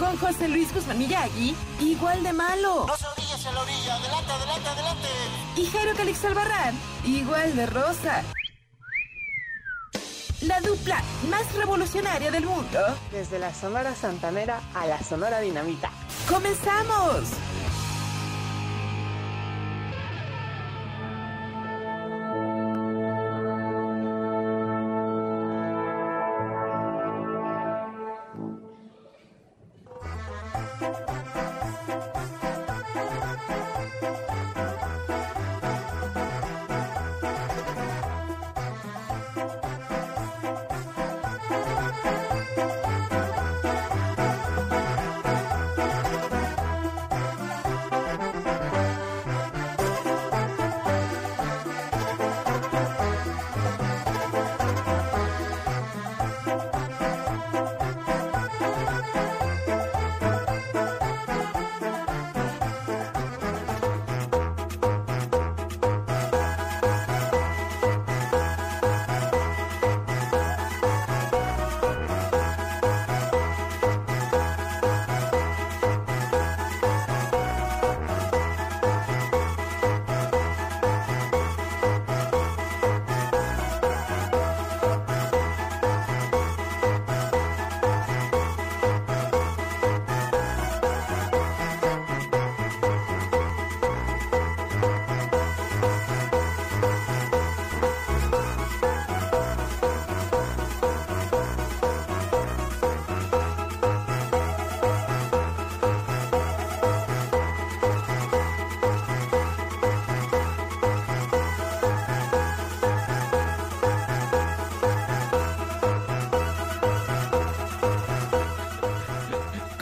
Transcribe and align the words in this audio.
con 0.00 0.16
José 0.16 0.48
Luis 0.48 0.72
Guzmán 0.72 0.98
Miyagi, 0.98 1.54
igual 1.78 2.22
de 2.22 2.32
malo. 2.32 2.86
No 2.86 2.96
se 2.96 3.52
la 3.52 3.60
orilla. 3.60 3.94
Adelante, 3.96 4.32
adelante, 4.32 4.68
adelante. 4.68 5.08
Y 5.56 5.66
Jairo 5.66 5.94
Calix 5.94 6.24
Albarrán, 6.24 6.74
igual 7.04 7.54
de 7.54 7.66
rosa. 7.66 8.22
La 10.40 10.58
dupla 10.62 11.02
más 11.28 11.54
revolucionaria 11.54 12.30
del 12.30 12.46
mundo. 12.46 12.78
Desde 13.12 13.38
la 13.38 13.52
Sonora 13.52 13.94
Santanera 13.94 14.60
a 14.74 14.86
la 14.86 15.02
Sonora 15.02 15.38
Dinamita. 15.40 15.90
¡Comenzamos! 16.26 17.28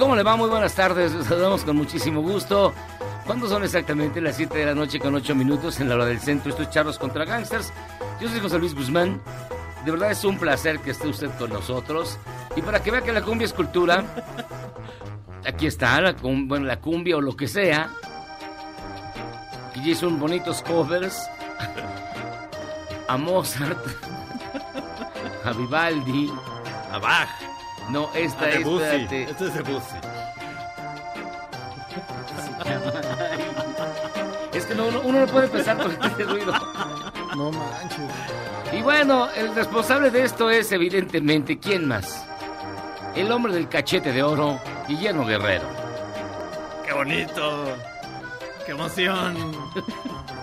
¿Cómo 0.08 0.16
le 0.16 0.22
va? 0.22 0.36
Muy 0.36 0.48
buenas 0.48 0.74
tardes. 0.74 1.12
Los 1.12 1.26
saludamos 1.26 1.64
con 1.64 1.76
muchísimo 1.76 2.22
gusto. 2.22 2.72
¿Cuándo 3.26 3.46
son 3.46 3.62
exactamente 3.62 4.22
las 4.22 4.36
7 4.36 4.56
de 4.56 4.64
la 4.64 4.74
noche 4.74 4.98
con 4.98 5.14
8 5.14 5.34
minutos 5.34 5.80
en 5.80 5.90
la 5.90 5.96
hora 5.96 6.06
del 6.06 6.18
centro? 6.18 6.48
Estos 6.48 6.70
charros 6.70 6.98
contra 6.98 7.26
gangsters. 7.26 7.70
Yo 8.18 8.30
soy 8.30 8.40
José 8.40 8.58
Luis 8.58 8.74
Guzmán. 8.74 9.20
De 9.84 9.90
verdad 9.90 10.10
es 10.10 10.24
un 10.24 10.38
placer 10.38 10.78
que 10.78 10.92
esté 10.92 11.08
usted 11.08 11.28
con 11.38 11.50
nosotros. 11.50 12.16
Y 12.56 12.62
para 12.62 12.82
que 12.82 12.90
vea 12.90 13.02
que 13.02 13.12
la 13.12 13.20
cumbia 13.20 13.44
es 13.44 13.52
cultura, 13.52 14.02
aquí 15.46 15.66
está, 15.66 16.00
la, 16.00 16.14
cumbia 16.16 17.18
o 17.18 17.20
lo 17.20 17.36
que 17.36 17.46
sea. 17.46 17.90
Y 19.74 19.94
son 19.94 20.18
bonitos 20.18 20.62
covers 20.62 21.20
a 23.08 23.16
Mozart, 23.18 23.78
a 25.44 25.52
Vivaldi, 25.52 26.32
A 26.92 26.98
Bach. 26.98 27.47
No, 27.90 28.10
esta 28.14 28.44
A 28.44 28.48
es. 28.50 28.58
Debussy. 28.58 28.84
espérate. 28.84 29.22
Este 29.24 29.44
es 29.46 29.54
Debussy. 29.54 29.96
Es 34.52 34.66
que 34.66 34.74
no, 34.74 34.86
uno, 34.88 35.00
uno 35.04 35.20
no 35.20 35.26
puede 35.26 35.46
empezar 35.46 35.76
con 35.76 35.90
este 35.92 36.22
ruido. 36.24 36.52
No 37.36 37.50
manches. 37.52 38.00
Y 38.72 38.82
bueno, 38.82 39.28
el 39.36 39.54
responsable 39.54 40.10
de 40.10 40.24
esto 40.24 40.50
es 40.50 40.70
evidentemente, 40.72 41.58
¿quién 41.58 41.86
más? 41.88 42.24
El 43.14 43.30
hombre 43.32 43.52
del 43.54 43.68
cachete 43.68 44.12
de 44.12 44.22
oro, 44.22 44.60
Guillermo 44.86 45.24
Guerrero. 45.26 45.66
¡Qué 46.84 46.92
bonito! 46.92 47.64
¡Qué 48.66 48.72
emoción! 48.72 49.36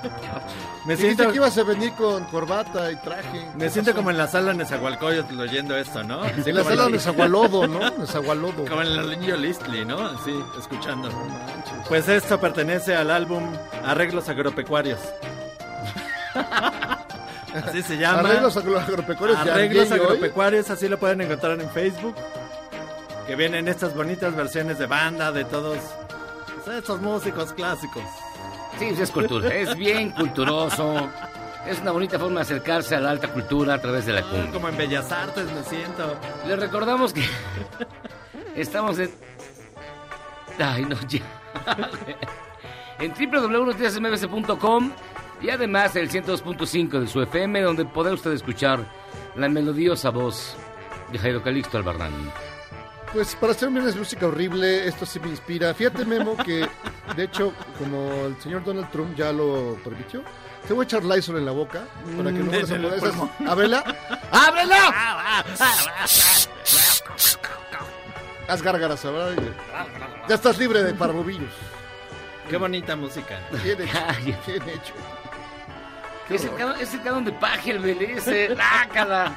Me 0.86 0.96
siento, 0.96 1.30
que 1.32 1.38
ibas 1.38 1.58
a 1.58 1.64
venir 1.64 1.92
con 1.94 2.24
corbata 2.26 2.92
y 2.92 2.96
traje. 2.98 3.44
me 3.56 3.70
siento 3.72 3.96
como 3.96 4.12
en 4.12 4.18
la 4.20 4.28
sala 4.28 4.52
de 4.52 4.60
Nezahualcóyotl 4.60 5.40
oyendo 5.40 5.76
esto, 5.76 6.04
¿no? 6.04 6.22
Así 6.22 6.48
En 6.50 6.56
la 6.56 6.64
sala 6.64 6.86
de 6.86 6.92
Nezahualodo, 6.92 7.68
¿no? 7.68 7.80
Nezahualodo. 7.98 8.66
Como 8.66 8.82
en 8.84 8.88
el 8.90 9.20
niño 9.20 9.36
Listli, 9.36 9.84
¿no? 9.84 9.98
Así, 10.06 10.32
escuchando. 10.60 11.10
Pues 11.88 12.08
esto 12.08 12.40
pertenece 12.40 12.96
al 12.96 13.10
álbum 13.10 13.44
Arreglos 13.84 14.30
Agropecuarios. 14.30 15.00
Así 17.68 17.82
se 17.82 17.98
llama. 17.98 18.20
Arreglos 18.20 18.58
agro- 18.58 18.80
agropecuarios 18.80 19.40
Arreglos 19.40 19.90
hoy. 19.92 20.00
agropecuarios, 20.00 20.70
así 20.70 20.90
lo 20.90 21.00
pueden 21.00 21.22
encontrar 21.22 21.60
en 21.60 21.70
Facebook. 21.70 22.16
Que 23.28 23.36
vienen 23.36 23.68
estas 23.70 23.96
bonitas 23.96 24.36
versiones 24.36 24.78
de 24.78 24.86
banda 24.88 25.32
de 25.32 25.46
todos 25.46 25.78
pues, 26.66 26.78
estos 26.78 27.02
músicos 27.02 27.54
clásicos. 27.54 28.04
Sí, 28.80 28.86
es 28.86 29.12
cultura, 29.12 29.54
es 29.54 29.76
bien 29.76 30.12
culturoso. 30.12 31.10
Es 31.68 31.80
una 31.82 31.92
bonita 31.92 32.20
forma 32.20 32.36
de 32.36 32.42
acercarse 32.42 32.96
a 32.96 33.00
la 33.00 33.12
alta 33.12 33.28
cultura 33.30 33.76
a 33.76 33.82
través 33.82 34.06
de 34.06 34.14
la 34.14 34.22
cumbia. 34.22 34.52
Como 34.52 34.70
en 34.70 34.78
Bellas 34.78 35.12
Artes 35.12 35.46
me 35.52 35.64
siento. 35.64 36.16
Les 36.48 36.60
recordamos 36.60 37.14
que 37.14 37.24
estamos 38.56 39.00
en... 39.00 39.10
Ay, 40.60 40.86
no, 40.86 40.96
ya. 41.08 41.22
en 43.00 43.14
www.noticiasmbs.com 43.14 44.92
y 45.42 45.50
además 45.50 45.96
el 45.96 46.10
102.5 46.10 47.00
de 47.00 47.08
su 47.08 47.22
FM, 47.22 47.62
donde 47.62 47.86
podrá 47.86 48.14
usted 48.14 48.32
escuchar 48.32 48.80
la 49.36 49.50
melodiosa 49.50 50.10
voz 50.10 50.56
de 51.12 51.18
Jairo 51.18 51.42
Calixto 51.42 51.78
Albarrán. 51.78 52.14
Pues 53.16 53.34
para 53.36 53.54
hacer 53.54 53.70
un 53.70 53.76
viernes 53.76 53.96
música 53.96 54.28
horrible, 54.28 54.90
esto 54.90 55.06
sí 55.06 55.22
me 55.22 55.30
inspira. 55.30 55.74
Fíjate, 55.74 56.04
Memo, 56.04 56.36
que 56.36 56.68
de 57.16 57.24
hecho, 57.24 57.54
como 57.80 58.26
el 58.26 58.36
señor 58.42 58.62
Donald 58.66 58.92
Trump 58.92 59.16
ya 59.16 59.32
lo 59.32 59.78
permitió, 59.86 60.22
te 60.68 60.74
voy 60.74 60.84
a 60.84 60.86
echar 60.86 61.06
Lysol 61.06 61.38
en 61.38 61.46
la 61.46 61.54
boca 61.54 61.86
para 62.18 62.30
que 62.34 62.40
no 62.40 62.46
Mm, 62.48 62.50
vayas 62.52 62.72
a 62.72 62.76
esas... 62.76 63.00
pulmón. 63.00 63.32
¡Ábrela! 63.48 63.84
¡Ábrela! 64.32 65.46
Haz 68.50 68.62
gárgaras, 68.62 69.02
¿verdad? 69.06 69.34
Ya 70.28 70.36
estás 70.36 70.58
libre 70.58 70.84
de 70.84 70.94
parvovirus. 70.94 71.54
Qué 72.50 72.58
bonita 72.58 72.98
música. 72.98 73.40
Bien 73.64 73.82
hecho, 73.82 73.98
bien 74.46 74.70
hecho. 74.70 74.94
Es 76.30 76.44
el, 76.44 76.82
es 76.82 76.94
el 76.94 77.02
canon 77.02 77.24
de 77.24 77.32
Pachelbel, 77.32 78.02
ese. 78.02 78.50
¡Lácala! 78.56 79.32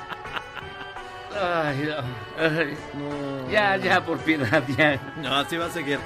Ay, 1.34 1.88
no. 1.88 2.42
Ay. 2.42 2.76
No. 2.94 3.50
Ya, 3.50 3.76
ya, 3.76 4.04
por 4.04 4.18
piedad, 4.18 4.62
ya. 4.78 4.98
No, 5.16 5.36
así 5.36 5.56
va 5.56 5.66
a 5.66 5.70
seguir. 5.70 5.98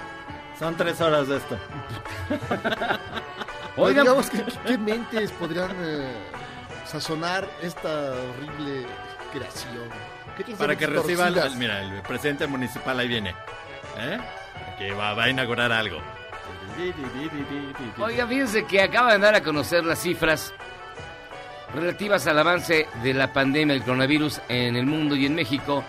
Son 0.58 0.76
tres 0.76 1.00
horas 1.00 1.28
de 1.28 1.36
esto. 1.36 1.58
Oigan, 3.76 4.04
digamos 4.04 4.30
que 4.30 4.44
qué 4.66 4.78
mentes 4.78 5.32
podrían 5.32 5.70
eh, 5.80 6.12
sazonar 6.84 7.48
esta 7.62 8.12
horrible 8.12 8.86
creación. 9.32 9.88
¿Qué 10.36 10.44
Para 10.54 10.76
que 10.76 10.86
reciba, 10.86 11.28
el, 11.28 11.56
mira, 11.56 11.82
el 11.82 12.02
presidente 12.02 12.46
municipal 12.46 12.98
ahí 12.98 13.08
viene. 13.08 13.34
¿Eh? 13.98 14.18
Que 14.78 14.92
va, 14.92 15.14
va 15.14 15.24
a 15.24 15.30
inaugurar 15.30 15.72
algo. 15.72 15.98
Oiga, 17.98 18.26
fíjense 18.26 18.64
que 18.64 18.82
acaban 18.82 19.20
de 19.20 19.26
dar 19.26 19.34
a 19.34 19.42
conocer 19.42 19.84
las 19.84 20.00
cifras 20.00 20.52
relativas 21.74 22.26
al 22.26 22.38
avance 22.38 22.86
de 23.02 23.14
la 23.14 23.32
pandemia 23.32 23.72
del 23.74 23.84
coronavirus 23.84 24.42
en 24.48 24.76
el 24.76 24.84
mundo 24.86 25.16
y 25.16 25.26
en 25.26 25.34
México. 25.34 25.84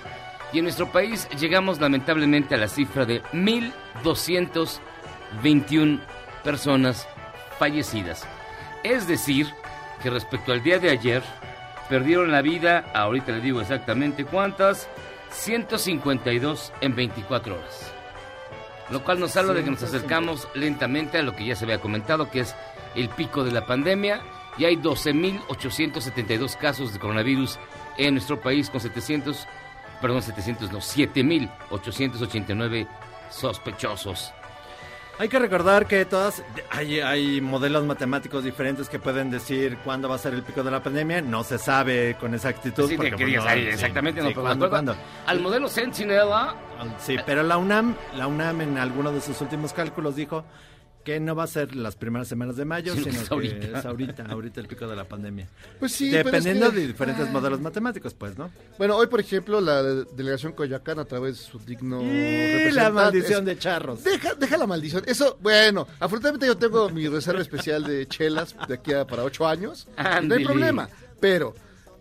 Y 0.52 0.60
en 0.60 0.66
nuestro 0.66 0.92
país 0.92 1.30
llegamos 1.40 1.80
lamentablemente 1.80 2.56
a 2.56 2.60
la 2.60 2.68
cifra 2.68 3.06
de 3.06 3.24
1.221 3.34 6.02
personas 6.44 7.08
fallecidas. 7.58 8.28
Es 8.84 9.08
decir, 9.08 9.48
que 10.02 10.10
respecto 10.10 10.52
al 10.52 10.62
día 10.62 10.80
de 10.80 10.90
ayer, 10.90 11.24
perdieron 11.90 12.32
la 12.32 12.42
vida, 12.42 12.86
ahorita 12.94 13.32
le 13.32 13.42
digo 13.42 13.62
exactamente 13.62 14.26
cuántas, 14.26 14.90
152 15.32 16.74
en 16.82 16.96
24 16.96 17.56
horas. 17.56 17.92
Lo 18.90 19.04
cual 19.04 19.20
nos 19.20 19.36
habla 19.38 19.54
de 19.54 19.64
que 19.64 19.72
nos 19.72 19.82
acercamos 19.82 20.48
lentamente 20.54 21.18
a 21.18 21.24
lo 21.24 21.36
que 21.36 21.46
ya 21.46 21.56
se 21.56 21.66
había 21.66 21.80
comentado, 21.80 22.30
que 22.30 22.42
es 22.42 22.56
el 22.96 23.10
pico 23.10 23.44
de 23.44 23.52
la 23.52 23.66
pandemia. 23.66 24.22
Y 24.58 24.66
hay 24.66 24.76
12.872 24.78 26.58
casos 26.58 26.92
de 26.94 27.00
coronavirus 27.00 27.60
en 27.98 28.16
nuestro 28.16 28.40
país 28.40 28.70
con 28.70 28.80
700, 28.82 29.48
perdón, 30.02 30.22
700, 30.22 30.72
no, 30.72 30.80
7.889 30.80 32.88
sospechosos. 33.30 34.32
Hay 35.20 35.30
que 35.30 35.38
recordar 35.38 35.86
que 35.86 36.06
todas 36.06 36.44
hay, 36.72 37.00
hay 37.00 37.40
modelos 37.40 37.86
matemáticos 37.86 38.44
diferentes 38.44 38.90
que 38.90 38.98
pueden 38.98 39.30
decir 39.30 39.78
cuándo 39.84 40.10
va 40.10 40.16
a 40.16 40.18
ser 40.18 40.34
el 40.34 40.42
pico 40.42 40.64
de 40.64 40.72
la 40.72 40.82
pandemia. 40.82 41.22
No 41.22 41.44
se 41.44 41.60
sabe 41.60 42.18
con 42.20 42.34
exactitud. 42.34 42.90
Sí, 42.90 42.96
porque, 42.96 43.12
qué 43.12 43.18
pues, 43.18 43.28
día 43.28 43.38
no, 43.38 43.44
sale 43.44 43.62
sí, 43.62 43.68
exactamente, 43.70 44.22
no, 44.22 44.30
sí, 44.30 44.34
pero 44.34 44.42
me 44.42 44.48
¿cuándo, 44.48 44.66
acuerdo 44.66 44.94
cuándo? 44.94 45.04
Al 45.28 45.40
modelo 45.40 45.68
Sentinela, 45.68 46.56
Sí, 46.98 47.16
pero 47.26 47.44
la 47.44 47.58
UNAM, 47.58 47.96
la 48.16 48.28
UNAM 48.28 48.62
en 48.62 48.78
alguno 48.78 49.12
de 49.12 49.22
sus 49.22 49.40
últimos 49.40 49.72
cálculos 49.72 50.16
dijo 50.16 50.44
que 51.04 51.20
no 51.20 51.36
va 51.36 51.44
a 51.44 51.48
ser 51.48 51.76
las 51.76 51.96
primeras 51.96 52.28
semanas 52.28 52.56
de 52.56 52.64
mayo, 52.66 52.94
Sino 52.94 53.06
que 53.06 53.12
sino 53.12 53.22
es 53.24 53.28
que 53.30 53.34
ahorita. 53.34 53.80
es 53.80 53.86
ahorita, 53.86 54.26
ahorita 54.26 54.62
el 54.62 54.68
pico 54.68 54.88
de 54.88 54.96
la 54.96 55.04
pandemia. 55.04 55.48
Pues 55.80 55.92
sí, 55.92 56.10
pero 56.12 56.20
es 56.20 56.26
Dependiendo 56.26 56.72
que- 56.72 56.78
de 56.80 56.88
diferentes 56.88 57.28
Ah. 57.28 57.32
modelos 57.32 57.60
matemáticos, 57.60 58.14
pues, 58.14 58.38
¿no? 58.38 58.50
Bueno, 58.78 58.96
hoy, 58.96 59.08
por 59.08 59.20
ejemplo, 59.20 59.60
la 59.60 59.84
delegación 59.84 60.54
Coyoacán, 60.54 61.00
a 61.00 61.06
través 61.06 61.38
de 61.40 61.44
su 61.44 61.60
digno 61.60 62.02
y 62.02 62.08
representante... 62.08 62.72
la 62.74 62.90
maldición 62.92 63.40
es- 63.42 63.46
de 63.46 63.58
charros. 63.60 64.04
Deja, 64.04 64.34
deja 64.36 64.58
la 64.58 64.68
maldición. 64.68 65.04
Eso, 65.06 65.38
bueno, 65.42 65.88
afortunadamente 66.00 66.48
yo 66.48 66.58
tengo 66.58 66.90
mi 66.90 67.08
reserva 67.08 67.42
especial 67.42 67.84
de 67.84 68.08
chelas 68.08 68.56
de 68.68 68.74
aquí 68.76 68.94
a 68.94 69.06
para 69.06 69.24
ocho 69.24 69.46
años. 69.48 69.88
No 70.24 70.36
hay 70.36 70.44
problema. 70.46 70.88
Pero 71.20 71.54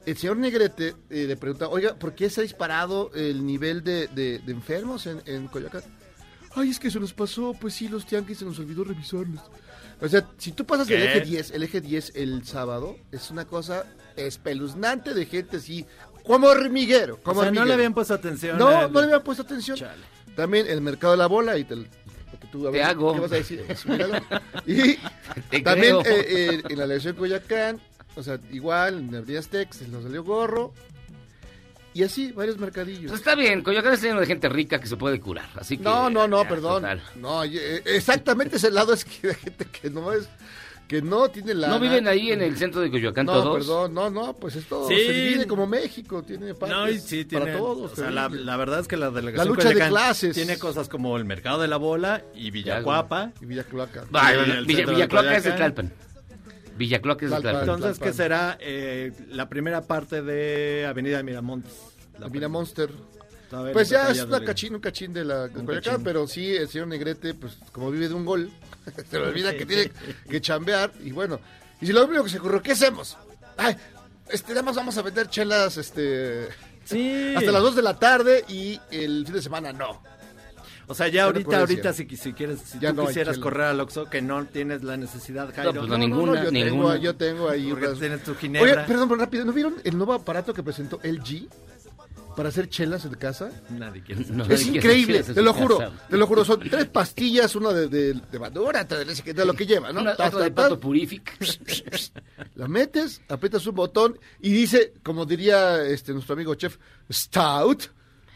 el 0.06 0.16
señor 0.16 0.36
Negrete 0.36 0.94
eh, 1.10 1.26
le 1.26 1.36
pregunta, 1.36 1.68
oiga, 1.68 1.94
¿por 1.94 2.14
qué 2.14 2.30
se 2.30 2.40
ha 2.40 2.42
disparado 2.42 3.10
el 3.14 3.44
nivel 3.44 3.82
de, 3.84 4.06
de- 4.08 4.38
de 4.40 4.52
enfermos 4.52 5.06
en, 5.06 5.22
en 5.26 5.48
Coyoacán? 5.48 5.82
Ay, 6.54 6.70
es 6.70 6.78
que 6.78 6.90
se 6.90 7.00
nos 7.00 7.12
pasó, 7.14 7.54
pues 7.58 7.74
sí, 7.74 7.88
los 7.88 8.04
tianguis 8.06 8.38
se 8.38 8.44
nos 8.44 8.58
olvidó 8.58 8.84
revisarlos. 8.84 9.40
O 10.00 10.08
sea, 10.08 10.26
si 10.38 10.52
tú 10.52 10.64
pasas 10.66 10.88
el 10.90 10.98
¿Qué? 10.98 11.04
eje 11.04 11.20
10, 11.20 11.50
el 11.52 11.62
eje 11.62 11.80
10 11.80 12.12
el 12.16 12.44
sábado, 12.44 12.96
es 13.12 13.30
una 13.30 13.44
cosa 13.46 13.84
espeluznante 14.16 15.14
de 15.14 15.26
gente 15.26 15.58
así, 15.58 15.86
como 16.24 16.48
hormiguero. 16.48 17.18
Como 17.22 17.40
o 17.40 17.42
sea, 17.44 17.52
no 17.52 17.64
le 17.64 17.74
habían 17.74 17.94
puesto 17.94 18.14
atención. 18.14 18.58
No, 18.58 18.68
al- 18.68 18.92
no 18.92 19.00
le 19.00 19.06
habían 19.06 19.22
puesto 19.22 19.42
atención. 19.42 19.76
Chale. 19.76 20.02
También 20.36 20.66
el 20.66 20.80
mercado 20.80 21.12
de 21.12 21.18
la 21.18 21.26
bola 21.26 21.56
y 21.58 21.64
te, 21.64 21.76
lo 21.76 21.84
que 21.84 22.46
tú, 22.50 22.66
a 22.66 22.70
Te 22.72 22.78
ver, 22.78 22.86
hago. 22.86 23.14
¿Qué 23.14 23.20
vas 23.20 23.32
a 23.32 23.34
decir? 23.36 23.64
Y 24.66 24.96
Te 25.50 25.60
también 25.60 25.96
eh, 26.04 26.26
eh, 26.28 26.62
en 26.68 26.78
la 26.78 26.84
elección 26.84 27.14
Coyacán, 27.16 27.80
o 28.16 28.22
sea, 28.22 28.38
igual 28.50 28.98
en 28.98 29.14
Avenida 29.14 29.40
Aztec 29.40 29.72
se 29.72 29.88
nos 29.88 30.02
salió 30.02 30.24
gorro. 30.24 30.72
Y 31.94 32.02
así, 32.04 32.32
varios 32.32 32.56
mercadillos. 32.58 33.10
pues 33.10 33.20
está 33.20 33.34
bien, 33.34 33.62
Coyoacán 33.62 33.92
está 33.94 34.06
lleno 34.06 34.20
de 34.20 34.26
gente 34.26 34.48
rica 34.48 34.80
que 34.80 34.86
se 34.86 34.96
puede 34.96 35.20
curar. 35.20 35.48
Así 35.56 35.76
que, 35.76 35.84
No, 35.84 36.08
no, 36.08 36.26
no, 36.26 36.42
ya, 36.42 36.48
perdón. 36.48 36.82
total. 36.82 37.02
No, 37.16 37.44
eh, 37.44 37.82
exactamente 37.84 38.56
ese 38.56 38.70
lado 38.70 38.94
es 38.94 39.04
que 39.04 39.28
hay 39.28 39.34
gente 39.34 39.66
que 39.66 39.90
no 39.90 40.10
es, 40.12 40.26
que 40.88 41.02
no 41.02 41.28
tiene 41.28 41.52
la. 41.54 41.68
¿No 41.68 41.78
viven 41.78 42.08
ahí 42.08 42.32
en 42.32 42.40
el 42.42 42.56
centro 42.56 42.80
de 42.80 42.90
Coyoacán 42.90 43.26
No, 43.26 43.32
todos? 43.34 43.58
perdón, 43.58 43.92
no, 43.94 44.08
no, 44.10 44.32
pues 44.34 44.56
es 44.56 44.66
todo. 44.66 44.88
Sí. 44.88 44.94
Se 44.96 45.12
divide 45.12 45.46
como 45.46 45.66
México, 45.66 46.22
tiene 46.22 46.54
partes 46.54 46.76
No, 46.78 46.88
y 46.88 46.98
sí, 46.98 47.24
tiene, 47.26 47.44
para 47.46 47.58
todos. 47.58 47.92
o 47.92 47.96
sea, 47.96 48.10
la, 48.10 48.28
la 48.30 48.56
verdad 48.56 48.80
es 48.80 48.88
que 48.88 48.96
la 48.96 49.10
delegación 49.10 49.48
La 49.48 49.54
lucha 49.54 49.68
de 49.68 49.88
clases. 49.88 50.34
tiene 50.34 50.58
cosas 50.58 50.88
como 50.88 51.16
el 51.18 51.24
mercado 51.26 51.60
de 51.60 51.68
la 51.68 51.76
bola 51.76 52.22
y 52.34 52.50
Villacuapa. 52.50 53.32
Y 53.40 53.44
Villacloaca. 53.46 54.04
Ay, 54.14 54.32
Sí, 54.34 54.38
bueno, 54.38 54.54
el 54.54 54.64
Villa, 54.66 54.76
centro 54.78 54.90
de 54.92 54.96
Villacloaca 54.96 55.36
es 55.36 55.44
de. 55.44 55.52
Tlalpan. 55.52 55.92
Villacloaca 56.82 57.24
es 57.26 57.30
Tlalpan. 57.30 57.52
Tlalpan. 57.52 57.74
Entonces, 57.76 58.02
¿qué 58.02 58.12
será 58.12 58.58
eh, 58.60 59.12
la 59.28 59.48
primera 59.48 59.82
parte 59.82 60.20
de 60.22 60.84
Avenida 60.86 61.22
Miramontes? 61.22 61.72
La 62.18 62.28
Villa 62.28 62.48
Monster. 62.48 62.90
Todavía 63.48 63.72
Pues 63.72 63.88
ya 63.88 64.10
es 64.10 64.22
una 64.22 64.42
cachín, 64.44 64.74
un 64.74 64.80
cachín 64.80 65.12
de 65.12 65.24
la 65.24 65.46
de 65.46 65.80
cachín. 65.80 66.02
pero 66.02 66.26
sí, 66.26 66.56
el 66.56 66.68
señor 66.68 66.88
Negrete, 66.88 67.34
pues 67.34 67.56
como 67.70 67.90
vive 67.92 68.08
de 68.08 68.14
un 68.14 68.24
gol, 68.24 68.50
se 69.10 69.18
le 69.18 69.26
olvida 69.26 69.54
que 69.56 69.64
tiene 69.64 69.92
que 70.28 70.40
chambear 70.40 70.90
y 71.04 71.12
bueno. 71.12 71.38
Y 71.80 71.86
si 71.86 71.92
lo 71.92 72.04
único 72.04 72.24
que 72.24 72.30
se 72.30 72.38
ocurrió, 72.38 72.60
¿qué 72.62 72.72
hacemos? 72.72 73.16
Ay, 73.56 73.76
este, 74.28 74.50
nada 74.52 74.62
más 74.62 74.74
vamos 74.74 74.96
a 74.98 75.02
vender 75.02 75.28
chelas 75.28 75.76
este, 75.76 76.48
Sí. 76.84 77.34
hasta 77.36 77.52
las 77.52 77.62
2 77.62 77.76
de 77.76 77.82
la 77.82 77.96
tarde 77.98 78.44
y 78.48 78.80
el 78.90 79.24
fin 79.24 79.34
de 79.36 79.42
semana 79.42 79.72
no. 79.72 80.02
O 80.92 80.94
sea, 80.94 81.08
ya 81.08 81.24
ahorita, 81.24 81.58
ahorita, 81.60 81.92
si, 81.92 82.06
si 82.16 82.32
quieres, 82.32 82.60
si 82.60 82.78
Ya 82.78 82.90
tú 82.90 82.96
no 83.02 83.06
quisieras 83.08 83.38
correr 83.38 83.66
al 83.66 83.80
Oxxo, 83.80 84.08
que 84.08 84.22
no 84.22 84.44
tienes 84.46 84.82
la 84.84 84.96
necesidad, 84.96 85.52
Jairo. 85.54 85.72
pues 85.74 85.88
no, 85.88 85.98
ninguna, 85.98 86.44
yo, 86.44 86.50
tengo, 86.50 86.64
ninguna. 86.66 86.96
yo 86.98 87.16
tengo 87.16 87.48
ahí 87.48 87.70
Porque 87.70 87.88
tienes 87.98 88.22
tu 88.22 88.30
Oye, 88.32 88.40
ginebra. 88.40 88.86
perdón, 88.86 89.08
pero 89.08 89.20
rápido, 89.20 89.44
¿no 89.44 89.52
vieron 89.52 89.74
el 89.84 89.96
nuevo 89.96 90.12
aparato 90.14 90.54
que 90.54 90.62
presentó 90.62 91.00
LG 91.02 91.48
para 92.36 92.48
hacer 92.48 92.68
chelas 92.68 93.04
en 93.04 93.14
casa? 93.14 93.50
Nadie 93.70 94.02
quiere 94.02 94.24
No, 94.30 94.44
Es 94.44 94.48
nadie 94.66 94.76
increíble, 94.78 95.22
te 95.22 95.42
lo 95.42 95.52
juro, 95.52 95.78
casa. 95.78 95.92
te 96.08 96.16
lo 96.16 96.26
juro, 96.26 96.44
son 96.44 96.60
tres 96.60 96.86
pastillas, 96.86 97.54
una 97.56 97.70
de, 97.72 97.88
de, 97.88 98.14
de 98.14 98.38
madura, 98.38 98.82
otra 98.82 98.98
de 99.04 99.44
lo 99.44 99.54
que 99.54 99.66
lleva, 99.66 99.92
¿no? 99.92 100.00
Una- 100.00 100.14
Ta, 100.16 100.28
otra 100.28 100.38
ta, 100.38 100.44
de 100.44 100.50
pato 100.50 100.80
purific. 100.80 101.36
La 102.54 102.68
metes, 102.68 103.20
aprietas 103.28 103.66
un 103.66 103.74
botón 103.74 104.18
y 104.40 104.50
dice, 104.50 104.92
como 105.02 105.24
diría 105.26 105.82
este 105.84 106.12
nuestro 106.12 106.34
amigo 106.34 106.54
chef, 106.54 106.76
stout, 107.10 107.84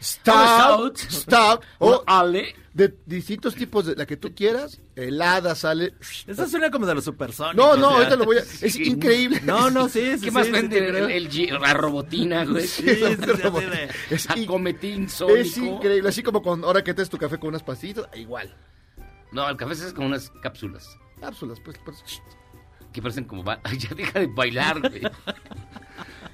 stout, 0.01 0.97
Stout. 0.97 1.61
o 1.79 2.03
ale. 2.05 2.55
de 2.73 2.93
distintos 3.07 3.55
tipos 3.55 3.87
de 3.87 3.95
la 3.95 4.05
que 4.05 4.17
tú 4.17 4.35
quieras, 4.35 4.79
helada 4.95 5.55
sale. 5.55 5.95
Eso 6.27 6.47
suena 6.47 6.69
como 6.69 6.85
de 6.85 6.93
los 6.93 7.03
supersónicos. 7.05 7.55
No, 7.55 7.75
no, 7.75 7.87
o 7.87 7.89
sea. 7.89 7.97
ahorita 7.97 8.15
lo 8.17 8.25
voy 8.25 8.37
a. 8.37 8.41
Es 8.41 8.73
Sí. 8.73 8.83
increíble. 8.83 9.41
No, 9.43 9.71
no, 9.71 9.89
sí, 9.89 10.15
sí. 10.19 10.25
¿Qué 10.25 10.31
más 10.31 10.45
sí, 10.45 10.51
vende 10.51 10.77
sí, 10.77 11.11
el, 11.11 11.59
la 11.59 11.73
robotina, 11.73 12.45
güey? 12.45 12.67
Sí, 12.67 12.87
así 12.87 13.15
de- 13.15 13.89
Es, 14.11 14.29
Acometín 14.29 15.09
sónico. 15.09 15.37
es 15.39 15.57
increíble, 15.57 16.09
así 16.09 16.21
como 16.21 16.43
con 16.43 16.63
ahora 16.63 16.83
que 16.83 16.93
te 16.93 17.03
tu 17.07 17.17
café 17.17 17.39
con 17.39 17.49
unas 17.49 17.63
pastillitas, 17.63 18.07
igual. 18.15 18.55
No, 19.31 19.49
el 19.49 19.57
café 19.57 19.73
es 19.73 19.93
como 19.93 20.07
unas 20.07 20.29
cápsulas 20.43 20.87
Cápsulas, 21.19 21.59
pues, 21.59 21.77
pues. 21.83 22.03
que 22.93 23.01
parecen 23.01 23.25
como... 23.25 23.43
ba- 23.43 23.59
Ay, 23.63 23.77
ya 23.79 23.89
deja 23.95 24.19
de 24.19 24.27
bailar, 24.27 24.79
güey. 24.81 25.01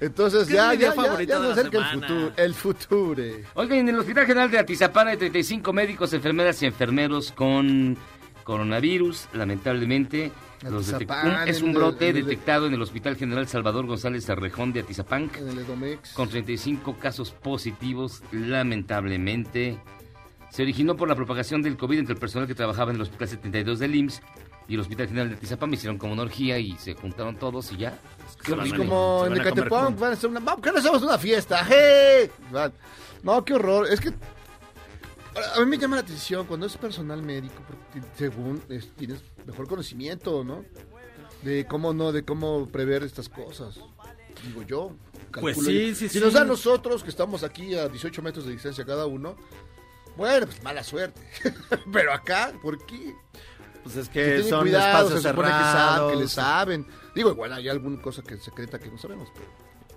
Entonces 0.00 0.46
¿Qué 0.48 0.54
ya, 0.54 0.72
es 0.72 0.80
ya, 0.80 0.94
ya, 0.94 1.22
ya 1.22 1.38
se 1.40 1.50
acerca 1.52 1.78
el 1.78 2.00
futuro. 2.00 2.32
El 2.36 2.54
futuro. 2.54 3.22
Oigan, 3.54 3.78
en 3.78 3.88
el 3.90 3.98
Hospital 3.98 4.26
General 4.26 4.50
de 4.50 4.58
Atizapán 4.58 5.08
hay 5.08 5.16
35 5.16 5.72
médicos, 5.72 6.12
enfermeras 6.12 6.62
y 6.62 6.66
enfermeros 6.66 7.32
con 7.32 7.96
coronavirus, 8.44 9.28
lamentablemente. 9.32 10.30
Los 10.62 10.92
Atizapán, 10.92 11.42
un- 11.42 11.48
es 11.48 11.58
en 11.58 11.64
un 11.64 11.70
el- 11.70 11.76
brote 11.76 12.08
en 12.08 12.16
el- 12.16 12.24
detectado 12.24 12.66
en 12.66 12.74
el 12.74 12.80
Hospital 12.82 13.16
General 13.16 13.46
Salvador 13.46 13.86
González 13.86 14.28
Arrejón 14.30 14.72
de 14.72 14.80
Atizapán, 14.80 15.30
En 15.38 15.48
el 15.48 15.58
Edomex. 15.58 16.12
con 16.12 16.28
35 16.28 16.96
casos 16.98 17.30
positivos, 17.32 18.22
lamentablemente. 18.32 19.78
Se 20.50 20.62
originó 20.62 20.96
por 20.96 21.08
la 21.08 21.16
propagación 21.16 21.62
del 21.62 21.76
COVID 21.76 21.98
entre 21.98 22.14
el 22.14 22.20
personal 22.20 22.46
que 22.46 22.54
trabajaba 22.54 22.90
en 22.90 22.96
el 22.96 23.02
Hospital 23.02 23.28
72 23.28 23.78
del 23.78 23.94
IMSS 23.94 24.22
y 24.68 24.74
el 24.74 24.80
Hospital 24.80 25.08
General 25.08 25.28
de 25.30 25.34
Atizapán. 25.36 25.74
Hicieron 25.74 25.98
como 25.98 26.12
una 26.12 26.22
orgía 26.22 26.58
y 26.58 26.72
se 26.78 26.94
juntaron 26.94 27.36
todos 27.36 27.72
y 27.72 27.76
ya. 27.78 27.98
Qué 28.42 28.76
como 28.76 29.24
en 29.26 29.36
Ecatepec 29.36 29.70
van 29.70 30.10
a 30.10 30.12
hacer 30.14 30.30
una 30.30 30.40
¿por 30.40 30.60
qué 30.60 30.72
no 30.72 30.78
hacemos 30.78 31.02
una 31.02 31.18
fiesta 31.18 31.64
¡Hey! 31.68 32.30
No 33.22 33.44
qué 33.44 33.54
horror 33.54 33.86
es 33.88 34.00
que 34.00 34.08
a 35.56 35.60
mí 35.60 35.66
me 35.66 35.78
llama 35.78 35.96
la 35.96 36.02
atención 36.02 36.46
cuando 36.46 36.66
es 36.66 36.76
personal 36.76 37.22
médico 37.22 37.62
porque 37.66 38.06
según 38.16 38.62
es- 38.68 38.90
tienes 38.94 39.20
mejor 39.46 39.66
conocimiento 39.66 40.44
no 40.44 40.64
de 41.42 41.66
cómo 41.66 41.92
no 41.92 42.12
de 42.12 42.24
cómo 42.24 42.66
prever 42.68 43.02
estas 43.02 43.28
cosas 43.28 43.78
digo 44.46 44.62
yo 44.62 44.92
Pues 45.40 45.56
sí, 45.56 45.62
yo. 45.88 45.94
sí, 45.94 46.08
si 46.08 46.08
sí. 46.08 46.20
nos 46.20 46.34
da 46.34 46.42
a 46.42 46.44
nosotros 46.44 47.02
que 47.02 47.10
estamos 47.10 47.42
aquí 47.42 47.74
a 47.74 47.88
18 47.88 48.22
metros 48.22 48.46
de 48.46 48.52
distancia 48.52 48.84
cada 48.84 49.06
uno 49.06 49.36
bueno 50.16 50.46
pues 50.46 50.62
mala 50.62 50.84
suerte 50.84 51.20
pero 51.92 52.12
acá 52.12 52.52
¿por 52.62 52.84
qué? 52.86 53.14
Pues 53.84 53.96
es 53.96 54.08
que 54.08 54.24
tienen 54.24 54.48
son 54.48 54.62
cuidado, 54.62 55.08
se 55.08 55.14
espacios 55.14 55.30
supone 55.30 55.48
que 55.48 55.54
saben, 55.54 55.72
cerrados. 55.72 56.12
que 56.12 56.18
le 56.18 56.28
saben. 56.28 56.86
Digo, 57.14 57.30
igual 57.30 57.52
hay 57.52 57.68
alguna 57.68 58.00
cosa 58.02 58.22
que 58.22 58.36
secreta 58.38 58.78
que 58.78 58.90
no 58.90 58.98
sabemos, 58.98 59.28
pero 59.34 59.46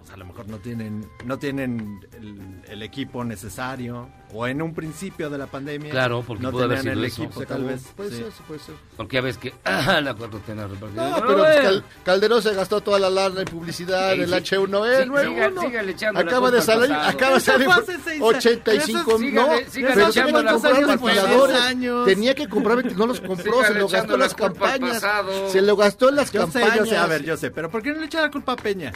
pues, 0.07 0.13
a 0.13 0.17
lo 0.17 0.25
mejor 0.25 0.47
no 0.49 0.57
tienen, 0.57 1.09
no 1.25 1.37
tienen 1.37 1.99
el, 2.13 2.61
el 2.71 2.83
equipo 2.83 3.23
necesario. 3.23 4.09
O 4.33 4.45
en 4.45 4.61
un 4.61 4.73
principio 4.73 5.29
de 5.29 5.37
la 5.37 5.47
pandemia. 5.47 5.89
Claro, 5.89 6.21
porque 6.21 6.43
no 6.43 6.51
pudo 6.51 6.65
haber 6.65 6.81
sido 6.81 6.93
el 6.93 7.05
eso. 7.05 7.23
equipo, 7.23 7.45
tal 7.45 7.63
vez. 7.63 7.83
Puede 7.95 8.09
sí. 8.09 8.17
ser, 8.17 8.31
puede 8.45 8.59
ser. 8.59 8.75
Porque 8.97 9.15
ya 9.15 9.21
ves 9.21 9.37
que 9.37 9.53
ah, 9.63 10.01
la 10.01 10.13
cuarta 10.15 10.37
tena 10.39 10.67
repartida. 10.67 11.09
No, 11.11 11.15
pero 11.25 11.37
pues, 11.37 11.59
Cal- 11.61 11.83
Calderón 12.03 12.41
se 12.41 12.53
gastó 12.53 12.81
toda 12.81 12.99
la 12.99 13.09
lana 13.09 13.39
en 13.41 13.45
publicidad 13.45 14.15
sí. 14.15 14.19
H1N. 14.21 15.03
Sí, 15.03 15.07
nuevo 15.07 15.31
siga- 15.33 15.47
uno. 15.49 15.61
sígale 15.61 15.91
echando 15.93 16.21
la 16.21 16.29
acaba 16.29 16.51
de 16.51 16.57
al 16.57 16.63
salir, 16.63 16.91
acaba 16.93 17.33
de 17.35 17.39
salir 17.39 17.65
fue 17.67 17.73
hace 17.75 17.97
seis 18.03 18.07
años. 18.21 18.23
85 18.35 18.99
Eso, 18.99 19.19
no, 19.31 19.47
pero 19.73 20.11
tenía 20.11 20.25
que 20.25 20.51
comprar 20.51 20.85
ventiladores, 20.87 22.05
tenía 22.05 22.35
que 22.35 22.49
comprar 22.49 22.97
no 22.97 23.07
los 23.07 23.21
compró, 23.27 23.63
se 23.63 23.73
lo 23.75 23.87
gastó 23.87 24.13
en 24.13 24.19
la 24.19 24.25
las 24.25 24.35
campañas, 24.35 25.03
se 25.51 25.61
lo 25.61 25.75
gastó 25.77 26.09
en 26.09 26.15
las 26.17 26.31
campañas. 26.31 26.75
yo 26.75 26.85
sé, 26.85 26.97
a 26.97 27.05
ver, 27.05 27.23
yo 27.23 27.37
sé, 27.37 27.49
pero 27.51 27.69
¿por 27.69 27.81
qué 27.81 27.91
no 27.93 27.99
le 27.99 28.05
echa 28.07 28.21
la 28.21 28.29
culpa 28.31 28.53
a 28.53 28.55
Peña? 28.57 28.91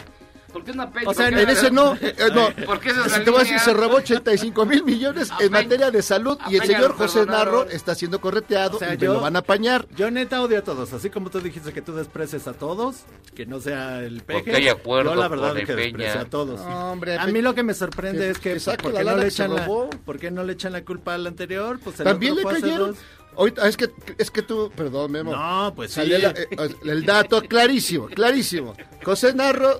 ¿Por 0.51 0.63
qué 0.63 0.71
una 0.71 0.91
peña? 0.91 1.09
O 1.09 1.13
sea, 1.13 1.25
¿Por 1.27 1.35
qué 1.35 1.41
En 1.43 1.49
ese 1.49 1.71
no, 1.71 1.95
eh, 2.01 2.15
no. 2.33 2.49
¿Por 2.65 2.79
qué 2.79 2.91
la 2.93 3.23
te 3.23 3.29
voy 3.29 3.39
a 3.41 3.43
decir, 3.43 3.59
se 3.59 3.73
robó 3.73 3.95
85 3.97 4.65
mil 4.65 4.83
millones 4.83 5.29
en 5.39 5.51
materia 5.51 5.91
de 5.91 6.01
salud 6.01 6.37
y 6.49 6.55
el 6.57 6.63
señor 6.63 6.93
José. 6.93 7.25
Narro 7.25 7.67
está 7.69 7.95
siendo 7.95 8.19
correteado 8.19 8.75
O 8.77 8.79
sea, 8.79 8.89
y 8.93 8.97
me 8.97 9.03
yo- 9.03 9.13
lo 9.13 9.21
van 9.21 9.35
a 9.35 9.39
apañar. 9.39 9.87
Yo 9.95 10.11
neta 10.11 10.41
odio 10.41 10.59
a 10.59 10.61
todos, 10.63 10.91
así 10.93 11.09
como 11.09 11.29
tú 11.29 11.39
dijiste 11.39 11.71
que 11.73 11.81
tú 11.81 11.93
desprecias 11.93 12.47
a 12.47 12.53
todos, 12.53 12.97
que 13.35 13.45
no 13.45 13.59
sea 13.61 13.99
el 14.03 14.21
peje. 14.21 14.39
Porque 14.41 14.55
hay 14.55 14.67
acuerdo 14.67 15.13
yo 15.15 15.19
la 15.21 15.27
verdad 15.27 15.57
es 15.57 15.65
que 15.65 15.71
el 15.71 15.77
desprecio 15.77 16.11
Peña. 16.13 16.21
a 16.21 16.25
todos. 16.29 16.59
No, 16.59 16.91
hombre, 16.91 17.17
a 17.17 17.27
mí 17.27 17.41
lo 17.41 17.53
que 17.55 17.63
me 17.63 17.73
sorprende 17.73 18.19
que- 18.25 18.29
es 18.53 18.65
que, 18.65 18.75
que 18.77 18.83
¿por 18.83 18.93
la 18.93 18.99
qué 18.99 19.05
no 19.05 19.15
le 19.17 19.21
se 19.23 19.27
echan 19.43 19.55
la, 19.55 19.65
robó. 19.65 19.89
¿por 20.05 20.19
qué 20.19 20.31
no 20.31 20.43
le 20.43 20.53
echan 20.53 20.73
la 20.73 20.83
culpa 20.83 21.13
al 21.15 21.27
anterior? 21.27 21.79
Pues 21.83 21.99
el 21.99 22.05
También 22.05 22.35
le 22.35 22.43
cayeron. 22.43 22.95
Ahorita, 23.37 23.65
es 23.67 23.77
que 23.77 23.89
es 24.17 24.29
que 24.29 24.41
tú, 24.41 24.69
perdón, 24.75 25.09
Memo. 25.13 25.31
No, 25.31 25.71
pues 25.73 25.93
sí. 25.93 26.05
La- 26.05 26.29
eh, 26.31 26.47
eh, 26.51 26.75
el 26.83 27.05
dato 27.05 27.41
clarísimo, 27.41 28.07
clarísimo. 28.07 28.73
José 29.05 29.33
Narro 29.33 29.77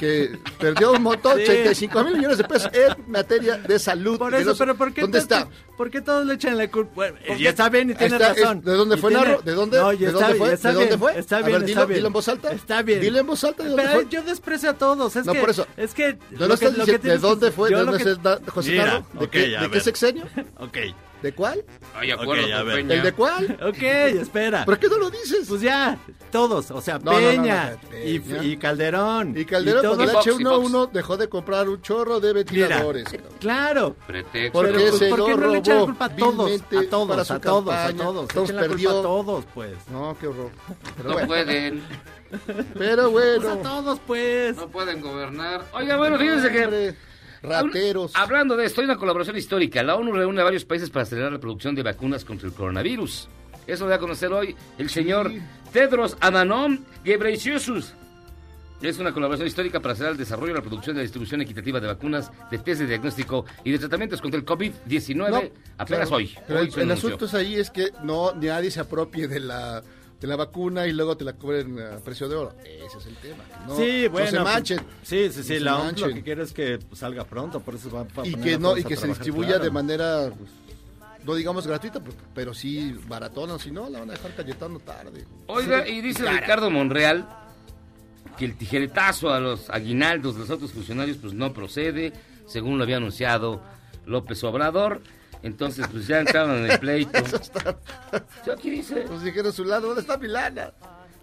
que 0.00 0.38
perdió 0.58 0.92
un 0.92 1.02
montón, 1.02 1.36
Sí. 1.36 1.42
85 1.42 2.04
mil 2.04 2.16
millones 2.16 2.38
de 2.38 2.44
pesos 2.44 2.70
en 2.72 3.10
materia 3.12 3.58
de 3.58 3.78
salud. 3.78 4.18
Por 4.18 4.34
eso, 4.34 4.46
no 4.46 4.54
sé- 4.54 4.58
pero 4.58 4.74
¿por 4.74 4.94
qué, 4.94 5.02
¿Dónde 5.02 5.18
está? 5.18 5.46
¿Por 5.76 5.90
qué 5.90 6.00
todos 6.00 6.24
le 6.24 6.34
echan 6.34 6.56
la 6.56 6.70
culpa? 6.70 6.92
Bueno, 6.94 7.18
¿Por 7.26 7.36
y 7.36 7.42
qué? 7.42 7.48
está 7.50 7.68
bien 7.68 7.90
y 7.90 7.94
tiene 7.94 8.16
Está- 8.16 8.32
es- 8.32 8.40
razón. 8.40 8.62
¿De 8.62 8.72
dónde 8.72 8.96
fue 8.96 9.10
tiene- 9.10 9.26
Narro? 9.26 9.42
¿De 9.42 9.52
dónde, 9.52 9.78
No, 9.78 9.88
¿de 9.90 9.94
está 9.96 10.10
dónde 10.12 10.26
bien, 10.32 10.38
fue? 10.38 10.52
está 10.54 10.68
¿De 10.68 10.74
dónde 10.74 10.88
bien, 10.88 10.98
fue? 10.98 11.18
Está 11.18 11.36
A 11.36 11.38
bien, 11.42 11.52
ver, 11.52 11.54
está 11.56 11.66
dilo, 11.80 11.86
bien. 11.86 11.96
dilo 11.98 12.06
en 12.06 12.12
voz 12.14 12.28
alta. 12.28 12.52
Está 12.52 12.82
bien. 12.82 13.00
Dile 13.02 13.18
en 13.20 13.26
voz 13.26 13.44
alta 13.44 13.62
de 13.62 13.68
dónde 13.68 13.82
Pero 13.84 13.94
fue. 14.00 14.08
yo 14.10 14.22
desprecio 14.22 14.70
a 14.70 14.74
todos. 14.74 15.16
Es 15.16 15.26
No, 15.26 15.32
que, 15.34 15.40
por 15.40 15.50
eso. 15.50 15.66
Es 15.76 15.92
que. 15.94 16.18
¿No 16.30 16.46
lo 16.48 16.54
estás 16.54 16.70
que- 16.70 16.76
diciendo? 16.80 17.02
que 17.02 17.08
¿De 17.08 17.18
dónde 17.18 17.50
fue? 17.52 17.68
¿De 17.70 17.76
dónde 17.76 18.10
es 18.10 18.22
da- 18.22 18.40
José 18.48 18.76
Narro? 18.76 19.06
¿De, 19.12 19.24
ok, 19.26 19.30
qué, 19.30 19.56
a 19.56 19.60
¿de 19.60 19.66
qué 19.68 19.72
ver. 19.74 19.82
sexenio? 19.82 20.24
Ok. 20.58 20.78
¿De 21.22 21.32
cuál? 21.34 21.64
Hay 21.94 22.10
acuerdo 22.10 22.44
Ok, 22.46 22.52
a 22.52 22.56
con 22.58 22.66
ver. 22.68 22.76
Peña. 22.76 22.94
¿El 22.94 23.02
de 23.02 23.12
cuál? 23.12 23.58
Ok, 23.62 23.82
espera. 23.82 24.64
¿Por 24.64 24.78
qué 24.78 24.88
no 24.88 24.96
lo 24.98 25.10
dices? 25.10 25.46
Pues 25.48 25.60
ya, 25.60 25.98
todos, 26.32 26.70
o 26.70 26.80
sea, 26.80 26.98
No, 26.98 27.12
no, 27.12 27.20
no, 27.20 27.28
Peña, 27.28 27.76
no, 27.90 27.98
y, 28.08 28.18
Peña. 28.20 28.44
y 28.44 28.56
Calderón. 28.56 29.34
y 29.36 29.44
Calderón 29.44 29.82
todo- 29.82 29.96
con 29.96 30.04
el 30.04 30.10
Fox, 30.10 30.26
y 30.26 30.30
H1N 30.30 30.90
dejó 30.92 31.16
de 31.18 31.28
comprar 31.28 31.68
un 31.68 31.82
chorro 31.82 32.20
de 32.20 32.28
Mira, 32.28 32.34
ventiladores. 32.44 33.04
claro. 33.38 33.96
Pretexto. 34.06 34.52
Porque 34.58 34.72
Pero, 34.72 34.96
se 34.96 35.08
¿por 35.10 35.24
qué 35.26 35.30
lo 35.32 35.36
no 35.36 35.46
le 35.48 35.58
echan 35.58 35.74
la 35.74 35.80
robó 35.80 35.86
culpa 35.86 36.04
a 36.06 36.16
todos? 36.16 36.50
A 36.50 36.84
todos, 36.88 37.30
a 37.30 37.40
todos, 37.40 37.74
a 37.74 37.92
todos. 37.92 38.32
Culpa 38.32 38.60
perdió. 38.60 38.90
a 38.98 39.02
todos, 39.02 39.44
pues. 39.54 39.72
No, 39.90 40.16
qué 40.18 40.26
horror. 40.28 40.50
Pero 40.96 41.08
No 41.08 41.12
bueno, 41.14 41.28
pueden. 41.28 41.82
pero 42.78 43.10
Pues 43.10 43.38
a 43.44 43.54
bueno. 43.54 43.62
todos, 43.62 43.98
pues. 44.06 44.56
No 44.56 44.68
pueden 44.68 45.00
gobernar. 45.00 45.66
Oiga, 45.72 45.96
bueno, 45.96 46.18
fíjense 46.18 46.50
que... 46.50 46.94
Rateros. 47.42 48.12
Hablando 48.14 48.56
de 48.56 48.66
esto, 48.66 48.80
hay 48.80 48.84
una 48.86 48.96
colaboración 48.96 49.36
histórica. 49.36 49.82
La 49.82 49.96
ONU 49.96 50.12
reúne 50.12 50.40
a 50.40 50.44
varios 50.44 50.64
países 50.64 50.90
para 50.90 51.04
acelerar 51.04 51.32
la 51.32 51.40
producción 51.40 51.74
de 51.74 51.82
vacunas 51.82 52.24
contra 52.24 52.48
el 52.48 52.54
coronavirus. 52.54 53.28
Eso 53.66 53.84
lo 53.84 53.90
va 53.90 53.96
a 53.96 53.98
conocer 54.00 54.32
hoy 54.32 54.54
el 54.78 54.90
señor 54.90 55.30
Tedros 55.72 56.16
Adhanom 56.20 56.78
Ghebreyesus. 57.04 57.94
Es 58.82 58.98
una 58.98 59.12
colaboración 59.12 59.46
histórica 59.46 59.78
para 59.80 59.92
acelerar 59.92 60.12
el 60.12 60.18
desarrollo 60.18 60.52
y 60.52 60.54
la 60.56 60.62
producción 60.62 60.96
de 60.96 61.00
la 61.00 61.02
distribución 61.02 61.42
equitativa 61.42 61.80
de 61.80 61.86
vacunas, 61.86 62.30
de 62.50 62.58
test 62.58 62.80
de 62.80 62.86
diagnóstico 62.86 63.44
y 63.62 63.72
de 63.72 63.78
tratamientos 63.78 64.22
contra 64.22 64.40
el 64.40 64.46
COVID-19 64.46 65.16
No, 65.30 65.42
apenas 65.76 66.08
claro. 66.08 66.16
hoy. 66.16 66.34
Pero 66.46 66.60
Hoy 66.60 66.70
el, 66.74 66.80
el 66.82 66.90
asunto 66.90 67.26
es 67.26 67.34
ahí 67.34 67.56
es 67.56 67.70
que 67.70 67.90
no 68.02 68.32
nadie 68.32 68.70
se 68.70 68.80
apropie 68.80 69.28
de 69.28 69.40
la 69.40 69.82
de 70.20 70.26
la 70.26 70.36
vacuna 70.36 70.86
y 70.86 70.92
luego 70.92 71.16
te 71.16 71.24
la 71.24 71.32
cobren 71.32 71.80
a 71.80 71.96
precio 71.98 72.28
de 72.28 72.36
oro. 72.36 72.54
Ese 72.64 72.98
es 72.98 73.06
el 73.06 73.16
tema. 73.16 73.42
No, 73.66 73.76
sí, 73.76 74.02
no 74.04 74.10
bueno. 74.10 74.30
se 74.30 74.40
manchen. 74.40 74.80
Sí, 75.02 75.30
sí, 75.32 75.42
sí. 75.42 75.54
No 75.54 75.64
la 75.64 75.76
OMS 75.76 75.82
lo 75.82 75.84
manchen. 75.86 76.14
que 76.14 76.22
quiere 76.22 76.42
es 76.42 76.52
que 76.52 76.78
pues, 76.78 76.98
salga 77.00 77.24
pronto, 77.24 77.60
por 77.60 77.74
eso 77.74 77.90
va, 77.90 78.04
va 78.04 78.26
y 78.26 78.34
que 78.34 78.58
no 78.58 78.76
y 78.76 78.84
que 78.84 78.96
se 78.96 79.06
distribuya 79.06 79.48
claro. 79.48 79.64
de 79.64 79.70
manera 79.70 80.30
pues, 80.36 80.50
no 81.24 81.34
digamos 81.34 81.66
gratuita, 81.66 82.00
pero, 82.00 82.16
pero 82.34 82.54
sí 82.54 82.98
baratona, 83.08 83.58
si 83.58 83.70
no 83.70 83.88
la 83.88 84.00
van 84.00 84.10
a 84.10 84.12
dejar 84.12 84.34
cayetando 84.34 84.78
tarde. 84.80 85.24
Oiga, 85.46 85.88
y 85.88 86.00
dice 86.02 86.28
Ricardo 86.30 86.70
Monreal 86.70 87.26
que 88.36 88.44
el 88.44 88.56
tijeretazo 88.56 89.32
a 89.32 89.40
los 89.40 89.70
aguinaldos 89.70 90.34
de 90.34 90.40
los 90.40 90.50
otros 90.50 90.72
funcionarios 90.72 91.16
pues 91.16 91.32
no 91.32 91.52
procede, 91.52 92.12
según 92.46 92.78
lo 92.78 92.84
había 92.84 92.98
anunciado 92.98 93.62
López 94.06 94.42
Obrador. 94.44 95.02
Entonces, 95.42 95.86
pues 95.90 96.06
ya 96.06 96.20
entraron 96.20 96.64
en 96.64 96.70
el 96.70 96.78
pleito. 96.78 97.18
Sí, 98.44 98.50
Aquí 98.50 98.70
dice, 98.70 99.04
Pues 99.06 99.22
dijeron 99.22 99.50
a 99.50 99.52
su 99.54 99.64
lado, 99.64 99.86
¿dónde 99.88 100.02
está 100.02 100.16
Milana? 100.16 100.72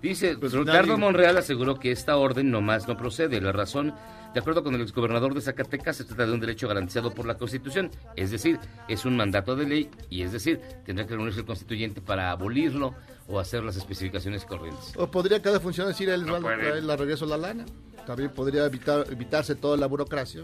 dice 0.02 0.38
Pues 0.38 0.54
Ricardo 0.54 0.94
nadie- 0.94 0.98
Monreal 1.00 1.38
aseguró 1.38 1.80
que 1.80 1.92
esta 1.92 2.18
orden 2.18 2.52
nomás 2.52 2.88
no 2.88 2.96
procede. 2.98 3.42
La 3.42 3.52
razón, 3.52 3.94
de 4.34 4.40
acuerdo 4.40 4.64
con 4.64 4.74
el 4.76 4.82
exgobernador 4.82 5.34
de 5.34 5.42
Zacatecas, 5.42 5.98
se 5.98 6.04
trata 6.06 6.26
de 6.26 6.32
un 6.34 6.40
derecho 6.40 6.68
garantizado 6.68 7.12
por 7.14 7.26
la 7.26 7.36
Constitución. 7.38 7.92
Es 8.16 8.32
decir, 8.32 8.60
es 8.88 9.06
un 9.06 9.18
mandato 9.18 9.56
de 9.56 9.66
ley 9.68 9.90
y 10.10 10.22
es 10.24 10.32
decir, 10.32 10.62
tendrá 10.86 11.06
que 11.06 11.16
reunirse 11.16 11.40
el 11.42 11.46
constituyente 11.46 12.02
para 12.02 12.32
abolirlo 12.32 12.94
o 13.28 13.40
hacer 13.40 13.64
las 13.64 13.76
especificaciones 13.76 14.46
corrientes. 14.46 14.94
O 14.96 15.10
podría 15.12 15.42
cada 15.42 15.60
funcionario 15.60 15.94
decir, 15.94 16.10
él 16.10 16.26
No 16.26 16.40
la 16.40 16.96
regreso 16.96 17.26
la 17.26 17.38
lana. 17.38 17.66
También 18.06 18.30
podría 18.30 18.66
evitar 18.66 19.06
evitarse 19.12 19.56
toda 19.56 19.76
la 19.78 19.86
burocracia. 19.88 20.44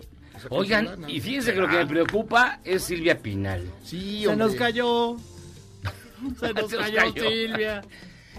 Oigan, 0.49 1.05
y 1.09 1.19
fíjense 1.19 1.53
que 1.53 1.59
lo 1.59 1.67
que 1.67 1.77
me 1.77 1.85
preocupa 1.85 2.59
es 2.63 2.83
Silvia 2.83 3.17
Pinal. 3.19 3.63
Sí, 3.83 4.21
Se 4.21 4.27
hombre. 4.29 4.45
nos 4.47 4.55
cayó. 4.55 5.17
Se 6.39 6.53
nos 6.53 6.69
Se 6.69 6.77
nos 6.77 6.85
cayó, 6.85 6.97
cayó. 7.13 7.29
Silvia. 7.29 7.81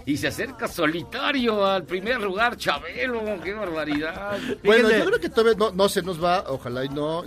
Y 0.07 0.17
se 0.17 0.27
acerca 0.27 0.67
solitario 0.67 1.65
al 1.65 1.83
primer 1.83 2.21
lugar, 2.21 2.57
Chabelo. 2.57 3.23
¡Qué 3.43 3.53
barbaridad! 3.53 4.37
Bueno, 4.63 4.87
Fíjense. 4.87 4.99
yo 4.99 5.05
creo 5.05 5.19
que 5.19 5.29
todavía 5.29 5.55
no, 5.57 5.71
no 5.71 5.89
se 5.89 6.03
nos 6.03 6.23
va, 6.23 6.43
ojalá 6.47 6.85
y 6.85 6.89
no. 6.89 7.23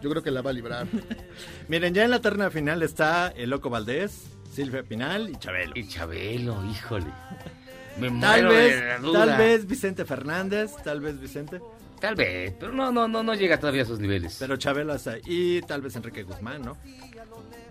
Yo 0.00 0.08
creo 0.10 0.22
que 0.22 0.30
la 0.30 0.40
va 0.40 0.50
a 0.50 0.52
librar. 0.54 0.86
Miren, 1.68 1.92
ya 1.92 2.04
en 2.04 2.10
la 2.10 2.20
terna 2.20 2.50
final 2.50 2.82
está 2.82 3.28
el 3.36 3.50
Loco 3.50 3.68
Valdés, 3.68 4.24
Silvia 4.50 4.82
Pinal 4.82 5.28
y 5.30 5.36
Chabelo. 5.36 5.72
Y 5.74 5.86
Chabelo, 5.88 6.64
híjole. 6.70 7.06
Me 7.98 8.08
Tal 8.08 8.42
muero 8.44 8.50
de 8.52 8.56
vez, 8.56 8.84
la 8.84 8.98
duda. 8.98 9.26
tal 9.26 9.38
vez 9.38 9.66
Vicente 9.66 10.04
Fernández, 10.06 10.72
tal 10.82 11.00
vez 11.00 11.20
Vicente, 11.20 11.60
Tal 12.00 12.14
vez, 12.14 12.52
pero 12.58 12.72
no, 12.72 12.92
no, 12.92 13.08
no, 13.08 13.22
no 13.22 13.34
llega 13.34 13.58
todavía 13.58 13.82
a 13.82 13.84
esos 13.84 13.98
niveles. 14.00 14.36
pero 14.38 14.56
Chabelo 14.56 14.92
hasta 14.92 15.16
y 15.24 15.60
tal 15.62 15.80
vez 15.80 15.96
Enrique 15.96 16.22
Guzmán, 16.22 16.62
¿no? 16.62 16.76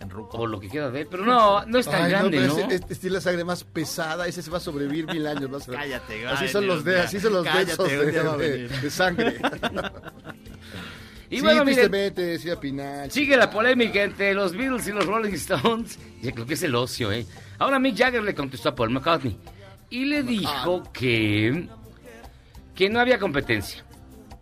En 0.02 0.10
Ruco. 0.10 0.38
o 0.40 0.48
lo 0.48 0.60
que 0.60 0.70
queda 0.70 0.90
de 0.92 1.02
él, 1.02 1.08
pero 1.10 1.24
no, 1.24 1.66
no 1.66 1.78
es 1.80 1.86
tan 1.86 2.04
Ay, 2.04 2.10
grande, 2.12 2.38
pero 2.40 2.54
¿no? 2.54 2.60
ese- 2.60 2.76
este 2.76 2.94
estilo 2.94 3.16
de 3.16 3.22
sangre 3.22 3.44
más 3.46 3.64
pesada, 3.64 4.28
ese 4.28 4.42
se 4.42 4.50
va 4.52 4.58
a 4.58 4.62
sobrevivir 4.62 5.06
mil 5.08 5.26
años 5.28 5.50
más. 5.50 5.66
Cállate, 5.66 6.28
Así 6.28 6.48
son 6.50 6.68
los 6.68 6.84
de, 6.84 7.00
así 7.00 7.20
son 7.20 7.34
los 7.34 7.46
Cállate, 7.46 7.84
de, 7.84 8.12
de- 8.12 8.38
venir. 8.38 8.70
de 8.82 8.90
sangre. 8.90 9.40
y 11.30 11.38
sí, 11.38 11.42
bueno, 11.42 11.64
miren, 11.66 11.92
decía 12.16 12.60
Pinal. 12.60 13.10
sigue 13.12 13.38
la 13.38 13.50
polémica 13.50 14.04
entre 14.04 14.34
los 14.34 14.52
Beatles 14.54 14.88
y 14.88 14.92
los 14.92 15.06
Rolling 15.06 15.34
Stones. 15.34 15.98
Y 16.22 16.32
creo 16.32 16.46
que 16.46 16.56
es 16.56 16.64
el 16.64 16.76
ocio, 16.76 17.12
¿eh? 17.12 17.26
Ahora 17.60 17.80
Mick 17.80 17.96
Jagger 17.98 18.24
le 18.24 18.36
contestó 18.36 18.70
a 18.70 18.76
Paul 18.76 18.90
McCartney 18.90 19.38
y 19.90 20.06
le 20.06 20.24
dijo 20.24 20.84
que, 20.92 21.68
que 22.76 22.90
no 22.90 23.00
había 23.00 23.20
competencia. 23.20 23.84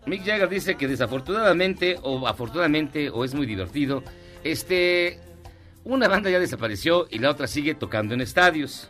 Mick 0.06 0.26
Jagger 0.26 0.50
dice 0.50 0.76
que 0.76 0.88
desafortunadamente 0.88 1.98
o 2.02 2.28
afortunadamente 2.28 3.10
o 3.10 3.24
es 3.24 3.34
muy 3.34 3.46
divertido, 3.46 4.04
este 4.44 5.20
una 5.84 6.08
banda 6.08 6.30
ya 6.30 6.40
desapareció 6.40 7.08
y 7.10 7.20
la 7.20 7.30
otra 7.30 7.48
sigue 7.48 7.76
tocando 7.76 8.14
en 8.14 8.22
estadios. 8.22 8.88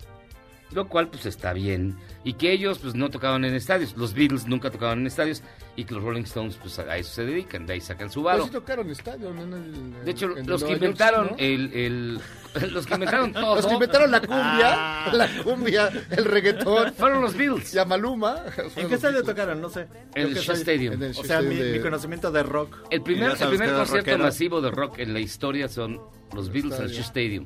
Lo 0.73 0.87
cual 0.87 1.09
pues 1.09 1.25
está 1.25 1.51
bien 1.53 1.97
y 2.23 2.33
que 2.33 2.51
ellos 2.53 2.79
pues 2.79 2.95
no 2.95 3.09
tocaban 3.09 3.43
en 3.43 3.53
estadios, 3.55 3.95
los 3.97 4.13
Beatles 4.13 4.47
nunca 4.47 4.69
tocaban 4.71 4.99
en 4.99 5.07
estadios 5.07 5.43
y 5.75 5.83
que 5.83 5.93
los 5.95 6.03
Rolling 6.03 6.21
Stones 6.23 6.55
pues 6.61 6.79
a 6.79 6.95
eso 6.97 7.11
se 7.13 7.25
dedican, 7.25 7.65
de 7.65 7.73
ahí 7.73 7.81
sacan 7.81 8.09
su 8.09 8.21
Pero 8.21 8.23
varo. 8.23 8.43
sí 8.45 8.51
tocaron 8.51 8.89
estadio, 8.89 9.33
¿no? 9.33 9.41
En 9.43 9.53
el- 9.53 10.05
De 10.05 10.11
hecho, 10.11 10.37
en 10.37 10.47
los 10.47 10.63
que 10.63 10.69
York, 10.69 10.81
inventaron 10.81 11.27
¿no? 11.31 11.35
el, 11.37 11.73
el- 11.73 12.21
los 12.73 12.85
que 12.85 12.93
inventaron 12.93 13.33
todo 13.33 13.55
Los 13.55 13.65
que 13.65 13.73
inventaron 13.73 14.11
la 14.11 14.21
cumbia, 14.21 14.69
Ah. 14.73 15.11
la 15.13 15.27
cumbia, 15.43 15.89
el 16.09 16.23
reggaetón, 16.25 16.93
fueron 16.97 17.21
los 17.21 17.35
Beatles 17.35 17.73
y 17.73 17.79
a 17.79 17.83
Maluma. 17.85 18.43
¿En 18.77 18.87
qué 18.87 18.95
estadio 18.95 19.23
tocaron? 19.23 19.59
No 19.59 19.69
sé. 19.69 19.87
en 20.15 20.27
el 20.27 20.35
Shea 20.35 20.55
Stadium. 20.55 20.93
en 20.93 21.03
el 21.03 21.11
O 21.17 21.23
sea, 21.23 21.41
mi, 21.41 21.55
de- 21.55 21.73
mi 21.73 21.79
conocimiento 21.79 22.31
de 22.31 22.43
rock. 22.43 22.77
El 22.89 23.01
primer, 23.01 23.31
el 23.31 23.47
primer 23.49 23.73
concierto 23.73 24.17
masivo 24.19 24.61
de 24.61 24.71
rock 24.71 24.99
en 24.99 25.13
la 25.13 25.19
historia 25.19 25.67
son 25.67 25.99
los 26.33 26.49
Beatles 26.49 26.77
en 26.79 26.85
el 26.85 26.91
Shea 26.91 27.01
Stadium. 27.01 27.45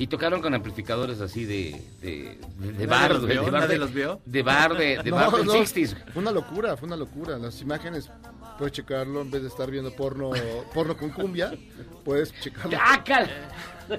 Y 0.00 0.06
tocaron 0.06 0.40
con 0.40 0.54
amplificadores 0.54 1.20
así 1.20 1.44
de, 1.44 1.80
de, 2.00 2.38
de, 2.58 2.72
de 2.72 2.72
¿Nadie 2.72 2.86
bar. 2.86 3.10
los 3.12 3.22
de, 3.22 3.28
vio? 3.28 3.42
de 3.44 3.50
bar 3.50 3.60
¿Nadie 3.60 3.74
de- 3.74 3.78
los 3.78 3.92
vio? 3.94 4.20
De 4.24 4.42
bar 4.42 4.74
de, 4.76 5.02
de 5.02 5.10
No, 5.10 5.16
bar 5.16 5.30
del 5.32 5.46
no, 5.46 5.52
60s. 5.54 5.96
Fue 6.12 6.22
una 6.22 6.32
locura, 6.32 6.76
fue 6.76 6.86
una 6.86 6.96
locura. 6.96 7.38
Las 7.38 7.60
imágenes 7.60 8.10
Puedes 8.58 8.72
checarlo 8.74 9.22
en 9.22 9.30
vez 9.30 9.40
de 9.40 9.48
estar 9.48 9.70
viendo 9.70 9.90
porno, 9.94 10.32
porno 10.74 10.94
con 10.96 11.08
cumbia. 11.10 11.50
Puedes 12.04 12.38
checarlo. 12.40 12.76
¡Ah, 12.78 13.02
cal! 13.02 13.26
¿Tú 13.88 13.94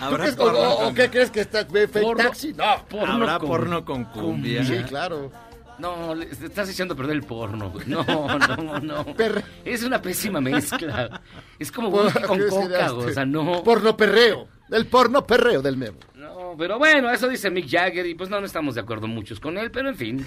¿Habrá 0.00 0.24
crees- 0.24 0.34
o, 0.34 0.38
porno 0.38 0.58
o- 0.58 0.72
o 0.72 0.84
con- 0.86 0.94
qué 0.96 1.10
crees 1.10 1.30
que 1.30 1.40
está 1.40 1.62
ve 1.64 1.86
fake 1.86 2.04
Porno- 2.04 2.22
taxi? 2.24 2.52
No. 2.54 2.84
porno 2.88 3.12
¿Habrá 3.14 3.38
con 3.38 3.48
porno 3.48 3.84
con 3.84 4.04
cumbia? 4.06 4.64
Sí, 4.64 4.78
claro. 4.88 5.30
No, 5.78 6.12
le 6.12 6.24
estás 6.26 6.68
echando 6.68 6.94
a 6.94 6.96
perder 6.96 7.14
el 7.16 7.22
porno, 7.22 7.70
güey. 7.70 7.86
No, 7.86 8.02
no, 8.04 8.80
no. 8.80 9.04
Perre- 9.16 9.44
Es 9.64 9.84
una 9.84 10.02
pésima 10.02 10.40
mezcla. 10.40 11.20
Es 11.56 11.70
como 11.70 11.88
whisky 11.90 12.20
con 12.22 12.38
¿qué 12.38 12.46
coca? 12.48 12.92
O 12.92 13.08
sea, 13.10 13.24
no. 13.24 13.62
Porno 13.62 13.96
perreo. 13.96 14.48
El 14.70 14.86
porno 14.86 15.26
perreo 15.26 15.62
del 15.62 15.76
memo. 15.76 15.98
No, 16.14 16.54
pero 16.58 16.78
bueno, 16.78 17.10
eso 17.10 17.28
dice 17.28 17.50
Mick 17.50 17.68
Jagger 17.68 18.06
y 18.06 18.14
pues 18.14 18.28
no, 18.28 18.38
no 18.40 18.46
estamos 18.46 18.74
de 18.74 18.80
acuerdo 18.82 19.06
muchos 19.06 19.40
con 19.40 19.56
él, 19.58 19.70
pero 19.70 19.88
en 19.88 19.96
fin, 19.96 20.26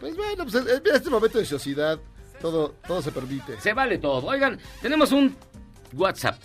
Pues 0.00 0.16
bueno, 0.16 0.44
pues 0.44 0.54
en 0.54 0.82
este 0.94 1.10
momento 1.10 1.38
de 1.38 1.44
sociedad 1.46 1.98
todo, 2.40 2.74
todo 2.86 3.00
se 3.02 3.12
permite. 3.12 3.60
se 3.60 3.72
vale 3.72 3.98
todo. 3.98 4.26
Oigan, 4.26 4.58
tenemos 4.82 5.12
un 5.12 5.34
WhatsApp. 5.94 6.38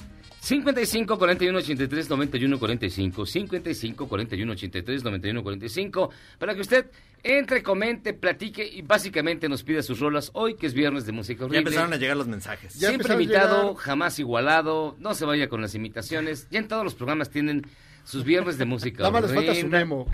55 0.43 1.19
41 1.19 1.55
83 1.59 2.09
91 2.09 2.57
45 2.59 3.25
55 3.27 4.07
41 4.07 4.51
83 4.53 5.03
91 5.03 5.43
45 5.43 6.09
para 6.39 6.55
que 6.55 6.61
usted 6.61 6.87
entre, 7.23 7.61
comente, 7.61 8.13
platique 8.13 8.65
y 8.67 8.81
básicamente 8.81 9.47
nos 9.47 9.61
pida 9.61 9.83
sus 9.83 9.99
rolas 9.99 10.31
hoy 10.33 10.55
que 10.55 10.65
es 10.65 10.73
viernes 10.73 11.05
de 11.05 11.11
música 11.11 11.41
Ya 11.41 11.45
horrible. 11.45 11.59
empezaron 11.59 11.93
a 11.93 11.97
llegar 11.97 12.17
los 12.17 12.25
mensajes. 12.25 12.73
Ya 12.73 12.87
Siempre 12.89 13.15
llegar. 13.17 13.75
jamás 13.77 14.17
igualado. 14.17 14.95
No 14.97 15.13
se 15.13 15.25
vaya 15.25 15.47
con 15.47 15.61
las 15.61 15.75
imitaciones. 15.75 16.47
Ya 16.49 16.57
en 16.57 16.67
todos 16.67 16.83
los 16.83 16.95
programas 16.95 17.29
tienen 17.29 17.67
sus 18.03 18.23
viernes 18.23 18.57
de 18.57 18.65
música. 18.65 19.03
Nada 19.03 19.11
más 19.11 19.21
les 19.29 19.33
falta 19.35 19.53
su 19.53 19.67
memo. 19.67 20.07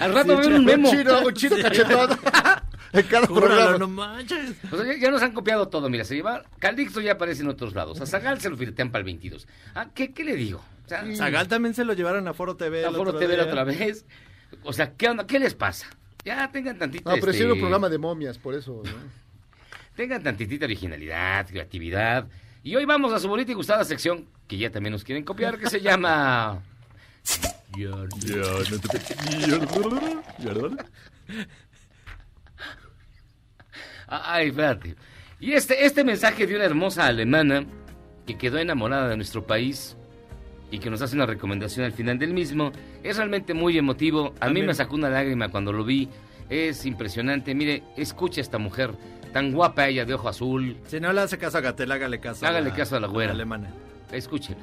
Al 0.00 0.12
rato 0.12 0.32
va 0.34 0.40
a 0.40 0.42
haber 0.42 0.54
un 0.54 0.64
memo. 0.64 0.90
Un 0.90 0.96
chino, 0.98 1.20
un 1.24 1.34
chino 1.34 1.56
cachetón. 1.62 2.10
en 2.92 3.02
cada 3.06 3.26
Júralo, 3.26 3.46
programa. 3.46 3.78
no 3.78 3.88
manches. 3.88 4.56
O 4.70 4.76
sea, 4.76 4.86
ya, 4.86 4.98
ya 4.98 5.10
nos 5.10 5.22
han 5.22 5.32
copiado 5.32 5.68
todo. 5.68 5.88
Mira, 5.88 6.04
se 6.04 6.14
lleva. 6.14 6.44
Calixto 6.58 7.00
ya 7.00 7.12
aparece 7.12 7.42
en 7.42 7.48
otros 7.48 7.74
lados. 7.74 8.00
A 8.00 8.06
Zagal 8.06 8.40
se 8.40 8.50
lo 8.50 8.56
firtean 8.56 8.90
para 8.90 9.00
el 9.00 9.06
22. 9.06 9.46
Ah, 9.74 9.88
¿qué, 9.94 10.12
qué 10.12 10.24
le 10.24 10.36
digo? 10.36 10.64
O 10.84 10.88
sea, 10.88 11.04
Zagal 11.14 11.48
también 11.48 11.74
se 11.74 11.84
lo 11.84 11.92
llevaron 11.94 12.26
a 12.28 12.34
Foro 12.34 12.56
TV. 12.56 12.84
a 12.84 12.92
Foro 12.92 13.14
TV 13.16 13.36
la 13.36 13.44
otra 13.44 13.64
vez. 13.64 14.04
O 14.62 14.72
sea, 14.72 14.92
¿qué 14.94 15.08
onda? 15.08 15.26
¿Qué 15.26 15.38
les 15.38 15.54
pasa? 15.54 15.86
Ya 16.24 16.50
tengan 16.50 16.78
tantita. 16.78 17.10
No, 17.10 17.16
pero 17.20 17.32
este, 17.32 17.46
programa 17.46 17.88
de 17.88 17.98
momias, 17.98 18.38
por 18.38 18.54
eso. 18.54 18.82
¿no? 18.84 18.90
Tengan 19.94 20.22
tantitita 20.22 20.64
originalidad, 20.66 21.46
creatividad. 21.48 22.26
Y 22.62 22.74
hoy 22.74 22.84
vamos 22.84 23.12
a 23.12 23.20
su 23.20 23.28
bonita 23.28 23.52
y 23.52 23.54
gustada 23.54 23.84
sección, 23.84 24.26
que 24.48 24.58
ya 24.58 24.70
también 24.70 24.92
nos 24.92 25.04
quieren 25.04 25.24
copiar, 25.24 25.58
que 25.58 25.70
se 25.70 25.80
llama... 25.80 26.62
Ay, 34.08 34.48
espérate. 34.48 34.94
Y 35.40 35.52
este, 35.52 35.84
este 35.84 36.04
mensaje 36.04 36.46
de 36.46 36.54
una 36.56 36.64
hermosa 36.64 37.06
alemana 37.06 37.64
que 38.26 38.36
quedó 38.38 38.58
enamorada 38.58 39.08
de 39.08 39.16
nuestro 39.16 39.46
país 39.46 39.96
y 40.70 40.78
que 40.78 40.90
nos 40.90 41.02
hace 41.02 41.14
una 41.14 41.26
recomendación 41.26 41.84
al 41.84 41.92
final 41.92 42.18
del 42.18 42.32
mismo 42.32 42.72
es 43.02 43.16
realmente 43.16 43.54
muy 43.54 43.76
emotivo. 43.78 44.34
A 44.40 44.48
mí 44.48 44.62
me 44.62 44.74
sacó 44.74 44.94
una 44.96 45.10
lágrima 45.10 45.48
cuando 45.48 45.72
lo 45.72 45.84
vi. 45.84 46.08
Es 46.48 46.86
impresionante. 46.86 47.54
Mire, 47.54 47.82
escucha 47.96 48.40
a 48.40 48.42
esta 48.42 48.58
mujer 48.58 48.92
tan 49.32 49.52
guapa 49.52 49.88
ella 49.88 50.04
de 50.04 50.14
ojo 50.14 50.28
azul. 50.28 50.76
Si 50.86 50.98
no 51.00 51.12
le 51.12 51.20
hace 51.20 51.38
caso 51.38 51.58
a 51.58 51.60
Gatel, 51.60 51.92
hágale 51.92 52.18
caso 52.20 52.46
Hágale 52.46 52.68
a 52.68 52.70
la, 52.70 52.76
caso 52.76 52.96
a 52.96 53.00
la 53.00 53.06
güera. 53.08 53.32
alemana. 53.32 53.70
Escúchenla. 54.12 54.62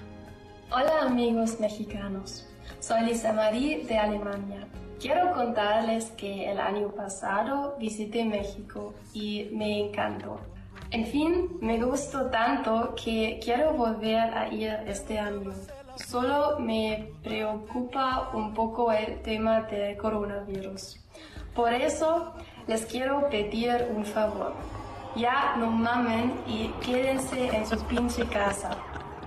Hola 0.72 1.04
amigos 1.04 1.60
mexicanos, 1.60 2.48
soy 2.80 3.06
Lisa 3.06 3.32
Marie 3.34 3.86
de 3.86 3.96
Alemania. 3.98 4.66
Quiero 5.04 5.34
contarles 5.34 6.12
que 6.12 6.50
el 6.50 6.58
año 6.62 6.88
pasado 6.88 7.76
visité 7.78 8.24
México 8.24 8.94
y 9.14 9.50
me 9.52 9.88
encantó. 9.88 10.40
En 10.92 11.06
fin, 11.06 11.58
me 11.60 11.78
gustó 11.84 12.28
tanto 12.28 12.96
que 12.96 13.38
quiero 13.44 13.74
volver 13.74 14.34
a 14.34 14.48
ir 14.48 14.72
este 14.88 15.20
año. 15.20 15.52
Solo 15.98 16.58
me 16.58 17.10
preocupa 17.22 18.30
un 18.34 18.54
poco 18.54 18.94
el 18.94 19.22
tema 19.22 19.64
del 19.64 19.98
coronavirus. 19.98 20.98
Por 21.54 21.74
eso 21.74 22.32
les 22.68 22.86
quiero 22.86 23.28
pedir 23.30 23.90
un 23.94 24.06
favor. 24.06 24.54
Ya 25.18 25.58
no 25.58 25.70
mamen 25.70 26.34
y 26.48 26.70
quédense 26.80 27.54
en 27.54 27.68
su 27.68 27.78
pinche 27.88 28.26
casa. 28.28 28.70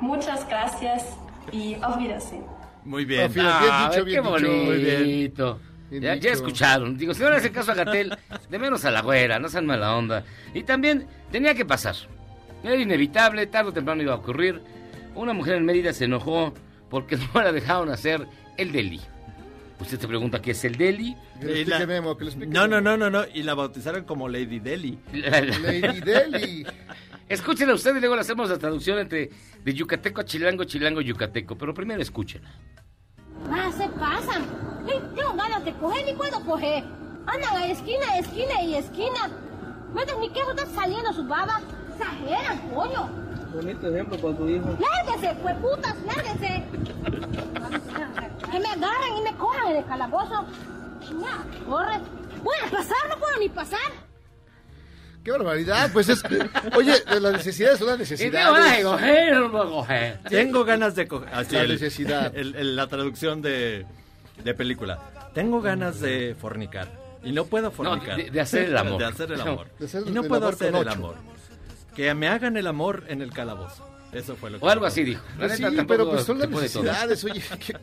Muchas 0.00 0.48
gracias 0.48 1.18
y 1.52 1.74
auf 1.82 1.98
Wiedersehen. 1.98 2.65
Muy 2.86 3.04
bien. 3.04 3.32
Bien, 3.32 3.44
bien 3.46 3.46
Ah, 3.50 3.90
dicho, 3.90 4.04
qué 4.04 4.10
bien 4.10 4.22
dicho. 4.24 4.48
Muy 4.64 4.76
bien. 4.78 5.32
Bien 5.90 6.02
Ya, 6.02 6.14
ya 6.16 6.30
escucharon. 6.32 6.96
Digo, 6.96 7.12
si 7.14 7.22
no 7.22 7.30
le 7.30 7.36
hacen 7.36 7.52
caso 7.52 7.72
a 7.72 7.74
Gatel, 7.74 8.16
de 8.50 8.58
menos 8.58 8.84
a 8.84 8.90
la 8.90 9.02
güera, 9.02 9.38
no 9.38 9.48
sean 9.48 9.66
mala 9.66 9.94
onda. 9.96 10.24
Y 10.54 10.62
también 10.62 11.06
tenía 11.30 11.54
que 11.54 11.64
pasar. 11.64 11.94
Era 12.64 12.76
inevitable, 12.76 13.46
tarde 13.46 13.70
o 13.70 13.72
temprano 13.72 14.02
iba 14.02 14.12
a 14.12 14.16
ocurrir. 14.16 14.60
Una 15.14 15.32
mujer 15.32 15.56
en 15.56 15.64
Mérida 15.64 15.92
se 15.92 16.04
enojó 16.06 16.54
porque 16.90 17.16
no 17.34 17.42
la 17.42 17.52
dejaron 17.52 17.90
hacer 17.90 18.26
el 18.56 18.72
deli. 18.72 19.00
Usted 19.78 20.00
se 20.00 20.08
pregunta 20.08 20.40
qué 20.40 20.52
es 20.52 20.64
el 20.64 20.76
deli. 20.76 21.14
Que 21.38 21.46
explique 21.48 21.68
la- 21.80 21.86
Memo, 21.86 22.16
que 22.16 22.24
explique 22.24 22.50
No, 22.52 22.66
no, 22.66 22.80
no, 22.80 22.96
no, 22.96 23.10
no. 23.10 23.24
Y 23.34 23.42
la 23.42 23.52
bautizaron 23.54 24.04
como 24.04 24.26
Lady 24.28 24.58
Deli. 24.58 24.98
La- 25.12 25.40
la- 25.42 25.58
Lady 25.58 26.00
Deli. 26.00 26.66
Escúchela 27.28 27.74
usted 27.74 27.96
y 27.96 28.00
luego 28.00 28.14
le 28.14 28.20
hacemos 28.20 28.48
la 28.48 28.58
traducción 28.58 28.98
entre 28.98 29.30
de 29.64 29.74
yucateco 29.74 30.20
a 30.20 30.24
chilango, 30.24 30.64
chilango, 30.64 31.00
yucateco. 31.00 31.56
Pero 31.56 31.74
primero 31.74 32.00
escúchela. 32.00 32.48
Ah, 33.50 33.70
se 33.76 33.88
pasan. 33.88 34.44
Tengo 34.86 35.34
ganas 35.34 35.64
de 35.64 35.72
coger 35.74 36.08
y 36.08 36.14
puedo 36.14 36.40
coger. 36.44 36.84
Andan 37.26 37.56
a 37.56 37.66
esquina, 37.66 38.18
esquina 38.18 38.62
y 38.62 38.76
esquina. 38.76 39.30
Mientras 39.92 40.18
mi 40.18 40.30
quejo 40.30 40.52
está 40.52 40.66
saliendo 40.66 41.12
su 41.12 41.24
baba. 41.24 41.60
Exageran, 41.92 42.58
coño. 42.72 43.10
Bonito 43.52 43.88
ejemplo 43.88 44.18
para 44.18 44.36
tu 44.36 44.48
hijo. 44.48 44.78
Lárguense, 44.78 45.34
pues 45.42 45.56
putas, 45.56 45.96
lárguense. 46.04 46.64
Que 48.50 48.60
me 48.60 48.68
agarran 48.68 49.16
y 49.18 49.22
me 49.22 49.36
cojan 49.36 49.68
en 49.68 49.76
el 49.78 49.84
calabozo. 49.86 50.46
Ya, 51.00 51.64
corre. 51.66 51.98
Voy 52.44 52.56
a 52.64 52.70
pasar, 52.70 53.08
no 53.08 53.16
puedo 53.18 53.38
ni 53.40 53.48
pasar. 53.48 54.05
Qué 55.26 55.32
barbaridad. 55.32 55.90
Pues 55.92 56.08
es. 56.08 56.22
Oye, 56.76 56.94
las 57.20 57.32
necesidades 57.32 57.80
son 57.80 57.88
las 57.98 58.08
Y 58.12 58.14
digo, 58.14 58.38
ay, 58.38 58.84
necesidades. 58.84 58.84
coger, 58.84 60.20
no. 60.22 60.28
Tengo 60.30 60.64
ganas 60.64 60.94
de 60.94 61.08
coger. 61.08 61.28
Así 61.34 61.56
La 61.56 61.62
el- 61.62 61.68
necesidad. 61.72 62.32
el- 62.36 62.54
el- 62.54 62.76
la 62.76 62.86
traducción 62.86 63.42
de, 63.42 63.84
de 64.44 64.54
película. 64.54 65.00
Tengo 65.34 65.60
ganas 65.60 65.98
de 66.00 66.36
fornicar. 66.40 66.92
Y 67.24 67.32
no 67.32 67.44
puedo 67.44 67.72
fornicar. 67.72 68.16
de- 68.18 68.30
de 68.30 68.40
hacer 68.40 68.66
el 68.68 68.76
amor. 68.76 69.00
De 69.00 69.04
hacer 69.06 69.32
el 69.32 69.40
amor. 69.40 69.66
De 69.80 69.86
hacer 69.86 70.04
y 70.06 70.10
no 70.12 70.22
puedo 70.22 70.42
amor 70.46 70.54
hacer 70.54 70.76
el 70.76 70.88
amor. 70.88 71.16
Que 71.96 72.14
me 72.14 72.28
hagan 72.28 72.56
el 72.56 72.68
amor 72.68 73.02
en 73.08 73.20
el 73.20 73.32
calabozo. 73.32 73.84
Eso 74.12 74.36
fue 74.36 74.50
lo 74.50 74.60
que 74.60 74.64
O 74.64 74.68
algo 74.70 74.86
así 74.86 75.02
dijo. 75.02 75.24
La 75.40 75.48
sí, 75.48 75.64
pero 75.88 76.08
pues 76.08 76.22
son 76.22 76.38
las 76.38 76.48
necesidades. 76.48 77.24
Oye, 77.24 77.42
qué- 77.66 77.76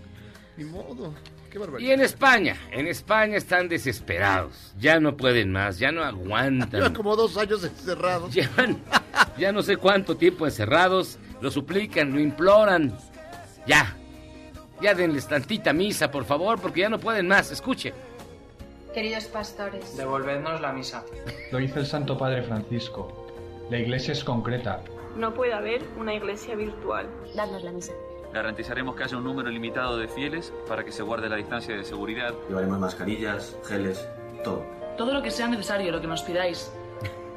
ni 0.56 0.64
modo. 0.64 1.14
Qué 1.54 1.60
Y 1.84 1.92
en 1.92 2.02
España, 2.02 2.58
en 2.72 2.88
España 2.88 3.38
están 3.38 3.70
desesperados. 3.70 4.74
Ya 4.80 5.00
no 5.00 5.16
pueden 5.16 5.52
más, 5.52 5.78
ya 5.78 5.92
no 5.92 6.02
Llevan 6.02 6.16
aguantan. 6.20 6.94
como 6.96 7.16
dos 7.16 7.38
años 7.38 7.64
encerrados. 7.64 8.34
Llevan 8.34 8.82
ya 9.38 9.52
no 9.52 9.62
sé 9.62 9.78
cuánto 9.78 10.18
tiempo 10.18 10.48
encerrados. 10.48 11.20
Lo 11.42 11.52
suplican, 11.52 12.12
lo 12.12 12.20
imploran. 12.20 12.98
Ya. 13.68 13.96
Ya 14.82 14.96
denles 14.96 15.28
tantita 15.28 15.74
misa, 15.74 16.10
por 16.10 16.26
favor, 16.26 16.60
porque 16.60 16.82
ya 16.82 16.90
no 16.90 17.00
pueden 17.00 17.28
más. 17.28 17.52
Escuche. 17.52 17.94
Queridos 18.92 19.26
pastores, 19.26 19.96
Devolvernos 19.96 20.60
la 20.60 20.74
misa. 20.74 21.04
Lo 21.52 21.60
hizo 21.60 21.80
el 21.80 21.86
Santo 21.86 22.18
Padre 22.18 22.42
Francisco. 22.44 23.28
La 23.70 23.78
iglesia 23.78 24.12
es 24.14 24.24
concreta. 24.24 24.82
no 25.16 25.36
puede 25.36 25.54
haber 25.54 25.84
una 25.98 26.16
iglesia 26.16 26.56
virtual. 26.56 27.08
Danos 27.36 27.64
la 27.64 27.72
misa. 27.72 27.94
Garantizaremos 28.34 28.96
que 28.96 29.04
haya 29.04 29.18
un 29.18 29.24
número 29.24 29.50
limitado 29.52 29.98
de 29.98 30.08
fieles 30.08 30.52
para 30.68 30.84
que 30.84 30.92
se 30.92 31.04
guarde 31.04 31.30
la 31.30 31.36
distancia 31.36 31.76
de 31.76 31.84
seguridad. 31.84 32.34
Llevaremos 32.50 32.80
mascarillas, 32.80 33.56
geles, 33.64 34.08
todo. 34.44 34.66
Todo 34.98 35.14
lo 35.14 35.22
que 35.22 35.30
sea 35.30 35.48
necesario, 35.48 35.92
lo 35.92 36.02
que 36.02 36.08
nos 36.08 36.24
pidáis. 36.24 36.72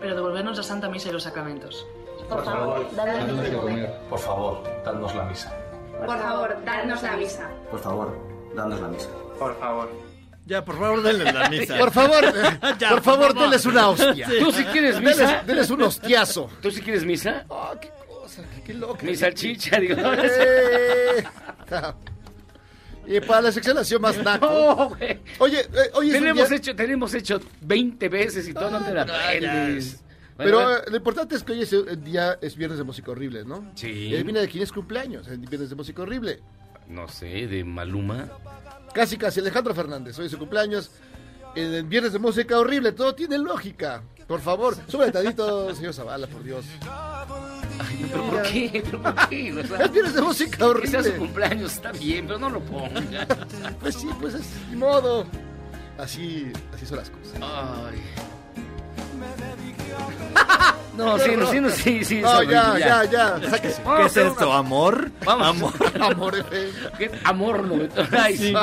Pero 0.00 0.14
devolvernos 0.14 0.56
la 0.56 0.62
Santa 0.62 0.88
Misa 0.88 1.10
y 1.10 1.12
los 1.12 1.22
sacramentos. 1.24 1.86
Por 2.30 2.42
favor, 2.44 2.86
danos 2.96 3.28
la 3.28 3.42
misa. 3.42 3.92
Por 4.08 4.18
favor, 4.18 4.62
dadnos 4.84 5.14
la 5.14 5.24
misa. 5.24 5.54
Por 5.98 6.08
favor, 6.08 6.56
dadnos 6.64 7.02
la 7.02 7.10
misa. 7.16 7.50
Por 7.70 7.80
favor, 7.80 8.18
danos 8.54 8.80
la 8.80 8.88
misa. 8.88 9.08
Por 9.38 9.58
favor. 9.58 9.90
Ya, 10.46 10.64
por 10.64 10.78
favor, 10.78 11.02
denle 11.02 11.32
la 11.32 11.48
misa. 11.50 11.76
Por 11.76 11.90
favor, 11.90 12.24
eh, 12.24 12.74
Ya, 12.78 12.90
por 12.90 13.02
favor, 13.02 13.34
denles 13.34 13.66
una 13.66 13.88
hostia. 13.90 14.28
¿Tú 14.38 14.50
si 14.52 14.64
quieres 14.64 15.00
misa? 15.00 15.22
Denles, 15.26 15.46
denles 15.46 15.70
un 15.70 15.82
hostiazo. 15.82 16.48
¿Tú 16.62 16.70
si 16.70 16.80
quieres 16.80 17.04
misa? 17.04 17.44
Oh, 17.48 17.72
qué 17.80 17.88
cosa, 17.90 18.05
qué, 18.64 18.74
loca. 18.74 19.04
Mi 19.04 19.14
salchicha, 19.16 19.78
digo. 19.80 19.96
Eh. 19.98 21.24
Y 23.08 23.20
para 23.20 23.40
la 23.42 23.52
sección 23.52 23.76
nació 23.76 24.00
más 24.00 24.16
naco. 24.18 24.46
No, 24.46 24.88
güey. 24.96 25.20
Oye, 25.38 25.60
eh, 25.60 25.90
un 25.96 26.10
Tenemos 26.10 26.48
día- 26.48 26.56
hecho, 26.58 26.74
tenemos 26.74 27.14
hecho 27.14 27.40
20 27.60 28.08
veces 28.08 28.48
y 28.48 28.52
todo 28.54 28.70
no 28.70 28.80
te 28.84 28.92
la 28.92 29.02
aprendes. 29.02 30.02
Pero 30.36 30.56
Bueno, 30.58 30.76
eh, 30.78 30.82
lo 30.90 30.96
importante 30.96 31.34
es 31.36 31.42
que 31.44 31.52
hoy 31.52 31.62
es 31.62 31.72
el 31.72 32.02
día 32.02 32.36
es 32.42 32.56
viernes 32.56 32.78
de 32.78 32.84
música 32.84 33.10
horrible, 33.12 33.44
¿no? 33.44 33.70
Sí. 33.74 34.08
Y 34.08 34.14
adivina 34.14 34.40
de 34.40 34.48
quién 34.48 34.64
es 34.64 34.72
cumpleaños, 34.72 35.28
el 35.28 35.38
viernes 35.38 35.70
de 35.70 35.76
música 35.76 36.02
horrible. 36.02 36.40
no 36.88 37.08
sé, 37.08 37.46
de 37.46 37.64
Maluma. 37.64 38.28
Casi, 38.92 39.16
casi, 39.16 39.40
Alejandro 39.40 39.74
Fernández, 39.74 40.18
hoy 40.18 40.26
es 40.26 40.32
su 40.32 40.38
cumpleaños. 40.38 40.90
El 41.54 41.84
viernes 41.84 42.12
de 42.12 42.18
música 42.18 42.58
horrible, 42.58 42.92
todo 42.92 43.14
tiene 43.14 43.38
lógica. 43.38 44.02
Por 44.26 44.40
favor, 44.40 44.76
sube 44.88 45.10
tantito, 45.10 45.74
señor 45.74 45.94
Zavala, 45.94 46.26
por 46.26 46.42
Dios. 46.42 46.64
Ay, 47.78 48.06
¿pero 48.10 48.24
por 48.24 48.42
qué? 48.42 48.82
¿Pero 48.84 49.02
por 49.02 49.28
qué? 49.28 49.52
O 49.52 49.66
sea, 49.66 49.84
Es 49.84 49.92
viernes 49.92 50.14
de 50.14 50.22
música 50.22 50.50
Que 50.50 50.56
sea 50.58 50.66
horrible. 50.68 51.02
su 51.04 51.12
cumpleaños, 51.16 51.72
está 51.74 51.92
bien, 51.92 52.26
pero 52.26 52.38
no 52.38 52.50
lo 52.50 52.60
ponga. 52.60 53.26
Pues 53.80 53.94
sí, 53.96 54.08
pues 54.20 54.34
es 54.34 54.46
ni 54.70 54.76
modo. 54.76 55.26
Así, 55.98 56.50
así 56.74 56.86
son 56.86 56.98
las 56.98 57.10
cosas. 57.10 57.34
Ay. 57.40 58.02
No, 60.96 61.18
sí, 61.18 61.30
no, 61.36 61.46
sí, 61.50 61.60
no, 61.60 61.68
sí, 61.68 62.04
sí. 62.04 62.20
No, 62.22 62.42
ya, 62.42 62.70
horrible, 62.70 62.80
ya, 62.88 63.04
ya, 63.04 63.50
sáquese. 63.50 63.82
Vamos 63.84 64.12
¿Qué 64.14 64.20
es 64.20 64.26
esto? 64.28 64.46
una- 64.48 64.58
¿Amor? 64.58 65.10
Vamos. 65.26 65.46
Amor. 65.46 66.02
Amor. 66.02 66.46
¿Qué? 66.98 67.10
Amor, 67.24 67.64
no. 67.64 67.86
Ay, 68.18 68.34
sí. 68.38 68.54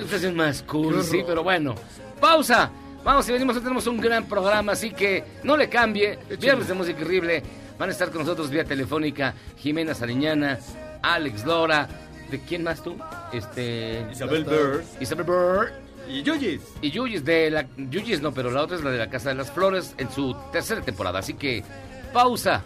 Esta 0.00 0.16
es 0.16 0.34
más 0.34 0.62
cool, 0.62 1.02
sí, 1.02 1.22
pero 1.26 1.42
bueno. 1.42 1.74
Pausa. 2.20 2.70
Vamos 3.02 3.28
y 3.28 3.32
venimos, 3.32 3.56
hoy 3.56 3.62
tenemos 3.62 3.86
un 3.88 4.00
gran 4.00 4.24
programa, 4.26 4.72
así 4.72 4.90
que 4.92 5.24
no 5.42 5.56
le 5.56 5.68
cambie. 5.68 6.16
Viernes 6.38 6.68
de 6.68 6.74
música 6.74 7.02
horrible. 7.02 7.42
Van 7.78 7.88
a 7.88 7.92
estar 7.92 8.10
con 8.10 8.22
nosotros 8.22 8.50
vía 8.50 8.64
telefónica 8.64 9.34
Jimena 9.56 9.94
Sariñana, 9.94 10.58
Alex 11.02 11.44
Lora. 11.44 11.88
¿De 12.30 12.40
quién 12.40 12.62
más 12.62 12.82
tú? 12.82 12.96
Este. 13.32 14.06
Isabel 14.12 14.44
Burr. 14.44 14.82
Isabel 15.00 15.24
Burr. 15.24 15.72
Y 16.08 16.22
Yuyis. 16.22 16.60
Y 16.82 16.90
Yuyis 16.90 17.24
de 17.24 17.50
la. 17.50 17.66
Yuyis 17.76 18.20
no, 18.20 18.32
pero 18.32 18.50
la 18.50 18.62
otra 18.62 18.76
es 18.76 18.84
la 18.84 18.90
de 18.90 18.98
la 18.98 19.08
Casa 19.08 19.30
de 19.30 19.34
las 19.34 19.50
Flores 19.50 19.94
en 19.98 20.10
su 20.10 20.36
tercera 20.52 20.80
temporada. 20.82 21.20
Así 21.20 21.34
que, 21.34 21.62
pausa. 22.12 22.62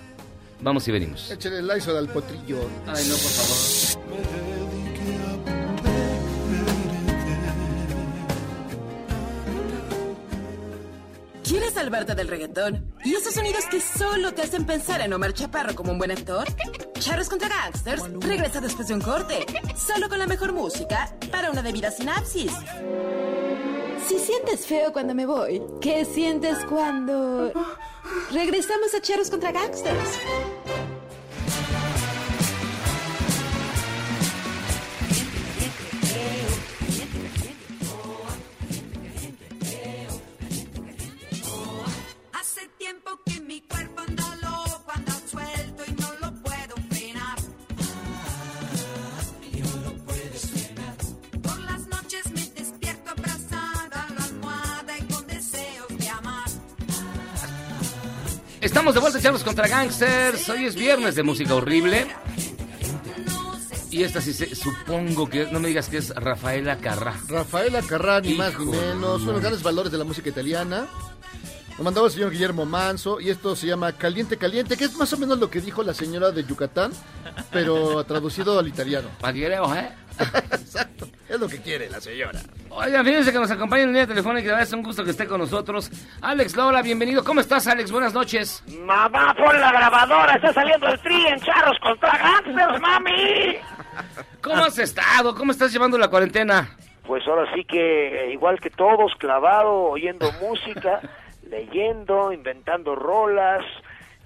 Vamos 0.60 0.86
y 0.86 0.92
venimos. 0.92 1.30
Échale 1.30 1.58
el 1.58 1.70
ISO 1.76 1.96
al 1.96 2.08
potrillo. 2.08 2.60
Ay, 2.86 3.04
no, 3.08 3.14
por 3.14 3.30
favor. 3.30 4.51
¿Quieres 11.52 11.74
salvarte 11.74 12.14
del 12.14 12.28
reggaetón? 12.28 12.94
¿Y 13.04 13.14
esos 13.14 13.34
sonidos 13.34 13.66
que 13.66 13.78
solo 13.78 14.32
te 14.32 14.40
hacen 14.40 14.64
pensar 14.64 15.02
en 15.02 15.12
Omar 15.12 15.34
Chaparro 15.34 15.74
como 15.74 15.92
un 15.92 15.98
buen 15.98 16.10
actor? 16.10 16.48
Charros 16.98 17.28
contra 17.28 17.50
Gangsters 17.50 18.04
regresa 18.20 18.58
después 18.58 18.88
de 18.88 18.94
un 18.94 19.02
corte, 19.02 19.44
solo 19.76 20.08
con 20.08 20.18
la 20.18 20.26
mejor 20.26 20.54
música 20.54 21.14
para 21.30 21.50
una 21.50 21.60
debida 21.60 21.90
sinapsis. 21.90 22.52
Si 24.08 24.18
sientes 24.18 24.64
feo 24.66 24.94
cuando 24.94 25.14
me 25.14 25.26
voy, 25.26 25.62
¿qué 25.82 26.06
sientes 26.06 26.56
cuando 26.70 27.52
regresamos 28.32 28.94
a 28.94 29.02
Charros 29.02 29.28
contra 29.28 29.52
Gangsters? 29.52 30.20
Estamos 58.62 58.94
de 58.94 59.00
vuelta, 59.00 59.20
Charlos 59.20 59.42
contra 59.42 59.66
Gangsters. 59.66 60.48
Hoy 60.48 60.66
es 60.66 60.76
viernes 60.76 61.16
de 61.16 61.24
música 61.24 61.52
horrible. 61.52 62.06
Y 63.90 64.04
esta 64.04 64.20
sí 64.20 64.32
se, 64.32 64.54
supongo 64.54 65.28
que, 65.28 65.46
no 65.50 65.58
me 65.58 65.66
digas 65.66 65.88
que 65.88 65.96
es 65.96 66.14
Rafaela 66.14 66.78
Carrá. 66.78 67.20
Rafaela 67.26 67.82
Carrá, 67.82 68.20
ni 68.20 68.34
más 68.34 68.56
ni 68.60 68.66
menos. 68.66 69.22
Uno 69.22 69.26
de 69.26 69.32
los 69.32 69.40
grandes 69.40 69.62
valores 69.64 69.90
de 69.90 69.98
la 69.98 70.04
música 70.04 70.28
italiana. 70.28 70.86
Lo 71.78 71.84
mandaba 71.84 72.06
el 72.06 72.12
señor 72.12 72.30
Guillermo 72.30 72.64
Manso 72.66 73.18
y 73.20 73.30
esto 73.30 73.56
se 73.56 73.66
llama 73.66 73.92
Caliente 73.92 74.36
Caliente, 74.36 74.76
que 74.76 74.84
es 74.84 74.96
más 74.96 75.12
o 75.12 75.16
menos 75.18 75.38
lo 75.38 75.50
que 75.50 75.60
dijo 75.60 75.82
la 75.82 75.94
señora 75.94 76.30
de 76.30 76.44
Yucatán, 76.44 76.92
pero 77.50 78.04
traducido 78.04 78.58
al 78.58 78.68
italiano. 78.68 79.08
Paguereo, 79.20 79.74
¿eh? 79.74 79.90
Exacto, 80.52 81.08
es 81.28 81.40
lo 81.40 81.48
que 81.48 81.60
quiere 81.62 81.88
la 81.88 82.00
señora. 82.00 82.40
Oigan, 82.68 83.04
fíjense 83.04 83.32
que 83.32 83.38
nos 83.38 83.50
acompaña 83.50 83.84
en 83.84 83.88
línea 83.88 84.06
telefónica, 84.06 84.48
la 84.48 84.52
verdad 84.54 84.68
es 84.68 84.74
un 84.74 84.82
gusto 84.82 85.02
que 85.02 85.10
esté 85.10 85.26
con 85.26 85.40
nosotros. 85.40 85.90
Alex 86.20 86.54
Lora, 86.56 86.82
bienvenido. 86.82 87.24
¿Cómo 87.24 87.40
estás, 87.40 87.66
Alex? 87.66 87.90
Buenas 87.90 88.12
noches. 88.12 88.62
Mamá, 88.84 89.34
pon 89.34 89.58
la 89.58 89.72
grabadora, 89.72 90.34
está 90.34 90.52
saliendo 90.52 90.86
el 90.88 91.00
tri 91.00 91.26
en 91.26 91.40
charros 91.40 91.78
contra 91.82 92.18
gangsters, 92.18 92.80
mami. 92.80 93.56
¿Cómo 94.42 94.64
has 94.64 94.78
estado? 94.78 95.34
¿Cómo 95.34 95.52
estás 95.52 95.72
llevando 95.72 95.96
la 95.96 96.08
cuarentena? 96.08 96.68
Pues 97.06 97.26
ahora 97.26 97.50
sí 97.54 97.64
que, 97.64 98.26
eh, 98.26 98.32
igual 98.32 98.60
que 98.60 98.70
todos, 98.70 99.12
clavado, 99.18 99.72
oyendo 99.90 100.30
música, 100.40 101.00
leyendo, 101.52 102.32
inventando 102.32 102.96
rolas. 102.96 103.64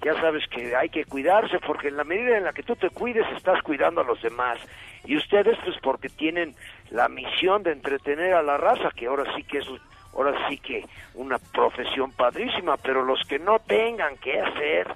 Ya 0.03 0.13
sabes 0.21 0.47
que 0.47 0.75
hay 0.75 0.89
que 0.89 1.05
cuidarse 1.05 1.59
porque 1.59 1.89
en 1.89 1.97
la 1.97 2.03
medida 2.03 2.37
en 2.37 2.45
la 2.45 2.53
que 2.53 2.63
tú 2.63 2.75
te 2.75 2.89
cuides 2.89 3.25
estás 3.35 3.61
cuidando 3.61 4.01
a 4.01 4.05
los 4.05 4.21
demás. 4.21 4.57
Y 5.05 5.17
ustedes 5.17 5.57
pues 5.63 5.75
porque 5.81 6.09
tienen 6.09 6.55
la 6.89 7.09
misión 7.09 7.63
de 7.63 7.73
entretener 7.73 8.33
a 8.33 8.43
la 8.43 8.57
raza, 8.57 8.89
que 8.95 9.07
ahora 9.07 9.25
sí 9.35 9.43
que 9.43 9.59
es 9.59 9.67
ahora 10.13 10.49
sí 10.49 10.57
que 10.57 10.83
una 11.13 11.37
profesión 11.37 12.11
padrísima, 12.11 12.77
pero 12.77 13.03
los 13.03 13.21
que 13.27 13.37
no 13.37 13.59
tengan 13.59 14.17
que 14.17 14.41
hacer, 14.41 14.87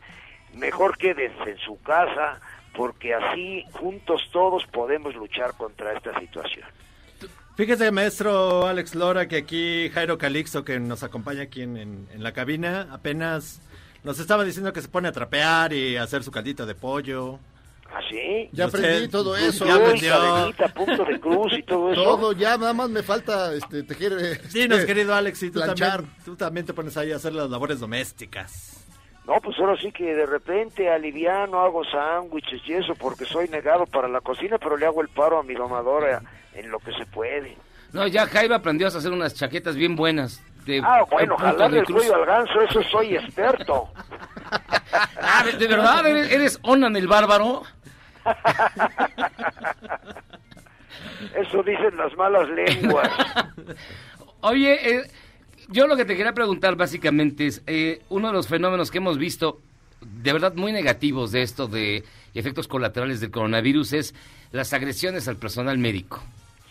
mejor 0.55 0.97
quédense 0.97 1.51
en 1.51 1.57
su 1.59 1.81
casa 1.81 2.39
porque 2.75 3.13
así 3.13 3.65
juntos 3.73 4.29
todos 4.31 4.65
podemos 4.67 5.13
luchar 5.15 5.53
contra 5.57 5.93
esta 5.93 6.17
situación. 6.19 6.67
Fíjese, 7.55 7.91
maestro 7.91 8.65
Alex 8.65 8.95
Lora, 8.95 9.27
que 9.27 9.37
aquí 9.37 9.89
Jairo 9.89 10.17
Calixto, 10.17 10.63
que 10.63 10.79
nos 10.79 11.03
acompaña 11.03 11.43
aquí 11.43 11.61
en, 11.61 11.77
en- 11.77 12.07
en 12.13 12.23
la 12.23 12.31
cabina, 12.31 12.87
apenas 12.91 13.61
nos 14.03 14.19
estaba 14.19 14.43
diciendo 14.43 14.73
que 14.73 14.81
se 14.81 14.87
pone 14.87 15.07
a 15.09 15.11
trapear 15.11 15.73
y 15.73 15.97
a 15.97 16.03
hacer 16.03 16.23
su 16.23 16.31
caldito 16.31 16.65
de 16.65 16.73
pollo. 16.75 17.39
¿Ah, 17.93 17.99
sí? 18.09 18.49
Ya 18.53 18.67
Usted- 18.67 18.79
aprendí 18.79 19.07
todo 19.09 19.35
eso. 19.35 19.65
Ya 19.65 19.75
aprendió. 19.75 20.11
cadenita, 20.11 20.67
punto 20.69 21.03
de 21.05 21.19
cruz 21.19 21.53
y 21.57 21.63
todo 21.63 21.91
eso. 21.91 22.01
Todo, 22.03 22.31
ya 22.31 22.57
nada 22.57 22.73
más 22.73 22.89
me 22.89 23.03
falta 23.03 23.53
este, 23.53 23.83
tejer. 23.83 24.13
este, 24.13 24.59
Dinos, 24.59 24.85
querido 24.85 25.13
Alex, 25.13 25.43
y 25.43 25.47
tú 25.51 25.59
planchar. 25.59 25.97
también, 25.97 26.15
tú 26.25 26.35
también 26.37 26.65
te 26.65 26.73
pones 26.73 26.95
ahí 26.97 27.11
a 27.11 27.17
hacer 27.17 27.33
las 27.33 27.49
labores 27.49 27.79
domésticas. 27.81 28.77
No, 29.27 29.35
pues 29.41 29.59
ahora 29.59 29.75
sí 29.79 29.91
que 29.91 30.15
de 30.15 30.25
repente 30.25 30.89
aliviano, 30.89 31.59
hago 31.59 31.83
sándwiches 31.83 32.61
y 32.65 32.73
eso 32.73 32.95
porque 32.95 33.25
soy 33.25 33.49
negado 33.49 33.85
para 33.85 34.07
la 34.07 34.19
cocina, 34.21 34.57
pero 34.57 34.77
le 34.77 34.85
hago 34.87 35.01
el 35.01 35.09
paro 35.09 35.37
a 35.39 35.43
mi 35.43 35.53
domadora 35.53 36.23
en 36.53 36.69
lo 36.71 36.79
que 36.79 36.91
se 36.93 37.05
puede. 37.05 37.57
No, 37.93 38.07
ya 38.07 38.25
Jaime 38.27 38.55
aprendió 38.55 38.87
a 38.87 38.89
hacer 38.89 39.11
unas 39.11 39.33
chaquetas 39.35 39.75
bien 39.75 39.95
buenas. 39.95 40.41
De, 40.65 40.79
Ah, 40.83 41.03
bueno, 41.09 41.35
jalarle 41.37 41.79
el 41.79 41.85
cuello 41.85 42.15
al 42.15 42.25
ganso, 42.25 42.61
eso 42.61 42.83
soy 42.83 43.15
experto. 43.15 43.89
Ah, 45.21 45.43
¿de, 45.45 45.53
de 45.53 45.67
verdad? 45.67 46.05
¿Eres, 46.05 46.31
eres 46.31 46.59
Onan 46.63 46.97
el 46.97 47.07
bárbaro? 47.07 47.63
Eso 51.35 51.63
dicen 51.63 51.95
las 51.97 52.15
malas 52.17 52.49
lenguas. 52.49 53.09
Oye, 54.41 54.95
eh, 54.97 55.11
yo 55.69 55.87
lo 55.87 55.95
que 55.95 56.03
te 56.05 56.15
quería 56.17 56.33
preguntar 56.33 56.75
básicamente 56.75 57.47
es, 57.47 57.61
eh, 57.67 58.01
uno 58.09 58.27
de 58.27 58.33
los 58.33 58.47
fenómenos 58.47 58.91
que 58.91 58.97
hemos 58.97 59.17
visto 59.17 59.61
de 60.01 60.33
verdad 60.33 60.53
muy 60.55 60.71
negativos 60.71 61.31
de 61.31 61.43
esto 61.43 61.67
de 61.67 62.03
efectos 62.33 62.67
colaterales 62.67 63.21
del 63.21 63.31
coronavirus 63.31 63.93
es 63.93 64.15
las 64.51 64.73
agresiones 64.73 65.27
al 65.27 65.37
personal 65.37 65.77
médico. 65.77 66.21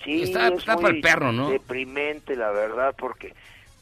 Sí, 0.04 0.22
Está- 0.22 0.48
es 0.48 0.54
está 0.54 0.74
muy 0.74 0.82
para 0.82 0.94
el 0.94 1.00
perro, 1.00 1.32
¿no? 1.32 1.50
Deprimente, 1.50 2.36
la 2.36 2.50
verdad, 2.50 2.94
porque 2.96 3.34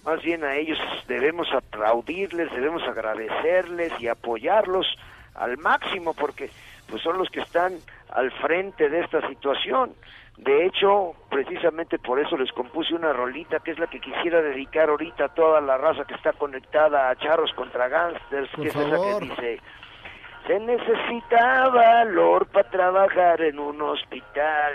más 0.05 0.23
bien 0.23 0.45
a 0.45 0.57
ellos 0.57 0.79
debemos 1.07 1.53
aplaudirles, 1.53 2.51
debemos 2.53 2.83
agradecerles 2.83 3.93
y 4.01 4.09
apoyarlos 4.09 4.87
al 5.35 5.59
máximo, 5.59 6.15
porque 6.15 6.51
pues 6.89 7.03
son 7.03 7.19
los 7.19 7.29
que 7.31 7.41
están 7.41 7.75
al 8.11 8.31
frente 8.33 8.89
de 8.89 9.01
esta 9.01 9.27
situación. 9.29 9.93
De 10.39 10.67
hecho, 10.67 11.13
precisamente 11.31 11.99
por 11.99 12.21
eso 12.21 12.37
les 12.37 12.51
compuse 12.53 12.95
una 12.95 13.13
rolita 13.13 13.59
que 13.59 13.73
es 13.73 13.79
la 13.79 13.89
que 13.89 14.01
quisiera 14.01 14.41
dedicar 14.41 14.89
ahorita 14.89 15.27
a 15.27 15.35
toda 15.35 15.61
la 15.61 15.77
raza 15.77 16.05
que 16.05 16.15
está 16.15 16.33
conectada 16.33 17.11
a 17.11 17.17
Charros 17.17 17.53
contra 17.55 17.89
Gangsters, 17.89 18.49
Por 18.51 18.63
que 18.63 18.69
es 18.69 18.77
esa 18.77 18.97
que 18.97 19.25
dice... 19.27 19.61
Se 20.47 20.59
necesita 20.61 21.69
valor 21.69 22.47
para 22.47 22.71
trabajar 22.71 23.43
en 23.43 23.59
un 23.59 23.83
hospital. 23.83 24.73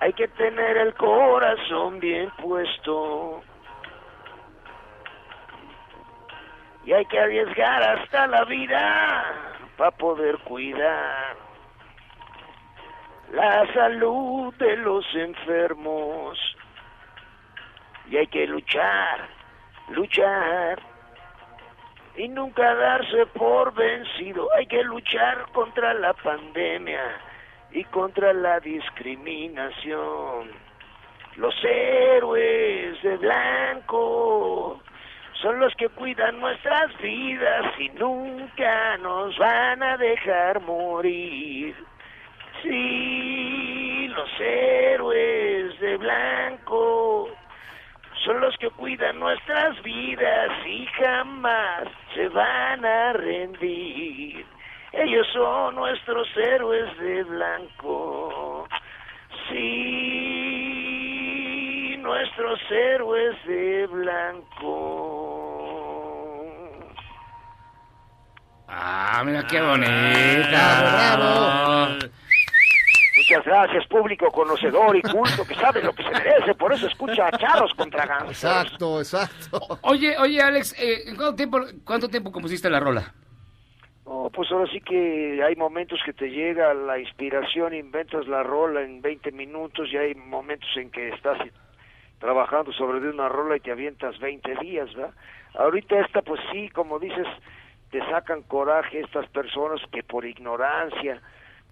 Hay 0.00 0.12
que 0.12 0.28
tener 0.28 0.76
el 0.76 0.94
corazón 0.94 1.98
bien 2.00 2.30
puesto. 2.42 3.42
Y 6.84 6.92
hay 6.92 7.04
que 7.06 7.18
arriesgar 7.18 7.82
hasta 7.82 8.26
la 8.26 8.44
vida 8.44 9.24
para 9.76 9.90
poder 9.92 10.38
cuidar 10.38 11.36
la 13.32 13.72
salud 13.72 14.54
de 14.54 14.76
los 14.76 15.04
enfermos. 15.14 16.38
Y 18.08 18.18
hay 18.18 18.26
que 18.28 18.46
luchar, 18.46 19.28
luchar 19.88 20.80
y 22.16 22.28
nunca 22.28 22.74
darse 22.74 23.26
por 23.26 23.74
vencido. 23.74 24.48
Hay 24.54 24.66
que 24.66 24.84
luchar 24.84 25.50
contra 25.52 25.94
la 25.94 26.12
pandemia 26.12 27.02
y 27.72 27.84
contra 27.84 28.32
la 28.32 28.60
discriminación. 28.60 30.50
Los 31.36 31.54
héroes 31.62 33.02
de 33.02 33.16
blanco 33.18 34.80
son 35.42 35.60
los 35.60 35.74
que 35.74 35.88
cuidan 35.90 36.40
nuestras 36.40 36.96
vidas 36.98 37.78
y 37.78 37.90
nunca 37.90 38.96
nos 38.98 39.36
van 39.38 39.82
a 39.82 39.96
dejar 39.98 40.60
morir. 40.62 41.74
Sí, 42.62 44.08
los 44.08 44.30
héroes 44.40 45.78
de 45.78 45.96
blanco 45.98 47.28
son 48.24 48.40
los 48.40 48.56
que 48.56 48.70
cuidan 48.70 49.20
nuestras 49.20 49.80
vidas 49.82 50.50
y 50.66 50.86
jamás 50.86 51.88
se 52.14 52.28
van 52.30 52.84
a 52.84 53.12
rendir. 53.12 54.46
Ellos 54.96 55.26
son 55.32 55.74
nuestros 55.74 56.26
héroes 56.36 56.98
de 56.98 57.22
blanco. 57.24 58.66
Sí, 59.50 60.76
nuestros 61.98 62.58
héroes 62.70 63.36
de 63.46 63.86
blanco. 63.88 65.42
Ah, 68.68 69.22
mira 69.24 69.46
qué 69.46 69.60
bonita. 69.60 70.80
bravo. 70.80 71.98
Muchas 73.16 73.44
gracias, 73.44 73.86
público 73.88 74.30
conocedor 74.30 74.96
y 74.96 75.02
culto 75.02 75.44
que 75.46 75.54
sabe 75.56 75.82
lo 75.82 75.92
que 75.92 76.04
se 76.04 76.10
merece, 76.10 76.54
por 76.54 76.72
eso 76.72 76.86
escucha 76.86 77.26
a 77.26 77.32
Charros 77.36 77.74
contra 77.74 78.06
Gangsters. 78.06 78.44
Exacto, 78.44 79.00
exacto. 79.00 79.60
Oye, 79.82 80.16
oye, 80.18 80.40
Alex, 80.40 80.74
eh, 80.78 81.02
¿en 81.08 81.16
¿cuánto 81.16 81.34
tiempo, 81.34 81.60
¿cuánto 81.84 82.08
tiempo 82.08 82.32
compusiste 82.32 82.70
la 82.70 82.80
rola? 82.80 83.12
No, 84.06 84.30
pues 84.32 84.50
ahora 84.52 84.70
sí 84.70 84.80
que 84.80 85.42
hay 85.42 85.56
momentos 85.56 85.98
que 86.04 86.12
te 86.12 86.30
llega 86.30 86.72
la 86.74 86.98
inspiración, 86.98 87.74
inventas 87.74 88.28
la 88.28 88.44
rola 88.44 88.82
en 88.82 89.02
20 89.02 89.32
minutos 89.32 89.88
y 89.92 89.96
hay 89.96 90.14
momentos 90.14 90.68
en 90.76 90.90
que 90.92 91.08
estás 91.08 91.38
trabajando 92.20 92.72
sobre 92.72 92.98
una 93.10 93.28
rola 93.28 93.56
y 93.56 93.60
te 93.60 93.72
avientas 93.72 94.16
20 94.20 94.54
días, 94.60 94.94
¿verdad? 94.94 95.12
Ahorita 95.54 95.98
esta, 95.98 96.22
pues 96.22 96.40
sí, 96.52 96.68
como 96.68 97.00
dices, 97.00 97.26
te 97.90 97.98
sacan 98.08 98.42
coraje 98.42 99.00
estas 99.00 99.28
personas 99.30 99.80
que 99.90 100.04
por 100.04 100.24
ignorancia, 100.24 101.20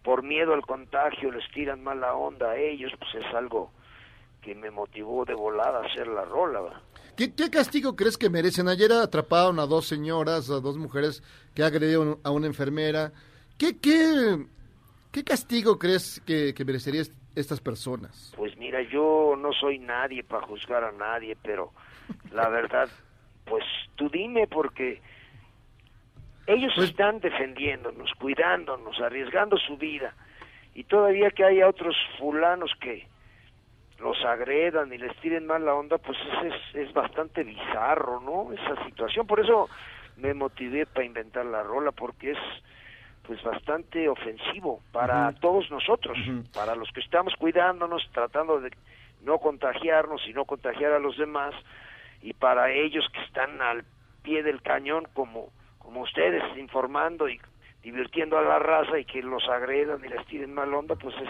por 0.02 0.24
miedo 0.24 0.54
al 0.54 0.62
contagio, 0.62 1.30
les 1.30 1.48
tiran 1.52 1.84
mala 1.84 2.14
onda 2.14 2.50
a 2.50 2.56
ellos, 2.56 2.92
pues 2.98 3.24
es 3.24 3.34
algo 3.34 3.70
que 4.42 4.56
me 4.56 4.72
motivó 4.72 5.24
de 5.24 5.34
volada 5.34 5.78
a 5.78 5.86
hacer 5.86 6.08
la 6.08 6.24
rola, 6.24 6.62
¿verdad? 6.62 6.80
¿Qué, 7.16 7.32
qué 7.34 7.48
castigo 7.50 7.94
crees 7.96 8.16
que 8.18 8.28
merecen? 8.30 8.68
Ayer 8.68 8.90
atraparon 8.92 9.58
a 9.60 9.66
dos 9.66 9.86
señoras, 9.86 10.50
a 10.50 10.60
dos 10.60 10.76
mujeres 10.76 11.22
que 11.54 11.62
agredieron 11.62 12.18
a 12.24 12.30
una 12.30 12.46
enfermera. 12.46 13.12
¿Qué, 13.58 13.78
qué, 13.78 14.46
qué 15.12 15.22
castigo 15.24 15.78
crees 15.78 16.20
que, 16.26 16.52
que 16.54 16.64
merecerían 16.64 17.02
est- 17.02 17.14
estas 17.36 17.60
personas? 17.60 18.32
Pues 18.36 18.56
mira, 18.56 18.82
yo 18.82 19.34
no 19.38 19.52
soy 19.52 19.78
nadie 19.78 20.24
para 20.24 20.46
juzgar 20.46 20.82
a 20.82 20.92
nadie, 20.92 21.36
pero 21.42 21.72
la 22.32 22.48
verdad, 22.48 22.88
pues 23.44 23.64
tú 23.94 24.08
dime 24.08 24.46
porque 24.48 25.00
ellos 26.46 26.72
están 26.78 27.20
defendiéndonos, 27.20 28.10
cuidándonos, 28.20 29.00
arriesgando 29.00 29.56
su 29.56 29.76
vida 29.76 30.14
y 30.74 30.84
todavía 30.84 31.30
que 31.30 31.44
haya 31.44 31.68
otros 31.68 31.94
fulanos 32.18 32.70
que 32.80 33.06
los 33.98 34.22
agredan 34.24 34.92
y 34.92 34.98
les 34.98 35.16
tiren 35.20 35.46
mal 35.46 35.64
la 35.64 35.74
onda, 35.74 35.98
pues 35.98 36.18
es, 36.18 36.52
es, 36.52 36.88
es 36.88 36.92
bastante 36.92 37.44
bizarro, 37.44 38.20
¿no? 38.20 38.52
Esa 38.52 38.84
situación, 38.84 39.26
por 39.26 39.40
eso 39.40 39.68
me 40.16 40.34
motivé 40.34 40.86
para 40.86 41.04
inventar 41.04 41.44
la 41.46 41.62
rola 41.62 41.92
porque 41.92 42.32
es 42.32 42.38
pues 43.26 43.42
bastante 43.42 44.08
ofensivo 44.08 44.80
para 44.92 45.32
todos 45.40 45.70
nosotros, 45.70 46.18
para 46.52 46.74
los 46.74 46.90
que 46.92 47.00
estamos 47.00 47.34
cuidándonos, 47.38 48.06
tratando 48.12 48.60
de 48.60 48.70
no 49.22 49.38
contagiarnos 49.38 50.20
y 50.28 50.34
no 50.34 50.44
contagiar 50.44 50.92
a 50.92 50.98
los 50.98 51.16
demás, 51.16 51.54
y 52.20 52.34
para 52.34 52.70
ellos 52.70 53.08
que 53.12 53.22
están 53.22 53.62
al 53.62 53.84
pie 54.22 54.42
del 54.42 54.60
cañón 54.60 55.06
como, 55.14 55.48
como 55.78 56.02
ustedes, 56.02 56.42
informando 56.58 57.28
y 57.28 57.40
divirtiendo 57.82 58.38
a 58.38 58.42
la 58.42 58.58
raza 58.58 58.98
y 58.98 59.06
que 59.06 59.22
los 59.22 59.48
agredan 59.48 60.04
y 60.04 60.08
les 60.08 60.26
tiren 60.26 60.52
mal 60.52 60.72
onda, 60.74 60.94
pues 60.94 61.14
es, 61.16 61.28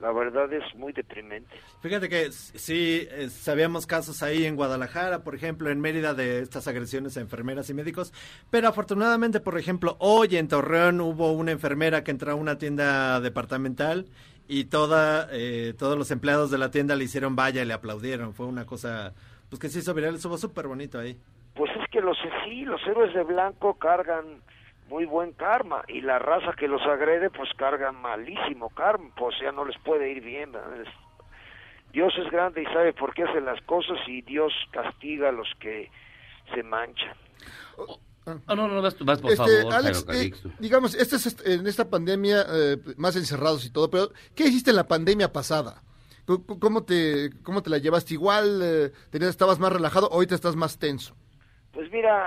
la 0.00 0.12
verdad 0.12 0.52
es 0.52 0.62
muy 0.74 0.92
deprimente. 0.92 1.56
Fíjate 1.80 2.08
que 2.08 2.30
sí, 2.30 3.08
eh, 3.10 3.28
sabíamos 3.30 3.86
casos 3.86 4.22
ahí 4.22 4.44
en 4.44 4.56
Guadalajara, 4.56 5.24
por 5.24 5.34
ejemplo, 5.34 5.70
en 5.70 5.80
Mérida 5.80 6.14
de 6.14 6.40
estas 6.40 6.68
agresiones 6.68 7.16
a 7.16 7.20
enfermeras 7.20 7.70
y 7.70 7.74
médicos, 7.74 8.12
pero 8.50 8.68
afortunadamente, 8.68 9.40
por 9.40 9.58
ejemplo, 9.58 9.96
hoy 9.98 10.36
en 10.36 10.48
Torreón 10.48 11.00
hubo 11.00 11.32
una 11.32 11.52
enfermera 11.52 12.04
que 12.04 12.10
entró 12.10 12.32
a 12.32 12.34
una 12.34 12.58
tienda 12.58 13.20
departamental 13.20 14.06
y 14.48 14.64
toda, 14.66 15.28
eh, 15.32 15.74
todos 15.78 15.96
los 15.96 16.10
empleados 16.10 16.50
de 16.50 16.58
la 16.58 16.70
tienda 16.70 16.94
le 16.94 17.04
hicieron 17.04 17.34
vaya 17.34 17.62
y 17.62 17.66
le 17.66 17.74
aplaudieron. 17.74 18.34
Fue 18.34 18.46
una 18.46 18.66
cosa, 18.66 19.14
pues 19.48 19.60
que 19.60 19.68
se 19.68 19.78
hizo 19.78 19.94
viral, 19.94 20.14
estuvo 20.14 20.36
súper 20.36 20.66
bonito 20.66 20.98
ahí. 20.98 21.18
Pues 21.54 21.70
es 21.74 21.90
que 21.90 22.00
los 22.02 22.18
sí, 22.44 22.64
los 22.64 22.80
héroes 22.86 23.14
de 23.14 23.24
blanco 23.24 23.74
cargan 23.78 24.42
muy 24.88 25.04
buen 25.04 25.32
karma 25.32 25.82
y 25.88 26.00
la 26.00 26.18
raza 26.18 26.52
que 26.58 26.68
los 26.68 26.82
agrede 26.82 27.30
pues 27.30 27.48
carga 27.56 27.92
malísimo 27.92 28.70
karma, 28.70 29.10
pues 29.16 29.34
ya 29.42 29.52
no 29.52 29.64
les 29.64 29.76
puede 29.80 30.10
ir 30.12 30.22
bien. 30.22 30.52
Dios 31.92 32.12
es 32.18 32.30
grande 32.30 32.62
y 32.62 32.66
sabe 32.66 32.92
por 32.92 33.14
qué 33.14 33.24
hace 33.24 33.40
las 33.40 33.60
cosas 33.62 33.98
y 34.06 34.22
Dios 34.22 34.52
castiga 34.70 35.30
a 35.30 35.32
los 35.32 35.48
que 35.60 35.90
se 36.54 36.62
manchan. 36.62 37.14
Oh, 37.76 37.98
no, 38.54 38.68
no, 38.68 38.82
vas, 38.82 38.94
por 38.94 39.10
Este, 39.30 39.36
favor, 39.36 39.72
Alex, 39.74 40.04
Jairo 40.06 40.20
eh, 40.20 40.32
digamos, 40.58 40.94
este 40.94 41.16
es 41.16 41.26
est- 41.26 41.46
en 41.46 41.66
esta 41.66 41.88
pandemia, 41.88 42.44
eh, 42.52 42.76
más 42.96 43.14
encerrados 43.16 43.64
y 43.64 43.72
todo, 43.72 43.88
pero 43.88 44.08
¿qué 44.34 44.44
hiciste 44.44 44.70
en 44.70 44.76
la 44.76 44.88
pandemia 44.88 45.32
pasada? 45.32 45.82
¿Cómo- 46.26 46.58
¿Cómo 46.58 46.84
te, 46.84 47.30
cómo 47.44 47.62
te 47.62 47.70
la 47.70 47.78
llevaste? 47.78 48.14
¿Igual 48.14 48.60
eh, 48.62 48.92
tenías, 49.10 49.30
estabas 49.30 49.60
más 49.60 49.72
relajado? 49.72 50.08
¿Hoy 50.10 50.26
te 50.26 50.34
estás 50.34 50.56
más 50.56 50.76
tenso? 50.78 51.14
Pues 51.72 51.88
mira, 51.92 52.26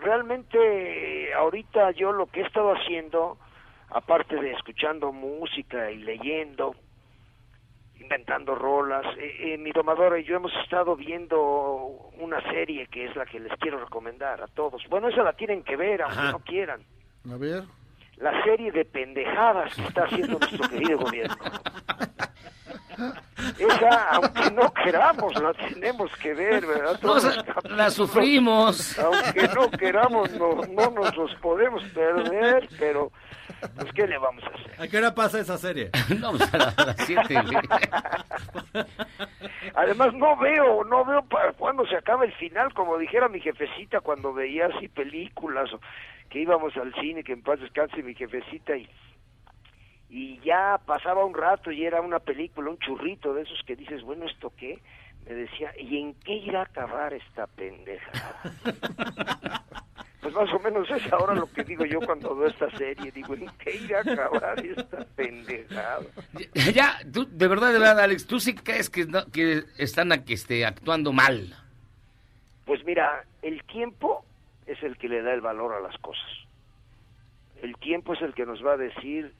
realmente 0.00 1.32
ahorita 1.34 1.92
yo 1.92 2.12
lo 2.12 2.26
que 2.26 2.40
he 2.40 2.46
estado 2.46 2.72
haciendo, 2.72 3.38
aparte 3.90 4.36
de 4.36 4.52
escuchando 4.52 5.12
música 5.12 5.90
y 5.90 5.98
leyendo, 5.98 6.74
inventando 8.00 8.54
rolas, 8.54 9.04
eh, 9.18 9.54
eh, 9.54 9.58
mi 9.58 9.72
domadora 9.72 10.18
y 10.18 10.24
yo 10.24 10.36
hemos 10.36 10.52
estado 10.64 10.96
viendo 10.96 12.10
una 12.18 12.40
serie 12.50 12.86
que 12.86 13.06
es 13.06 13.14
la 13.14 13.26
que 13.26 13.38
les 13.38 13.52
quiero 13.58 13.78
recomendar 13.78 14.42
a 14.42 14.48
todos. 14.48 14.82
Bueno, 14.88 15.08
esa 15.08 15.22
la 15.22 15.34
tienen 15.34 15.62
que 15.62 15.76
ver, 15.76 16.02
aunque 16.02 16.18
Ajá. 16.18 16.32
no 16.32 16.38
quieran. 16.40 16.80
A 17.30 17.36
ver. 17.36 17.64
La 18.16 18.42
serie 18.42 18.72
de 18.72 18.84
pendejadas 18.84 19.74
que 19.74 19.82
está 19.82 20.04
haciendo 20.04 20.38
nuestro 20.38 20.68
querido 20.68 20.98
gobierno. 20.98 21.36
Esa, 23.58 24.08
aunque 24.10 24.50
no 24.52 24.72
queramos, 24.72 25.34
la 25.42 25.52
tenemos 25.54 26.10
que 26.16 26.34
ver, 26.34 26.66
¿verdad? 26.66 26.98
No, 27.02 27.12
o 27.12 27.20
sea, 27.20 27.44
la 27.64 27.90
sufrimos. 27.90 28.98
Aunque 28.98 29.48
no 29.54 29.70
queramos, 29.70 30.30
no, 30.32 30.56
no 30.70 30.90
nos 30.90 31.16
los 31.16 31.34
podemos 31.36 31.82
perder, 31.94 32.68
pero 32.78 33.10
pues 33.76 33.92
¿qué 33.94 34.06
le 34.06 34.16
vamos 34.18 34.42
a 34.44 34.48
hacer? 34.48 34.80
¿A 34.80 34.88
qué 34.88 34.98
hora 34.98 35.14
pasa 35.14 35.38
esa 35.40 35.58
serie? 35.58 35.90
no, 36.20 36.30
pues 36.32 36.54
a, 36.54 36.56
la- 36.58 36.74
a 36.76 36.84
las 36.86 36.96
siete. 37.06 37.34
Además 39.74 40.14
no 40.14 40.36
veo, 40.36 40.84
no 40.84 41.04
veo 41.04 41.22
para 41.22 41.52
cuándo 41.52 41.86
se 41.86 41.96
acaba 41.96 42.24
el 42.24 42.32
final, 42.34 42.72
como 42.74 42.98
dijera 42.98 43.28
mi 43.28 43.40
jefecita 43.40 44.00
cuando 44.00 44.32
veía 44.32 44.66
así 44.66 44.88
películas 44.88 45.72
o 45.72 45.80
que 46.28 46.40
íbamos 46.40 46.76
al 46.76 46.94
cine, 46.94 47.24
que 47.24 47.32
en 47.32 47.42
paz 47.42 47.60
descanse 47.60 48.02
mi 48.02 48.14
jefecita 48.14 48.76
y 48.76 48.88
y 50.10 50.38
ya 50.40 50.78
pasaba 50.84 51.24
un 51.24 51.34
rato 51.34 51.70
y 51.70 51.84
era 51.84 52.00
una 52.00 52.18
película, 52.18 52.70
un 52.70 52.78
churrito 52.78 53.32
de 53.34 53.42
esos 53.42 53.60
que 53.66 53.76
dices, 53.76 54.02
bueno, 54.02 54.26
¿esto 54.26 54.52
qué? 54.56 54.78
Me 55.26 55.34
decía, 55.34 55.72
¿y 55.78 55.98
en 55.98 56.14
qué 56.14 56.34
irá 56.34 56.60
a 56.60 56.64
acabar 56.64 57.12
esta 57.14 57.46
pendeja? 57.46 58.10
pues 60.20 60.34
más 60.34 60.52
o 60.52 60.58
menos 60.58 60.90
es 60.90 61.12
ahora 61.12 61.34
lo 61.34 61.46
que 61.52 61.62
digo 61.64 61.84
yo 61.84 62.00
cuando 62.00 62.34
veo 62.34 62.48
esta 62.48 62.70
serie, 62.76 63.10
digo, 63.12 63.34
¿en 63.34 63.48
qué 63.58 63.76
irá 63.76 63.98
a 63.98 64.12
acabar 64.12 64.64
esta 64.64 65.04
pendejada? 65.16 66.00
Ya, 66.74 66.98
tú, 67.12 67.26
de 67.30 67.48
verdad, 67.48 67.72
de 67.72 67.78
verdad, 67.78 68.00
Alex, 68.00 68.26
¿tú 68.26 68.38
sí 68.40 68.54
crees 68.54 68.90
que, 68.90 69.06
no- 69.06 69.26
que 69.30 69.62
están 69.78 70.12
a- 70.12 70.24
que, 70.24 70.34
este, 70.34 70.66
actuando 70.66 71.12
mal? 71.12 71.54
Pues 72.66 72.84
mira, 72.84 73.24
el 73.42 73.62
tiempo 73.64 74.24
es 74.66 74.82
el 74.82 74.96
que 74.98 75.08
le 75.08 75.22
da 75.22 75.32
el 75.34 75.40
valor 75.40 75.72
a 75.74 75.80
las 75.80 75.96
cosas. 75.98 76.24
El 77.62 77.76
tiempo 77.76 78.14
es 78.14 78.22
el 78.22 78.34
que 78.34 78.46
nos 78.46 78.64
va 78.64 78.72
a 78.74 78.76
decir 78.78 79.34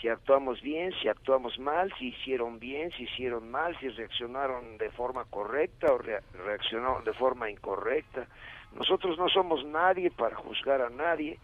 si 0.00 0.08
actuamos 0.08 0.60
bien, 0.62 0.92
si 1.02 1.08
actuamos 1.08 1.58
mal, 1.58 1.92
si 1.98 2.08
hicieron 2.08 2.58
bien, 2.58 2.90
si 2.92 3.04
hicieron 3.04 3.50
mal, 3.50 3.76
si 3.80 3.88
reaccionaron 3.88 4.78
de 4.78 4.90
forma 4.90 5.24
correcta 5.26 5.92
o 5.92 5.98
rea- 5.98 6.22
reaccionaron 6.32 7.04
de 7.04 7.12
forma 7.12 7.50
incorrecta. 7.50 8.26
Nosotros 8.72 9.18
no 9.18 9.28
somos 9.28 9.64
nadie 9.66 10.10
para 10.10 10.36
juzgar 10.36 10.80
a 10.80 10.88
nadie, 10.90 11.38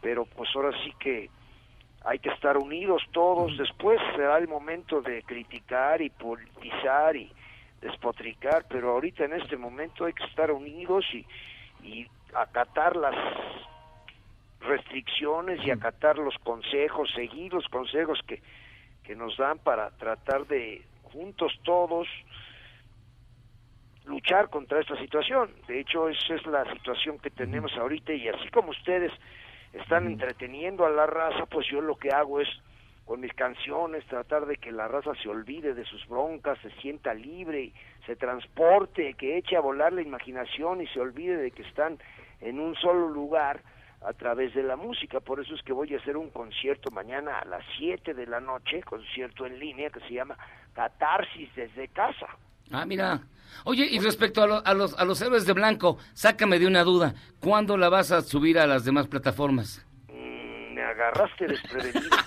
pero 0.00 0.24
pues 0.26 0.48
ahora 0.54 0.72
sí 0.84 0.92
que 0.98 1.30
hay 2.04 2.18
que 2.18 2.30
estar 2.30 2.56
unidos 2.58 3.02
todos. 3.12 3.56
Después 3.56 4.00
será 4.14 4.38
el 4.38 4.48
momento 4.48 5.00
de 5.00 5.22
criticar 5.22 6.02
y 6.02 6.10
politizar 6.10 7.16
y 7.16 7.32
despotricar, 7.80 8.66
pero 8.68 8.90
ahorita 8.90 9.24
en 9.24 9.34
este 9.34 9.56
momento 9.56 10.04
hay 10.04 10.12
que 10.12 10.24
estar 10.24 10.50
unidos 10.50 11.04
y, 11.12 11.24
y 11.82 12.06
acatar 12.34 12.96
las 12.96 13.14
restricciones 14.60 15.64
y 15.64 15.70
acatar 15.70 16.18
los 16.18 16.36
consejos, 16.38 17.10
seguir 17.14 17.52
los 17.52 17.66
consejos 17.68 18.20
que, 18.26 18.42
que 19.04 19.14
nos 19.14 19.36
dan 19.36 19.58
para 19.58 19.90
tratar 19.90 20.46
de 20.46 20.82
juntos 21.04 21.52
todos 21.64 22.06
luchar 24.04 24.48
contra 24.48 24.80
esta 24.80 24.96
situación. 24.96 25.50
De 25.66 25.80
hecho, 25.80 26.08
esa 26.08 26.34
es 26.34 26.46
la 26.46 26.64
situación 26.72 27.18
que 27.18 27.30
tenemos 27.30 27.72
ahorita 27.76 28.12
y 28.12 28.28
así 28.28 28.48
como 28.48 28.70
ustedes 28.70 29.12
están 29.72 30.06
entreteniendo 30.06 30.86
a 30.86 30.90
la 30.90 31.06
raza, 31.06 31.46
pues 31.46 31.66
yo 31.70 31.80
lo 31.80 31.96
que 31.96 32.10
hago 32.10 32.40
es 32.40 32.48
con 33.04 33.20
mis 33.20 33.32
canciones 33.32 34.04
tratar 34.06 34.46
de 34.46 34.56
que 34.56 34.70
la 34.70 34.86
raza 34.86 35.12
se 35.22 35.28
olvide 35.28 35.72
de 35.72 35.84
sus 35.84 36.06
broncas, 36.08 36.58
se 36.60 36.70
sienta 36.72 37.14
libre, 37.14 37.72
se 38.04 38.16
transporte, 38.16 39.14
que 39.14 39.38
eche 39.38 39.56
a 39.56 39.60
volar 39.60 39.92
la 39.92 40.02
imaginación 40.02 40.82
y 40.82 40.86
se 40.88 41.00
olvide 41.00 41.36
de 41.36 41.50
que 41.50 41.62
están 41.62 41.98
en 42.40 42.60
un 42.60 42.74
solo 42.76 43.08
lugar 43.08 43.62
a 44.00 44.12
través 44.12 44.54
de 44.54 44.62
la 44.62 44.76
música. 44.76 45.20
Por 45.20 45.40
eso 45.40 45.54
es 45.54 45.62
que 45.62 45.72
voy 45.72 45.92
a 45.94 45.98
hacer 45.98 46.16
un 46.16 46.30
concierto 46.30 46.90
mañana 46.90 47.38
a 47.38 47.44
las 47.44 47.64
7 47.78 48.14
de 48.14 48.26
la 48.26 48.40
noche, 48.40 48.80
concierto 48.82 49.46
en 49.46 49.58
línea 49.58 49.90
que 49.90 50.00
se 50.00 50.14
llama 50.14 50.36
Catarsis 50.74 51.54
desde 51.54 51.88
casa. 51.88 52.26
Ah, 52.70 52.84
mira. 52.86 53.20
Oye, 53.64 53.86
y 53.90 53.98
respecto 53.98 54.42
a, 54.42 54.46
lo- 54.46 54.66
a 54.66 54.74
los, 54.74 54.98
a 54.98 55.04
los 55.04 55.20
héroes 55.22 55.46
de 55.46 55.54
blanco, 55.54 55.96
sácame 56.12 56.58
de 56.58 56.66
una 56.66 56.84
duda. 56.84 57.14
¿Cuándo 57.40 57.76
la 57.78 57.88
vas 57.88 58.12
a 58.12 58.20
subir 58.20 58.58
a 58.58 58.66
las 58.66 58.84
demás 58.84 59.08
plataformas? 59.08 59.84
Mm, 60.08 60.74
me 60.74 60.82
agarraste 60.82 61.46
desprevenido. 61.46 62.10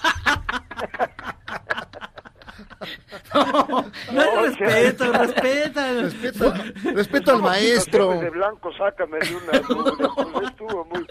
No 3.33 4.21
hay 4.21 4.27
o 4.27 4.51
sea- 4.57 4.67
respeto, 4.67 5.13
respeta. 5.13 5.93
Respeto, 5.93 6.53
respeto 6.93 7.31
al 7.31 7.37
¿Cómo 7.37 7.49
que 7.51 7.61
los 7.61 7.61
maestro. 7.71 8.19
de 8.19 8.29
blanco, 8.29 8.71
sácame 8.77 9.19
de 9.19 9.35
una 9.35 9.59
duda. 9.59 9.93
Pues 10.33 10.49
estuvo 10.49 10.85
muy... 10.85 11.07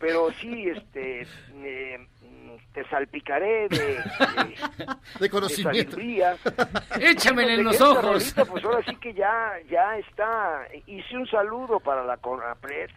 Pero 0.00 0.30
sí, 0.40 0.68
este, 0.68 1.26
eh, 1.62 2.06
te 2.72 2.84
salpicaré 2.88 3.68
de, 3.68 3.76
de, 3.78 4.54
De 5.20 5.30
conocimiento. 5.30 5.92
sabiduría. 5.92 6.36
Échamele 7.00 7.52
en 7.52 7.58
De 7.58 7.64
los 7.64 7.74
esta 7.74 7.90
ojos. 7.90 8.04
rolita, 8.04 8.44
pues 8.44 8.64
ahora 8.64 8.82
sí 8.88 8.96
que 8.96 9.14
ya, 9.14 9.52
ya 9.70 9.96
está. 9.98 10.66
Hice 10.86 11.16
un 11.16 11.26
saludo 11.26 11.80
para 11.80 12.04
la 12.04 12.16
Conapred 12.16 12.90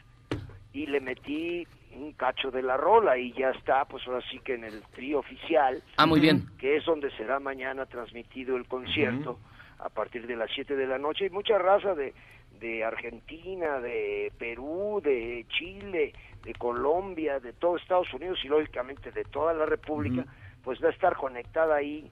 y 0.73 0.85
le 0.87 0.99
metí 0.99 1.67
un 1.95 2.11
cacho 2.13 2.51
de 2.51 2.61
la 2.61 2.77
rola 2.77 3.17
y 3.17 3.33
ya 3.33 3.49
está, 3.51 3.85
pues 3.85 4.05
ahora 4.07 4.21
sí 4.29 4.39
que 4.39 4.53
en 4.53 4.63
el 4.63 4.83
trío 4.93 5.19
oficial, 5.19 5.81
Ah, 5.97 6.05
muy 6.05 6.19
bien. 6.19 6.45
que 6.59 6.77
es 6.77 6.85
donde 6.85 7.09
será 7.17 7.39
mañana 7.39 7.85
transmitido 7.87 8.55
el 8.55 8.67
concierto 8.67 9.39
a 9.79 9.89
partir 9.89 10.27
de 10.27 10.35
las 10.35 10.49
7 10.53 10.75
de 10.75 10.85
la 10.87 10.97
noche. 10.99 11.25
Y 11.25 11.29
mucha 11.31 11.57
raza 11.57 11.95
de, 11.95 12.13
de 12.59 12.83
Argentina, 12.83 13.79
de 13.79 14.31
Perú, 14.37 15.01
de 15.03 15.45
Chile, 15.49 16.13
de 16.47 16.53
Colombia, 16.53 17.41
de 17.41 17.51
todo 17.51 17.75
Estados 17.75 18.11
Unidos 18.13 18.39
y 18.41 18.47
lógicamente 18.47 19.11
de 19.11 19.25
toda 19.25 19.53
la 19.53 19.65
República, 19.65 20.25
pues 20.63 20.81
va 20.81 20.87
a 20.87 20.91
estar 20.91 21.17
conectada 21.17 21.75
ahí 21.75 22.09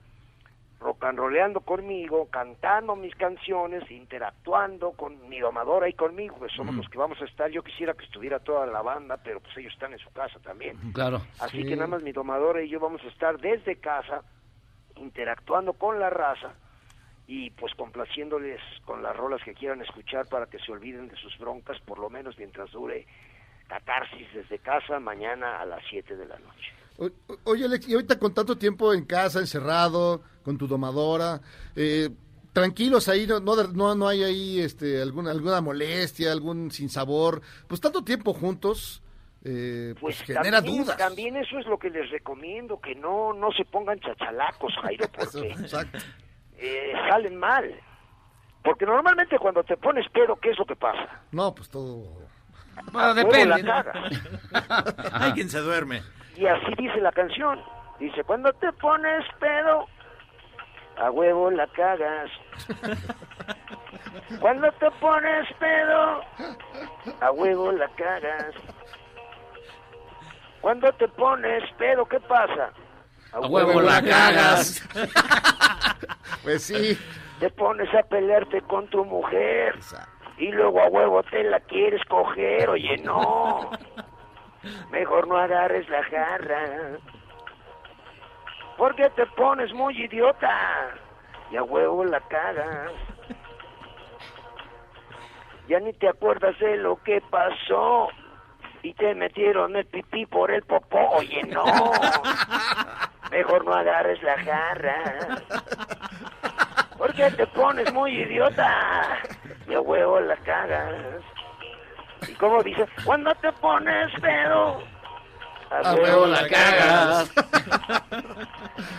rock 0.78 1.04
and 1.04 1.18
rollando 1.18 1.60
conmigo, 1.60 2.28
cantando 2.30 2.94
mis 2.96 3.14
canciones, 3.14 3.90
interactuando 3.90 4.92
con 4.92 5.26
mi 5.26 5.40
domadora 5.40 5.88
y 5.88 5.94
conmigo, 5.94 6.38
que 6.38 6.54
somos 6.54 6.74
los 6.74 6.86
que 6.90 6.98
vamos 6.98 7.18
a 7.22 7.24
estar. 7.24 7.50
Yo 7.50 7.62
quisiera 7.62 7.94
que 7.94 8.04
estuviera 8.04 8.38
toda 8.40 8.66
la 8.66 8.82
banda, 8.82 9.16
pero 9.16 9.40
pues 9.40 9.56
ellos 9.56 9.72
están 9.72 9.94
en 9.94 9.98
su 10.00 10.10
casa 10.12 10.38
también. 10.40 10.76
Claro. 10.92 11.22
Así 11.40 11.64
que 11.64 11.76
nada 11.76 11.86
más 11.86 12.02
mi 12.02 12.12
domadora 12.12 12.62
y 12.62 12.68
yo 12.68 12.78
vamos 12.78 13.02
a 13.04 13.08
estar 13.08 13.38
desde 13.38 13.76
casa 13.76 14.20
interactuando 14.96 15.72
con 15.72 15.98
la 15.98 16.10
raza 16.10 16.52
y 17.26 17.50
pues 17.52 17.74
complaciéndoles 17.74 18.60
con 18.84 19.02
las 19.02 19.16
rolas 19.16 19.42
que 19.42 19.54
quieran 19.54 19.80
escuchar 19.80 20.28
para 20.28 20.44
que 20.44 20.58
se 20.58 20.72
olviden 20.72 21.08
de 21.08 21.16
sus 21.16 21.38
broncas, 21.38 21.80
por 21.80 21.98
lo 21.98 22.10
menos 22.10 22.36
mientras 22.36 22.70
dure 22.70 23.06
catarsis 23.68 24.26
desde 24.34 24.58
casa 24.58 24.98
mañana 25.00 25.60
a 25.60 25.66
las 25.66 25.80
7 25.90 26.16
de 26.16 26.26
la 26.26 26.38
noche. 26.38 26.72
O- 26.98 27.10
Oye, 27.50 27.64
Alex, 27.66 27.88
y 27.88 27.94
ahorita 27.94 28.18
con 28.18 28.32
tanto 28.34 28.56
tiempo 28.56 28.92
en 28.94 29.04
casa, 29.04 29.40
encerrado, 29.40 30.22
con 30.42 30.56
tu 30.56 30.66
domadora, 30.66 31.40
eh, 31.74 32.08
tranquilos 32.52 33.08
ahí, 33.08 33.26
no, 33.26 33.38
no, 33.40 33.54
no, 33.64 33.94
no 33.94 34.08
hay 34.08 34.22
ahí 34.22 34.60
este, 34.60 35.02
alguna, 35.02 35.30
alguna 35.30 35.60
molestia, 35.60 36.32
algún 36.32 36.70
sinsabor. 36.70 37.42
Pues 37.68 37.80
tanto 37.80 38.02
tiempo 38.02 38.32
juntos, 38.32 39.02
eh, 39.44 39.94
pues, 40.00 40.22
genera 40.22 40.52
también, 40.62 40.84
dudas. 40.84 40.96
También 40.96 41.36
eso 41.36 41.58
es 41.58 41.66
lo 41.66 41.78
que 41.78 41.90
les 41.90 42.10
recomiendo, 42.10 42.80
que 42.80 42.94
no, 42.94 43.32
no 43.34 43.52
se 43.52 43.64
pongan 43.66 44.00
chachalacos, 44.00 44.72
Jairo, 44.82 45.06
porque 45.18 45.54
eh, 46.58 46.92
salen 47.10 47.36
mal. 47.36 47.74
Porque 48.64 48.84
normalmente 48.86 49.38
cuando 49.38 49.62
te 49.62 49.76
pones 49.76 50.08
pedo, 50.10 50.36
¿qué 50.36 50.50
es 50.50 50.58
lo 50.58 50.64
que 50.64 50.74
pasa? 50.76 51.22
No, 51.30 51.54
pues 51.54 51.68
todo. 51.68 52.25
Bueno, 52.92 53.08
A 53.08 53.12
huevo 53.14 53.30
depende. 53.30 53.62
la 53.62 53.82
¿no? 53.82 53.84
cagas. 53.84 55.12
Hay 55.12 55.32
quien 55.32 55.48
se 55.48 55.60
duerme. 55.60 56.02
Y 56.36 56.46
así 56.46 56.74
dice 56.78 57.00
la 57.00 57.12
canción. 57.12 57.60
Dice, 57.98 58.22
cuando 58.24 58.52
te 58.54 58.70
pones 58.74 59.24
pedo, 59.40 59.86
a 60.98 61.10
huevo 61.10 61.50
la 61.50 61.66
cagas. 61.68 62.30
Cuando 64.40 64.70
te 64.72 64.90
pones 64.92 65.46
pedo, 65.58 66.20
a 67.20 67.30
huevo 67.32 67.70
la 67.72 67.88
cagas. 67.96 68.54
Cuando 70.60 70.90
te 70.94 71.06
pones 71.08 71.62
pedo, 71.78 72.06
¿qué 72.06 72.18
pasa? 72.20 72.70
A 73.32 73.40
huevo 73.40 73.80
la 73.80 74.02
cagas. 74.02 74.82
Pues 76.42 76.62
sí. 76.62 76.96
Te 77.40 77.50
pones 77.50 77.92
a 77.94 78.02
pelearte 78.04 78.60
con 78.62 78.86
tu 78.88 79.04
mujer 79.04 79.74
y 80.38 80.52
luego 80.52 80.80
a 80.80 80.88
huevo 80.88 81.22
te 81.22 81.42
la 81.44 81.60
quieres 81.60 82.04
coger, 82.04 82.68
oye, 82.68 82.96
no. 82.98 83.70
Mejor 84.90 85.28
no 85.28 85.36
agarres 85.36 85.88
la 85.88 86.02
jarra. 86.04 86.98
Porque 88.76 89.08
te 89.10 89.24
pones 89.26 89.72
muy 89.72 89.98
idiota 89.98 90.90
y 91.50 91.56
a 91.56 91.62
huevo 91.62 92.04
la 92.04 92.20
cagas. 92.20 92.92
Ya 95.68 95.80
ni 95.80 95.92
te 95.94 96.08
acuerdas 96.08 96.58
de 96.58 96.76
lo 96.76 96.96
que 97.02 97.20
pasó 97.22 98.08
y 98.82 98.92
te 98.94 99.14
metieron 99.14 99.74
el 99.74 99.86
pipí 99.86 100.26
por 100.26 100.50
el 100.50 100.62
popó, 100.62 101.08
oye, 101.12 101.42
no. 101.44 101.64
Mejor 103.30 103.64
no 103.64 103.72
agarres 103.72 104.22
la 104.22 104.38
jarra. 104.44 105.42
Porque 106.98 107.30
te 107.32 107.46
pones 107.48 107.92
muy 107.92 108.12
idiota 108.12 109.22
y 109.68 109.74
a 109.74 109.80
huevo 109.80 110.20
la 110.20 110.36
cagas. 110.36 111.22
¿Y 112.28 112.32
cómo 112.34 112.62
dice? 112.62 112.86
Cuando 113.04 113.34
te 113.36 113.52
pones 113.52 114.12
pedo, 114.20 114.82
a, 115.70 115.78
A 115.90 115.94
huevo 115.94 116.26
la 116.26 116.48
cagas. 116.48 117.30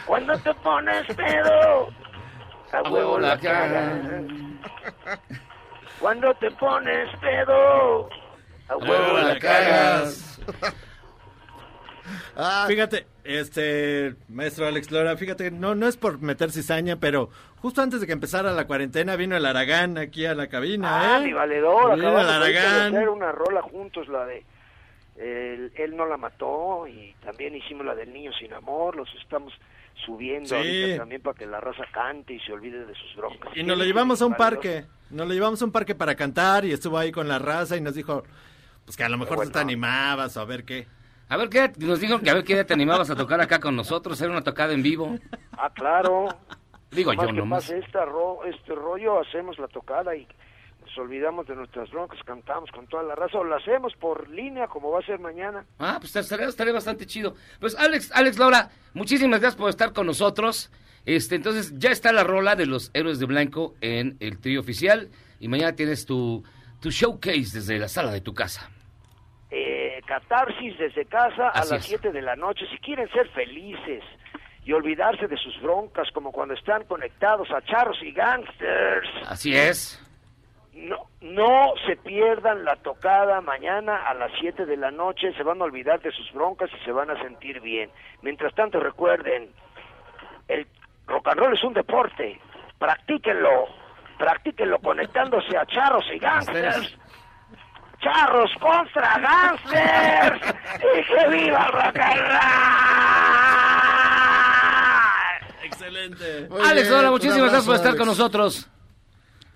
Cuando 0.06 0.38
te 0.40 0.54
pones 0.56 1.08
pedo, 1.16 1.90
a 2.72 2.82
huevo 2.90 3.20
la 3.20 3.38
cagas. 3.40 4.00
Cuando 6.00 6.34
te 6.36 6.52
pones 6.52 7.10
pedo, 7.20 8.10
a 8.70 8.78
huevo 8.78 9.18
la 9.20 9.40
cagas. 9.40 10.40
Ah, 12.36 12.66
Fíjate, 12.68 13.08
este, 13.28 14.16
maestro 14.30 14.66
Alex 14.68 14.90
Lora, 14.92 15.18
fíjate, 15.18 15.52
no, 15.52 15.76
no 15.76 15.88
es 15.88 15.98
por 15.98 16.22
meter 16.22 16.52
cizaña, 16.52 16.96
pero 17.00 17.30
justo 17.58 17.82
antes 17.82 18.00
de 18.02 18.08
que 18.08 18.14
empezara 18.14 18.52
la 18.54 18.66
cuarentena 18.68 19.16
vino 19.16 19.36
el 19.36 19.46
Aragán 19.46 19.98
aquí 19.98 20.26
a 20.26 20.34
la 20.34 20.48
cabina, 20.48 21.16
Ah, 21.16 21.20
¿eh? 21.20 21.26
mi 21.26 21.34
valedor, 21.34 21.96
Vino 21.96 22.20
el 22.20 22.54
de 22.54 22.58
hacer 22.60 23.10
una 23.10 23.32
rola 23.32 23.62
juntos, 23.62 24.08
la 24.08 24.26
de 24.26 24.44
él, 25.18 25.72
él 25.76 25.96
no 25.96 26.06
la 26.06 26.18
mató 26.18 26.88
y 26.88 27.14
también 27.24 27.56
hicimos 27.56 27.86
la 27.86 27.96
del 27.96 28.14
niño 28.14 28.32
sin 28.40 28.54
amor, 28.54 28.96
los 28.96 29.10
estamos 29.22 29.52
subiendo 30.06 30.50
Sí. 30.50 30.56
ahorita 30.56 30.98
también 30.98 31.22
para 31.22 31.38
que 31.38 31.46
la 31.48 31.60
raza 31.60 31.84
cante 31.92 32.34
y 32.34 32.40
se 32.42 32.54
olvide 32.54 32.86
de 32.86 32.94
sus 32.94 33.16
broncas. 33.16 33.52
Y 33.56 33.64
nos 33.64 33.78
lo 33.78 33.84
llevamos 33.84 34.22
a 34.22 34.26
un 34.28 34.36
parque, 34.36 34.86
nos 35.10 35.28
lo 35.28 35.34
llevamos 35.34 35.62
a 35.62 35.66
un 35.66 35.72
parque 35.72 35.96
para 35.96 36.16
cantar 36.16 36.66
y 36.66 36.72
estuvo 36.72 36.98
ahí 36.98 37.12
con 37.12 37.28
la 37.28 37.40
raza 37.40 37.76
y 37.76 37.82
nos 37.82 37.96
dijo, 37.96 38.24
pues 38.86 38.96
que 38.96 39.04
a 39.04 39.10
lo 39.10 39.18
mejor 39.18 39.44
tú 39.44 39.50
te 39.50 39.60
animabas 39.60 40.38
o 40.38 40.42
a 40.42 40.46
ver 40.46 40.64
qué. 40.66 40.88
A 41.30 41.38
ver 41.38 41.50
qué, 41.50 41.72
nos 41.80 42.00
dijo 42.00 42.20
que 42.20 42.30
a 42.30 42.34
ver 42.34 42.44
qué 42.44 42.64
te 42.64 42.74
animabas 42.74 43.10
a 43.10 43.16
tocar 43.16 43.42
acá 43.42 43.60
con 43.60 43.76
nosotros, 43.76 44.18
hacer 44.18 44.30
una 44.30 44.42
tocada 44.44 44.74
en 44.74 44.82
vivo. 44.84 45.18
Ah, 45.54 45.70
claro. 45.74 46.28
Digo 46.92 47.12
Nomás 47.12 47.28
yo 47.28 47.34
que 47.34 47.40
nomás. 47.40 47.64
pase 47.66 47.80
esta 47.80 48.06
ro- 48.06 48.46
este 48.46 48.74
rollo, 48.74 49.20
hacemos 49.20 49.60
la 49.60 49.68
tocada 49.68 50.16
y 50.16 50.26
nos 50.82 50.98
olvidamos 50.98 51.46
de 51.46 51.56
nuestras 51.56 51.92
broncas, 51.92 52.18
cantamos 52.26 52.72
con 52.72 52.88
toda 52.88 53.04
la 53.04 53.14
raza, 53.14 53.40
o 53.40 53.44
la 53.44 53.58
hacemos 53.58 53.94
por 54.00 54.30
línea 54.30 54.68
como 54.68 54.90
va 54.92 55.00
a 55.00 55.02
ser 55.06 55.20
mañana. 55.20 55.66
Ah, 55.80 55.98
pues 56.00 56.16
estaría, 56.16 56.48
estaría 56.48 56.72
bastante 56.72 57.06
chido. 57.06 57.36
Pues 57.60 57.76
Alex, 57.78 58.10
Alex 58.14 58.38
Laura, 58.40 58.70
muchísimas 58.94 59.42
gracias 59.42 59.60
por 59.60 59.70
estar 59.70 59.92
con 59.92 60.06
nosotros. 60.08 60.72
Este, 61.06 61.36
entonces 61.36 61.74
ya 61.78 61.92
está 61.92 62.14
la 62.14 62.24
rola 62.24 62.56
de 62.56 62.66
los 62.66 62.90
héroes 62.94 63.20
de 63.20 63.26
blanco 63.26 63.76
en 63.82 64.16
el 64.22 64.40
trío 64.40 64.62
oficial 64.62 65.10
y 65.42 65.50
mañana 65.50 65.74
tienes 65.76 66.06
tu, 66.06 66.44
tu 66.82 66.90
showcase 66.90 67.52
desde 67.60 67.80
la 67.80 67.90
sala 67.90 68.12
de 68.12 68.22
tu 68.22 68.34
casa. 68.34 68.70
Catarsis 70.08 70.76
desde 70.80 71.06
casa 71.06 71.50
a 71.50 71.60
las 71.60 71.72
es. 71.74 71.86
7 71.86 72.12
de 72.12 72.22
la 72.24 72.36
noche. 72.36 72.66
Si 72.72 72.78
quieren 72.80 73.08
ser 73.12 73.30
felices 73.30 74.04
y 74.66 74.74
olvidarse 74.74 75.28
de 75.28 75.38
sus 75.38 75.62
broncas, 75.62 76.10
como 76.12 76.32
cuando 76.32 76.56
están 76.56 76.84
conectados 76.86 77.50
a 77.52 77.62
charros 77.62 78.02
y 78.02 78.12
gangsters, 78.12 79.08
Así 79.28 79.56
es. 79.56 80.04
no, 80.74 81.08
no 81.22 81.74
se 81.86 81.96
pierdan 81.98 82.66
la 82.66 82.76
tocada 82.78 83.40
mañana 83.42 84.08
a 84.08 84.14
las 84.16 84.32
7 84.40 84.66
de 84.66 84.78
la 84.78 84.90
noche. 84.92 85.34
Se 85.38 85.44
van 85.44 85.62
a 85.62 85.66
olvidar 85.66 86.02
de 86.02 86.12
sus 86.12 86.32
broncas 86.34 86.70
y 86.74 86.84
se 86.84 86.92
van 86.92 87.12
a 87.12 87.22
sentir 87.22 87.62
bien. 87.62 87.92
Mientras 88.24 88.54
tanto, 88.56 88.80
recuerden, 88.80 89.50
el 90.48 90.66
rock 91.06 91.28
and 91.28 91.40
roll 91.40 91.54
es 91.54 91.64
un 91.64 91.74
deporte. 91.74 92.40
Practíquenlo. 92.80 93.66
Practíquenlo 94.18 94.80
conectándose 94.80 95.56
a 95.56 95.66
charros 95.68 96.06
y 96.14 96.18
gangsters. 96.18 96.98
Charros 98.02 98.52
contra 98.60 99.20
gangsters. 99.20 100.56
y 100.80 101.04
que 101.04 101.28
viva 101.30 101.66
el 101.66 101.72
rock 101.72 101.98
and 102.00 102.20
roll. 102.28 103.48
Excelente. 105.64 106.48
Alex 106.64 106.90
Lora, 106.90 107.12
muchísimas 107.12 107.42
gracias 107.42 107.66
por 107.66 107.76
estar 107.76 107.96
con 107.98 108.08
nosotros. 108.08 108.70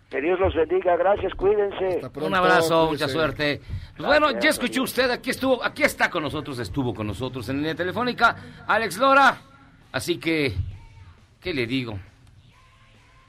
Que 0.09 0.19
Dios 0.19 0.37
los 0.41 0.53
bendiga, 0.53 0.97
gracias, 0.97 1.33
cuídense. 1.35 2.01
Un 2.15 2.35
abrazo, 2.35 2.87
mucha 2.91 3.07
suerte. 3.07 3.61
Pues 3.95 4.07
bueno, 4.07 4.31
ya 4.41 4.49
escuchó 4.49 4.83
usted, 4.83 5.09
aquí 5.09 5.29
estuvo, 5.29 5.63
aquí 5.63 5.83
está 5.83 6.09
con 6.09 6.23
nosotros, 6.23 6.59
estuvo 6.59 6.93
con 6.93 7.07
nosotros 7.07 7.47
en 7.47 7.57
línea 7.57 7.75
telefónica, 7.75 8.35
Alex 8.67 8.97
Lora. 8.97 9.37
Así 9.93 10.17
que, 10.17 10.53
¿qué 11.39 11.53
le 11.53 11.65
digo? 11.65 11.97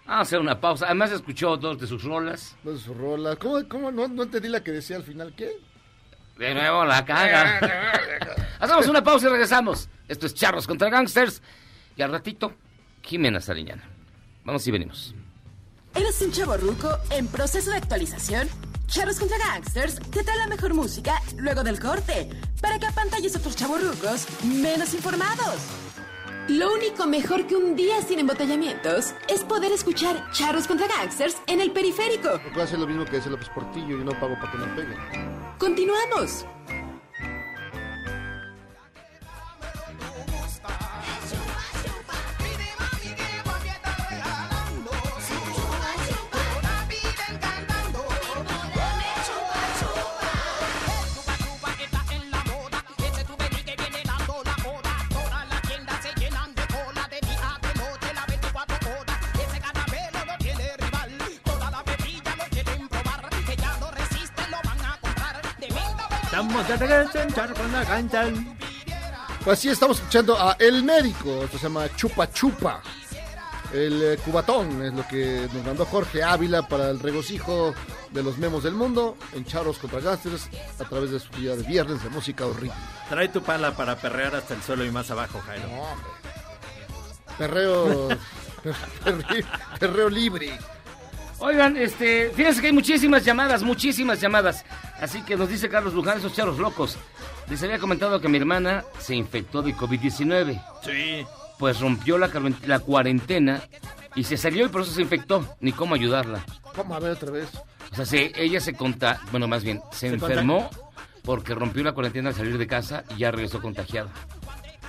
Vamos 0.07 0.19
a 0.19 0.23
hacer 0.23 0.41
una 0.41 0.61
pausa. 0.61 0.87
Además 0.87 1.13
escuchó 1.13 1.57
dos 1.57 1.79
de 1.79 1.87
sus 1.87 2.03
rolas. 2.03 2.57
Dos 2.63 2.75
de 2.75 2.81
sus 2.85 2.97
rolas. 2.97 3.37
¿Cómo, 3.37 3.67
cómo 3.69 3.91
no, 3.91 4.09
no 4.09 4.25
entendí 4.25 4.49
la 4.49 4.63
que 4.63 4.73
decía 4.73 4.97
al 4.97 5.05
final? 5.05 5.33
¿Qué? 5.37 5.51
De 6.39 6.55
nuevo 6.55 6.85
la 6.85 7.05
caga. 7.05 7.61
Hacemos 8.59 8.89
una 8.89 9.05
pausa 9.05 9.27
y 9.27 9.31
regresamos. 9.31 9.89
Esto 10.09 10.27
es 10.27 10.35
Charros 10.35 10.67
contra 10.67 10.89
Gangsters. 10.89 11.43
Y 11.95 12.03
al 12.03 12.11
ratito, 12.11 12.55
Jimena 13.03 13.41
Sariñana. 13.41 13.83
Vamos 14.45 14.67
y 14.67 14.71
venimos. 14.71 15.15
¿Eres 15.95 16.21
un 16.23 16.33
chavo 16.33 16.57
ruco 16.57 16.89
en 17.11 17.27
proceso 17.29 17.71
de 17.71 17.77
actualización? 17.77 18.49
Charros 18.87 19.19
contra 19.19 19.39
Gangsters 19.39 20.01
te 20.11 20.25
trae 20.25 20.39
la 20.39 20.47
mejor 20.47 20.75
música 20.75 21.21
luego 21.37 21.63
del 21.63 21.79
corte 21.79 22.29
para 22.61 22.79
que 22.79 22.87
apantalles 22.87 23.35
a 23.37 23.39
otros 23.39 23.57
chavos 23.57 23.83
rucos 23.83 24.27
menos 24.45 24.95
informados. 24.95 25.57
Lo 26.49 26.73
único 26.73 27.07
mejor 27.07 27.47
que 27.47 27.55
un 27.55 27.77
día 27.77 28.03
sin 28.03 28.19
embotellamientos 28.19 29.15
es 29.29 29.45
poder 29.45 29.71
escuchar 29.71 30.29
Charros 30.33 30.67
contra 30.67 30.89
Gangsters 30.89 31.37
en 31.47 31.61
el 31.61 31.71
periférico. 31.71 32.31
Puedo 32.53 32.65
hacer 32.65 32.81
lo 32.81 32.87
mismo 32.89 33.05
que 33.05 33.17
dice 33.17 33.31
López 33.31 33.49
Portillo 33.51 34.01
y 34.01 34.05
no 34.05 34.11
pago 34.19 34.35
para 34.35 34.51
que 34.51 34.59
me 34.59 34.67
peguen. 34.75 34.99
Continuamos. 35.59 36.45
Gangsters. 66.79 68.39
Pues 69.45 69.59
sí, 69.59 69.69
estamos 69.69 69.99
escuchando 69.99 70.39
a 70.39 70.57
El 70.59 70.85
Médico. 70.85 71.45
Esto 71.45 71.59
se 71.59 71.65
llama 71.65 71.89
Chupa 71.97 72.31
Chupa. 72.33 72.81
El 73.73 74.03
eh, 74.03 74.19
cubatón 74.25 74.83
es 74.83 74.93
lo 74.93 75.07
que 75.09 75.49
nos 75.53 75.65
mandó 75.65 75.87
Jorge 75.87 76.23
Ávila 76.23 76.69
para 76.69 76.91
el 76.91 77.01
regocijo 77.01 77.75
de 78.11 78.23
los 78.23 78.37
memos 78.37 78.63
del 78.63 78.75
mundo 78.75 79.17
en 79.33 79.45
Charros 79.47 79.79
contra 79.79 80.01
Gangsters 80.01 80.49
a 80.79 80.85
través 80.85 81.11
de 81.11 81.19
su 81.19 81.33
día 81.33 81.57
de 81.57 81.63
viernes 81.63 82.03
de 82.03 82.11
música 82.11 82.47
horrible. 82.47 82.75
Trae 83.09 83.29
tu 83.29 83.43
pala 83.43 83.75
para 83.75 83.97
perrear 83.97 84.37
hasta 84.37 84.55
el 84.55 84.63
suelo 84.63 84.85
y 84.85 84.91
más 84.91 85.11
abajo, 85.11 85.41
Jairo. 85.47 85.69
Perreo. 87.39 88.09
perreo, 89.05 89.47
perreo 89.81 90.09
libre. 90.11 90.59
Oigan, 91.45 91.77
este, 91.77 92.31
fíjense 92.31 92.61
que 92.61 92.69
hay 92.69 92.73
muchísimas 92.73 93.25
llamadas, 93.25 93.63
muchísimas 93.65 94.21
llamadas. 94.21 94.65
Así 95.01 95.23
que 95.23 95.37
nos 95.37 95.49
dice 95.49 95.69
Carlos 95.69 95.93
Luján, 95.93 96.19
esos 96.19 96.33
charros 96.35 96.59
locos. 96.59 96.97
Les 97.51 97.61
había 97.65 97.79
comentado 97.81 98.21
que 98.21 98.29
mi 98.29 98.39
hermana 98.39 98.85
se 99.01 99.17
infectó 99.17 99.61
de 99.61 99.75
COVID-19. 99.75 100.63
Sí. 100.85 101.27
Pues 101.59 101.81
rompió 101.81 102.17
la, 102.17 102.31
cuaren- 102.31 102.61
la 102.67 102.79
cuarentena 102.79 103.61
y 104.15 104.23
se 104.25 104.37
salió 104.37 104.67
y 104.67 104.69
por 104.69 104.83
eso 104.83 104.93
se 104.93 105.03
infectó. 105.03 105.57
Ni 105.61 105.73
cómo 105.73 105.95
ayudarla. 105.97 106.45
Vamos 106.77 106.97
a 106.97 107.01
ver 107.01 107.11
otra 107.13 107.33
vez. 107.33 107.49
O 107.91 107.95
sea, 107.97 108.07
se- 108.07 108.33
ella 108.37 108.61
se 108.61 108.75
conta, 108.75 109.21
bueno, 109.33 109.49
más 109.49 109.65
bien, 109.65 109.81
se, 109.91 110.09
¿Se 110.11 110.15
enfermó 110.15 110.71
porque 111.25 111.55
rompió 111.55 111.83
la 111.85 111.93
cuarentena 111.93 112.29
al 112.31 112.35
salir 112.37 112.57
de 112.57 112.67
casa 112.69 113.05
y 113.17 113.19
ya 113.19 113.31
regresó 113.33 113.61
contagiada. 113.61 114.11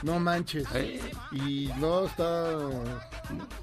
No 0.04 0.20
manches. 0.20 0.68
Eh. 0.76 1.00
Y 1.32 1.72
no 1.80 2.06
está 2.06 2.50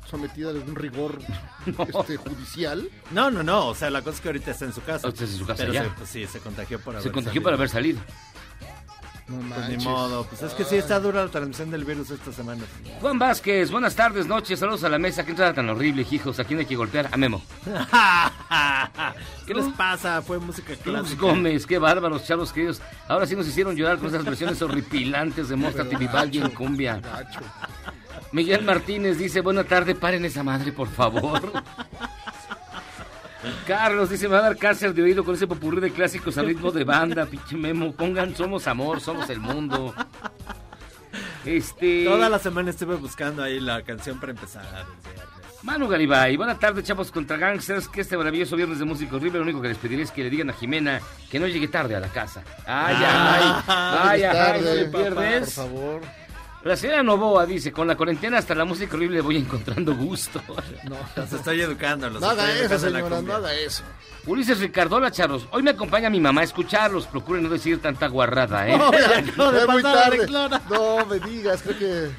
sometida 0.09 0.49
a 0.49 0.51
algún 0.53 0.75
rigor 0.75 1.19
este, 1.67 2.17
judicial. 2.17 2.89
No, 3.11 3.31
no, 3.31 3.43
no. 3.43 3.69
O 3.69 3.75
sea, 3.75 3.91
la 3.91 4.01
cosa 4.03 4.17
es 4.17 4.21
que 4.23 4.29
ahorita 4.29 4.51
está 4.51 4.65
en 4.65 4.73
su 4.73 4.81
casa. 4.83 5.07
Ahorita 5.07 5.25
está 5.25 5.35
en 5.35 5.39
su 5.41 5.47
casa 5.47 5.59
Pero 5.63 5.73
ya. 5.73 5.85
se- 5.85 5.91
pues 5.91 6.09
sí, 6.09 6.27
se 6.27 6.41
contagió 6.41 6.81
por 6.81 6.95
haber 6.95 7.03
Se 7.03 7.13
contagió 7.13 7.33
salido. 7.41 7.45
por 7.45 7.55
haber 7.55 7.69
salido. 7.69 8.01
No 9.31 9.55
Pues 9.55 9.69
ni 9.69 9.85
modo. 9.85 10.25
Pues 10.25 10.43
es 10.43 10.53
que 10.55 10.65
sí 10.65 10.77
está 10.77 10.99
dura 10.99 11.25
la 11.25 11.31
transmisión 11.31 11.71
del 11.71 11.85
virus 11.85 12.11
esta 12.11 12.33
semana. 12.33 12.65
Juan 13.01 13.19
Vázquez, 13.19 13.71
buenas 13.71 13.95
tardes, 13.95 14.27
noches, 14.27 14.59
saludos 14.59 14.83
a 14.85 14.89
la 14.89 14.99
mesa. 14.99 15.25
¿Qué 15.25 15.31
entrada 15.31 15.55
tan 15.55 15.69
horrible, 15.69 16.05
hijos? 16.11 16.41
¿A 16.41 16.45
quién 16.45 16.59
hay 16.59 16.67
que 16.67 16.75
golpear? 16.75 17.09
A 17.13 17.17
Memo. 17.17 17.41
¿Qué 19.47 19.55
les 19.55 19.67
pasa? 19.75 20.21
Fue 20.23 20.39
música 20.39 20.71
Luz 20.73 20.81
clásica. 20.83 21.21
Gómez, 21.21 21.67
qué 21.67 21.79
bárbaros, 21.79 22.25
chavos 22.27 22.53
queridos. 22.53 22.83
Ahora 23.07 23.27
sí 23.27 23.37
nos 23.37 23.47
hicieron 23.47 23.77
llorar 23.77 23.99
con 23.99 24.09
esas 24.09 24.25
versiones 24.25 24.61
horripilantes 24.63 25.49
de 25.49 25.57
Mostra 25.57 25.85
Vivaldi 25.85 26.39
en 26.39 26.51
cumbia. 26.51 27.01
Miguel 28.33 28.65
Martínez 28.65 29.19
dice, 29.19 29.41
buena 29.41 29.65
tarde, 29.65 29.95
paren 29.95 30.25
esa 30.25 30.43
madre, 30.43 30.73
por 30.73 30.89
favor. 30.89 31.53
Carlos 33.67 34.11
dice, 34.11 34.29
me 34.29 34.35
va 34.35 34.41
a 34.41 34.43
dar 34.43 34.57
cáncer 34.57 34.93
de 34.95 35.03
oído 35.03 35.25
con 35.25 35.35
ese 35.35 35.47
popurrí 35.47 35.81
de 35.81 35.91
clásicos 35.91 36.37
a 36.39 36.43
ritmo 36.43 36.71
de 36.71 36.85
banda, 36.85 37.27
pinche 37.27 37.57
Memo. 37.57 37.93
Pongan, 37.93 38.35
somos 38.35 38.67
amor, 38.67 39.01
somos 39.01 39.29
el 39.31 39.41
mundo. 39.41 39.95
Este... 41.45 42.05
Toda 42.05 42.29
la 42.29 42.39
semana 42.39 42.71
estuve 42.71 42.97
buscando 42.97 43.43
ahí 43.43 43.61
la 43.61 43.83
canción 43.83 44.21
para 44.21 44.33
empezar. 44.33 44.65
Manu 45.63 45.89
Garibay, 45.89 46.37
buena 46.37 46.59
tarde, 46.59 46.83
chavos 46.83 47.11
contra 47.11 47.37
gangsters. 47.37 47.89
Que 47.89 48.01
este 48.01 48.17
maravilloso 48.17 48.57
viernes 48.57 48.79
de 48.79 48.85
música 48.85 49.17
horrible, 49.17 49.39
lo 49.39 49.45
único 49.45 49.61
que 49.61 49.69
les 49.69 49.79
pediré 49.79 50.03
es 50.03 50.11
que 50.11 50.23
le 50.23 50.31
digan 50.31 50.51
a 50.51 50.53
Jimena 50.55 51.01
que 51.31 51.39
no 51.39 51.47
llegue 51.47 51.69
tarde 51.69 51.97
a 51.97 52.01
la 52.01 52.09
casa. 52.09 52.43
Ay, 52.67 52.97
ay, 52.97 53.05
ay, 53.07 53.63
ay, 53.67 54.23
ay, 54.23 54.33
tarde, 54.33 54.63
no 54.63 54.75
le 54.75 54.85
pierdes. 54.87 55.55
Por 55.55 55.65
favor. 55.65 56.20
La 56.63 56.77
señora 56.77 57.03
Novoa 57.03 57.47
dice, 57.47 57.73
con 57.73 57.89
la 57.89 57.97
cuarentena 57.97 58.37
hasta 58.39 58.55
la 58.55 58.67
música 58.67 58.95
horrible 58.95 59.23
voy 59.23 59.39
encontrando 59.39 59.95
gusto. 59.95 60.41
No, 60.85 60.97
Los 61.17 61.33
estoy 61.33 61.61
educando. 61.61 62.11
Los 62.11 62.21
no 62.21 62.31
haga 62.31 62.51
estoy 62.51 62.67
eso, 62.67 62.79
señora, 62.79 63.37
haga 63.37 63.55
eso. 63.55 63.83
Ulises 64.27 64.59
Ricardo, 64.61 64.97
hola 64.97 65.11
charros. 65.11 65.47
Hoy 65.53 65.63
me 65.63 65.71
acompaña 65.71 66.11
mi 66.11 66.21
mamá 66.21 66.41
a 66.43 66.45
escucharlos. 66.45 67.07
Procuren 67.07 67.45
no 67.45 67.49
decir 67.49 67.81
tanta 67.81 68.09
guarrada, 68.09 68.69
¿eh? 68.69 68.77
No, 68.79 68.93
ya 68.93 69.53
de 69.53 69.61
Es 69.61 69.69
muy 69.69 69.83
tarde. 69.83 70.27
No 70.69 71.07
me 71.07 71.19
digas, 71.21 71.63
creo 71.63 71.79
que 71.79 72.11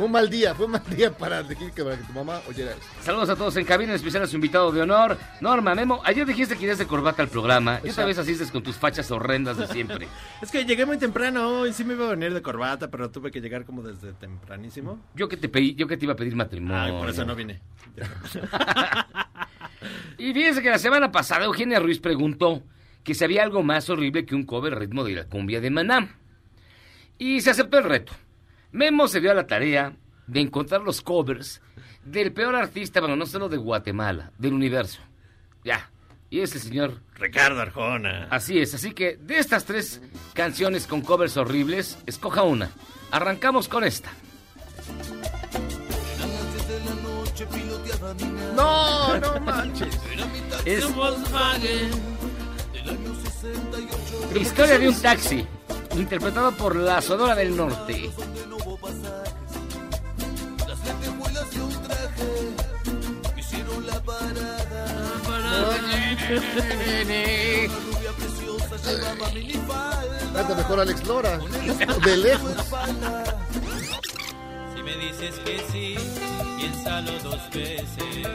fue 0.00 0.06
un 0.06 0.12
mal 0.12 0.30
día, 0.30 0.54
fue 0.54 0.64
un 0.64 0.72
mal 0.72 0.82
día 0.88 1.14
para 1.14 1.42
decir 1.42 1.72
que, 1.72 1.84
para 1.84 1.94
que 1.94 2.04
tu 2.04 2.14
mamá 2.14 2.40
oyera. 2.48 2.72
Saludos 3.02 3.28
a 3.28 3.36
todos 3.36 3.54
en 3.58 3.66
cabina, 3.66 3.92
en 3.92 3.96
especial 3.96 4.22
a 4.22 4.26
su 4.26 4.36
invitado 4.36 4.72
de 4.72 4.80
honor. 4.80 5.18
Norma, 5.42 5.74
Memo, 5.74 6.00
ayer 6.06 6.26
dijiste 6.26 6.56
que 6.56 6.62
irías 6.62 6.78
de 6.78 6.86
corbata 6.86 7.20
al 7.20 7.28
programa. 7.28 7.74
Y 7.74 7.76
otra 7.76 7.88
Exacto. 7.90 8.06
vez 8.06 8.18
asistes 8.18 8.50
con 8.50 8.62
tus 8.62 8.76
fachas 8.76 9.10
horrendas 9.10 9.58
de 9.58 9.66
siempre. 9.66 10.08
Es 10.40 10.50
que 10.50 10.64
llegué 10.64 10.86
muy 10.86 10.96
temprano 10.96 11.66
y 11.66 11.74
sí 11.74 11.84
me 11.84 11.92
iba 11.92 12.06
a 12.06 12.10
venir 12.12 12.32
de 12.32 12.40
corbata, 12.40 12.90
pero 12.90 13.10
tuve 13.10 13.30
que 13.30 13.42
llegar 13.42 13.66
como 13.66 13.82
desde 13.82 14.14
tempranísimo. 14.14 14.98
Yo 15.14 15.28
que 15.28 15.36
te 15.36 15.50
pedí, 15.50 15.74
yo 15.74 15.86
que 15.86 15.98
te 15.98 16.06
iba 16.06 16.14
a 16.14 16.16
pedir 16.16 16.34
matrimonio. 16.34 16.94
Ay, 16.94 16.98
por 16.98 17.10
eso 17.10 17.26
no 17.26 17.36
vine. 17.36 17.60
Y 20.16 20.32
fíjense 20.32 20.62
que 20.62 20.70
la 20.70 20.78
semana 20.78 21.12
pasada 21.12 21.44
Eugenia 21.44 21.78
Ruiz 21.78 21.98
preguntó 21.98 22.62
que 23.04 23.14
si 23.14 23.22
había 23.24 23.42
algo 23.42 23.62
más 23.62 23.88
horrible 23.90 24.24
que 24.24 24.34
un 24.34 24.44
cover 24.44 24.78
ritmo 24.78 25.04
de 25.04 25.12
la 25.12 25.24
cumbia 25.24 25.60
de 25.60 25.70
Maná. 25.70 26.16
Y 27.18 27.40
se 27.42 27.50
aceptó 27.50 27.78
el 27.78 27.84
reto. 27.84 28.12
Memo 28.72 29.08
se 29.08 29.20
dio 29.20 29.30
a 29.30 29.34
la 29.34 29.46
tarea 29.46 29.92
de 30.26 30.40
encontrar 30.40 30.82
los 30.82 31.02
covers 31.02 31.60
del 32.04 32.32
peor 32.32 32.54
artista, 32.54 33.00
bueno, 33.00 33.16
no 33.16 33.26
solo 33.26 33.48
de 33.48 33.56
Guatemala, 33.56 34.32
del 34.38 34.54
universo. 34.54 35.00
Ya. 35.64 35.90
Y 36.30 36.40
es 36.40 36.54
el 36.54 36.60
señor 36.60 37.02
Ricardo 37.16 37.60
Arjona. 37.60 38.28
Así 38.30 38.60
es, 38.60 38.72
así 38.74 38.92
que 38.92 39.16
de 39.16 39.38
estas 39.38 39.64
tres 39.64 40.00
canciones 40.32 40.86
con 40.86 41.02
covers 41.02 41.36
horribles, 41.36 41.98
escoja 42.06 42.44
una. 42.44 42.70
Arrancamos 43.10 43.66
con 43.66 43.82
esta. 43.82 44.10
No, 48.54 49.18
no 49.18 49.40
manches. 49.40 49.98
Es 50.64 50.86
Historia 54.34 54.78
de 54.78 54.88
un 54.88 55.02
taxi, 55.02 55.44
interpretado 55.96 56.52
por 56.52 56.76
la 56.76 57.00
Sonora 57.00 57.34
del 57.34 57.56
Norte. 57.56 58.10
Canta 70.34 70.54
mejor 70.54 70.80
Alex 70.80 71.04
Lora. 71.06 71.38
De 72.04 72.16
lejos. 72.16 72.52
Si 74.74 74.82
me 74.82 74.96
dices 74.96 75.34
que 75.44 75.60
sí, 75.70 75.96
piénsalo 76.58 77.12
dos 77.22 77.40
veces. 77.52 78.28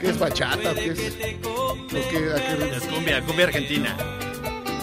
¿Qué 0.00 0.10
es 0.10 0.18
bachata? 0.18 0.74
¿Qué 0.74 0.90
es? 0.90 0.98
¿O 1.46 1.74
qué, 1.90 2.32
a 2.32 2.56
qué- 2.56 2.76
Es 2.76 2.82
cumbia, 2.84 3.22
cumbia 3.22 3.44
argentina. 3.46 3.96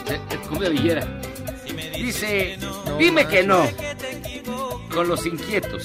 Eh, 0.07 0.19
eh, 0.29 0.37
Cumbia 0.49 0.69
villera. 0.69 1.07
Dice, 1.95 2.57
dime 2.99 3.27
que 3.27 3.43
no. 3.43 3.67
Con 4.95 5.09
los 5.09 5.25
inquietos. 5.25 5.83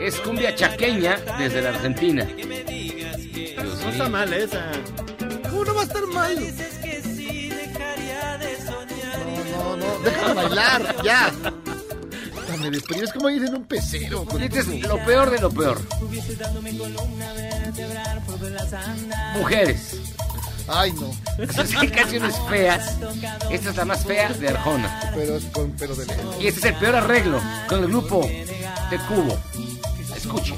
Es 0.00 0.14
cumbia 0.20 0.54
chaqueña 0.54 1.16
desde 1.36 1.62
la 1.62 1.70
Argentina. 1.70 2.24
Dios 2.24 3.80
No 3.82 3.90
está 3.90 4.08
mal 4.08 4.32
esa. 4.32 4.70
¿Cómo 5.50 5.64
no 5.64 5.74
va 5.74 5.80
a 5.80 5.84
estar 5.84 6.06
mal? 6.06 6.36
No, 9.52 9.76
no, 9.76 9.76
no, 9.76 9.98
déjame 10.04 10.34
bailar, 10.34 10.96
ya. 11.02 11.32
Me 12.60 12.70
despedí, 12.70 13.00
es 13.00 13.12
como 13.12 13.30
ir 13.30 13.42
en 13.44 13.56
un 13.56 13.64
pecero. 13.64 14.24
Este 14.38 14.60
es 14.60 14.68
lo 14.82 15.04
peor 15.04 15.30
de 15.30 15.40
lo 15.40 15.50
peor. 15.50 15.80
Mujeres. 19.34 20.09
Ay, 20.72 20.92
no. 20.92 21.10
Esas 21.42 21.70
son 21.74 21.88
canciones 21.88 22.36
feas. 22.48 22.96
Esta 23.50 23.70
es 23.70 23.76
la 23.76 23.84
más 23.84 24.04
fea 24.04 24.28
de 24.28 24.48
Arjona. 24.48 25.12
Pero 25.14 25.36
es 25.36 25.44
con 25.46 25.72
pelo 25.72 25.96
de 25.96 26.06
ley. 26.06 26.16
Y 26.40 26.46
este 26.46 26.60
es 26.60 26.66
el 26.66 26.74
peor 26.76 26.94
arreglo 26.96 27.40
con 27.68 27.80
el 27.80 27.88
grupo 27.88 28.20
de 28.20 28.98
Cubo. 29.08 29.36
Escuchen. 30.16 30.56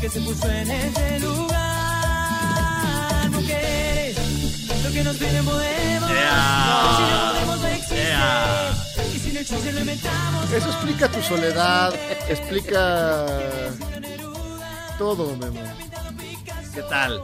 que 0.00 0.08
se 0.08 0.20
puso 0.20 0.50
en 0.50 0.70
ese 0.70 1.20
lugar. 1.20 1.60
Mujeres, 3.30 4.16
lo 4.84 4.90
que 4.90 5.04
nos 5.04 5.16
tiene 5.18 5.42
podemos. 5.42 6.10
Yeah. 6.10 6.96
Si 6.96 7.02
no 7.02 7.32
podemos, 7.32 7.60
no 7.60 7.68
existe. 7.68 7.94
Yeah. 7.94 8.74
Y 9.14 9.18
si 9.18 9.32
no 9.32 9.40
existe, 9.40 9.72
lo 9.72 9.80
inventamos. 9.80 10.50
Eso 10.50 10.68
explica 10.70 11.08
tu 11.08 11.22
soledad, 11.22 11.94
explica 12.28 13.26
todo, 14.98 15.36
Memo. 15.36 15.60
¿Qué 16.74 16.82
tal? 16.82 17.22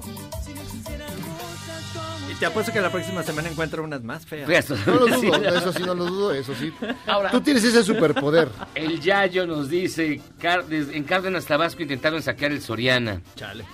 Te 2.41 2.47
apuesto 2.47 2.73
que 2.73 2.81
la 2.81 2.91
próxima 2.91 3.23
semana 3.23 3.49
encuentro 3.51 3.85
unas 3.85 4.03
más 4.03 4.25
feas. 4.27 4.47
Feas. 4.49 4.71
No 4.87 4.95
lo 4.95 5.07
Sí. 5.21 5.27
dudo, 5.27 5.45
eso 5.57 5.73
sí 5.73 5.83
no 5.85 5.95
lo 5.95 6.05
dudo, 6.07 6.33
eso 6.33 6.55
sí. 6.55 6.73
Ahora- 7.07 7.31
Tú 7.31 7.41
tienes 7.43 7.63
ese 7.63 7.85
superpoder. 7.85 8.49
El 8.75 8.99
Yayo 9.01 9.47
nos 9.47 9.69
dice, 9.69 10.21
en 10.43 11.05
Cárdenas, 11.05 11.45
Tabasco 11.45 11.83
intentaron 11.83 12.23
saquear 12.23 12.51
el 12.53 12.63
Soriana. 12.63 13.21
Chale. 13.37 13.65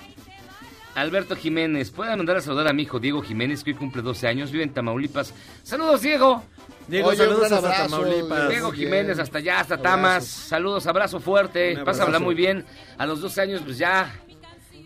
Alberto 0.97 1.37
Jiménez, 1.37 1.91
¿puede 1.91 2.17
mandar 2.17 2.39
a 2.39 2.41
saludar 2.41 2.69
a 2.69 2.73
mi 2.73 2.83
hijo 2.85 2.99
Diego 2.99 3.21
Jiménez, 3.23 3.63
que 3.63 3.71
hoy 3.73 3.77
cumple 3.77 4.01
12 4.03 4.27
años, 4.29 4.51
vive 4.51 4.65
en 4.65 4.73
Tamaulipas? 4.73 5.33
Saludos, 5.63 6.01
Diego. 6.01 6.43
Diego, 6.89 7.09
Oye, 7.11 7.19
saludos 7.19 7.45
hasta 7.53 7.59
abrazo, 7.59 7.83
Tamaulipas. 8.01 8.49
Diego. 8.49 8.73
Jiménez, 8.73 9.19
hasta 9.19 9.39
allá, 9.39 9.61
hasta 9.61 9.75
Abrazo. 9.75 9.95
Tamas. 9.97 10.25
Saludos, 10.27 10.87
abrazo 10.87 11.21
fuerte. 11.21 11.77
Un 11.77 11.85
Pásala 11.85 12.05
abrazo. 12.07 12.25
muy 12.25 12.35
bien. 12.35 12.65
A 12.99 13.05
los 13.07 13.21
12 13.21 13.41
años, 13.43 13.61
pues 13.65 13.77
ya, 13.79 14.13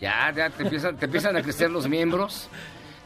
ya, 0.01 0.33
ya 0.37 0.51
te 0.51 0.65
empiezan, 0.65 0.97
te 0.99 1.05
empiezan 1.07 1.37
a 1.37 1.43
crecer 1.43 1.71
los 1.71 1.89
miembros 1.89 2.49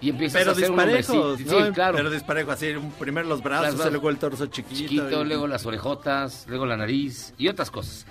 y 0.05 0.11
empiezas 0.11 0.41
Pero 0.41 0.51
a 0.51 0.53
hacer 0.55 0.71
un 0.71 0.77
disparejos. 0.77 1.41
¿no? 1.41 1.65
Sí, 1.67 1.73
claro. 1.73 1.97
Pero 1.97 2.11
disparejo, 2.11 2.51
así, 2.53 2.75
primero 2.99 3.27
los 3.29 3.43
brazos, 3.43 3.75
brazos. 3.77 3.93
luego 3.93 4.11
el 4.11 4.19
torso 4.19 4.47
chiquito. 4.47 4.77
chiquito, 4.77 5.23
y- 5.23 5.25
luego 5.27 5.47
las 5.47 5.65
orejotas, 5.67 6.45
luego 6.49 6.67
la 6.67 6.77
nariz 6.77 7.33
y 7.39 7.49
otras 7.49 7.71
cosas. 7.71 8.07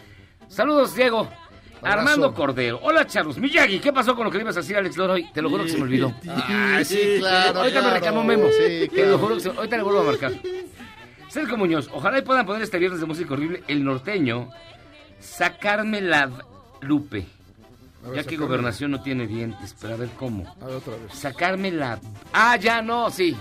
Saludos, 0.48 0.96
Diego. 0.96 1.30
Abrazo. 1.82 2.00
Armando 2.00 2.34
Cordero. 2.34 2.80
Hola, 2.82 3.06
Charlos. 3.06 3.38
Miyagi, 3.38 3.80
¿qué 3.80 3.92
pasó 3.92 4.16
con 4.16 4.24
lo 4.26 4.32
que 4.32 4.38
le 4.38 4.44
ibas 4.44 4.56
a 4.56 4.62
decir 4.62 4.76
a 4.76 4.80
Alex 4.80 4.96
Lora 4.96 5.14
hoy? 5.14 5.30
Te 5.34 5.42
lo 5.42 5.50
juro 5.50 5.64
que 5.64 5.70
se 5.70 5.78
me 5.78 5.84
olvidó. 5.84 6.14
Ah, 6.30 6.80
sí, 6.86 7.18
claro. 7.20 7.60
Ahorita 7.60 7.80
me 7.80 7.82
claro. 7.82 7.94
reclamó 7.96 8.24
Memo. 8.24 8.48
Sí, 8.52 8.58
Te 8.64 8.86
lo 8.88 8.92
claro. 8.94 9.18
juro 9.20 9.36
que 9.36 9.42
se- 9.42 9.50
ahorita 9.50 9.78
le 9.78 9.84
vuelvo 9.84 10.00
a 10.00 10.04
marcar. 10.06 10.32
Sergio 11.30 11.58
Muñoz, 11.58 11.90
ojalá 11.92 12.20
y 12.20 12.22
puedan 12.22 12.46
poner 12.46 12.62
este 12.62 12.78
viernes 12.80 13.02
de 13.02 13.06
música 13.06 13.34
horrible 13.34 13.64
el 13.68 13.84
norteño. 13.84 14.50
Sacarme 15.20 16.00
la 16.02 16.30
Lupe. 16.82 17.26
Ver, 18.04 18.16
Ya 18.18 18.24
que 18.24 18.38
gobernación 18.38 18.92
no 18.92 19.02
tiene 19.02 19.28
dientes, 19.28 19.76
pero 19.80 19.94
a 19.94 19.98
ver 19.98 20.10
cómo. 20.18 20.54
A 20.62 20.66
ver, 20.66 20.76
otra 20.76 20.94
vez. 20.98 21.14
Sacarme 21.14 21.72
la. 21.72 22.00
Ah, 22.34 22.58
ya 22.58 22.82
no, 22.82 23.10
sí. 23.10 23.36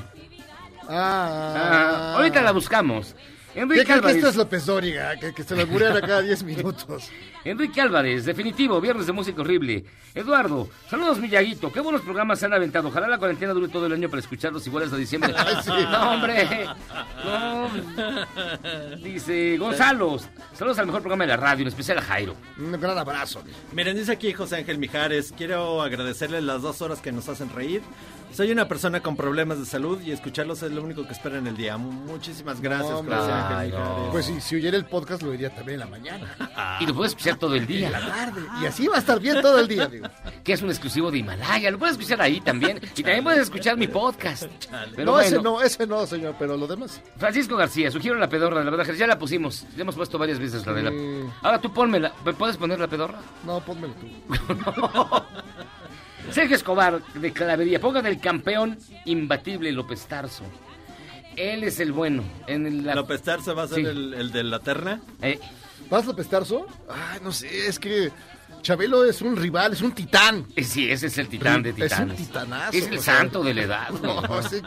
Ah, 0.88 1.54
Ah, 1.56 2.14
ahorita 2.16 2.42
la 2.42 2.52
buscamos. 2.52 3.14
¿Qué 3.54 3.60
Enrique 3.60 3.84
crees 3.84 4.00
que 4.02 4.10
esto 4.12 4.28
es 4.28 4.36
López 4.36 4.64
Dóriga? 4.64 5.16
Que, 5.16 5.34
que 5.34 5.42
se 5.42 5.54
lo 5.54 5.66
muriera 5.66 6.00
cada 6.00 6.22
10 6.22 6.42
minutos. 6.44 7.10
Enrique 7.44 7.80
Álvarez, 7.80 8.24
definitivo, 8.24 8.80
viernes 8.80 9.06
de 9.06 9.12
música 9.12 9.40
horrible. 9.42 9.84
Eduardo, 10.14 10.68
saludos 10.88 11.18
Millaguito, 11.18 11.72
qué 11.72 11.80
buenos 11.80 12.02
programas 12.02 12.38
se 12.38 12.46
han 12.46 12.52
aventado. 12.52 12.88
Ojalá 12.88 13.08
la 13.08 13.18
cuarentena 13.18 13.52
dure 13.52 13.68
todo 13.68 13.86
el 13.86 13.92
año 13.92 14.08
para 14.08 14.20
escucharlos 14.20 14.66
igual 14.66 14.84
hasta 14.84 14.96
diciembre. 14.96 15.34
Sí. 15.62 15.70
No, 15.90 16.12
hombre. 16.12 16.66
No. 17.24 17.68
Dice 19.02 19.56
Gonzalo, 19.58 20.18
saludos 20.54 20.78
al 20.78 20.86
mejor 20.86 21.02
programa 21.02 21.24
de 21.24 21.28
la 21.28 21.36
radio, 21.36 21.62
en 21.62 21.68
especial 21.68 21.98
a 21.98 22.02
Jairo. 22.02 22.34
Un 22.58 22.72
gran 22.80 22.96
abrazo. 22.98 23.42
Miren, 23.72 23.96
dice 23.96 24.12
aquí 24.12 24.32
José 24.32 24.56
Ángel 24.56 24.78
Mijares, 24.78 25.32
quiero 25.36 25.82
agradecerles 25.82 26.42
las 26.42 26.62
dos 26.62 26.82
horas 26.82 27.00
que 27.00 27.12
nos 27.12 27.28
hacen 27.28 27.50
reír. 27.50 27.82
Soy 28.32 28.50
una 28.50 28.66
persona 28.66 29.00
con 29.00 29.14
problemas 29.14 29.58
de 29.58 29.66
salud 29.66 30.00
y 30.00 30.10
escucharlos 30.10 30.62
es 30.62 30.72
lo 30.72 30.82
único 30.82 31.06
que 31.06 31.12
espero 31.12 31.36
en 31.36 31.46
el 31.46 31.54
día. 31.56 31.76
Muchísimas 31.76 32.62
gracias, 32.62 33.02
No. 33.02 33.14
José 33.16 33.30
Ángel 33.32 33.56
Ay, 33.58 33.70
no. 33.70 33.78
Mijares. 33.78 34.08
Pues 34.10 34.24
si, 34.26 34.40
si 34.40 34.56
oyera 34.56 34.76
el 34.78 34.86
podcast 34.86 35.22
lo 35.22 35.30
diría 35.32 35.54
también 35.54 35.74
en 35.74 35.80
la 35.80 35.86
mañana. 35.86 36.78
Y 36.80 36.86
lo 36.86 36.94
puedes 36.94 37.12
escuchar 37.12 37.31
todo 37.36 37.54
el 37.54 37.62
En 37.70 37.92
la 37.92 37.98
día, 38.00 38.08
tarde. 38.08 38.40
Y 38.62 38.66
así 38.66 38.86
va 38.88 38.96
a 38.96 38.98
estar 38.98 39.18
bien 39.20 39.40
todo 39.40 39.58
el 39.60 39.68
día, 39.68 39.86
digo. 39.86 40.06
que 40.44 40.52
es 40.52 40.62
un 40.62 40.70
exclusivo 40.70 41.10
de 41.10 41.18
Himalaya. 41.18 41.70
Lo 41.70 41.78
puedes 41.78 41.96
escuchar 41.96 42.20
ahí 42.22 42.40
también. 42.40 42.78
Y 42.96 43.02
también 43.02 43.24
puedes 43.24 43.40
escuchar 43.40 43.76
mi 43.76 43.86
podcast. 43.88 44.44
Pero 44.96 45.04
no, 45.04 45.12
bueno, 45.12 45.20
ese 45.26 45.42
no, 45.42 45.62
ese 45.62 45.86
no, 45.86 46.06
señor, 46.06 46.36
pero 46.38 46.56
lo 46.56 46.66
demás. 46.66 47.00
Francisco 47.16 47.56
García, 47.56 47.90
sugiero 47.90 48.16
la 48.18 48.28
pedorra 48.28 48.58
de 48.58 48.64
la 48.64 48.70
verdad. 48.70 48.92
Ya 48.94 49.06
la 49.06 49.18
pusimos. 49.18 49.64
Ya 49.76 49.82
hemos 49.82 49.94
puesto 49.94 50.18
varias 50.18 50.38
veces 50.38 50.66
la 50.66 50.72
de 50.72 50.82
la. 50.82 50.92
Ahora 51.42 51.60
tú 51.60 51.72
ponmela. 51.72 52.12
¿Me 52.24 52.32
puedes 52.32 52.56
poner 52.56 52.78
la 52.78 52.88
pedorra? 52.88 53.18
No, 53.44 53.60
pónmelo 53.60 53.94
tú. 53.94 54.06
Sergio 56.30 56.56
Escobar 56.56 57.02
de 57.14 57.32
Clavería, 57.32 57.80
pongan 57.80 58.06
el 58.06 58.20
campeón 58.20 58.78
imbatible 59.04 59.72
López 59.72 60.06
Tarso. 60.06 60.44
Él 61.36 61.64
es 61.64 61.80
el 61.80 61.92
bueno. 61.92 62.22
En 62.46 62.86
la... 62.86 62.94
López 62.94 63.22
Tarso 63.22 63.54
va 63.54 63.64
a 63.64 63.68
ser 63.68 63.78
Sí. 63.78 63.84
el, 63.86 64.14
el 64.14 64.32
de 64.32 64.44
la 64.44 64.58
terna. 64.60 65.00
Eh, 65.20 65.40
¿Vas 65.90 66.06
López 66.06 66.28
Tarso? 66.28 66.66
Ay, 66.88 67.20
no 67.22 67.32
sé, 67.32 67.66
es 67.68 67.78
que 67.78 68.10
Chabelo 68.62 69.04
es 69.04 69.20
un 69.22 69.36
rival, 69.36 69.72
es 69.72 69.82
un 69.82 69.92
titán. 69.92 70.46
eh, 70.56 70.64
sí, 70.64 70.90
ese 70.90 71.08
es 71.08 71.18
el 71.18 71.28
titán 71.28 71.62
de 71.62 71.70
Es 71.70 71.76
un 71.76 71.82
titanes. 71.82 72.16
titanazo. 72.16 72.76
Es 72.78 72.86
el 72.86 72.98
o 72.98 73.02
sea. 73.02 73.16
santo 73.18 73.42
de 73.42 73.54
la 73.54 73.62
edad. 73.62 73.88
güey. 74.00 74.02
No, 74.02 74.42
sí. 74.48 74.60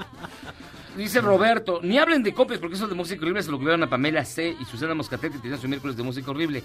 Dice 0.98 1.20
Roberto, 1.22 1.80
ni 1.84 1.98
hablen 1.98 2.24
de 2.24 2.34
copias 2.34 2.60
porque 2.60 2.76
eso 2.76 2.88
de 2.88 2.96
música 2.96 3.22
horrible 3.22 3.44
se 3.44 3.52
lo 3.52 3.58
cubrieron 3.58 3.84
a 3.84 3.90
Pamela 3.90 4.24
C. 4.24 4.56
y 4.60 4.66
Susana 4.66 4.94
Moscatete 4.96 5.40
tenían 5.40 5.60
su 5.60 5.68
miércoles 5.68 5.98
de 5.98 6.04
música 6.04 6.32
horrible. 6.32 6.64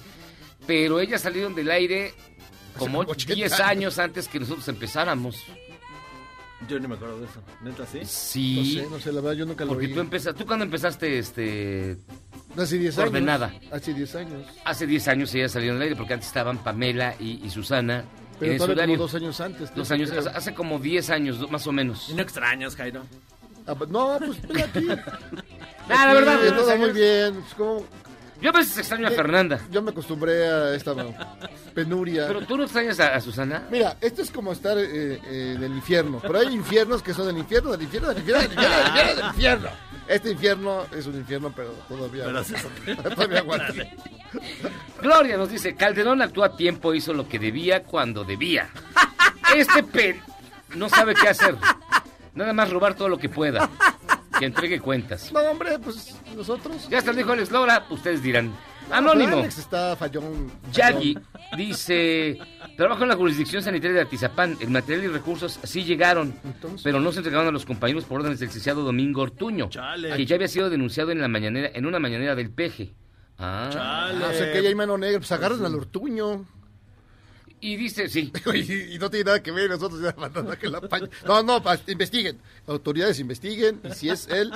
Pero 0.66 1.00
ellas 1.00 1.22
salieron 1.22 1.54
del 1.54 1.70
aire 1.70 2.14
como 2.78 2.98
como 2.98 3.10
80 3.10 3.34
10 3.34 3.52
años. 3.54 3.60
años 3.68 3.98
antes 3.98 4.28
que 4.28 4.38
nosotros 4.38 4.66
empezáramos. 4.68 5.44
Yo 6.68 6.78
ni 6.78 6.86
me 6.86 6.94
acuerdo 6.94 7.18
de 7.20 7.26
eso. 7.26 7.40
¿Neta 7.62 7.86
sí? 7.86 8.00
No 8.00 8.06
Sí. 8.06 8.74
sé, 8.80 8.86
no 8.90 9.00
sé, 9.00 9.12
la 9.12 9.20
verdad 9.22 9.36
yo 9.38 9.46
nunca 9.46 9.64
lo 9.64 9.70
Porque 9.72 9.86
vi. 9.86 9.94
tú 9.94 10.00
empezaste, 10.00 10.38
tú 10.38 10.46
cuando 10.46 10.64
empezaste 10.64 11.18
este 11.18 11.96
Hace 12.56 12.78
10 12.78 12.98
años. 12.98 13.08
Ordenada. 13.08 13.52
Hace 13.72 13.94
10 13.94 14.14
años. 14.16 14.46
hace 14.64 14.86
10 14.86 15.08
años 15.08 15.34
ellas 15.34 15.52
salieron 15.52 15.78
del 15.78 15.84
aire 15.84 15.96
porque 15.96 16.12
antes 16.14 16.26
estaban 16.28 16.58
Pamela 16.58 17.14
y, 17.18 17.40
y 17.44 17.50
Susana 17.50 18.04
Pero 18.38 18.52
en 18.52 18.60
el 18.60 18.66
sudario. 18.66 18.94
como 18.94 18.96
dos 18.98 19.14
años 19.14 19.40
antes. 19.40 19.74
Dos 19.74 19.88
¿no? 19.88 19.94
años, 19.94 20.10
Creo. 20.10 20.20
hace- 20.20 20.30
hace 20.30 20.54
como 20.54 20.78
10 20.78 21.08
años, 21.10 21.50
más 21.50 21.66
o 21.66 21.72
menos. 21.72 22.08
Y 22.10 22.14
no 22.14 22.22
extrañas, 22.22 22.76
Jairo. 22.76 23.02
Ah, 23.66 23.74
pues, 23.74 23.88
No, 23.90 24.18
pues 24.18 24.42
ven 24.48 24.60
aquí. 24.62 24.86
Ah, 25.92 26.06
la 26.06 26.14
verdad, 26.14 26.38
Sí, 26.44 26.54
todo 26.54 26.76
muy 26.76 26.90
bien. 26.92 27.34
Pues, 27.34 27.54
como- 27.54 27.84
Yo 28.40 28.50
a 28.50 28.52
veces 28.52 28.78
extraño 28.78 29.06
a 29.06 29.10
Eh, 29.10 29.14
Fernanda. 29.14 29.60
Yo 29.70 29.82
me 29.82 29.90
acostumbré 29.90 30.46
a 30.48 30.74
esta 30.74 30.94
penuria. 31.74 32.26
Pero 32.26 32.42
tú 32.46 32.56
no 32.56 32.64
extrañas 32.64 32.98
a, 33.00 33.14
a 33.14 33.20
Susana. 33.20 33.64
Mira, 33.70 33.96
esto 34.00 34.22
es 34.22 34.30
como 34.30 34.52
estar 34.52 34.78
eh, 34.78 34.84
eh, 35.24 35.54
en 35.56 35.62
el 35.62 35.72
infierno. 35.72 36.20
Pero 36.22 36.38
hay 36.38 36.54
infiernos 36.54 37.02
que 37.02 37.12
son 37.12 37.26
del 37.26 37.38
infierno, 37.38 37.72
del 37.72 37.82
infierno, 37.82 38.08
del 38.08 38.18
infierno, 38.18 38.42
del 38.42 38.50
infierno, 38.52 38.74
del 38.76 38.86
infierno, 38.86 39.14
del 39.22 39.26
infierno. 39.34 39.68
Este 40.08 40.30
infierno 40.32 40.86
es 40.96 41.06
un 41.06 41.16
infierno, 41.16 41.52
pero 41.54 41.70
todavía. 41.88 42.24
Pero 42.24 42.42
sí. 42.44 42.54
todavía 43.14 43.38
aguanta. 43.40 43.72
Gloria 45.02 45.36
nos 45.36 45.50
dice, 45.50 45.74
Calderón 45.74 46.22
actuó 46.22 46.44
a 46.44 46.56
tiempo, 46.56 46.94
hizo 46.94 47.12
lo 47.12 47.28
que 47.28 47.38
debía 47.38 47.82
cuando 47.84 48.24
debía. 48.24 48.70
Este 49.54 49.82
pen 49.82 50.20
no 50.76 50.88
sabe 50.88 51.14
qué 51.14 51.28
hacer. 51.28 51.56
Nada 52.34 52.52
más 52.52 52.70
robar 52.70 52.94
todo 52.94 53.08
lo 53.08 53.18
que 53.18 53.28
pueda. 53.28 53.68
Que 54.40 54.46
entregue 54.46 54.80
cuentas. 54.80 55.30
No, 55.32 55.40
hombre, 55.40 55.78
pues 55.78 56.16
nosotros. 56.34 56.88
Ya 56.88 56.96
está, 56.98 57.12
dijo 57.12 57.30
Alex 57.30 57.50
Laura, 57.50 57.84
ustedes 57.90 58.22
dirán. 58.22 58.50
Anónimo. 58.90 59.36
Alex 59.36 59.58
está 59.58 59.94
fallón. 59.96 60.50
Yagi 60.72 61.16
dice, 61.58 62.38
trabajo 62.74 63.02
en 63.02 63.10
la 63.10 63.16
jurisdicción 63.16 63.62
sanitaria 63.62 63.96
de 63.96 64.00
Atizapán. 64.00 64.56
El 64.58 64.70
material 64.70 65.04
y 65.04 65.08
recursos 65.08 65.60
sí 65.62 65.84
llegaron, 65.84 66.34
Entonces. 66.42 66.80
pero 66.82 67.00
no 67.00 67.12
se 67.12 67.18
entregaron 67.18 67.48
a 67.48 67.50
los 67.50 67.66
compañeros 67.66 68.04
por 68.04 68.20
órdenes 68.20 68.40
del 68.40 68.48
licenciado 68.48 68.82
Domingo 68.82 69.20
Ortuño, 69.20 69.68
Chale. 69.68 70.16
que 70.16 70.24
ya 70.24 70.36
había 70.36 70.48
sido 70.48 70.70
denunciado 70.70 71.10
en 71.10 71.20
la 71.20 71.28
mañanera, 71.28 71.70
en 71.74 71.84
una 71.84 71.98
mañanera 71.98 72.34
del 72.34 72.50
peje. 72.50 72.94
Ah. 73.38 73.68
Chale. 73.70 74.24
Ah, 74.24 74.28
o 74.30 74.32
sea 74.32 74.52
que 74.52 74.62
ya 74.62 74.70
hay 74.70 74.74
mano 74.74 74.96
negra, 74.96 75.18
pues 75.18 75.30
agarran 75.32 75.64
al 75.66 75.74
ortuño. 75.74 76.46
Y 77.62 77.76
dice, 77.76 78.08
sí. 78.08 78.32
y, 78.54 78.94
y 78.94 78.98
no 78.98 79.10
tiene 79.10 79.24
nada 79.24 79.42
que 79.42 79.50
ver, 79.52 79.68
nosotros 79.68 80.00
ya 80.00 80.14
mandando 80.18 80.52
a 80.52 80.56
que 80.56 80.68
la 80.68 80.80
paña. 80.80 81.08
No, 81.26 81.42
no, 81.42 81.62
pa- 81.62 81.78
investiguen. 81.88 82.38
Autoridades 82.66 83.18
investiguen, 83.20 83.80
y 83.84 83.92
si 83.92 84.08
es 84.08 84.28
él, 84.28 84.50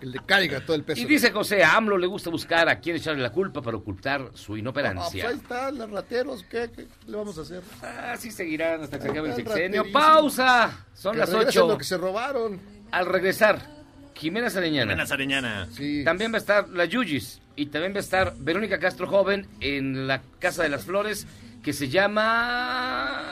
Que 0.00 0.06
le 0.06 0.18
caiga 0.24 0.60
todo 0.64 0.74
el 0.76 0.82
peso. 0.82 1.00
Y 1.00 1.04
dice 1.04 1.30
José, 1.32 1.62
a 1.64 1.76
AMLO 1.76 1.98
le 1.98 2.06
gusta 2.06 2.30
buscar 2.30 2.68
a 2.68 2.80
quien 2.80 2.96
echarle 2.96 3.22
la 3.22 3.30
culpa 3.30 3.60
para 3.60 3.76
ocultar 3.76 4.30
su 4.34 4.44
Ah, 4.44 4.46
pues 4.46 4.60
inoperancia. 4.60 5.28
ahí 5.28 5.36
están, 5.36 5.76
los 5.78 5.90
rateros, 5.90 6.44
¿qué, 6.50 6.70
qué 6.74 6.86
le 7.06 7.16
vamos 7.16 7.36
a 7.38 7.42
hacer? 7.42 7.62
Así 7.82 8.30
seguirán 8.30 8.82
hasta 8.82 8.96
que 8.98 9.04
se 9.04 9.10
acabe 9.10 9.28
el 9.30 9.34
sexenio. 9.36 9.84
¡Pausa! 9.92 10.86
Son 10.94 11.12
Que 11.12 11.18
las 11.18 11.32
8. 11.34 11.68
lo 11.68 11.76
que 11.78 11.84
se 11.84 11.96
robaron. 11.98 12.58
Al 12.90 13.04
regresar, 13.06 13.68
Jimena 14.14 14.48
Sariñana. 14.48 14.92
Jimena 14.92 15.06
Sariñana. 15.06 15.68
Sí. 15.72 16.04
También 16.04 16.32
va 16.32 16.36
a 16.36 16.40
estar 16.40 16.68
la 16.70 16.84
Yuyis. 16.86 17.40
Y 17.58 17.66
también 17.66 17.92
va 17.94 17.98
a 17.98 18.00
estar 18.00 18.34
Verónica 18.38 18.78
Castro 18.78 19.06
Joven 19.06 19.46
en 19.60 20.06
la 20.06 20.20
Casa 20.38 20.62
de 20.62 20.68
las 20.68 20.84
Flores, 20.84 21.26
que 21.66 21.72
se 21.72 21.88
llama... 21.88 23.24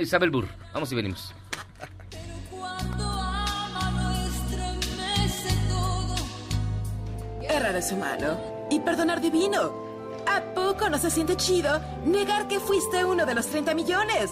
Isabel 0.00 0.30
Burr. 0.30 0.48
Vamos 0.72 0.90
y 0.90 0.94
venimos. 0.94 1.34
Errar 7.42 7.76
es 7.76 7.92
humano 7.92 8.40
y 8.70 8.80
perdonar 8.80 9.20
divino. 9.20 9.74
¿A 10.26 10.40
poco 10.54 10.88
no 10.88 10.96
se 10.96 11.10
siente 11.10 11.36
chido 11.36 11.78
negar 12.06 12.48
que 12.48 12.58
fuiste 12.58 13.04
uno 13.04 13.26
de 13.26 13.34
los 13.34 13.46
30 13.48 13.74
millones? 13.74 14.30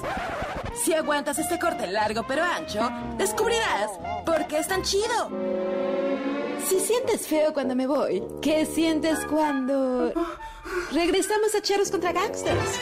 Si 0.82 0.94
aguantas 0.94 1.38
este 1.38 1.58
corte 1.58 1.88
largo 1.88 2.24
pero 2.26 2.42
ancho, 2.42 2.88
descubrirás 3.18 3.90
por 4.24 4.46
qué 4.46 4.60
es 4.60 4.68
tan 4.68 4.82
chido. 4.82 5.28
Si 6.66 6.80
sientes 6.80 7.26
feo 7.26 7.52
cuando 7.52 7.76
me 7.76 7.86
voy, 7.86 8.22
¿qué 8.40 8.64
sientes 8.64 9.18
cuando 9.26 10.14
regresamos 10.92 11.54
a 11.54 11.60
Cheros 11.60 11.90
contra 11.90 12.12
Gangsters? 12.12 12.80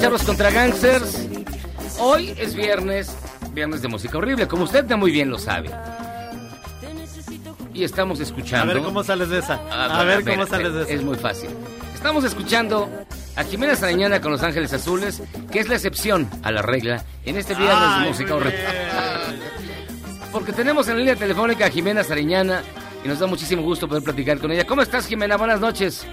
Charlos 0.00 0.22
contra 0.22 0.50
Gangsters. 0.50 1.26
Hoy 1.98 2.34
es 2.38 2.54
viernes, 2.54 3.14
viernes 3.52 3.82
de 3.82 3.88
música 3.88 4.16
horrible, 4.18 4.46
como 4.48 4.64
usted 4.64 4.86
ya 4.86 4.96
muy 4.96 5.10
bien 5.10 5.30
lo 5.30 5.38
sabe. 5.38 5.70
Y 7.74 7.84
estamos 7.84 8.20
A 8.20 8.22
escuchando. 8.22 8.74
ver 8.74 8.82
cómo 8.82 9.04
sales 9.04 9.28
de 9.28 9.38
esa. 9.38 9.60
Ah, 9.70 10.00
A 10.00 10.04
ver 10.04 10.18
espera, 10.18 10.36
cómo 10.36 10.46
sales 10.48 10.72
de 10.74 10.82
esa. 10.82 10.92
Es 10.92 11.02
muy 11.02 11.16
fácil. 11.16 11.50
Estamos 11.94 12.24
escuchando 12.24 12.88
a 13.36 13.44
Jimena 13.44 13.76
Sarañana 13.76 14.20
con 14.20 14.32
Los 14.32 14.42
Ángeles 14.42 14.72
Azules, 14.72 15.22
que 15.52 15.60
es 15.60 15.68
la 15.68 15.74
excepción 15.76 16.28
a 16.42 16.50
la 16.50 16.62
regla 16.62 17.04
en 17.24 17.36
este 17.36 17.54
viernes 17.54 17.78
Ay, 17.80 18.02
de 18.04 18.08
música 18.08 18.34
horrible. 18.34 18.58
Porque 20.32 20.52
tenemos 20.52 20.86
en 20.88 20.94
la 20.94 20.98
línea 21.00 21.16
telefónica 21.16 21.66
a 21.66 21.70
Jimena 21.70 22.02
Sariñana 22.04 22.62
y 23.04 23.08
nos 23.08 23.18
da 23.18 23.26
muchísimo 23.26 23.62
gusto 23.62 23.86
poder 23.88 24.02
platicar 24.02 24.38
con 24.38 24.50
ella. 24.50 24.66
¿Cómo 24.66 24.82
estás, 24.82 25.06
Jimena? 25.06 25.36
Buenas 25.36 25.60
noches. 25.60 26.06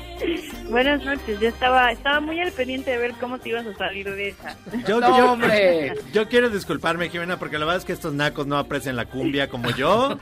Buenas 0.70 1.04
noches, 1.06 1.40
yo 1.40 1.48
estaba, 1.48 1.92
estaba 1.92 2.20
muy 2.20 2.40
al 2.42 2.52
pendiente 2.52 2.92
de 2.92 2.98
ver 2.98 3.14
cómo 3.20 3.40
te 3.40 3.50
ibas 3.50 3.66
a 3.66 3.74
salir 3.76 4.06
de 4.14 4.30
esa. 4.30 4.58
Yo, 4.88 5.00
No, 5.00 5.18
yo- 5.18 5.32
hombre. 5.32 5.94
yo 6.14 6.28
quiero 6.28 6.50
disculparme, 6.50 7.10
Jimena, 7.10 7.40
porque 7.40 7.58
la 7.58 7.66
verdad 7.66 7.78
es 7.78 7.86
que 7.86 7.94
estos 7.94 8.14
nacos 8.14 8.48
no 8.48 8.58
aprecian 8.58 8.96
la 8.98 9.06
cumbia 9.06 9.48
como 9.48 9.70
yo, 9.72 10.20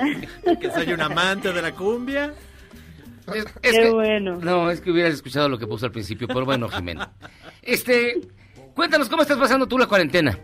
que 0.60 0.70
soy 0.70 0.92
un 0.92 1.00
amante 1.00 1.52
de 1.52 1.62
la 1.62 1.72
cumbia. 1.72 2.32
Es 3.34 3.44
Qué 3.60 3.70
que- 3.72 3.90
bueno. 3.90 4.38
No, 4.40 4.70
es 4.70 4.80
que 4.80 4.90
hubieras 4.92 5.14
escuchado 5.14 5.48
lo 5.48 5.58
que 5.58 5.66
puso 5.66 5.86
al 5.86 5.92
principio, 5.92 6.28
pero 6.28 6.44
bueno, 6.44 6.68
Jimena. 6.68 7.10
Este, 7.60 8.20
cuéntanos, 8.74 9.08
¿cómo 9.08 9.22
estás 9.22 9.36
pasando 9.36 9.66
tú 9.66 9.76
la 9.78 9.86
cuarentena? 9.86 10.38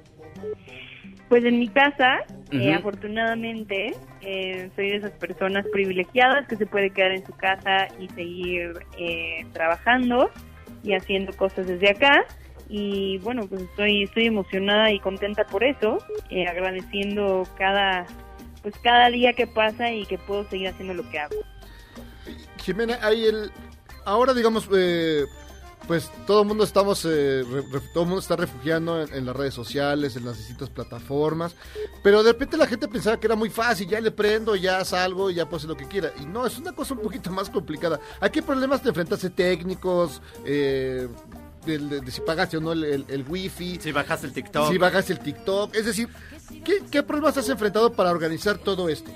Pues 1.34 1.44
en 1.46 1.58
mi 1.58 1.66
casa, 1.66 2.18
eh, 2.52 2.74
afortunadamente, 2.74 3.92
eh, 4.20 4.70
soy 4.76 4.90
de 4.90 4.96
esas 4.98 5.10
personas 5.10 5.66
privilegiadas 5.72 6.46
que 6.46 6.54
se 6.54 6.64
puede 6.64 6.90
quedar 6.90 7.10
en 7.10 7.26
su 7.26 7.32
casa 7.32 7.88
y 7.98 8.06
seguir 8.10 8.74
eh, 8.96 9.44
trabajando 9.52 10.30
y 10.84 10.94
haciendo 10.94 11.32
cosas 11.32 11.66
desde 11.66 11.90
acá. 11.90 12.24
Y 12.68 13.18
bueno, 13.18 13.48
pues 13.48 13.62
estoy, 13.62 14.04
estoy 14.04 14.26
emocionada 14.26 14.92
y 14.92 15.00
contenta 15.00 15.44
por 15.44 15.64
eso, 15.64 15.98
eh, 16.30 16.46
agradeciendo 16.46 17.48
cada, 17.58 18.06
pues 18.62 18.76
cada 18.84 19.10
día 19.10 19.32
que 19.32 19.48
pasa 19.48 19.90
y 19.90 20.06
que 20.06 20.18
puedo 20.18 20.48
seguir 20.48 20.68
haciendo 20.68 20.94
lo 20.94 21.10
que 21.10 21.18
hago. 21.18 21.34
Jimena, 22.62 22.96
hay 23.02 23.24
el... 23.24 23.50
Ahora, 24.04 24.34
digamos, 24.34 24.68
eh, 24.72 25.24
pues 25.86 26.10
todo 26.26 26.42
el 26.42 26.48
mundo 26.48 26.64
estamos, 26.64 27.04
eh, 27.04 27.42
re- 27.42 27.62
re- 27.70 27.80
todo 27.92 28.04
el 28.04 28.08
mundo 28.08 28.20
está 28.20 28.36
refugiando 28.36 29.02
en, 29.02 29.12
en 29.12 29.26
las 29.26 29.36
redes 29.36 29.54
sociales, 29.54 30.16
en 30.16 30.24
las 30.24 30.38
distintas 30.38 30.70
plataformas, 30.70 31.54
pero 32.02 32.22
de 32.22 32.32
repente 32.32 32.56
la 32.56 32.66
gente 32.66 32.88
pensaba 32.88 33.18
que 33.20 33.26
era 33.26 33.36
muy 33.36 33.50
fácil, 33.50 33.88
ya 33.88 34.00
le 34.00 34.10
prendo, 34.10 34.56
ya 34.56 34.84
salgo, 34.84 35.30
ya 35.30 35.44
hacer 35.44 35.68
lo 35.68 35.76
que 35.76 35.86
quiera. 35.86 36.12
Y 36.20 36.24
no, 36.26 36.46
es 36.46 36.56
una 36.58 36.72
cosa 36.72 36.94
un 36.94 37.00
poquito 37.00 37.30
más 37.30 37.50
complicada. 37.50 38.00
¿A 38.20 38.28
qué 38.30 38.42
problemas 38.42 38.82
te 38.82 38.88
enfrentaste 38.88 39.30
técnicos? 39.30 40.22
Eh, 40.44 41.08
de, 41.66 41.78
de 41.78 42.10
si 42.10 42.20
pagaste 42.20 42.58
o 42.58 42.60
no 42.60 42.72
el, 42.72 42.84
el, 42.84 43.04
el 43.08 43.24
wifi. 43.26 43.78
Si 43.80 43.90
bajaste 43.92 44.26
el 44.26 44.32
TikTok. 44.34 44.70
Si 44.70 44.76
bajaste 44.78 45.14
el 45.14 45.18
TikTok. 45.20 45.74
Es 45.74 45.86
decir, 45.86 46.08
¿qué, 46.62 46.82
qué 46.90 47.02
problemas 47.02 47.38
has 47.38 47.48
enfrentado 47.48 47.92
para 47.92 48.10
organizar 48.10 48.58
todo 48.58 48.88
esto? 48.88 49.10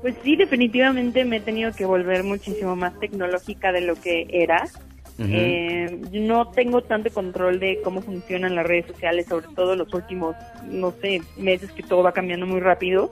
Pues 0.00 0.14
sí, 0.24 0.34
definitivamente 0.34 1.24
me 1.24 1.36
he 1.36 1.40
tenido 1.40 1.70
que 1.72 1.84
volver 1.84 2.24
muchísimo 2.24 2.74
más 2.74 2.98
tecnológica 2.98 3.70
de 3.70 3.82
lo 3.82 3.94
que 4.00 4.26
era. 4.30 4.66
Eh, 5.18 6.00
no 6.12 6.48
tengo 6.50 6.82
tanto 6.82 7.10
control 7.10 7.60
de 7.60 7.80
cómo 7.82 8.02
funcionan 8.02 8.54
las 8.54 8.66
redes 8.66 8.86
sociales, 8.86 9.26
sobre 9.28 9.46
todo 9.54 9.76
los 9.76 9.92
últimos, 9.94 10.34
no 10.64 10.92
sé, 11.00 11.22
meses 11.36 11.70
que 11.72 11.82
todo 11.82 12.02
va 12.02 12.12
cambiando 12.12 12.46
muy 12.46 12.60
rápido. 12.60 13.10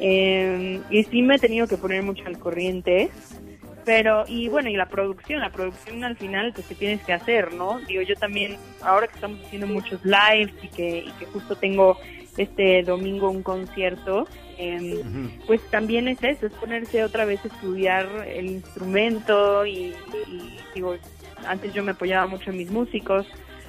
Eh, 0.00 0.80
y 0.90 1.04
sí 1.04 1.22
me 1.22 1.36
he 1.36 1.38
tenido 1.38 1.66
que 1.66 1.76
poner 1.76 2.02
mucho 2.02 2.24
al 2.26 2.38
corriente. 2.38 3.10
Pero, 3.84 4.24
y 4.28 4.48
bueno, 4.48 4.68
y 4.68 4.76
la 4.76 4.86
producción, 4.86 5.40
la 5.40 5.50
producción 5.50 6.04
al 6.04 6.16
final, 6.16 6.52
pues 6.54 6.66
que 6.68 6.76
tienes 6.76 7.02
que 7.02 7.12
hacer, 7.12 7.52
¿no? 7.52 7.80
Digo, 7.80 8.02
yo 8.02 8.14
también, 8.14 8.56
ahora 8.80 9.08
que 9.08 9.14
estamos 9.14 9.40
haciendo 9.44 9.66
muchos 9.66 10.00
lives 10.04 10.54
y 10.62 10.68
que, 10.68 10.98
y 10.98 11.10
que 11.18 11.26
justo 11.26 11.56
tengo 11.56 11.98
este 12.36 12.84
domingo 12.84 13.28
un 13.28 13.42
concierto, 13.42 14.28
eh, 14.56 15.02
pues 15.46 15.60
también 15.70 16.06
es 16.06 16.22
eso, 16.22 16.46
es 16.46 16.52
ponerse 16.52 17.02
otra 17.02 17.24
vez 17.24 17.44
a 17.44 17.48
estudiar 17.48 18.06
el 18.28 18.46
instrumento 18.46 19.66
y, 19.66 19.92
y, 20.28 20.58
digo, 20.74 20.94
antes 21.46 21.72
yo 21.74 21.82
me 21.82 21.92
apoyaba 21.92 22.26
mucho 22.26 22.50
en 22.50 22.58
mis 22.58 22.70
músicos, 22.70 23.26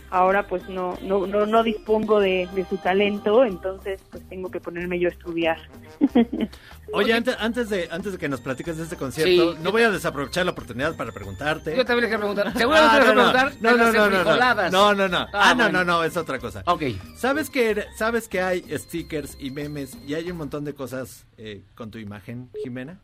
ahora 0.09 0.45
pues 0.47 0.69
no 0.69 0.97
no 1.01 1.25
no, 1.25 1.45
no 1.45 1.63
dispongo 1.63 2.19
de, 2.19 2.47
de 2.53 2.65
su 2.65 2.77
talento, 2.77 3.43
entonces 3.45 4.01
pues 4.11 4.27
tengo 4.29 4.51
que 4.51 4.59
ponerme 4.59 4.99
yo 4.99 5.09
a 5.09 5.11
estudiar. 5.11 5.57
Oye, 6.95 7.11
antes, 7.13 7.35
antes, 7.39 7.69
de, 7.69 7.87
antes 7.89 8.11
de 8.11 8.17
que 8.19 8.29
nos 8.29 8.39
platiques 8.41 8.77
de 8.77 8.83
este 8.83 8.97
concierto, 8.97 9.53
Sí, 9.53 9.59
no 9.63 9.71
voy 9.71 9.81
a 9.81 9.89
desaprovechar 9.89 10.45
la 10.45 10.51
oportunidad 10.51 10.95
para 10.95 11.11
preguntarte. 11.11 11.75
Yo 11.75 11.83
también 11.85 12.03
le 12.03 12.07
quiero 12.09 12.19
preguntar. 12.19 12.55
Seguramente 12.55 12.95
Ah, 12.95 12.99
le 12.99 13.05
vas 13.05 13.09
a 13.09 13.13
no, 13.13 13.31
preguntar 13.31 13.61
no, 13.61 13.71
de 13.71 13.77
no, 13.77 13.83
las 13.83 13.93
no, 13.93 14.09
no, 14.09 14.23
no, 14.69 14.69
no, 14.69 14.93
no, 14.93 15.07
no. 15.07 15.17
Ah, 15.33 15.49
Ah, 15.49 15.55
no, 15.55 15.69
no, 15.71 15.83
no, 15.83 16.03
es 16.03 16.15
otra 16.17 16.37
cosa. 16.37 16.61
Ok. 16.67 16.83
¿Sabes 17.15 17.49
que, 17.49 17.83
¿Sabes 17.95 18.27
que 18.27 18.41
hay 18.41 18.63
stickers 18.77 19.35
y 19.39 19.49
memes 19.49 19.97
y 20.05 20.13
hay 20.13 20.29
un 20.29 20.37
montón 20.37 20.65
de 20.65 20.75
cosas 20.75 21.25
eh, 21.37 21.63
con 21.73 21.89
tu 21.89 21.97
imagen, 21.97 22.49
Jimena? 22.63 22.99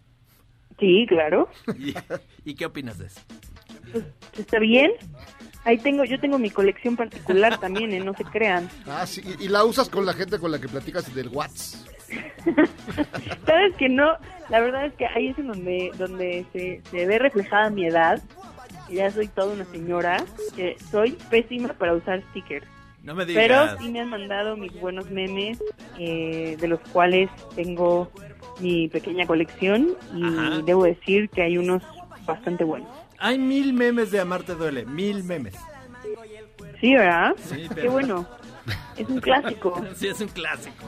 Sí, 0.80 1.08
claro. 1.10 1.50
¿Y, 1.80 1.96
y 2.46 2.54
qué 2.54 2.68
opinas 2.68 3.00
de 3.00 3.08
eso? 3.08 3.22
¿Está 4.38 4.60
bien? 4.60 4.92
Ahí 5.66 5.78
tengo, 5.78 6.04
yo 6.06 6.20
tengo 6.20 6.40
mi 6.40 6.50
colección 6.50 6.96
particular 6.96 7.60
también, 7.60 7.92
¿eh? 7.94 8.00
no 8.00 8.14
se 8.14 8.24
crean. 8.24 8.70
Ah, 8.88 9.06
sí, 9.06 9.22
y, 9.40 9.46
y 9.46 9.48
la 9.50 9.66
usas 9.66 9.90
con 9.90 10.06
la 10.06 10.14
gente 10.14 10.40
con 10.40 10.52
la 10.52 10.60
que 10.60 10.68
platicas 10.68 11.14
del 11.14 11.28
WhatsApp. 11.30 11.88
Sabes 13.46 13.76
que 13.78 13.90
no, 13.90 14.18
la 14.50 14.62
verdad 14.62 14.86
es 14.86 14.94
que 14.94 15.06
ahí 15.06 15.28
es 15.28 15.38
en 15.38 15.48
donde, 15.48 15.92
donde 15.98 16.46
se, 16.54 16.82
se 16.90 17.06
ve 17.06 17.20
reflejada 17.20 17.70
mi 17.70 17.86
edad. 17.86 18.22
Ya 18.90 19.12
soy 19.12 19.28
toda 19.28 19.54
una 19.54 19.66
señora, 19.66 20.24
que 20.56 20.76
soy 20.90 21.12
pésima 21.30 21.74
para 21.74 21.94
usar 21.94 22.24
stickers. 22.32 22.66
No 23.04 23.14
me 23.14 23.26
digas. 23.26 23.44
Pero 23.44 23.78
sí 23.80 23.92
me 23.92 24.00
han 24.00 24.10
mandado 24.10 24.58
mis 24.58 24.74
buenos 24.80 25.10
memes, 25.12 25.62
eh, 26.00 26.58
de 26.60 26.68
los 26.68 26.80
cuales 26.92 27.30
tengo 27.56 28.12
mi 28.60 28.88
pequeña 28.88 29.28
colección 29.28 29.90
y 30.16 30.24
Ajá. 30.24 30.62
debo 30.66 30.84
decir 30.86 31.30
que 31.30 31.44
hay 31.44 31.58
unos 31.58 31.84
bastante 32.26 32.64
buenos. 32.64 32.90
Hay 33.20 33.38
mil 33.38 33.74
memes 33.74 34.12
de 34.12 34.20
Amarte 34.20 34.56
Duele, 34.56 34.86
mil 34.86 35.24
memes. 35.24 35.56
Sí, 36.80 36.94
¿verdad? 36.96 37.36
Sí, 37.50 37.56
Qué 37.68 37.76
pero- 37.76 37.92
bueno. 37.92 38.28
Es 38.98 39.08
un 39.10 39.20
clásico. 39.20 39.86
Sí, 39.96 40.08
es 40.08 40.22
un 40.22 40.28
clásico. 40.28 40.86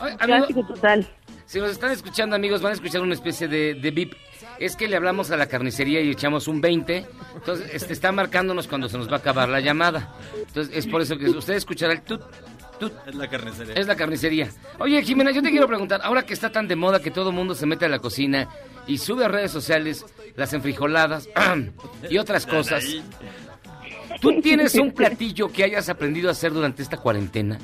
Amigo, 0.00 0.18
Clásico 0.46 0.66
total. 0.66 1.08
si 1.46 1.58
nos 1.60 1.70
están 1.70 1.90
escuchando, 1.92 2.34
amigos, 2.36 2.62
van 2.62 2.70
a 2.70 2.74
escuchar 2.74 3.00
una 3.02 3.14
especie 3.14 3.48
de, 3.48 3.74
de 3.74 3.90
bip. 3.90 4.14
Es 4.58 4.76
que 4.76 4.86
le 4.88 4.96
hablamos 4.96 5.30
a 5.30 5.36
la 5.36 5.46
carnicería 5.46 6.00
y 6.00 6.10
echamos 6.10 6.46
un 6.48 6.60
20. 6.60 7.06
Entonces, 7.34 7.70
este, 7.72 7.92
está 7.92 8.12
marcándonos 8.12 8.68
cuando 8.68 8.88
se 8.88 8.98
nos 8.98 9.08
va 9.08 9.14
a 9.16 9.18
acabar 9.18 9.48
la 9.48 9.60
llamada. 9.60 10.14
Entonces, 10.46 10.76
es 10.76 10.86
por 10.86 11.00
eso 11.02 11.16
que 11.18 11.28
usted 11.30 11.54
escuchará 11.54 11.92
el 11.94 12.02
tut, 12.02 12.20
tut. 12.78 12.92
Es 13.06 13.14
la 13.14 13.28
carnicería. 13.28 13.74
Es 13.74 13.86
la 13.86 13.96
carnicería. 13.96 14.50
Oye, 14.78 15.02
Jimena, 15.02 15.30
yo 15.32 15.42
te 15.42 15.50
quiero 15.50 15.66
preguntar, 15.66 16.00
ahora 16.04 16.22
que 16.24 16.34
está 16.34 16.50
tan 16.50 16.68
de 16.68 16.76
moda 16.76 17.00
que 17.00 17.10
todo 17.10 17.30
el 17.30 17.36
mundo 17.36 17.54
se 17.54 17.66
mete 17.66 17.86
a 17.86 17.88
la 17.88 17.98
cocina 17.98 18.48
y 18.86 18.98
sube 18.98 19.24
a 19.24 19.28
redes 19.28 19.50
sociales 19.50 20.04
las 20.36 20.52
enfrijoladas 20.52 21.28
y 22.10 22.18
otras 22.18 22.46
cosas, 22.46 22.84
¿tú 24.20 24.40
tienes 24.40 24.74
un 24.74 24.92
platillo 24.92 25.48
que 25.50 25.64
hayas 25.64 25.88
aprendido 25.88 26.28
a 26.28 26.32
hacer 26.32 26.52
durante 26.52 26.82
esta 26.82 26.96
cuarentena? 26.96 27.58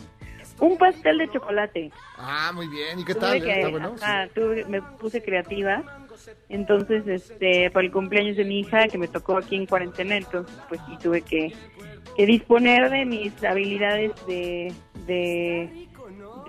Un 0.61 0.77
pastel 0.77 1.19
de 1.19 1.31
chocolate. 1.31 1.93
Ah, 2.17 2.51
muy 2.53 2.67
bien. 2.69 2.99
¿Y 2.99 3.05
qué 3.05 3.15
Tuve 3.15 3.21
tal? 3.21 3.43
que- 3.45 3.53
¿Está 3.53 3.69
bueno? 3.69 3.95
ajá, 4.01 4.29
tuve- 4.35 4.65
me 4.67 4.83
puse 4.83 5.23
creativa. 5.23 5.85
Entonces, 6.49 7.07
este, 7.07 7.71
para 7.71 7.87
el 7.87 7.93
cumpleaños 7.93 8.37
de 8.37 8.45
mi 8.45 8.61
hija, 8.61 8.89
que 8.89 8.99
me 8.99 9.07
tocó 9.07 9.37
aquí 9.37 9.55
en 9.55 9.67
cuarentena, 9.67 10.17
entonces, 10.17 10.53
pues 10.69 10.81
sí 10.89 10.97
tuve 11.01 11.23
que, 11.23 11.53
que 12.17 12.27
disponer 12.27 12.91
de 12.91 13.05
mis 13.05 13.33
habilidades 13.45 14.11
de, 14.27 14.73
de 15.07 15.87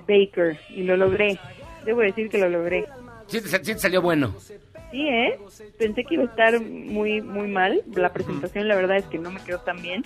baker. 0.08 0.60
Y 0.72 0.84
lo 0.84 0.98
logré. 0.98 1.40
Debo 1.86 2.02
decir 2.02 2.30
que 2.30 2.40
lo 2.40 2.50
logré. 2.50 2.86
Sí, 3.28 3.42
te, 3.42 3.64
sí 3.64 3.78
salió 3.78 4.02
bueno. 4.02 4.34
Sí, 4.92 5.08
¿eh? 5.08 5.40
Pensé 5.78 6.04
que 6.04 6.16
iba 6.16 6.24
a 6.24 6.28
estar 6.28 6.60
muy, 6.62 7.22
muy 7.22 7.48
mal. 7.48 7.82
La 7.96 8.12
presentación, 8.12 8.68
la 8.68 8.76
verdad 8.76 8.98
es 8.98 9.06
que 9.06 9.18
no 9.20 9.32
me 9.32 9.40
quedó 9.44 9.60
tan 9.60 9.82
bien. 9.82 10.04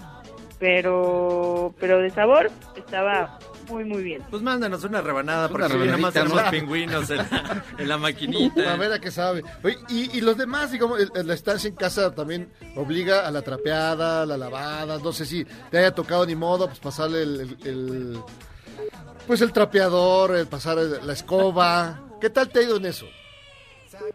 Pero, 0.60 1.74
pero 1.80 2.00
de 2.00 2.10
sabor 2.10 2.50
estaba 2.78 3.38
muy, 3.70 3.84
muy 3.84 4.02
bien. 4.02 4.22
Pues 4.30 4.42
mándanos 4.42 4.84
una 4.86 5.02
rebanada, 5.02 5.48
Una 5.54 5.68
sí, 5.68 5.76
nada 5.78 5.98
más 5.98 6.52
pingüinos 6.52 7.10
en 7.10 7.18
la, 7.18 7.64
en 7.78 7.88
la 7.90 7.96
A 7.96 7.98
maquinita. 7.98 8.76
ver 8.78 8.94
a 8.94 9.00
qué 9.00 9.12
sabe. 9.12 9.44
Oye, 9.64 9.78
y, 9.90 10.18
y 10.18 10.22
los 10.22 10.38
demás, 10.38 10.72
digamos, 10.72 11.02
el- 11.02 11.12
el- 11.16 11.28
la 11.28 11.34
estancia 11.34 11.68
en 11.68 11.76
casa 11.76 12.14
también 12.16 12.50
obliga 12.78 13.28
a 13.28 13.32
la 13.32 13.42
trapeada, 13.42 14.26
la 14.26 14.38
lavada. 14.38 15.00
No 15.00 15.12
sé 15.12 15.26
si 15.26 15.46
te 15.70 15.80
haya 15.80 15.94
tocado 15.94 16.26
ni 16.26 16.36
modo, 16.36 16.68
pues 16.68 16.80
pasarle 16.80 17.24
el, 17.24 17.42
el- 17.42 17.58
el- 17.66 18.20
pues 19.28 19.42
el 19.42 19.52
trapeador, 19.52 20.36
el 20.36 20.48
pasar 20.48 20.78
el- 20.78 21.06
la 21.06 21.14
escoba. 21.14 22.00
¿Qué 22.22 22.30
tal 22.30 22.48
te 22.50 22.60
ha 22.60 22.64
ido 22.64 22.78
en 22.78 22.86
eso? 22.86 23.06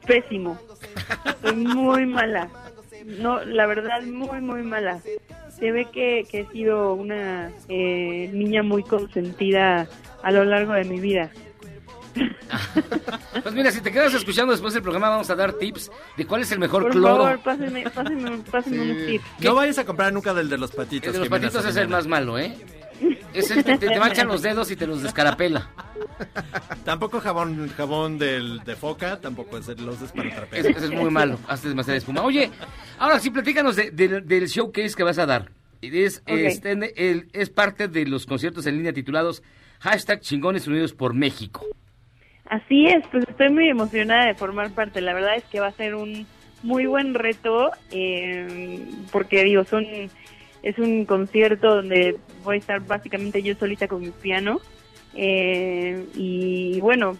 Pésimo. 0.07 0.59
Soy 1.43 1.57
muy 1.57 2.07
mala. 2.07 2.49
No, 3.05 3.45
la 3.45 3.67
verdad, 3.67 4.03
muy, 4.03 4.41
muy 4.41 4.63
mala. 4.63 5.01
Se 5.59 5.73
ve 5.73 5.87
que, 5.93 6.27
que 6.31 6.41
he 6.41 6.47
sido 6.49 6.95
una 6.95 7.51
eh, 7.69 8.31
niña 8.33 8.63
muy 8.63 8.83
consentida 8.83 9.89
a 10.23 10.31
lo 10.31 10.45
largo 10.45 10.73
de 10.73 10.85
mi 10.85 11.01
vida. 11.01 11.31
Pues 13.43 13.55
mira, 13.55 13.71
si 13.71 13.81
te 13.81 13.93
quedas 13.93 14.13
escuchando 14.15 14.53
después 14.53 14.75
del 14.75 14.83
programa, 14.83 15.11
vamos 15.11 15.31
a 15.31 15.37
dar 15.37 15.53
tips 15.53 15.91
de 16.17 16.27
cuál 16.27 16.43
es 16.43 16.51
el 16.53 16.59
mejor 16.59 16.83
Por 16.83 16.93
cloro. 16.93 17.25
favor, 17.25 17.39
pásenme, 17.41 17.85
pásenme, 17.89 18.39
pásenme 18.51 18.83
unos 18.93 19.07
tips. 19.07 19.25
No 19.41 19.55
vayas 19.55 19.79
a 19.79 19.85
comprar 19.85 20.13
nunca 20.13 20.35
del 20.35 20.49
de 20.49 20.59
los 20.59 20.73
patitos. 20.73 21.07
El 21.07 21.13
de 21.13 21.19
los 21.21 21.29
patitos 21.29 21.65
es 21.65 21.77
el 21.77 21.89
más 21.89 22.07
malo, 22.07 22.39
¿eh? 22.39 22.55
Es 23.35 23.51
el 23.51 23.63
que 23.65 23.77
te, 23.79 23.89
te 23.89 23.99
manchan 24.01 24.27
los 24.27 24.43
dedos 24.43 24.71
y 24.71 24.77
te 24.77 24.87
los 24.87 25.03
descarapela. 25.03 25.69
Tampoco 26.85 27.21
jabón 27.21 27.69
jabón 27.77 28.19
del, 28.19 28.61
de 28.65 28.75
foca, 28.77 29.21
tampoco 29.21 29.59
es 29.59 29.69
el, 29.69 29.85
los 29.85 29.99
trapear. 29.99 30.49
Ese, 30.53 30.71
ese 30.71 30.85
es 30.87 30.91
muy 30.91 31.11
malo, 31.11 31.39
hace 31.47 31.69
demasiada 31.69 31.99
espuma. 31.99 32.23
Oye, 32.23 32.51
ahora 32.99 33.19
sí, 33.19 33.31
platícanos 33.31 33.77
de- 33.77 33.91
de- 33.91 34.21
del 34.23 34.47
showcase 34.49 34.95
que 34.97 35.03
vas 35.03 35.19
a 35.19 35.27
dar. 35.27 35.51
Es, 35.83 36.23
este, 36.27 36.73
en- 36.73 36.85
el- 36.97 37.29
es 37.33 37.51
parte 37.51 37.87
de 37.89 38.07
los 38.07 38.27
conciertos 38.27 38.67
en 38.67 38.77
línea 38.77 38.93
titulados 38.93 39.43
Hashtag 39.81 40.21
Chingones 40.21 40.67
Unidos 40.67 40.93
por 40.93 41.15
México. 41.15 41.65
Así 42.47 42.87
es, 42.87 43.07
pues 43.13 43.25
estoy 43.29 43.51
muy 43.51 43.69
emocionada 43.69 44.27
de 44.27 44.35
formar 44.35 44.71
parte. 44.71 45.01
La 45.03 45.13
verdad 45.13 45.37
es 45.37 45.45
que 45.45 45.61
va 45.61 45.67
a 45.69 45.73
ser 45.73 45.95
un 45.95 46.27
muy 46.63 46.87
buen 46.87 47.15
reto, 47.15 47.71
eh, 47.93 48.81
porque 49.13 49.45
digo, 49.45 49.65
son 49.65 49.85
es 50.63 50.79
un 50.79 51.05
concierto 51.05 51.77
donde 51.77 52.17
voy 52.43 52.57
a 52.57 52.59
estar 52.59 52.81
básicamente 52.81 53.43
yo 53.43 53.55
solita 53.55 53.89
con 53.89 54.01
mi 54.01 54.11
piano. 54.11 54.61
eh, 55.15 56.07
y 56.15 56.81
bueno, 56.81 57.17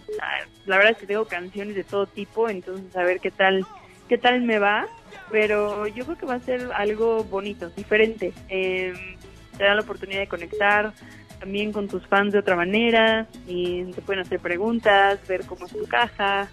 la 0.65 0.77
verdad 0.77 0.93
es 0.93 0.97
que 0.97 1.07
tengo 1.07 1.25
canciones 1.25 1.75
de 1.75 1.83
todo 1.83 2.05
tipo, 2.05 2.49
entonces 2.49 2.95
a 2.95 3.03
ver 3.03 3.19
qué 3.19 3.31
tal, 3.31 3.65
qué 4.07 4.17
tal 4.17 4.41
me 4.41 4.59
va. 4.59 4.87
Pero 5.31 5.85
yo 5.87 6.05
creo 6.05 6.17
que 6.17 6.25
va 6.25 6.35
a 6.35 6.39
ser 6.39 6.69
algo 6.73 7.23
bonito, 7.23 7.69
diferente. 7.69 8.33
Eh, 8.49 8.93
te 9.57 9.63
da 9.63 9.75
la 9.75 9.81
oportunidad 9.81 10.19
de 10.21 10.27
conectar 10.27 10.93
también 11.39 11.71
con 11.71 11.87
tus 11.87 12.05
fans 12.07 12.33
de 12.33 12.39
otra 12.39 12.55
manera 12.55 13.27
y 13.47 13.83
te 13.91 14.01
pueden 14.01 14.21
hacer 14.21 14.39
preguntas, 14.39 15.19
ver 15.27 15.45
cómo 15.45 15.65
es 15.65 15.71
tu 15.71 15.85
caja. 15.85 16.49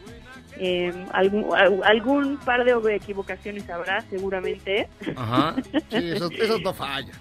Eh, 0.59 0.93
algún, 1.13 1.55
al- 1.57 1.83
algún 1.85 2.37
par 2.39 2.65
de 2.65 2.95
equivocaciones 2.95 3.69
habrá 3.71 4.01
seguramente. 4.03 4.89
Ajá. 5.17 5.55
Sí, 5.91 6.11
eso, 6.11 6.31
eso 6.31 6.59
no 6.59 6.73
falla. 6.75 7.13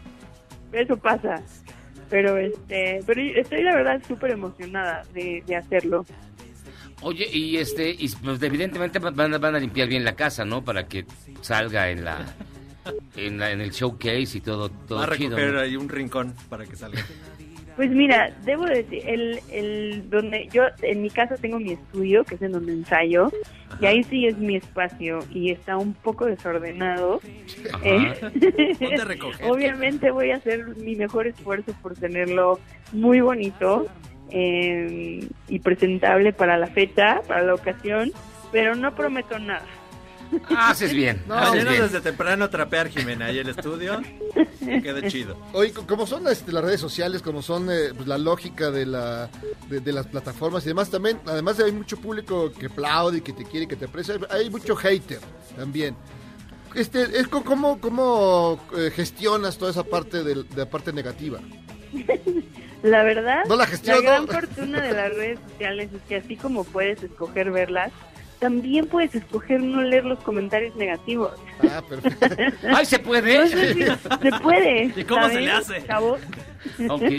Eso 0.72 0.98
pasa. 0.98 1.42
Pero 2.10 2.38
este, 2.38 3.00
pero 3.06 3.22
estoy 3.22 3.64
la 3.64 3.76
verdad 3.76 4.02
súper 4.08 4.32
emocionada 4.32 5.04
de, 5.14 5.44
de 5.48 5.56
hacerlo. 5.56 6.06
Oye, 7.02 7.28
y 7.32 7.58
este, 7.58 7.90
y 7.92 8.08
pues 8.24 8.42
evidentemente 8.42 9.00
van, 9.00 9.34
a- 9.34 9.38
van 9.38 9.56
a 9.56 9.60
limpiar 9.60 9.88
bien 9.88 10.04
la 10.04 10.16
casa, 10.16 10.46
¿no? 10.46 10.64
Para 10.64 10.88
que 10.88 11.06
salga 11.42 11.90
en 11.90 12.06
la, 12.06 12.26
en, 13.16 13.38
la- 13.40 13.52
en 13.52 13.62
el 13.62 13.72
showcase 13.72 14.38
y 14.38 14.42
todo, 14.42 14.70
todo 14.70 15.00
Va 15.00 15.06
a 15.06 15.18
chido. 15.18 15.38
¿no? 15.38 15.60
ahí 15.60 15.76
un 15.76 15.90
rincón 15.90 16.34
para 16.50 16.66
que 16.66 16.76
salga. 16.76 17.02
Pues 17.76 17.92
mira, 17.92 18.32
debo 18.46 18.66
decir, 18.66 19.02
el, 19.06 19.40
el 19.52 20.10
donde 20.10 20.48
yo 20.52 20.64
en 20.82 21.02
mi 21.02 21.10
casa 21.10 21.36
tengo 21.36 21.60
mi 21.60 21.74
estudio, 21.74 22.24
que 22.24 22.36
es 22.36 22.42
en 22.42 22.54
donde 22.54 22.72
ensayo, 22.72 23.30
y 23.82 23.86
ahí 23.86 24.04
sí 24.04 24.26
es 24.28 24.38
mi 24.38 24.56
espacio 24.56 25.20
y 25.30 25.52
está 25.52 25.78
un 25.78 25.94
poco 25.94 26.26
desordenado. 26.26 27.20
Eh. 27.84 28.14
Obviamente 29.44 30.12
voy 30.12 30.32
a 30.32 30.38
hacer 30.38 30.68
mi 30.78 30.96
mejor 30.96 31.28
esfuerzo 31.28 31.74
por 31.82 31.96
tenerlo 31.96 32.60
muy 32.94 33.20
bonito 33.20 33.88
eh, 34.30 35.28
y 35.50 35.60
presentable 35.60 36.32
para 36.32 36.58
la 36.58 36.68
fecha, 36.68 37.22
para 37.28 37.44
la 37.44 37.56
ocasión, 37.56 38.12
pero 38.54 38.76
no 38.76 38.96
prometo 38.96 39.38
nada. 39.38 39.66
Haces 40.58 40.94
bien, 40.94 41.24
No, 41.28 41.36
haces 41.36 41.68
bien. 41.68 41.82
desde 41.84 42.02
temprano 42.02 42.50
trapear, 42.50 42.90
Jimena, 42.90 43.26
ahí 43.28 43.40
el 43.40 43.50
estudio. 43.50 44.02
que 44.60 44.82
quede 44.82 45.08
chido. 45.10 45.38
Oye, 45.54 45.72
co- 45.72 45.86
como 45.88 46.06
son 46.08 46.28
este, 46.28 46.52
las 46.52 46.64
redes 46.64 46.80
sociales, 46.80 47.22
como 47.22 47.42
son 47.42 47.70
eh, 47.72 47.94
pues, 47.96 48.08
la 48.08 48.18
lógica 48.18 48.72
de, 48.72 48.86
la, 48.86 49.30
de, 49.70 49.80
de 49.80 49.94
las 49.94 50.08
plataformas 50.08 50.64
y 50.66 50.70
demás, 50.70 50.90
también, 50.90 51.20
además 51.26 51.58
de 51.58 51.66
hay 51.66 51.72
mucho 51.72 51.98
público 51.98 52.52
que 52.52 52.66
aplaude, 52.68 53.22
que 53.22 53.34
te 53.34 53.44
quiere, 53.46 53.68
que 53.68 53.76
te 53.76 53.86
aprecia, 53.86 54.16
hay 54.30 54.50
mucho 54.50 54.76
hater 54.76 55.20
también. 55.56 55.96
Este, 56.74 57.04
es 57.20 57.28
¿Cómo, 57.30 57.80
cómo 57.80 58.60
eh, 58.78 58.92
gestionas 58.94 59.58
toda 59.58 59.72
esa 59.72 59.84
parte 59.84 60.24
de, 60.24 60.36
de 60.44 60.46
la 60.58 60.70
parte 60.70 60.92
negativa? 60.92 61.40
La 62.84 63.02
verdad, 63.04 63.40
No 63.48 63.56
la 63.56 63.66
gestiono. 63.66 64.02
gran 64.02 64.28
fortuna 64.28 64.80
de 64.82 64.94
las 64.94 65.10
redes 65.16 65.40
sociales 65.50 65.90
es 65.94 66.02
que 66.08 66.18
así 66.18 66.36
como 66.36 66.64
puedes 66.66 67.02
escoger 67.02 67.50
verlas, 67.50 67.92
también 68.46 68.86
puedes 68.86 69.16
escoger 69.16 69.60
no 69.60 69.82
leer 69.82 70.06
los 70.06 70.20
comentarios 70.20 70.76
negativos. 70.76 71.32
Ah, 71.64 71.82
perfecto. 71.90 72.28
¡Ay, 72.76 72.86
se 72.86 73.00
puede! 73.00 73.40
No 73.40 73.48
sé 73.48 73.74
si 73.74 73.82
se 73.82 74.40
puede. 74.40 74.94
¿Y 74.96 75.04
cómo 75.04 75.24
se 75.24 75.30
¿saben, 75.30 75.46
le 75.46 75.52
hace? 75.52 75.84
Ok. 76.88 77.10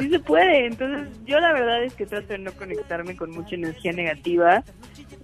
Sí 0.00 0.10
se 0.10 0.18
puede. 0.18 0.66
Entonces, 0.66 1.08
yo 1.24 1.38
la 1.38 1.52
verdad 1.52 1.84
es 1.84 1.94
que 1.94 2.06
trato 2.06 2.26
de 2.26 2.38
no 2.38 2.50
conectarme 2.54 3.14
con 3.14 3.30
mucha 3.30 3.54
energía 3.54 3.92
negativa. 3.92 4.64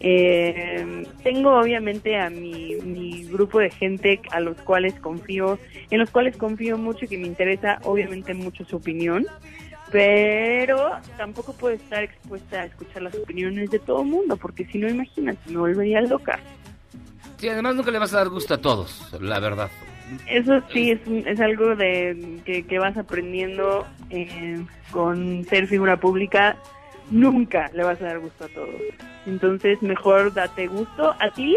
Eh, 0.00 1.04
tengo 1.24 1.58
obviamente 1.58 2.16
a 2.18 2.30
mi, 2.30 2.76
mi 2.84 3.24
grupo 3.24 3.58
de 3.58 3.70
gente 3.70 4.20
a 4.30 4.40
los 4.40 4.56
cuales 4.58 4.94
confío, 4.94 5.58
en 5.90 5.98
los 5.98 6.10
cuales 6.10 6.36
confío 6.36 6.78
mucho 6.78 7.04
y 7.04 7.08
que 7.08 7.18
me 7.18 7.26
interesa 7.26 7.78
obviamente 7.82 8.32
mucho 8.32 8.64
su 8.64 8.76
opinión, 8.76 9.26
pero 9.90 10.90
tampoco 11.16 11.52
puedo 11.52 11.74
estar 11.74 12.04
expuesta 12.04 12.60
a 12.60 12.64
escuchar 12.66 13.02
las 13.02 13.14
opiniones 13.14 13.70
de 13.70 13.78
todo 13.78 14.02
el 14.02 14.08
mundo, 14.08 14.36
porque 14.36 14.64
si 14.66 14.78
no, 14.78 14.88
imagínate, 14.88 15.50
me 15.50 15.58
volvería 15.58 16.00
loca. 16.02 16.38
Sí, 17.38 17.48
además 17.48 17.74
nunca 17.74 17.90
le 17.90 17.98
vas 17.98 18.12
a 18.14 18.18
dar 18.18 18.28
gusto 18.28 18.54
a 18.54 18.58
todos, 18.58 19.12
la 19.20 19.40
verdad. 19.40 19.70
Eso 20.26 20.60
sí 20.72 20.90
es, 20.90 21.00
es 21.26 21.40
algo 21.40 21.76
de 21.76 22.40
que, 22.44 22.64
que 22.64 22.78
vas 22.78 22.96
aprendiendo 22.96 23.86
eh, 24.10 24.58
con 24.90 25.44
ser 25.44 25.66
figura 25.66 25.98
pública. 25.98 26.56
Nunca 27.10 27.70
le 27.72 27.84
vas 27.84 28.00
a 28.02 28.04
dar 28.06 28.18
gusto 28.18 28.44
a 28.44 28.48
todos. 28.48 28.74
Entonces, 29.26 29.80
mejor 29.82 30.32
date 30.34 30.66
gusto 30.66 31.14
a 31.18 31.30
ti 31.30 31.56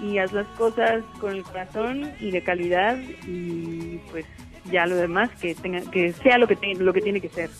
y 0.00 0.18
haz 0.18 0.32
las 0.32 0.46
cosas 0.58 1.02
con 1.20 1.32
el 1.32 1.42
corazón 1.44 2.12
y 2.20 2.30
de 2.32 2.42
calidad 2.42 2.96
y 3.26 3.98
pues 4.10 4.24
ya 4.70 4.86
lo 4.86 4.96
demás 4.96 5.30
que 5.40 5.54
tenga 5.54 5.80
que 5.90 6.12
sea 6.14 6.38
lo 6.38 6.48
que 6.48 6.56
te- 6.56 6.74
lo 6.74 6.92
que 6.92 7.00
tiene 7.00 7.20
que 7.20 7.28
ser. 7.28 7.50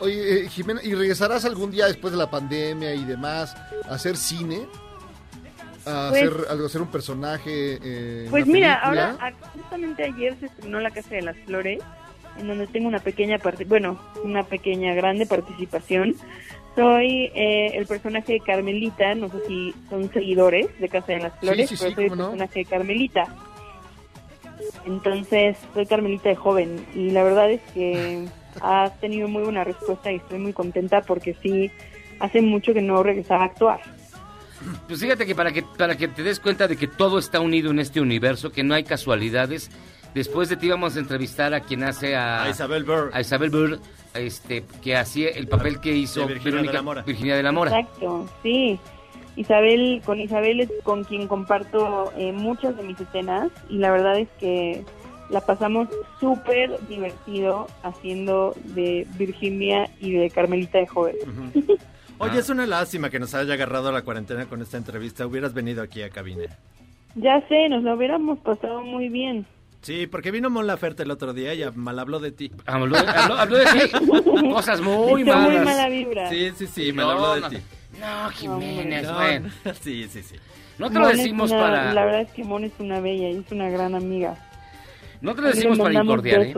Oye, 0.00 0.44
eh, 0.44 0.48
Jimena, 0.48 0.80
¿y 0.82 0.94
regresarás 0.94 1.44
algún 1.44 1.70
día 1.70 1.86
después 1.86 2.12
de 2.12 2.18
la 2.18 2.28
pandemia 2.30 2.94
y 2.94 3.04
demás 3.04 3.54
a 3.88 3.94
hacer 3.94 4.16
cine? 4.16 4.66
a, 5.86 6.08
Pues- 6.08 6.22
hacer, 6.22 6.46
a 6.62 6.64
hacer 6.66 6.80
un 6.80 6.88
personaje? 6.88 7.78
eh, 7.82 8.26
Pues 8.30 8.46
mira, 8.46 8.80
película? 8.80 9.10
ahora 9.10 9.26
a- 9.28 9.32
justamente 9.52 10.02
ayer 10.04 10.34
se 10.40 10.46
estrenó 10.46 10.80
La 10.80 10.90
Casa 10.90 11.10
de 11.14 11.20
las 11.20 11.36
Flores, 11.44 11.82
en 12.38 12.48
donde 12.48 12.66
tengo 12.66 12.88
una 12.88 12.98
pequeña 12.98 13.38
parte, 13.38 13.64
bueno, 13.64 13.98
una 14.22 14.42
pequeña 14.44 14.94
grande 14.94 15.26
participación. 15.26 16.14
Soy 16.74 17.30
eh, 17.34 17.72
el 17.74 17.86
personaje 17.86 18.34
de 18.34 18.40
Carmelita, 18.40 19.14
no 19.14 19.28
sé 19.28 19.38
si 19.46 19.74
son 19.88 20.12
seguidores 20.12 20.66
de 20.80 20.88
Casa 20.88 21.12
de 21.12 21.20
las 21.20 21.38
Flores, 21.38 21.68
sí, 21.68 21.76
pero 21.78 21.90
sí, 21.90 21.94
soy 21.94 22.04
el 22.06 22.10
no. 22.10 22.16
personaje 22.16 22.58
de 22.60 22.64
Carmelita. 22.64 23.36
Entonces, 24.86 25.56
soy 25.72 25.86
Carmelita 25.86 26.28
de 26.30 26.36
joven 26.36 26.84
y 26.94 27.10
la 27.10 27.22
verdad 27.22 27.50
es 27.50 27.60
que 27.72 28.26
ha 28.60 28.90
tenido 29.00 29.28
muy 29.28 29.44
buena 29.44 29.64
respuesta 29.64 30.10
y 30.10 30.16
estoy 30.16 30.38
muy 30.38 30.52
contenta 30.52 31.02
porque 31.02 31.36
sí, 31.42 31.70
hace 32.18 32.40
mucho 32.42 32.74
que 32.74 32.82
no 32.82 33.02
regresaba 33.02 33.44
a 33.44 33.46
actuar. 33.46 33.80
Pues 34.88 35.00
fíjate 35.00 35.26
que 35.26 35.34
para 35.34 35.52
que 35.52 35.62
para 35.62 35.96
que 35.96 36.08
te 36.08 36.22
des 36.22 36.40
cuenta 36.40 36.66
de 36.66 36.76
que 36.76 36.86
todo 36.86 37.18
está 37.18 37.40
unido 37.40 37.70
en 37.70 37.78
este 37.78 38.00
universo, 38.00 38.50
que 38.50 38.62
no 38.64 38.74
hay 38.74 38.84
casualidades. 38.84 39.70
Después 40.14 40.48
de 40.48 40.56
ti 40.56 40.68
vamos 40.68 40.96
a 40.96 41.00
entrevistar 41.00 41.52
a 41.54 41.60
quien 41.60 41.82
hace 41.84 42.14
a, 42.16 42.44
A 42.44 42.48
Isabel 42.50 42.84
Burr. 42.84 43.10
a 43.12 43.20
Isabel 43.20 43.50
Burr, 43.50 43.78
este, 44.14 44.64
que 44.82 44.96
hacía 44.96 45.30
el 45.30 45.48
papel 45.48 45.80
que 45.80 45.92
hizo 45.94 46.20
De 46.20 46.34
Virginia 46.34 46.50
Verónica- 46.52 46.72
de 46.72 46.78
la 46.78 46.82
Mora. 46.82 47.02
Virginia 47.02 47.36
de 47.36 47.42
la 47.42 47.52
Mora. 47.52 47.78
Exacto, 47.78 48.26
sí. 48.42 48.78
Isabel, 49.36 50.00
con 50.04 50.20
Isabel 50.20 50.60
es 50.60 50.70
con 50.84 51.02
quien 51.02 51.26
comparto 51.26 52.12
eh, 52.16 52.30
muchas 52.32 52.76
de 52.76 52.84
mis 52.84 53.00
escenas 53.00 53.50
y 53.68 53.78
la 53.78 53.90
verdad 53.90 54.16
es 54.20 54.28
que 54.38 54.84
la 55.30 55.40
pasamos 55.40 55.88
súper 56.20 56.78
divertido 56.86 57.66
haciendo 57.82 58.54
de 58.66 59.06
Virginia 59.18 59.90
y 60.00 60.12
de 60.12 60.30
Carmelita 60.30 60.78
de 60.78 60.86
joven. 60.86 61.16
Oye, 62.18 62.38
es 62.38 62.48
una 62.48 62.64
lástima 62.66 63.10
que 63.10 63.18
nos 63.18 63.34
haya 63.34 63.54
agarrado 63.54 63.90
la 63.90 64.02
cuarentena 64.02 64.46
con 64.46 64.62
esta 64.62 64.76
entrevista. 64.76 65.26
Hubieras 65.26 65.52
venido 65.52 65.82
aquí 65.82 66.02
a 66.02 66.10
cabina. 66.10 66.44
Ya 67.16 67.40
sé, 67.48 67.68
nos 67.68 67.82
lo 67.82 67.94
hubiéramos 67.94 68.38
pasado 68.38 68.82
muy 68.82 69.08
bien. 69.08 69.44
Sí, 69.84 70.06
porque 70.06 70.30
vino 70.30 70.48
Mon 70.48 70.66
Laferte 70.66 71.02
el 71.02 71.10
otro 71.10 71.32
día 71.34 71.52
y 71.52 71.62
mal 71.74 71.98
habló 71.98 72.18
de 72.18 72.32
ti. 72.32 72.50
Habló, 72.64 72.96
habló- 72.96 73.36
habló 73.38 73.58
de 73.58 73.66
ti. 73.66 74.50
Cosas 74.52 74.80
muy 74.80 74.94
Echó 74.94 75.12
muy 75.12 75.24
malas. 75.24 75.64
mala 75.64 75.88
vibra. 75.90 76.28
Sí, 76.30 76.50
sí, 76.56 76.66
sí, 76.66 76.92
mal 76.92 77.06
No, 77.06 77.12
habló 77.12 77.34
de 77.34 77.40
no. 77.42 77.48
ti. 77.50 77.56
No, 78.00 78.30
Jiménez, 78.30 79.02
No, 79.06 79.14
bueno. 79.14 79.50
Sí, 79.82 80.08
sí, 80.08 80.22
sí. 80.22 80.36
No 80.78 80.88
te 80.88 80.94
lo 80.94 81.00
Mon 81.06 81.16
decimos 81.16 81.50
una- 81.50 81.60
para... 81.60 81.92
La 81.92 82.04
verdad 82.06 82.22
es 82.22 82.30
que 82.32 82.44
Mon 82.44 82.64
es 82.64 82.72
una 82.78 82.98
bella 83.00 83.28
y 83.28 83.36
es 83.36 83.52
una 83.52 83.68
gran 83.68 83.94
amiga. 83.94 84.36
No 85.20 85.34
te 85.34 85.42
lo 85.42 85.48
decimos 85.48 85.78
para 85.78 86.02
incordiar, 86.02 86.42
¿eh? 86.42 86.54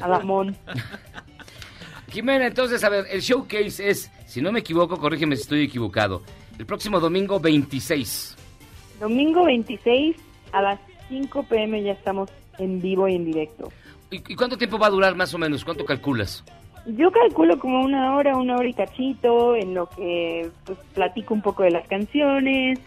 a 0.00 0.08
la 0.08 0.20
Mon. 0.20 0.56
Jimena, 2.10 2.46
entonces, 2.46 2.82
a 2.82 2.88
ver, 2.88 3.06
el 3.10 3.20
showcase 3.20 3.88
es, 3.88 4.10
si 4.26 4.40
no 4.40 4.50
me 4.52 4.60
equivoco, 4.60 4.96
corrígeme 4.96 5.36
si 5.36 5.42
estoy 5.42 5.62
equivocado, 5.64 6.22
el 6.58 6.66
próximo 6.66 6.98
domingo 6.98 7.38
26. 7.38 8.36
Domingo 8.98 9.44
26 9.44 10.16
a 10.52 10.62
las 10.62 10.80
5 11.08 11.44
pm 11.44 11.82
ya 11.82 11.92
estamos 11.92 12.28
en 12.60 12.80
vivo 12.80 13.08
y 13.08 13.14
en 13.16 13.24
directo. 13.24 13.70
¿Y, 14.10 14.16
y 14.32 14.36
cuánto 14.36 14.56
tiempo 14.58 14.78
va 14.78 14.86
a 14.88 14.90
durar 14.90 15.14
más 15.16 15.32
o 15.34 15.38
menos? 15.38 15.64
¿Cuánto 15.64 15.84
calculas? 15.84 16.44
Yo 16.86 17.10
calculo 17.12 17.58
como 17.58 17.84
una 17.84 18.16
hora, 18.16 18.36
una 18.36 18.56
hora 18.56 18.68
y 18.68 18.72
cachito, 18.72 19.54
en 19.54 19.74
lo 19.74 19.88
que 19.90 20.48
pues, 20.64 20.78
platico 20.94 21.34
un 21.34 21.42
poco 21.42 21.62
de 21.62 21.70
las 21.70 21.86
canciones. 21.88 22.78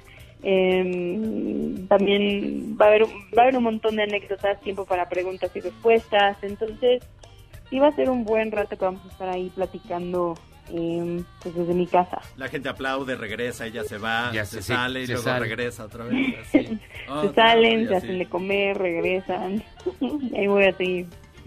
em, 0.46 1.88
también 1.88 2.78
va 2.80 2.86
a, 2.86 2.90
haber, 2.90 3.04
un- 3.04 3.12
va 3.38 3.42
a 3.42 3.42
haber 3.44 3.58
un 3.58 3.64
montón 3.64 3.96
de 3.96 4.04
anécdotas, 4.04 4.60
tiempo 4.62 4.84
para 4.86 5.08
preguntas 5.08 5.50
y 5.56 5.62
respuestas. 5.62 6.38
Entonces, 6.44 7.02
sí 7.70 7.80
va 7.80 7.88
a 7.88 7.92
ser 7.96 8.10
un 8.10 8.26
buen 8.26 8.52
rato 8.52 8.78
que 8.78 8.84
vamos 8.84 9.02
a 9.06 9.10
estar 9.10 9.30
ahí 9.30 9.50
platicando 9.56 10.36
pues, 10.68 11.56
desde 11.56 11.74
mi 11.74 11.88
casa. 11.88 12.22
La 12.38 12.48
gente 12.48 12.70
aplaude, 12.70 13.16
regresa, 13.16 13.66
ella 13.66 13.84
se 13.84 13.98
va, 13.98 14.32
Ya 14.34 14.46
se, 14.46 14.58
se- 14.58 14.62
sí, 14.64 14.74
sale 14.74 15.04
y 15.04 15.06
se 15.08 15.14
luego 15.14 15.26
sale. 15.28 15.40
regresa 15.46 15.86
otra 15.86 16.06
vez. 16.06 16.36
así. 16.48 16.80
se 17.28 17.34
salen, 17.34 17.80
vez, 17.82 17.90
se 17.90 17.96
hacen 17.96 18.20
de 18.20 18.26
comer, 18.30 18.78
regresan. 18.78 19.64
ahí 20.38 20.48
voy 20.48 20.66
así. 20.66 21.06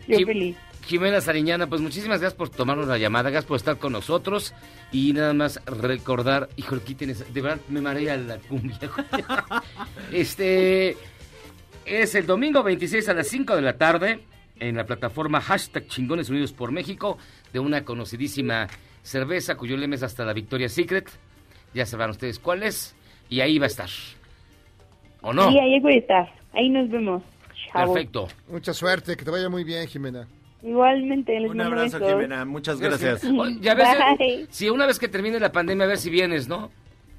Yo 0.08 0.18
Jim- 0.18 0.26
feliz. 0.26 0.56
Jimena 0.86 1.20
Sariñana, 1.20 1.66
pues 1.66 1.80
muchísimas 1.80 2.20
gracias 2.20 2.34
por 2.38 2.48
tomarnos 2.48 2.86
la 2.86 2.96
llamada, 2.96 3.30
gracias 3.30 3.48
por 3.48 3.56
estar 3.56 3.76
con 3.76 3.90
nosotros 3.92 4.54
y 4.92 5.12
nada 5.14 5.34
más 5.34 5.60
recordar, 5.66 6.48
híjole, 6.54 6.82
quiten 6.82 7.10
esa- 7.10 7.24
de 7.24 7.40
verdad 7.40 7.58
me 7.68 7.80
marea 7.80 8.16
la 8.16 8.38
cumbia. 8.38 8.78
este 10.12 10.96
es 11.84 12.14
el 12.14 12.26
domingo 12.26 12.62
26 12.62 13.08
a 13.08 13.14
las 13.14 13.28
5 13.28 13.56
de 13.56 13.62
la 13.62 13.76
tarde 13.76 14.20
en 14.60 14.76
la 14.76 14.84
plataforma 14.86 15.40
hashtag 15.40 15.86
Chingones 15.88 16.30
Unidos 16.30 16.52
por 16.52 16.72
México 16.72 17.18
de 17.52 17.58
una 17.58 17.84
conocidísima 17.84 18.68
cerveza 19.06 19.56
cuyo 19.56 19.76
lema 19.76 19.94
es 19.94 20.02
hasta 20.02 20.24
la 20.24 20.32
Victoria 20.32 20.68
Secret. 20.68 21.08
Ya 21.74 21.86
sabrán 21.86 22.10
ustedes 22.10 22.38
cuál 22.38 22.62
es 22.62 22.94
y 23.28 23.40
ahí 23.40 23.58
va 23.58 23.64
a 23.64 23.68
estar. 23.68 23.88
¿O 25.22 25.32
no? 25.32 25.50
Y 25.50 25.58
ahí 25.58 25.80
voy 25.80 25.94
a 25.94 25.98
estar. 25.98 26.32
Ahí 26.52 26.68
nos 26.68 26.88
vemos. 26.90 27.22
Chao. 27.72 27.92
Perfecto. 27.92 28.28
Mucha 28.48 28.72
suerte, 28.72 29.16
que 29.16 29.24
te 29.24 29.30
vaya 29.30 29.48
muy 29.48 29.64
bien, 29.64 29.86
Jimena. 29.86 30.26
Igualmente, 30.62 31.38
les 31.38 31.50
Un 31.50 31.56
mando 31.58 31.74
abrazo, 31.76 31.98
besos. 31.98 32.14
Jimena. 32.14 32.44
Muchas 32.44 32.80
gracias. 32.80 33.22
Ya 33.60 33.74
ves, 33.74 33.88
Bye. 34.18 34.46
si 34.50 34.68
una 34.70 34.86
vez 34.86 34.98
que 34.98 35.08
termine 35.08 35.38
la 35.38 35.52
pandemia, 35.52 35.84
a 35.84 35.88
ver 35.88 35.98
si 35.98 36.10
vienes, 36.10 36.48
¿no? 36.48 36.70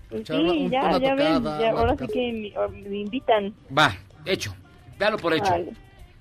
Pues 0.09 0.23
sí, 0.25 0.33
un- 0.33 0.69
ya, 0.69 0.97
ya 0.99 1.15
ven, 1.15 1.38
tocada, 1.43 1.61
ya, 1.61 1.71
ahora 1.71 1.95
sí 1.97 2.07
que 2.07 2.53
me, 2.89 2.97
invitan. 2.97 3.53
Va, 3.77 3.95
hecho. 4.25 4.55
Dalo 4.97 5.17
por 5.17 5.33
hecho. 5.33 5.51
Vale. 5.51 5.71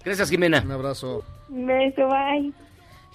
Gracias, 0.04 0.28
Jimena. 0.30 0.62
Un 0.64 0.72
abrazo. 0.72 1.24
Un 1.48 1.66
beso, 1.66 2.06
bye. 2.08 2.52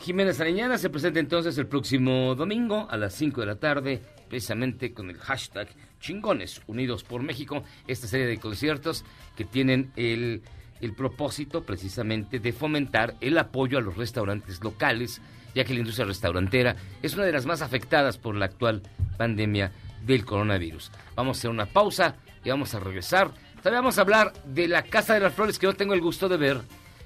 Jimena 0.01 0.33
Sariñana 0.33 0.79
se 0.79 0.89
presenta 0.89 1.19
entonces 1.19 1.55
el 1.59 1.67
próximo 1.67 2.33
domingo 2.33 2.87
a 2.89 2.97
las 2.97 3.13
5 3.13 3.41
de 3.41 3.47
la 3.47 3.57
tarde, 3.57 4.01
precisamente 4.27 4.93
con 4.93 5.11
el 5.11 5.17
hashtag 5.19 5.67
Chingones 5.99 6.59
Unidos 6.65 7.03
por 7.03 7.21
México, 7.21 7.63
esta 7.85 8.07
serie 8.07 8.25
de 8.25 8.39
conciertos 8.39 9.05
que 9.35 9.45
tienen 9.45 9.91
el, 9.95 10.41
el 10.81 10.95
propósito 10.95 11.63
precisamente 11.63 12.39
de 12.39 12.51
fomentar 12.51 13.13
el 13.21 13.37
apoyo 13.37 13.77
a 13.77 13.81
los 13.81 13.95
restaurantes 13.95 14.63
locales, 14.63 15.21
ya 15.53 15.65
que 15.65 15.73
la 15.73 15.81
industria 15.81 16.07
restaurantera 16.07 16.75
es 17.03 17.13
una 17.13 17.25
de 17.25 17.33
las 17.33 17.45
más 17.45 17.61
afectadas 17.61 18.17
por 18.17 18.33
la 18.35 18.45
actual 18.45 18.81
pandemia 19.19 19.71
del 20.03 20.25
coronavirus. 20.25 20.91
Vamos 21.15 21.37
a 21.37 21.39
hacer 21.39 21.51
una 21.51 21.67
pausa 21.67 22.15
y 22.43 22.49
vamos 22.49 22.73
a 22.73 22.79
regresar. 22.79 23.29
También 23.61 23.83
vamos 23.83 23.99
a 23.99 24.01
hablar 24.01 24.33
de 24.45 24.67
La 24.67 24.81
Casa 24.81 25.13
de 25.13 25.19
las 25.19 25.33
Flores, 25.35 25.59
que 25.59 25.67
no 25.67 25.73
tengo 25.73 25.93
el 25.93 26.01
gusto 26.01 26.27
de 26.27 26.37
ver 26.37 26.61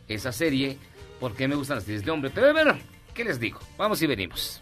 esa 0.08 0.32
serie, 0.32 0.78
porque 1.20 1.48
me 1.48 1.56
gustan 1.56 1.78
las 1.78 1.86
series 1.86 2.04
de 2.06 2.12
hombre. 2.12 2.30
Pero 2.34 2.52
bueno, 2.54 2.78
¿qué 3.14 3.24
les 3.24 3.40
digo? 3.40 3.60
Vamos 3.78 4.02
y 4.02 4.08
venimos. 4.08 4.62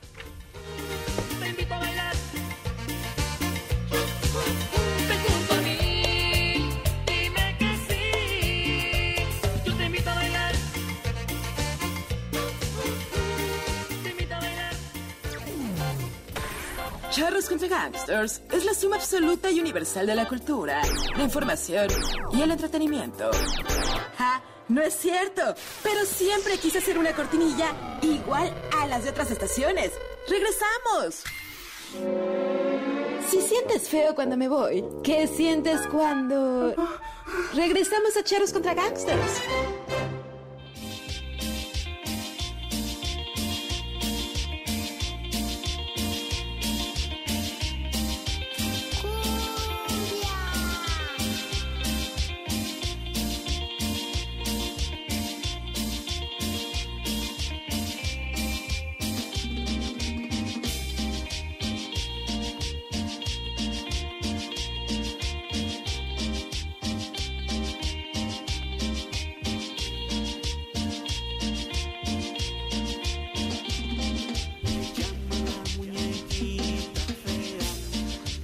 Te 1.40 1.50
invito 1.50 1.74
a 1.74 1.80
bailar. 1.80 2.14
Ven 5.08 5.20
junto 5.28 5.54
a 5.54 5.58
mí. 5.58 6.70
Dime 7.06 7.58
que 7.58 7.78
sí. 7.88 9.16
Yo 9.66 9.74
te 9.76 9.86
invito 9.86 10.10
a 10.10 10.16
bailar. 10.16 10.54
Te 14.04 14.10
invito 14.10 14.36
a 14.36 14.40
bailar. 14.40 14.74
Charros 17.12 17.50
contra 17.50 17.68
Gangsters 17.68 18.42
es 18.52 18.66
la 18.66 18.74
suma 18.74 18.96
absoluta 18.96 19.52
y 19.52 19.60
universal 19.60 20.08
de 20.08 20.16
la 20.16 20.28
cultura, 20.28 20.82
la 21.16 21.24
información 21.24 21.88
y 22.34 22.42
el 22.42 22.52
entretenimiento. 22.52 23.30
¡Ja! 24.18 24.42
No 24.70 24.82
es 24.82 24.96
cierto, 24.96 25.42
pero 25.84 26.06
siempre 26.06 26.58
quise 26.58 26.78
hacer 26.78 26.98
una 26.98 27.14
cortinilla 27.14 27.72
igual 28.02 28.54
a 28.80 28.88
las 28.88 29.04
de 29.04 29.10
otras 29.10 29.30
estaciones. 29.32 29.92
¡Regresamos! 30.28 31.24
Si 33.30 33.42
sientes 33.42 33.90
feo 33.90 34.16
cuando 34.16 34.38
me 34.38 34.48
voy, 34.48 34.86
¿qué 35.04 35.28
sientes 35.28 35.82
cuando... 35.88 36.74
Regresamos 37.54 38.16
a 38.18 38.24
Charros 38.24 38.54
contra 38.54 38.74
Gangsters? 38.74 39.42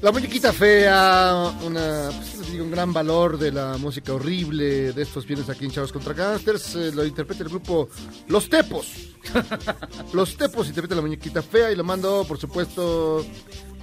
La 0.01 0.11
muñequita 0.13 0.53
fea, 0.53 1.53
una, 1.65 2.09
pues, 2.09 2.51
digo, 2.51 2.63
un 2.63 2.71
gran 2.71 2.93
valor 2.93 3.37
de 3.37 3.51
la 3.51 3.75
música 3.77 4.13
horrible 4.13 4.93
de 4.93 5.01
estos 5.01 5.25
viernes 5.25 5.49
aquí 5.49 5.65
en 5.65 5.71
Chavos 5.71 5.91
contra 5.91 6.13
Gangsters. 6.13 6.73
eh, 6.75 6.91
lo 6.93 7.05
interpreta 7.05 7.43
el 7.43 7.49
grupo 7.49 7.89
Los 8.27 8.49
Tepos. 8.49 8.87
Los 10.13 10.37
Tepos 10.37 10.67
interpreta 10.69 10.95
la 10.95 11.01
muñequita 11.01 11.41
fea 11.41 11.69
y 11.71 11.75
lo 11.75 11.83
mando, 11.83 12.23
por 12.25 12.39
supuesto, 12.39 13.25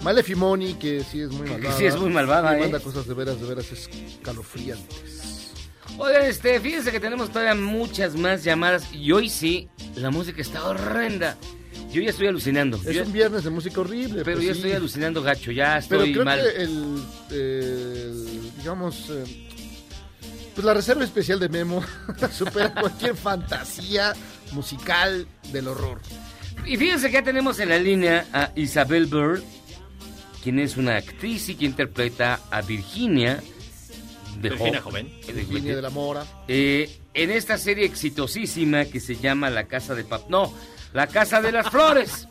Malefimoni, 0.03 0.75
que 0.75 1.05
sí 1.05 1.21
es 1.21 1.31
muy 1.31 1.51
malvada. 1.51 1.77
sí 1.77 1.85
es 1.85 1.97
muy 1.97 2.09
malvada, 2.11 2.55
Y 2.55 2.57
¿eh? 2.57 2.61
manda 2.63 2.81
cosas 2.81 3.07
de 3.07 3.13
veras, 3.13 3.39
de 3.39 3.47
veras 3.47 3.67
escalofriantes. 3.71 5.53
Oigan, 5.99 6.25
este, 6.25 6.59
fíjense 6.61 6.93
que 6.93 7.01
tenemos 7.01 7.29
todavía 7.29 7.55
muchas 7.55 8.17
más 8.17 8.43
llamadas 8.43 8.91
y 8.93 9.13
hoy 9.13 9.29
sí, 9.29 9.69
la 9.97 10.11
música 10.11 10.41
está 10.41 10.65
horrenda. 10.65 11.37
Yo 11.97 12.03
ya 12.03 12.11
estoy 12.11 12.27
alucinando. 12.27 12.77
Es 12.85 12.95
Yo- 12.95 13.03
un 13.05 13.13
viernes 13.13 13.45
de 13.45 13.51
música 13.51 13.81
horrible. 13.81 14.23
pero 14.25 14.37
pues 14.37 14.47
ya 14.49 14.53
sí. 14.53 14.59
estoy 14.61 14.73
alucinando 14.73 15.23
gacho, 15.23 15.51
ya 15.51 15.81
Pero 15.89 16.03
estoy 16.03 16.13
creo 16.13 16.25
mal. 16.25 16.41
que 16.41 16.63
el, 16.63 17.03
el, 17.31 18.53
digamos, 18.59 19.11
eh, 19.11 19.25
pues 20.55 20.65
la 20.65 20.75
reserva 20.75 21.05
especial 21.05 21.39
de 21.39 21.49
Memo 21.49 21.83
supera 22.33 22.73
cualquier 22.73 23.17
fantasía 23.17 24.13
musical 24.53 25.27
del 25.53 25.69
horror. 25.69 26.01
Y 26.67 26.77
fíjense 26.77 27.07
que 27.09 27.15
ya 27.15 27.23
tenemos 27.23 27.59
en 27.61 27.69
la 27.69 27.79
línea 27.79 28.27
a 28.33 28.51
Isabel 28.57 29.07
Bird, 29.07 29.43
quien 30.43 30.59
es 30.59 30.77
una 30.77 30.97
actriz 30.97 31.49
y 31.49 31.55
que 31.55 31.65
interpreta 31.67 32.41
a 32.51 32.63
Virginia. 32.63 33.43
De 34.41 34.51
Virginia 34.51 34.81
Jo- 34.81 34.91
joven. 34.91 35.13
de- 35.27 35.33
Virginia 35.33 35.77
de 35.77 35.83
la 35.83 35.91
Mora. 35.91 36.25
Eh, 36.49 36.99
en 37.15 37.31
esta 37.31 37.57
serie 37.59 37.85
exitosísima 37.87 38.85
que 38.85 39.01
se 39.01 39.17
llama 39.17 39.49
La 39.51 39.65
Casa 39.65 39.95
de 39.95 40.05
Pap... 40.05 40.29
No, 40.29 40.53
La 40.97 41.07
Casa 41.07 41.41
de 41.43 41.53
las 41.53 41.69
Flores. 41.71 42.27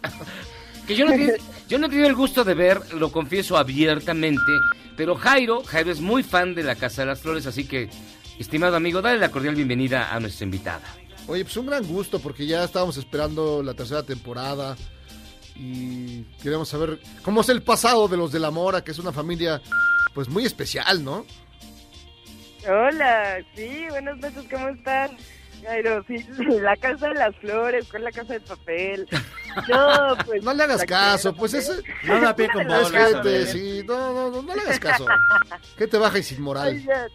que 0.87 0.95
yo 0.95 1.05
no, 1.05 1.13
he 1.13 1.17
tenido- 1.17 1.35
yo 1.69 1.77
no 1.79 1.85
he 1.85 1.89
tenido 1.89 2.07
el 2.07 2.15
gusto 2.15 2.43
de 2.43 2.53
ver, 2.55 2.93
lo 2.95 3.11
confieso 3.11 3.57
abiertamente, 3.57 4.41
pero 4.97 5.15
Jairo, 5.15 5.63
Jairo 5.63 5.91
es 5.91 6.01
muy 6.01 6.23
fan 6.23 6.53
de 6.55 6.63
La 6.63 6.75
Casa 6.75 7.03
de 7.03 7.07
las 7.07 7.21
Flores, 7.21 7.45
así 7.45 7.65
que, 7.67 7.89
estimado 8.39 8.75
amigo, 8.75 9.01
dale 9.01 9.19
la 9.19 9.29
cordial 9.29 9.55
bienvenida 9.55 10.13
a 10.13 10.19
nuestra 10.19 10.43
invitada. 10.45 10.83
Oye, 11.27 11.43
pues 11.43 11.55
un 11.57 11.65
gran 11.67 11.85
gusto 11.87 12.19
porque 12.19 12.45
ya 12.45 12.63
estábamos 12.63 12.97
esperando 12.97 13.63
la 13.63 13.73
tercera 13.73 14.03
temporada 14.03 14.75
y 15.55 16.23
queremos 16.43 16.67
saber 16.69 16.99
cómo 17.23 17.41
es 17.41 17.49
el 17.49 17.61
pasado 17.63 18.07
de 18.07 18.17
los 18.17 18.31
de 18.31 18.39
la 18.39 18.51
Mora, 18.51 18.83
que 18.83 18.91
es 18.91 18.99
una 18.99 19.11
familia 19.11 19.61
pues 20.13 20.27
muy 20.29 20.45
especial, 20.45 21.03
¿no? 21.03 21.25
Hola, 22.67 23.37
sí, 23.55 23.85
buenas 23.89 24.17
noches, 24.17 24.43
¿cómo 24.51 24.69
están? 24.69 25.11
Jairo, 25.65 26.03
sí, 26.07 26.25
la 26.61 26.75
casa 26.77 27.09
de 27.09 27.15
las 27.15 27.35
flores, 27.37 27.87
con 27.87 28.03
la 28.03 28.11
casa 28.11 28.33
de 28.33 28.39
papel. 28.41 29.07
No, 29.69 30.17
pues. 30.25 30.43
No 30.43 30.53
le 30.53 30.63
hagas 30.63 30.83
caso, 30.83 31.33
pues 31.33 31.53
ese... 31.53 31.81
No 32.03 32.19
da 32.19 32.35
pie 32.35 32.49
con 32.49 32.69
Es 32.69 32.91
bola, 32.91 33.05
gente, 33.07 33.41
Isabel. 33.43 33.47
sí, 33.47 33.83
no, 33.87 34.13
no, 34.13 34.29
no, 34.29 34.41
no 34.41 34.53
le 34.53 34.61
hagas 34.63 34.79
caso. 34.81 35.05
¿Qué 35.77 35.87
te 35.87 35.97
baja 35.97 36.19
y 36.19 36.23
sin 36.23 36.41
moral? 36.41 36.67
Oigan, 36.75 37.09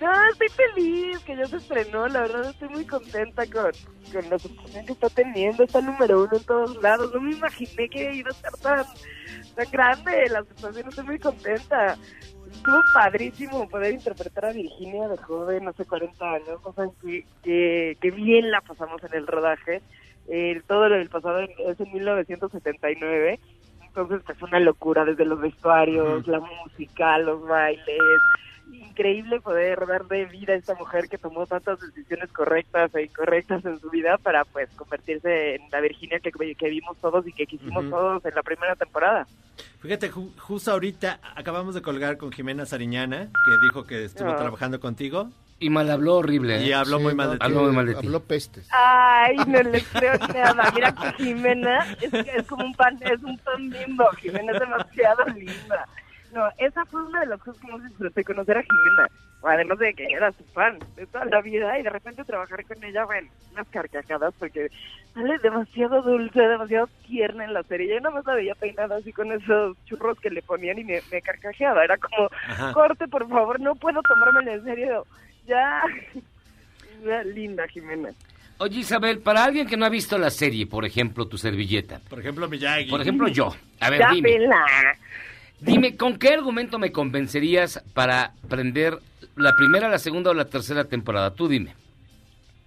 No, 0.00 0.10
estoy 0.32 0.48
feliz 0.48 1.20
que 1.20 1.36
ya 1.36 1.46
se 1.46 1.56
estrenó, 1.58 2.08
la 2.08 2.22
verdad 2.22 2.50
estoy 2.50 2.68
muy 2.70 2.84
contenta 2.84 3.46
con, 3.46 3.70
con 4.12 4.28
la 4.28 4.34
aceptación 4.34 4.86
que 4.86 4.92
está 4.92 5.08
teniendo, 5.10 5.62
está 5.62 5.80
número 5.80 6.24
uno 6.24 6.36
en 6.36 6.44
todos 6.44 6.82
lados, 6.82 7.14
no 7.14 7.20
me 7.20 7.30
imaginé 7.36 7.88
que 7.88 8.12
iba 8.12 8.30
a 8.30 8.32
estar 8.32 8.52
tan, 8.56 8.84
tan 9.54 9.70
grande 9.70 10.28
la 10.30 10.40
aceptación, 10.40 10.88
estoy 10.88 11.04
muy 11.04 11.18
contenta. 11.20 11.96
Estuvo 12.52 12.80
padrísimo 12.92 13.68
poder 13.68 13.94
interpretar 13.94 14.46
a 14.46 14.52
Virginia 14.52 15.08
de 15.08 15.16
joven, 15.18 15.68
hace 15.68 15.84
40 15.84 16.32
años, 16.32 16.60
o 16.62 16.72
sea, 16.72 16.86
que, 17.02 17.24
que, 17.42 17.96
que 18.00 18.10
bien 18.10 18.50
la 18.50 18.60
pasamos 18.60 19.02
en 19.04 19.14
el 19.14 19.26
rodaje. 19.26 19.82
Eh, 20.28 20.60
todo 20.66 20.88
lo 20.88 20.96
del 20.96 21.08
pasado 21.08 21.40
es 21.40 21.80
en 21.80 21.92
1979, 21.92 23.40
entonces 23.86 24.20
pues 24.26 24.42
una 24.42 24.60
locura 24.60 25.04
desde 25.04 25.24
los 25.24 25.40
vestuarios, 25.40 26.26
la 26.26 26.40
música, 26.40 27.18
los 27.18 27.46
bailes, 27.46 27.98
increíble 28.72 29.40
poder 29.40 29.86
darle 29.86 30.26
vida 30.26 30.52
a 30.52 30.56
esta 30.56 30.74
mujer 30.74 31.08
que 31.08 31.18
tomó 31.18 31.46
tantas 31.46 31.80
decisiones 31.80 32.30
correctas 32.32 32.94
e 32.94 33.02
incorrectas 33.04 33.64
en 33.64 33.78
su 33.80 33.90
vida 33.90 34.18
para 34.18 34.44
pues 34.44 34.68
convertirse 34.70 35.54
en 35.56 35.62
la 35.70 35.80
Virginia 35.80 36.20
que, 36.20 36.30
que 36.32 36.68
vimos 36.70 36.96
todos 36.98 37.26
y 37.26 37.32
que 37.32 37.46
quisimos 37.46 37.88
todos 37.90 38.24
en 38.24 38.34
la 38.34 38.42
primera 38.42 38.74
temporada. 38.76 39.26
Fíjate, 39.80 40.10
ju- 40.10 40.36
justo 40.38 40.72
ahorita 40.72 41.20
acabamos 41.36 41.74
de 41.74 41.82
colgar 41.82 42.16
con 42.16 42.32
Jimena 42.32 42.66
Sariñana, 42.66 43.26
que 43.26 43.50
dijo 43.62 43.84
que 43.86 44.04
estuvo 44.04 44.30
Ah. 44.30 44.36
trabajando 44.36 44.80
contigo. 44.80 45.30
Y 45.60 45.70
mal 45.70 45.90
habló 45.90 46.16
horrible. 46.18 46.62
Y 46.62 46.70
¿eh? 46.70 46.74
habló 46.74 47.00
muy 47.00 47.14
mal 47.16 47.32
de 47.32 47.38
ti. 47.38 47.44
Habló 47.44 47.62
muy 47.64 47.72
mal 47.72 47.86
de 47.86 47.94
ti. 47.96 48.06
Habló 48.06 48.20
pestes. 48.22 48.68
Ay, 48.70 49.36
no 49.46 49.60
les 49.62 49.84
creo 49.92 50.16
nada. 50.32 50.70
Mira 50.72 50.94
que 50.94 51.24
Jimena 51.24 51.96
es, 52.00 52.46
como 52.46 52.64
un 52.64 52.74
pan, 52.74 52.96
es 53.00 53.20
un 53.24 53.36
pan 53.38 53.68
bimbo. 53.68 54.08
Jimena 54.20 54.52
es 54.52 54.60
demasiado 54.60 55.24
linda. 55.34 55.84
No, 56.32 56.46
esa 56.58 56.84
fue 56.86 57.02
una 57.04 57.20
de 57.20 57.26
las 57.26 57.40
cosas 57.40 57.60
que 57.62 57.72
más 57.72 57.82
disfruté, 57.88 58.22
conocer 58.24 58.58
a 58.58 58.62
Jimena. 58.62 59.08
Además 59.42 59.78
de 59.78 59.94
que 59.94 60.04
era 60.12 60.32
su 60.32 60.44
fan 60.52 60.78
de 60.96 61.06
toda 61.06 61.24
la 61.26 61.40
vida 61.40 61.78
y 61.78 61.82
de 61.84 61.90
repente 61.90 62.24
trabajar 62.24 62.64
con 62.66 62.82
ella, 62.82 63.04
bueno, 63.04 63.28
unas 63.52 63.68
carcajadas 63.68 64.34
porque 64.38 64.68
sale 65.14 65.38
demasiado 65.38 66.02
dulce, 66.02 66.40
demasiado 66.40 66.88
tierna 67.06 67.44
en 67.44 67.54
la 67.54 67.62
serie. 67.62 67.94
Yo 67.94 68.00
nada 68.00 68.16
más 68.16 68.26
la 68.26 68.34
veía 68.34 68.54
peinada 68.56 68.96
así 68.96 69.12
con 69.12 69.30
esos 69.32 69.76
churros 69.84 70.18
que 70.20 70.30
le 70.30 70.42
ponían 70.42 70.78
y 70.80 70.84
me, 70.84 71.00
me 71.12 71.22
carcajeaba. 71.22 71.84
Era 71.84 71.96
como, 71.98 72.28
Ajá. 72.46 72.72
corte, 72.72 73.06
por 73.08 73.28
favor, 73.28 73.60
no 73.60 73.74
puedo 73.76 74.02
tomármelo 74.02 74.52
en 74.52 74.64
serio. 74.64 75.06
Ya. 75.46 75.82
Ya, 77.06 77.22
Linda 77.22 77.66
Jimena. 77.68 78.10
Oye, 78.58 78.80
Isabel, 78.80 79.20
para 79.20 79.44
alguien 79.44 79.68
que 79.68 79.76
no 79.76 79.86
ha 79.86 79.88
visto 79.88 80.18
la 80.18 80.30
serie, 80.30 80.66
por 80.66 80.84
ejemplo, 80.84 81.28
tu 81.28 81.38
servilleta. 81.38 82.00
Por 82.10 82.18
ejemplo, 82.18 82.48
Miyagi. 82.48 82.90
Por 82.90 83.00
ejemplo, 83.00 83.28
yo. 83.28 83.54
A 83.78 83.88
ver, 83.88 84.00
Ya, 84.00 84.08
dime. 84.10 84.32
vela. 84.32 84.64
Dime, 85.60 85.96
¿con 85.96 86.18
qué 86.18 86.34
argumento 86.34 86.78
me 86.78 86.92
convencerías 86.92 87.82
para 87.94 88.32
prender 88.48 88.98
la 89.36 89.52
primera, 89.56 89.88
la 89.88 89.98
segunda 89.98 90.30
o 90.30 90.34
la 90.34 90.44
tercera 90.44 90.84
temporada? 90.84 91.34
Tú 91.34 91.48
dime. 91.48 91.74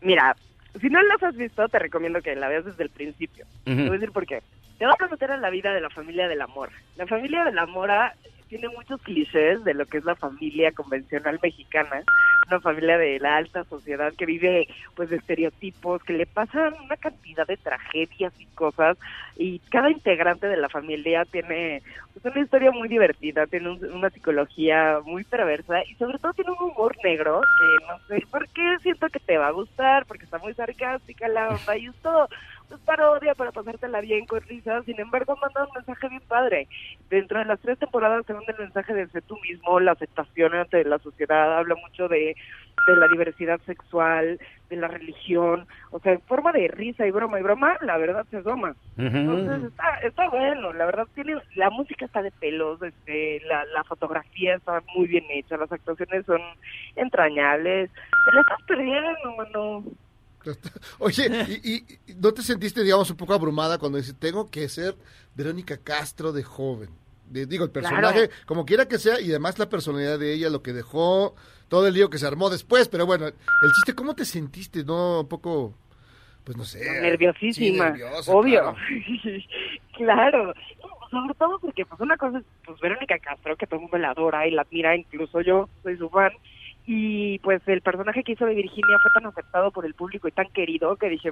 Mira, 0.02 0.36
si 0.80 0.90
no 0.90 1.02
las 1.04 1.22
has 1.24 1.36
visto, 1.36 1.68
te 1.70 1.80
recomiendo 1.80 2.22
que 2.22 2.36
la 2.36 2.50
veas 2.50 2.66
desde 2.66 2.84
el 2.84 2.90
principio. 2.90 3.46
Te 3.64 3.74
voy 3.74 3.90
a 3.90 3.92
decir 3.92 4.12
por 4.12 4.26
qué. 4.26 4.42
Te 4.78 4.86
vas 4.86 5.00
a 5.00 5.08
meter 5.08 5.30
en 5.32 5.42
la 5.42 5.50
vida 5.50 5.74
de 5.74 5.82
la 5.82 5.90
familia 5.90 6.28
de 6.28 6.36
la 6.36 6.48
Mora. 6.48 6.72
La 6.98 7.08
familia 7.08 7.44
de 7.46 7.54
la 7.54 7.66
Mora 7.66 8.16
tiene 8.52 8.68
muchos 8.68 9.02
clichés 9.02 9.64
de 9.64 9.74
lo 9.74 9.86
que 9.86 10.00
es 10.00 10.04
la 10.04 10.16
familia 10.16 10.74
convencional 10.74 11.40
mexicana, 11.42 12.04
una 12.50 12.60
familia 12.60 12.98
de 12.98 13.18
la 13.18 13.38
alta 13.38 13.64
sociedad 13.64 14.12
que 14.18 14.26
vive 14.26 14.68
pues 14.94 15.10
de 15.10 15.16
estereotipos, 15.16 16.04
que 16.04 16.12
le 16.12 16.26
pasan 16.26 16.74
una 16.84 16.98
cantidad 16.98 17.48
de 17.48 17.56
tragedias 17.56 18.34
y 18.40 18.46
cosas 18.48 18.98
y 19.38 19.60
cada 19.72 19.90
integrante 19.90 20.48
de 20.48 20.58
la 20.58 20.68
familia 20.68 21.24
tiene 21.24 21.82
pues, 22.12 22.26
una 22.26 22.44
historia 22.44 22.72
muy 22.72 22.90
divertida, 22.90 23.48
tiene 23.48 23.70
un- 23.70 23.86
una 23.94 24.10
psicología 24.10 25.00
muy 25.06 25.24
perversa 25.24 25.86
y 25.86 25.96
sobre 25.96 26.20
todo 26.20 26.34
tiene 26.34 26.52
un 26.52 26.72
humor 26.72 26.94
negro 27.06 27.40
que 27.42 27.86
no 27.88 28.00
sé 28.10 28.28
por 28.30 28.50
qué 28.50 28.76
siento 28.84 29.08
que 29.08 29.20
te 29.22 29.38
va 29.38 29.48
a 29.48 29.52
gustar 29.52 30.06
porque 30.08 30.26
está 30.26 30.40
muy 30.40 30.54
sarcástica 30.56 31.30
la 31.30 31.48
onda 31.52 31.78
y 31.78 31.86
es 31.86 31.96
todo 32.02 32.28
pues 32.72 32.82
parodia 32.86 33.36
para 33.36 33.52
pasártela 33.52 34.00
bien 34.00 34.26
con 34.26 34.42
risas, 34.42 34.86
sin 34.86 34.98
embargo 35.00 35.36
manda 35.42 35.66
un 35.66 35.74
mensaje 35.76 36.08
bien 36.08 36.22
padre. 36.28 36.68
Dentro 37.10 37.40
de 37.40 37.46
las 37.46 37.60
tres 37.60 37.78
temporadas 37.78 38.26
se 38.26 38.34
manda 38.34 38.54
el 38.54 38.64
mensaje 38.64 38.94
de 38.94 39.08
ser 39.08 39.24
tú 39.24 39.38
mismo, 39.42 39.80
la 39.82 39.92
aceptación 39.92 40.56
ante 40.56 40.86
la 40.86 40.98
sociedad, 41.00 41.58
habla 41.58 41.76
mucho 41.76 42.08
de, 42.08 42.36
de 42.88 42.96
la 42.96 43.10
diversidad 43.10 43.60
sexual, 43.66 44.40
de 44.70 44.76
la 44.78 44.88
religión, 44.88 45.68
o 45.92 46.00
sea, 46.00 46.14
en 46.14 46.22
forma 46.22 46.54
de 46.54 46.70
risa 46.70 47.06
y 47.06 47.12
broma 47.12 47.42
y 47.42 47.44
broma, 47.44 47.78
la 47.82 47.98
verdad 47.98 48.26
se 48.32 48.38
asoma. 48.38 48.74
Entonces 48.98 49.64
está, 49.70 49.98
está 50.02 50.30
bueno, 50.30 50.72
la 50.72 50.86
verdad 50.86 51.08
tiene, 51.14 51.36
la 51.56 51.70
música 51.70 52.06
está 52.06 52.22
de 52.22 52.32
pelos, 52.32 52.82
este, 52.82 53.42
la, 53.48 53.66
la 53.66 53.84
fotografía 53.84 54.56
está 54.56 54.82
muy 54.96 55.08
bien 55.08 55.26
hecha, 55.30 55.58
las 55.58 55.72
actuaciones 55.72 56.26
son 56.26 56.40
entrañables, 56.96 57.92
te 57.92 58.32
la 58.34 58.42
estás 58.42 58.62
perdiendo, 58.66 59.36
mano. 59.38 59.84
Oye, 61.00 61.46
¿y, 61.64 61.74
y- 61.76 62.14
no 62.18 62.34
te 62.34 62.42
sentiste, 62.42 62.84
digamos, 62.84 63.10
un 63.10 63.18
poco 63.18 63.34
abrumada 63.34 63.78
cuando 63.78 63.98
dices, 63.98 64.16
tengo 64.18 64.50
que 64.50 64.68
ser 64.70 64.96
Verónica 65.36 65.78
Castro 65.78 66.32
de 66.32 66.44
joven? 66.44 66.90
De- 67.30 67.46
digo, 67.46 67.64
el 67.64 67.72
personaje, 67.72 68.28
Claro. 68.28 68.44
como 68.46 68.66
quiera 68.66 68.88
que 68.88 68.98
sea, 69.00 69.20
y 69.22 69.30
además 69.30 69.58
la 69.60 69.70
personalidad 69.70 70.20
de 70.20 70.34
ella, 70.34 70.50
lo 70.50 70.62
que 70.62 70.74
dejó, 70.74 71.36
todo 71.70 71.88
el 71.88 71.94
lío 71.94 72.10
que 72.10 72.18
se 72.18 72.28
armó 72.28 72.50
después, 72.50 72.90
pero 72.90 73.06
bueno, 73.06 73.28
el 73.28 73.36
chiste, 73.78 73.96
¿cómo 73.96 74.16
te 74.16 74.26
sentiste? 74.26 74.84
¿No? 74.84 75.22
Un 75.22 75.28
poco, 75.28 75.74
pues 76.44 76.58
no 76.58 76.66
sé. 76.66 76.80
nerviosísima, 77.02 77.86
sí, 77.86 77.92
nerviosa, 78.00 78.32
obvio. 78.34 78.60
claro. 78.62 78.78
claro. 79.98 80.54
Sobre 81.10 81.34
todo 81.36 81.60
porque 81.60 81.86
pues 81.86 82.00
una 82.00 82.16
cosa 82.16 82.38
es 82.40 82.46
pues 82.66 82.80
Verónica 82.80 83.20
Castro, 83.20 83.58
que 83.58 83.66
todo 83.68 83.76
el 83.78 83.82
mundo 83.82 83.98
la 83.98 84.12
adora 84.12 84.48
y 84.48 84.52
la 84.52 84.62
admira, 84.62 84.96
incluso 84.96 85.42
yo 85.42 85.68
soy 85.84 85.98
su 85.98 86.10
fan. 86.10 86.32
Y 86.86 87.40
pues 87.40 87.62
el 87.68 87.82
personaje 87.82 88.24
que 88.24 88.34
hizo 88.34 88.46
de 88.46 88.56
Virginia 88.56 88.98
fue 89.02 89.12
tan 89.14 89.26
aceptado 89.28 89.72
por 89.72 89.86
el 89.86 89.94
público 89.94 90.28
y 90.28 90.32
tan 90.32 90.48
querido 90.48 90.96
que 90.96 91.10
dije, 91.10 91.32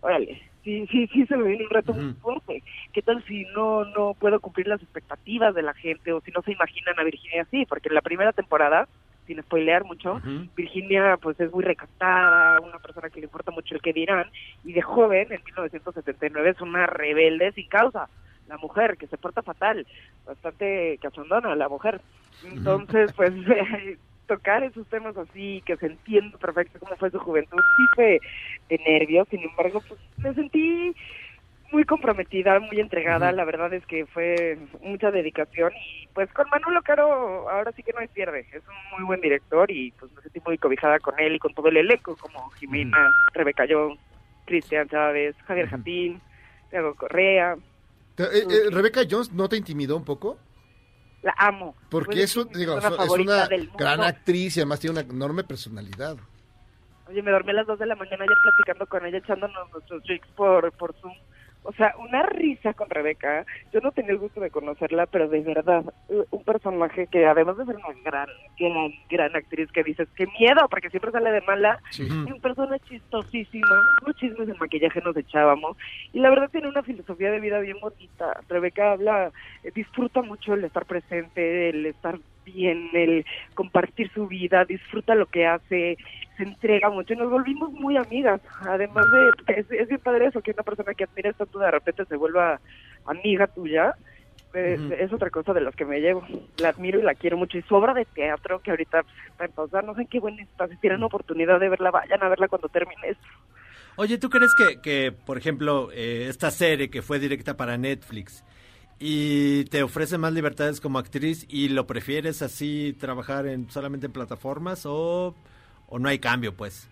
órale, 0.00 0.40
sí, 0.62 0.86
sí, 0.90 1.06
sí 1.08 1.26
se 1.26 1.36
me 1.36 1.48
viene 1.48 1.64
un 1.64 1.70
reto 1.70 1.92
muy 1.92 2.12
fuerte. 2.14 2.62
¿Qué 2.92 3.02
tal 3.02 3.24
si 3.24 3.44
no, 3.54 3.84
no 3.84 4.14
puedo 4.14 4.40
cumplir 4.40 4.68
las 4.68 4.82
expectativas 4.82 5.54
de 5.54 5.62
la 5.62 5.74
gente 5.74 6.12
o 6.12 6.20
si 6.20 6.30
no 6.30 6.42
se 6.42 6.52
imaginan 6.52 6.98
a 6.98 7.04
Virginia 7.04 7.42
así? 7.42 7.66
Porque 7.66 7.88
en 7.88 7.94
la 7.94 8.00
primera 8.00 8.32
temporada, 8.32 8.88
sin 9.26 9.42
spoilear 9.42 9.84
mucho, 9.84 10.20
Virginia 10.56 11.16
pues 11.20 11.38
es 11.40 11.52
muy 11.52 11.64
recatada, 11.64 12.60
una 12.60 12.78
persona 12.78 13.10
que 13.10 13.20
le 13.20 13.26
importa 13.26 13.50
mucho 13.50 13.74
el 13.74 13.82
que 13.82 13.92
dirán, 13.92 14.26
y 14.64 14.72
de 14.72 14.82
joven, 14.82 15.32
en 15.32 15.42
1979, 15.44 16.50
es 16.50 16.60
una 16.60 16.86
rebelde 16.86 17.52
sin 17.52 17.68
causa. 17.68 18.08
La 18.48 18.58
mujer, 18.58 18.96
que 18.96 19.08
se 19.08 19.18
porta 19.18 19.42
fatal, 19.42 19.84
bastante 20.24 20.98
cachondona 21.02 21.56
la 21.56 21.68
mujer. 21.68 22.00
Entonces, 22.44 23.12
pues, 23.14 23.32
tocar 24.26 24.62
esos 24.64 24.86
temas 24.88 25.16
así, 25.16 25.62
que 25.66 25.76
se 25.76 25.86
entiende 25.86 26.36
perfecto 26.38 26.78
cómo 26.80 26.96
fue 26.96 27.10
su 27.10 27.18
juventud, 27.18 27.58
sí 27.76 27.82
fue 27.94 28.20
de 28.68 28.78
nervios, 28.86 29.26
sin 29.30 29.40
embargo, 29.42 29.80
pues 29.88 30.00
me 30.18 30.34
sentí 30.34 30.94
muy 31.72 31.84
comprometida, 31.84 32.60
muy 32.60 32.78
entregada, 32.78 33.32
la 33.32 33.44
verdad 33.44 33.72
es 33.74 33.84
que 33.86 34.06
fue 34.06 34.56
mucha 34.82 35.10
dedicación 35.10 35.72
y 35.74 36.06
pues 36.14 36.32
con 36.32 36.48
Manolo 36.48 36.80
Caro 36.82 37.50
ahora 37.50 37.72
sí 37.72 37.82
que 37.82 37.92
no 37.92 37.98
hay 37.98 38.08
pierde, 38.08 38.46
es 38.52 38.62
un 38.68 38.98
muy 38.98 39.04
buen 39.06 39.20
director 39.20 39.68
y 39.70 39.90
pues 39.98 40.12
me 40.12 40.22
sentí 40.22 40.40
muy 40.46 40.58
cobijada 40.58 41.00
con 41.00 41.18
él 41.18 41.34
y 41.34 41.38
con 41.40 41.52
todo 41.54 41.68
el 41.68 41.76
elenco 41.78 42.16
como 42.16 42.50
Jimena, 42.50 43.10
Rebeca 43.34 43.64
Jones, 43.68 43.98
Cristian 44.44 44.88
Chávez, 44.88 45.34
Javier 45.44 45.68
Jatín, 45.68 46.20
Diego 46.70 46.94
Correa, 46.94 47.56
Te- 48.14 48.24
eh, 48.24 48.46
eh, 48.48 48.70
Rebecca 48.70 49.00
Jones 49.08 49.32
no 49.32 49.48
te 49.48 49.56
intimidó 49.56 49.96
un 49.96 50.04
poco? 50.04 50.38
La 51.26 51.34
amo. 51.38 51.74
Porque 51.90 52.22
es, 52.22 52.36
un- 52.36 52.48
mi 52.48 52.58
digo, 52.60 52.78
es 52.78 52.84
una 53.10 53.48
gran 53.76 54.00
actriz 54.02 54.56
y 54.56 54.60
además 54.60 54.80
tiene 54.80 55.00
una 55.00 55.08
enorme 55.12 55.44
personalidad. 55.44 56.16
Oye, 57.08 57.22
me 57.22 57.30
dormí 57.30 57.50
a 57.50 57.54
las 57.54 57.66
2 57.66 57.78
de 57.78 57.86
la 57.86 57.94
mañana 57.96 58.24
ayer 58.24 58.36
platicando 58.42 58.86
con 58.86 59.04
ella, 59.06 59.18
echándonos 59.18 59.70
nuestros 59.72 60.02
drinks 60.04 60.26
por, 60.36 60.72
por 60.72 60.94
Zoom. 61.00 61.12
O 61.68 61.72
sea, 61.72 61.94
una 61.98 62.22
risa 62.22 62.74
con 62.74 62.88
Rebeca. 62.88 63.44
Yo 63.72 63.80
no 63.80 63.90
tenía 63.90 64.12
el 64.12 64.18
gusto 64.18 64.40
de 64.40 64.50
conocerla, 64.50 65.06
pero 65.06 65.28
de 65.28 65.40
verdad, 65.40 65.84
eh, 66.08 66.24
un 66.30 66.44
personaje 66.44 67.08
que 67.08 67.26
además 67.26 67.56
de 67.56 67.64
ser 67.66 67.76
una 67.76 67.88
gran, 68.04 68.28
gran, 68.58 68.92
gran 69.10 69.34
actriz 69.36 69.70
que 69.72 69.82
dices, 69.82 70.08
qué 70.16 70.26
miedo, 70.38 70.68
porque 70.70 70.90
siempre 70.90 71.10
sale 71.10 71.30
de 71.32 71.40
mala, 71.42 71.80
Sí. 71.90 72.04
es 72.04 72.10
una 72.10 72.36
persona 72.36 72.78
chistosísima, 72.78 73.66
unos 74.02 74.16
chismes 74.16 74.48
en 74.48 74.56
maquillaje 74.58 75.00
nos 75.00 75.16
echábamos, 75.16 75.76
y 76.12 76.20
la 76.20 76.30
verdad 76.30 76.50
tiene 76.50 76.68
una 76.68 76.82
filosofía 76.84 77.30
de 77.32 77.40
vida 77.40 77.58
bien 77.58 77.78
bonita. 77.80 78.40
Rebeca 78.48 78.92
habla, 78.92 79.32
eh, 79.64 79.72
disfruta 79.74 80.22
mucho 80.22 80.54
el 80.54 80.64
estar 80.64 80.84
presente, 80.86 81.70
el 81.70 81.86
estar 81.86 82.18
bien, 82.46 82.88
el 82.94 83.26
compartir 83.54 84.10
su 84.14 84.26
vida, 84.26 84.64
disfruta 84.64 85.14
lo 85.14 85.26
que 85.26 85.46
hace, 85.46 85.98
se 86.36 86.42
entrega 86.42 86.88
mucho 86.88 87.12
y 87.12 87.16
nos 87.16 87.30
volvimos 87.30 87.72
muy 87.72 87.96
amigas. 87.96 88.40
Además 88.60 89.04
de, 89.10 89.54
es, 89.54 89.70
es 89.70 89.88
bien 89.88 90.00
padre 90.00 90.26
eso, 90.26 90.40
que 90.40 90.52
una 90.52 90.62
persona 90.62 90.94
que 90.94 91.04
admiras 91.04 91.36
tanto 91.36 91.58
de 91.58 91.70
repente 91.70 92.04
se 92.06 92.16
vuelva 92.16 92.60
amiga 93.04 93.46
tuya. 93.48 93.94
Es, 94.54 94.80
Ujú. 94.80 94.94
es 94.94 95.12
otra 95.12 95.28
cosa 95.28 95.52
de 95.52 95.60
las 95.60 95.76
que 95.76 95.84
me 95.84 96.00
llevo. 96.00 96.26
La 96.58 96.70
admiro 96.70 96.98
y 96.98 97.02
la 97.02 97.14
quiero 97.14 97.36
mucho. 97.36 97.58
Y 97.58 97.62
su 97.62 97.74
obra 97.74 97.92
de 97.92 98.06
teatro, 98.06 98.60
que 98.60 98.70
ahorita 98.70 99.02
pues, 99.02 99.14
está 99.28 99.44
en 99.44 99.52
pausa, 99.52 99.82
no 99.82 99.94
sé 99.94 100.02
en 100.02 100.06
qué 100.06 100.18
buena 100.18 100.42
está. 100.42 100.66
Si 100.68 100.76
tienen 100.78 101.02
oportunidad 101.02 101.60
de 101.60 101.68
verla, 101.68 101.90
vayan 101.90 102.22
a 102.22 102.28
verla 102.30 102.48
cuando 102.48 102.68
termine 102.68 103.08
esto. 103.08 103.26
Oye, 103.96 104.16
¿tú 104.16 104.30
crees 104.30 104.52
que, 104.56 104.80
que 104.80 105.12
por 105.12 105.36
ejemplo, 105.36 105.90
eh, 105.92 106.26
esta 106.28 106.50
serie 106.50 106.90
que 106.90 107.02
fue 107.02 107.18
directa 107.18 107.56
para 107.56 107.76
Netflix 107.76 108.44
y 108.98 109.64
te 109.66 109.82
ofrece 109.82 110.18
más 110.18 110.32
libertades 110.32 110.80
como 110.80 110.98
actriz 110.98 111.46
y 111.48 111.68
lo 111.68 111.86
prefieres 111.86 112.42
así 112.42 112.96
trabajar 112.98 113.46
en 113.46 113.70
solamente 113.70 114.06
en 114.06 114.12
plataformas 114.12 114.86
o, 114.86 115.34
o 115.88 115.98
no 115.98 116.08
hay 116.08 116.18
cambio, 116.18 116.54
pues? 116.54 116.88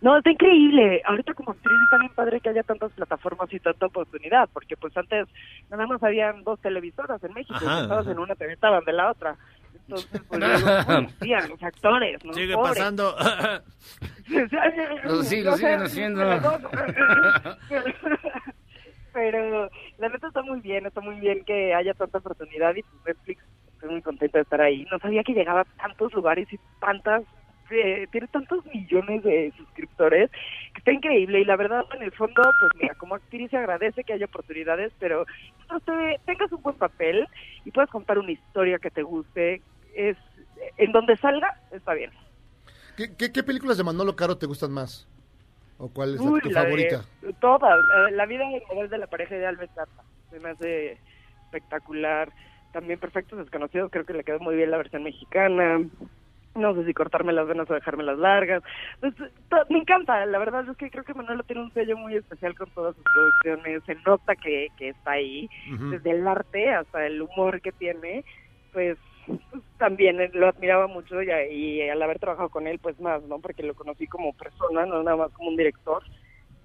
No, 0.00 0.16
está 0.18 0.30
increíble. 0.30 1.00
Ahorita 1.06 1.32
como 1.32 1.52
actriz 1.52 1.74
está 1.84 1.98
bien 1.98 2.12
padre 2.14 2.38
que 2.40 2.50
haya 2.50 2.62
tantas 2.62 2.92
plataformas 2.92 3.50
y 3.52 3.58
tanta 3.58 3.86
oportunidad, 3.86 4.48
porque 4.52 4.76
pues 4.76 4.94
antes 4.96 5.26
nada 5.70 5.86
más 5.86 6.02
habían 6.02 6.44
dos 6.44 6.60
televisoras 6.60 7.24
en 7.24 7.32
México, 7.32 7.54
Ajá, 7.56 7.78
y 7.80 7.82
estabas 7.82 8.02
ajá. 8.04 8.12
en 8.12 8.18
una, 8.18 8.34
te 8.34 8.52
estaban 8.52 8.84
de 8.84 8.92
la 8.92 9.10
otra. 9.10 9.36
Entonces, 9.88 10.22
pues 10.28 10.40
luego 10.40 10.84
conocían 10.86 11.48
los 11.48 11.62
actores, 11.62 12.24
¿no? 12.24 12.32
Sigue 12.34 12.54
Pobres. 12.54 12.74
pasando. 12.74 13.16
Sí, 15.24 15.42
lo 15.42 15.56
siguen 15.56 15.82
haciendo. 15.82 16.22
Pero 19.14 19.70
la 19.98 20.08
neta 20.08 20.26
está 20.26 20.42
muy 20.42 20.60
bien, 20.60 20.84
está 20.86 21.00
muy 21.00 21.14
bien 21.20 21.44
que 21.44 21.72
haya 21.72 21.94
tanta 21.94 22.18
oportunidad 22.18 22.74
y 22.74 22.82
pues 22.82 23.02
Netflix 23.06 23.42
estoy 23.72 23.90
muy 23.90 24.02
contenta 24.02 24.38
de 24.38 24.42
estar 24.42 24.60
ahí. 24.60 24.86
No 24.90 24.98
sabía 24.98 25.22
que 25.22 25.32
llegaba 25.32 25.60
a 25.60 25.64
tantos 25.76 26.12
lugares 26.12 26.52
y 26.52 26.58
tantas, 26.80 27.22
eh, 27.70 28.08
tiene 28.10 28.26
tantos 28.26 28.66
millones 28.66 29.22
de 29.22 29.52
suscriptores, 29.56 30.30
que 30.30 30.78
está 30.78 30.92
increíble 30.92 31.40
y 31.40 31.44
la 31.44 31.54
verdad 31.56 31.84
en 31.94 32.02
el 32.02 32.10
fondo, 32.10 32.42
pues 32.60 32.72
mira, 32.82 32.94
como 32.96 33.14
actriz 33.14 33.48
se 33.50 33.56
agradece 33.56 34.02
que 34.02 34.14
haya 34.14 34.26
oportunidades, 34.26 34.92
pero 34.98 35.24
te- 35.86 36.20
tengas 36.26 36.50
un 36.50 36.62
buen 36.62 36.76
papel 36.76 37.28
y 37.64 37.70
puedas 37.70 37.90
contar 37.90 38.18
una 38.18 38.32
historia 38.32 38.80
que 38.80 38.90
te 38.90 39.04
guste, 39.04 39.62
es 39.94 40.16
en 40.76 40.90
donde 40.90 41.16
salga, 41.18 41.54
está 41.70 41.94
bien. 41.94 42.10
¿Qué, 42.96 43.16
qué, 43.16 43.30
qué 43.32 43.42
películas 43.44 43.76
de 43.78 43.84
Manolo 43.84 44.16
Caro 44.16 44.38
te 44.38 44.46
gustan 44.46 44.72
más? 44.72 45.06
¿O 45.78 45.88
cuál 45.88 46.14
es 46.14 46.20
Uy, 46.20 46.40
tu 46.40 46.50
la 46.50 46.60
de- 46.64 46.66
favorita? 46.66 47.04
todas. 47.40 47.84
La 48.12 48.26
vida 48.26 48.44
y 48.50 48.54
el 48.56 48.62
poder 48.62 48.88
de 48.88 48.98
la 48.98 49.06
pareja 49.06 49.36
ideal 49.36 49.56
me 49.58 49.64
encanta. 49.64 50.02
Se 50.30 50.40
me 50.40 50.50
hace 50.50 50.98
espectacular. 51.46 52.30
También 52.72 52.98
Perfectos 52.98 53.38
Desconocidos, 53.38 53.90
creo 53.92 54.04
que 54.04 54.14
le 54.14 54.24
quedó 54.24 54.40
muy 54.40 54.56
bien 54.56 54.70
la 54.70 54.76
versión 54.78 55.04
mexicana. 55.04 55.80
No 56.56 56.74
sé 56.74 56.84
si 56.84 56.94
cortarme 56.94 57.32
las 57.32 57.48
venas 57.48 57.68
o 57.68 57.74
dejarme 57.74 58.04
las 58.04 58.18
largas. 58.18 58.62
Pues, 59.00 59.12
me 59.70 59.78
encanta, 59.78 60.24
la 60.26 60.38
verdad 60.38 60.68
es 60.68 60.76
que 60.76 60.90
creo 60.90 61.02
que 61.04 61.14
Manolo 61.14 61.42
tiene 61.42 61.62
un 61.62 61.72
sello 61.72 61.96
muy 61.96 62.14
especial 62.16 62.56
con 62.56 62.70
todas 62.70 62.94
sus 62.94 63.04
producciones. 63.12 63.82
Se 63.86 63.94
nota 64.06 64.36
que, 64.36 64.68
que 64.76 64.90
está 64.90 65.12
ahí, 65.12 65.48
desde 65.90 66.10
el 66.12 66.26
arte 66.26 66.70
hasta 66.72 67.06
el 67.06 67.22
humor 67.22 67.60
que 67.60 67.72
tiene. 67.72 68.24
Pues, 68.72 68.96
también 69.78 70.20
eh, 70.20 70.30
lo 70.32 70.48
admiraba 70.48 70.86
mucho 70.86 71.22
y, 71.22 71.28
y 71.30 71.88
al 71.88 72.02
haber 72.02 72.18
trabajado 72.18 72.48
con 72.48 72.66
él, 72.66 72.78
pues 72.78 72.98
más, 73.00 73.22
¿no? 73.24 73.38
Porque 73.38 73.62
lo 73.62 73.74
conocí 73.74 74.06
como 74.06 74.32
persona, 74.34 74.86
no 74.86 75.02
nada 75.02 75.16
más 75.16 75.32
como 75.32 75.50
un 75.50 75.56
director. 75.56 76.02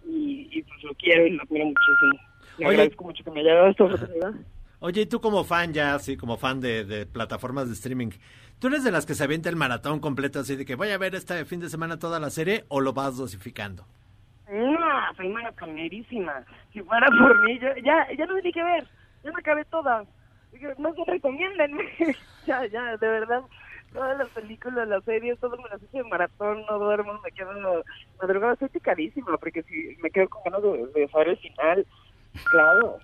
Y, 0.06 0.48
y, 0.52 0.64
pues 0.64 0.84
lo 0.84 0.94
quiero 0.96 1.28
y 1.28 1.32
lo 1.32 1.44
admiro 1.44 1.66
muchísimo. 1.66 2.20
Le 2.58 2.66
Oye. 2.66 2.76
agradezco 2.76 3.04
mucho 3.04 3.24
que 3.24 3.32
me 3.32 3.42
haya 3.42 3.56
dado 3.56 3.68
esta 3.70 3.84
oportunidad. 3.84 4.34
Oye, 4.82 5.02
y 5.02 5.06
tú 5.06 5.20
como 5.20 5.44
fan 5.44 5.74
ya, 5.74 5.94
así 5.96 6.16
como 6.16 6.38
fan 6.38 6.62
de, 6.62 6.86
de 6.86 7.06
plataformas 7.06 7.68
de 7.68 7.74
streaming, 7.74 8.12
¿tú 8.60 8.68
eres 8.68 8.84
de 8.84 8.92
las 8.92 9.06
que 9.06 9.14
se 9.14 9.26
avienta 9.26 9.50
el 9.50 9.58
maratón 9.58 10.00
completo 10.00 10.40
así 10.40 10.56
de 10.56 10.66
que 10.66 10.76
voy 10.76 10.90
a 10.92 10.98
ver 10.98 11.16
este 11.16 11.44
fin 11.44 11.60
de 11.60 11.70
semana 11.70 12.00
toda 12.00 12.20
la 12.20 12.30
serie 12.30 12.64
o 12.70 12.80
lo 12.80 12.94
vas 12.94 13.18
dosificando? 13.18 13.86
No, 14.50 15.14
soy 15.18 15.28
maratonerísima. 15.30 16.44
Si 16.74 16.82
fuera 16.82 17.08
por 17.08 17.44
mí, 17.44 17.60
yo 17.60 17.68
ya, 17.84 18.08
ya 18.18 18.26
no 18.26 18.36
sé 18.36 18.42
ni 18.42 18.52
qué 18.52 18.64
ver. 18.64 18.88
Ya 19.24 19.32
me 19.32 19.40
acabé 19.40 19.66
todas. 19.66 20.08
No 20.78 20.94
se 20.94 21.04
recomiendan. 21.06 21.72
ya, 22.46 22.66
ya, 22.68 22.98
de 22.98 23.08
verdad. 23.08 23.42
Todas 23.94 24.18
las 24.18 24.30
películas, 24.30 24.88
las 24.88 25.04
series, 25.04 25.40
todo 25.40 25.58
me 25.58 25.70
las 25.70 25.82
hice 25.82 25.98
de 25.98 26.04
maratón, 26.04 26.64
no 26.70 26.78
duermo, 26.78 27.20
me 27.24 27.32
quedo 27.32 27.84
madrugada. 28.22 28.54
Estoy 28.54 28.70
picadísima 28.70 29.38
porque 29.38 29.64
si 29.64 29.98
me 30.02 30.12
quedo 30.12 30.30
con 30.30 30.44
ganas 30.44 30.62
de, 30.62 31.00
de 31.00 31.08
saber 31.08 31.30
el 31.30 31.38
final. 31.38 31.88
Claro. 32.52 33.00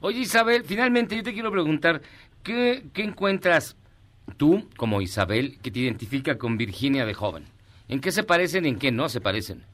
Oye, 0.00 0.20
Isabel, 0.20 0.64
finalmente 0.64 1.16
yo 1.16 1.22
te 1.22 1.32
quiero 1.32 1.50
preguntar, 1.50 2.02
¿qué, 2.42 2.84
qué 2.92 3.02
encuentras 3.02 3.76
tú, 4.36 4.68
como 4.76 5.00
Isabel, 5.00 5.58
que 5.60 5.70
te 5.70 5.80
identifica 5.80 6.38
con 6.38 6.56
Virginia 6.56 7.04
de 7.04 7.14
joven? 7.14 7.44
¿En 7.88 8.00
qué 8.00 8.12
se 8.12 8.22
parecen 8.22 8.66
y 8.66 8.68
en 8.68 8.78
qué 8.78 8.92
no 8.92 9.08
se 9.08 9.20
parecen? 9.20 9.64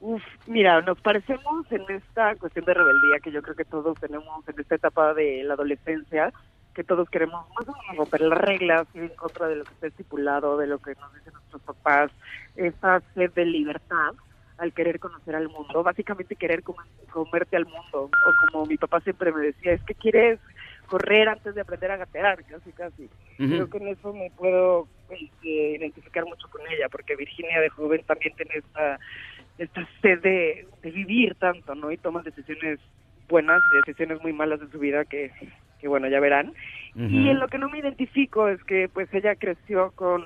Uf, 0.00 0.22
mira, 0.46 0.80
nos 0.82 1.00
parecemos 1.00 1.70
en 1.72 1.82
esta 1.88 2.34
cuestión 2.36 2.64
de 2.66 2.74
rebeldía 2.74 3.18
que 3.22 3.32
yo 3.32 3.42
creo 3.42 3.56
que 3.56 3.64
todos 3.64 3.98
tenemos 3.98 4.46
en 4.48 4.60
esta 4.60 4.74
etapa 4.74 5.14
de 5.14 5.42
la 5.44 5.54
adolescencia, 5.54 6.32
que 6.74 6.84
todos 6.84 7.08
queremos 7.08 7.46
más 7.58 7.66
o 7.68 7.72
menos 7.72 7.96
romper 7.96 8.20
las 8.20 8.38
reglas, 8.38 8.86
ir 8.94 9.04
en 9.04 9.16
contra 9.16 9.48
de 9.48 9.56
lo 9.56 9.64
que 9.64 9.72
está 9.72 9.86
estipulado, 9.86 10.58
de 10.58 10.66
lo 10.66 10.78
que 10.78 10.94
nos 11.00 11.14
dicen 11.14 11.32
nuestros 11.32 11.62
papás, 11.62 12.10
esta 12.54 13.00
sed 13.14 13.32
de 13.32 13.46
libertad 13.46 14.12
al 14.58 14.72
querer 14.74 14.98
conocer 15.00 15.34
al 15.34 15.48
mundo, 15.48 15.82
básicamente 15.82 16.36
querer 16.36 16.62
com- 16.62 16.76
comerte 17.10 17.56
al 17.56 17.64
mundo, 17.64 18.10
o 18.10 18.50
como 18.52 18.66
mi 18.66 18.76
papá 18.76 19.00
siempre 19.00 19.32
me 19.32 19.46
decía, 19.46 19.72
es 19.72 19.82
que 19.84 19.94
quieres 19.94 20.38
correr 20.86 21.28
antes 21.28 21.54
de 21.54 21.60
aprender 21.62 21.90
a 21.90 21.96
gatear, 21.96 22.44
casi, 22.44 22.72
casi. 22.72 23.10
Creo 23.36 23.68
que 23.68 23.78
en 23.78 23.88
eso 23.88 24.12
me 24.12 24.30
puedo 24.30 24.88
este, 25.10 25.48
identificar 25.78 26.24
mucho 26.24 26.48
con 26.48 26.60
ella, 26.70 26.88
porque 26.90 27.16
Virginia 27.16 27.60
de 27.60 27.70
joven 27.70 28.02
también 28.06 28.34
tiene 28.36 28.52
esta, 28.54 28.98
esta 29.58 29.88
sed 30.02 30.20
de, 30.20 30.66
de 30.82 30.90
vivir 30.90 31.34
tanto, 31.36 31.74
¿no? 31.74 31.90
Y 31.90 31.96
toma 31.96 32.22
decisiones 32.22 32.78
buenas 33.28 33.62
y 33.72 33.76
decisiones 33.78 34.22
muy 34.22 34.32
malas 34.32 34.60
de 34.60 34.68
su 34.68 34.78
vida 34.78 35.04
que, 35.04 35.30
que 35.80 35.88
bueno, 35.88 36.08
ya 36.08 36.20
verán. 36.20 36.52
Y 36.94 37.28
en 37.28 37.38
lo 37.38 37.48
que 37.48 37.58
no 37.58 37.68
me 37.68 37.78
identifico 37.78 38.48
es 38.48 38.62
que 38.64 38.88
pues 38.88 39.12
ella 39.12 39.34
creció 39.36 39.92
con 39.92 40.24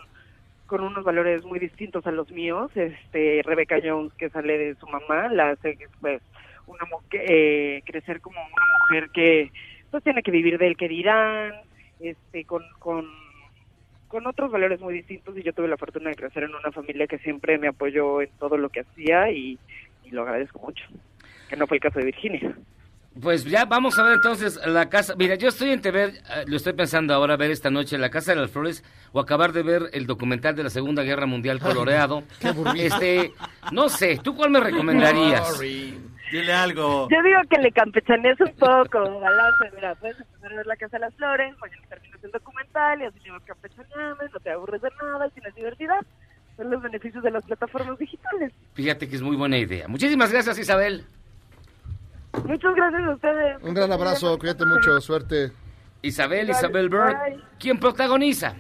con 0.71 0.85
unos 0.85 1.03
valores 1.03 1.45
muy 1.45 1.59
distintos 1.59 2.07
a 2.07 2.13
los 2.13 2.31
míos. 2.31 2.71
Este 2.77 3.43
Rebecca 3.45 3.81
Jones 3.83 4.13
que 4.15 4.31
sale 4.31 4.57
de 4.57 4.77
su 4.77 4.87
mamá, 4.87 5.27
la 5.29 5.51
hace 5.51 5.77
pues 6.01 6.23
una 6.69 6.87
eh, 7.11 7.83
crecer 7.85 8.21
como 8.21 8.39
una 8.41 8.67
mujer 8.79 9.11
que 9.13 9.51
pues 9.91 10.05
tiene 10.05 10.23
que 10.23 10.31
vivir 10.31 10.59
del 10.59 10.77
que 10.77 10.87
dirán, 10.87 11.55
este 11.99 12.45
con 12.45 12.63
con 12.79 13.05
con 14.11 14.27
otros 14.27 14.51
valores 14.51 14.81
muy 14.81 14.93
distintos 14.93 15.39
y 15.39 15.43
yo 15.43 15.53
tuve 15.53 15.69
la 15.69 15.77
fortuna 15.77 16.11
de 16.11 16.17
crecer 16.17 16.43
en 16.43 16.55
una 16.55 16.73
familia 16.73 17.07
que 17.07 17.19
siempre 17.19 17.57
me 17.59 17.69
apoyó 17.69 18.21
en 18.21 18.31
todo 18.41 18.59
lo 18.59 18.69
que 18.69 18.81
hacía 18.81 19.31
y, 19.31 19.57
y 20.05 20.11
lo 20.11 20.23
agradezco 20.23 20.59
mucho. 20.59 20.85
Que 21.49 21.57
no 21.57 21.67
fue 21.67 21.77
el 21.77 21.83
caso 21.83 22.01
de 22.01 22.07
Virginia. 22.07 22.57
Pues 23.21 23.45
ya 23.45 23.65
vamos 23.65 23.99
a 23.99 24.03
ver 24.03 24.15
entonces 24.15 24.59
la 24.67 24.89
casa. 24.89 25.15
Mira, 25.17 25.37
yo 25.37 25.49
estoy 25.49 25.71
entre 25.71 25.91
ver, 25.91 26.11
eh, 26.11 26.45
lo 26.47 26.57
estoy 26.57 26.73
pensando 26.73 27.15
ahora, 27.15 27.37
ver 27.37 27.51
esta 27.51 27.71
noche 27.71 27.99
La 27.99 28.11
Casa 28.11 28.35
de 28.35 28.41
las 28.41 28.51
Flores 28.51 28.85
o 29.13 29.21
acabar 29.21 29.53
de 29.53 29.63
ver 29.63 29.83
el 29.93 30.07
documental 30.07 30.57
de 30.57 30.65
la 30.65 30.71
Segunda 30.71 31.03
Guerra 31.03 31.27
Mundial 31.27 31.61
coloreado. 31.61 32.25
Qué 32.41 32.53
este, 32.77 33.33
no 33.73 33.89
sé, 33.89 34.19
¿tú 34.23 34.35
cuál 34.37 34.51
me 34.51 34.61
recomendarías? 34.61 35.61
Dile 36.31 36.53
algo. 36.53 37.09
Yo 37.11 37.23
digo 37.23 37.41
que 37.51 37.61
le 37.61 37.73
campechanees 37.73 38.41
un 38.41 38.53
poco, 38.55 39.21
balance, 39.21 39.65
mira, 39.75 39.95
puedes 39.97 40.19
empezar 40.21 40.53
a 40.53 40.57
ver 40.57 40.67
La 40.67 40.77
Casa 40.77 40.97
de 40.97 41.01
las 41.01 41.15
Flores, 41.15 41.55
mañana 41.61 41.83
terminas 41.89 42.23
el 42.25 42.31
documental 42.31 43.03
y 43.03 43.05
así 43.05 43.19
le 43.25 43.31
vas 43.33 43.43
campechaneando, 43.45 44.25
no 44.33 44.41
te 44.41 44.51
aburres 44.51 44.83
de 44.83 44.91
nada 45.03 45.27
y 45.27 45.31
tienes 45.33 45.55
diversidad. 45.55 46.01
Son 46.57 46.71
los 46.71 46.83
beneficios 46.83 47.23
de 47.25 47.31
las 47.31 47.45
plataformas 47.45 47.99
digitales. 47.99 48.53
Fíjate 48.75 49.09
que 49.09 49.17
es 49.17 49.23
muy 49.23 49.37
buena 49.37 49.59
idea. 49.59 49.89
Muchísimas 49.89 50.31
gracias, 50.31 50.59
Isabel. 50.59 51.05
Muchas 52.45 52.75
gracias 52.75 53.03
a 53.03 53.11
ustedes. 53.11 53.63
Un 53.63 53.75
gran 53.75 53.91
abrazo, 53.93 54.39
cuídate 54.39 54.65
mucho, 54.65 55.01
suerte. 55.01 55.51
Isabel, 56.03 56.45
Igual, 56.49 56.59
Isabel 56.59 56.89
Bird, 56.89 57.17
bye. 57.19 57.41
quien 57.59 57.79
protagoniza, 57.79 58.55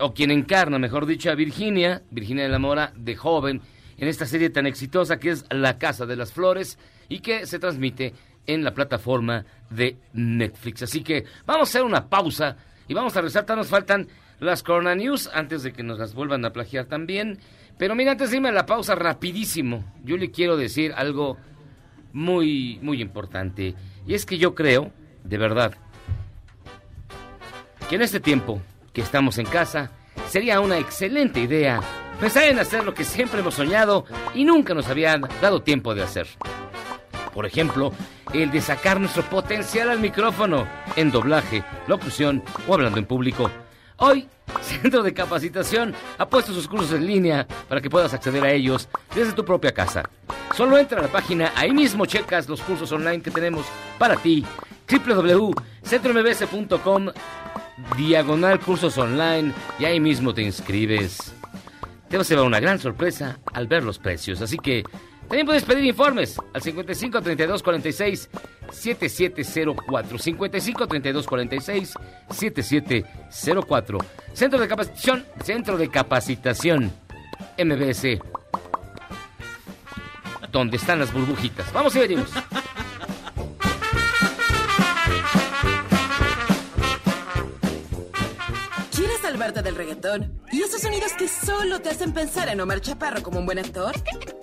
o 0.00 0.12
quien 0.14 0.30
encarna, 0.30 0.78
mejor 0.78 1.06
dicho, 1.06 1.30
a 1.30 1.34
Virginia, 1.34 2.02
Virginia 2.10 2.44
de 2.44 2.48
la 2.48 2.58
Mora, 2.58 2.92
de 2.96 3.14
joven, 3.14 3.60
en 4.02 4.08
esta 4.08 4.26
serie 4.26 4.50
tan 4.50 4.66
exitosa 4.66 5.20
que 5.20 5.30
es 5.30 5.44
La 5.50 5.78
Casa 5.78 6.06
de 6.06 6.16
las 6.16 6.32
Flores 6.32 6.76
y 7.08 7.20
que 7.20 7.46
se 7.46 7.60
transmite 7.60 8.12
en 8.48 8.64
la 8.64 8.74
plataforma 8.74 9.44
de 9.70 9.96
Netflix. 10.12 10.82
Así 10.82 11.04
que 11.04 11.24
vamos 11.46 11.68
a 11.68 11.70
hacer 11.70 11.84
una 11.84 12.08
pausa 12.08 12.56
y 12.88 12.94
vamos 12.94 13.16
a. 13.16 13.22
Todavía 13.22 13.54
Nos 13.54 13.68
faltan 13.68 14.08
las 14.40 14.64
Corona 14.64 14.96
News 14.96 15.30
antes 15.32 15.62
de 15.62 15.72
que 15.72 15.84
nos 15.84 16.00
las 16.00 16.14
vuelvan 16.14 16.44
a 16.44 16.52
plagiar 16.52 16.86
también. 16.86 17.38
Pero 17.78 17.94
mira, 17.94 18.10
antes 18.10 18.30
de 18.30 18.38
irme 18.38 18.48
a 18.48 18.52
la 18.52 18.66
pausa, 18.66 18.96
rapidísimo, 18.96 19.84
yo 20.02 20.16
le 20.16 20.32
quiero 20.32 20.56
decir 20.56 20.92
algo 20.96 21.36
muy, 22.12 22.80
muy 22.82 23.00
importante. 23.00 23.76
Y 24.04 24.14
es 24.14 24.26
que 24.26 24.36
yo 24.36 24.56
creo, 24.56 24.90
de 25.22 25.38
verdad, 25.38 25.74
que 27.88 27.94
en 27.94 28.02
este 28.02 28.18
tiempo 28.18 28.60
que 28.92 29.02
estamos 29.02 29.38
en 29.38 29.46
casa 29.46 29.92
sería 30.26 30.58
una 30.58 30.78
excelente 30.78 31.38
idea 31.38 31.80
pensar 32.20 32.44
en 32.44 32.58
hacer 32.58 32.84
lo 32.84 32.94
que 32.94 33.04
siempre 33.04 33.40
hemos 33.40 33.54
soñado 33.54 34.04
y 34.34 34.44
nunca 34.44 34.74
nos 34.74 34.88
habían 34.88 35.22
dado 35.40 35.62
tiempo 35.62 35.94
de 35.94 36.02
hacer. 36.02 36.26
Por 37.32 37.46
ejemplo, 37.46 37.92
el 38.32 38.50
de 38.50 38.60
sacar 38.60 38.98
nuestro 39.00 39.22
potencial 39.24 39.90
al 39.90 40.00
micrófono 40.00 40.66
en 40.96 41.10
doblaje, 41.10 41.64
locución 41.86 42.42
o 42.66 42.74
hablando 42.74 42.98
en 42.98 43.06
público. 43.06 43.50
Hoy, 43.98 44.28
Centro 44.60 45.02
de 45.02 45.14
Capacitación 45.14 45.94
ha 46.18 46.28
puesto 46.28 46.52
sus 46.52 46.68
cursos 46.68 46.92
en 46.92 47.06
línea 47.06 47.46
para 47.68 47.80
que 47.80 47.88
puedas 47.88 48.12
acceder 48.12 48.44
a 48.44 48.52
ellos 48.52 48.88
desde 49.14 49.32
tu 49.32 49.42
propia 49.44 49.72
casa. 49.72 50.02
Solo 50.54 50.76
entra 50.76 50.98
a 50.98 51.02
la 51.02 51.08
página, 51.08 51.52
ahí 51.56 51.72
mismo 51.72 52.04
checas 52.04 52.46
los 52.48 52.60
cursos 52.60 52.92
online 52.92 53.22
que 53.22 53.30
tenemos 53.30 53.64
para 53.98 54.16
ti. 54.16 54.44
www.centrombs.com 54.90 57.08
diagonal 57.96 58.60
cursos 58.60 58.98
online 58.98 59.54
y 59.78 59.86
ahí 59.86 60.00
mismo 60.00 60.34
te 60.34 60.42
inscribes. 60.42 61.32
Te 62.12 62.18
vas 62.18 62.30
a 62.30 62.34
llevar 62.34 62.46
una 62.46 62.60
gran 62.60 62.78
sorpresa 62.78 63.38
al 63.54 63.66
ver 63.66 63.82
los 63.84 63.98
precios, 63.98 64.42
así 64.42 64.58
que 64.58 64.84
también 65.28 65.46
puedes 65.46 65.64
pedir 65.64 65.82
informes 65.86 66.36
al 66.52 66.60
55 66.60 67.22
32 67.22 67.62
46 67.62 68.28
7704 68.70 70.18
55 70.18 70.88
32 70.88 71.26
46 71.26 71.94
7704 72.28 73.98
Centro 74.34 74.60
de 74.60 74.68
Capacitación 74.68 75.24
Centro 75.42 75.78
de 75.78 75.88
Capacitación 75.88 76.92
MBS 77.56 78.18
donde 80.52 80.76
están 80.76 80.98
las 80.98 81.10
burbujitas. 81.14 81.72
Vamos 81.72 81.96
y 81.96 82.00
venimos. 82.00 82.28
Del 89.72 89.76
reggaetón? 89.76 90.42
¿Y 90.50 90.62
esos 90.62 90.80
sonidos 90.80 91.12
que 91.14 91.28
solo 91.28 91.80
te 91.80 91.90
hacen 91.90 92.12
pensar 92.12 92.48
en 92.48 92.60
Omar 92.60 92.80
Chaparro 92.80 93.22
como 93.22 93.38
un 93.40 93.46
buen 93.46 93.58
actor? 93.58 93.94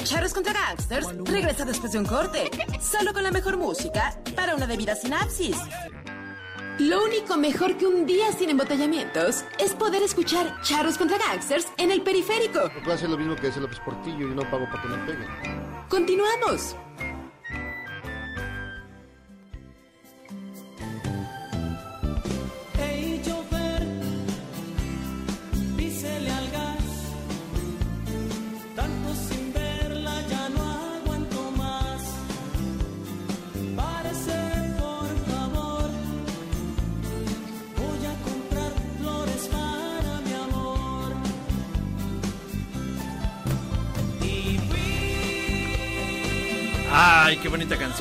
Charros 0.04 0.34
contra 0.34 0.54
Gangsters 0.54 1.08
regresa 1.26 1.66
después 1.66 1.92
de 1.92 2.00
un 2.00 2.06
corte, 2.06 2.50
solo 2.82 3.14
con 3.14 3.24
la 3.24 3.32
mejor 3.32 3.58
música 3.58 4.20
para 4.36 4.56
una 4.56 4.68
debida 4.68 4.96
sinapsis. 4.96 5.58
Lo 6.80 7.04
único 7.04 7.36
mejor 7.38 7.78
que 7.78 7.86
un 7.86 8.06
día 8.06 8.32
sin 8.32 8.50
embotellamientos 8.50 9.44
es 9.60 9.74
poder 9.74 10.02
escuchar 10.02 10.62
Charros 10.62 10.98
contra 10.98 11.18
Gangsters 11.18 11.68
en 11.78 11.92
el 11.92 12.02
periférico. 12.02 12.72
Puedo 12.84 12.94
hacer 12.94 13.10
lo 13.10 13.18
mismo 13.18 13.36
que 13.36 13.48
hace 13.48 13.60
López 13.60 13.80
Portillo 13.80 14.32
y 14.32 14.36
no 14.36 14.50
pago 14.50 14.66
para 14.66 14.82
que 14.82 14.88
me 14.88 14.98
peguen. 15.00 15.28
Continuamos. 15.90 16.76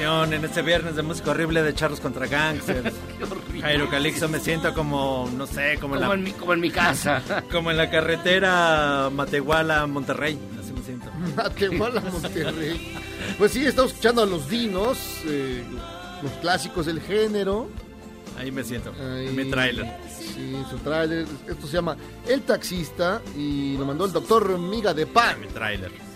Canción 0.09 0.33
en 0.33 0.45
este 0.45 0.63
viernes 0.63 0.97
de 0.97 1.03
música 1.03 1.31
horrible 1.33 1.63
de 1.63 1.75
Charros 1.75 2.01
contra 2.01 2.27
Gangsters. 2.27 2.95
Jairo 3.61 3.91
Calixto 3.91 4.29
me 4.29 4.41
siento 4.41 4.73
como, 4.73 5.29
no 5.37 5.47
sé, 5.47 5.77
como, 5.79 5.97
en 5.97 6.01
la, 6.01 6.15
en 6.15 6.23
mi, 6.23 6.33
como 6.33 6.55
en 6.55 6.61
mi 6.61 6.71
casa. 6.71 7.23
como 7.53 7.71
en 7.71 7.77
la 7.77 7.91
carretera 7.91 9.11
Matehuala 9.13 9.87
Monterrey. 9.87 10.39
Así 10.59 10.73
me 10.73 10.83
siento. 10.83 11.11
Matehuala, 11.37 12.01
Monterrey. 12.01 12.97
Pues 13.37 13.53
sí, 13.53 13.67
estamos 13.67 13.91
escuchando 13.93 14.23
a 14.23 14.27
los 14.27 14.49
dinos, 14.49 14.99
eh, 15.27 15.63
los 16.23 16.33
clásicos 16.41 16.87
del 16.87 17.01
género. 17.01 17.69
Ahí 18.39 18.51
me 18.51 18.65
siento, 18.65 18.93
Ahí- 18.99 19.27
en 19.29 19.37
mi 19.37 19.51
tráiler. 19.51 19.87
Sí, 20.09 20.57
su 20.71 20.79
tráiler. 20.79 21.27
Esto 21.47 21.67
se 21.67 21.73
llama 21.75 21.97
El 22.27 22.43
Taxista 22.43 23.21
y 23.37 23.77
lo 23.77 23.85
mandó 23.85 24.07
el 24.07 24.13
doctor 24.13 24.57
Miga 24.59 24.95
de 24.95 25.07
Pan. 25.07 25.41
Mi 25.41 25.49
tráiler. 25.49 26.08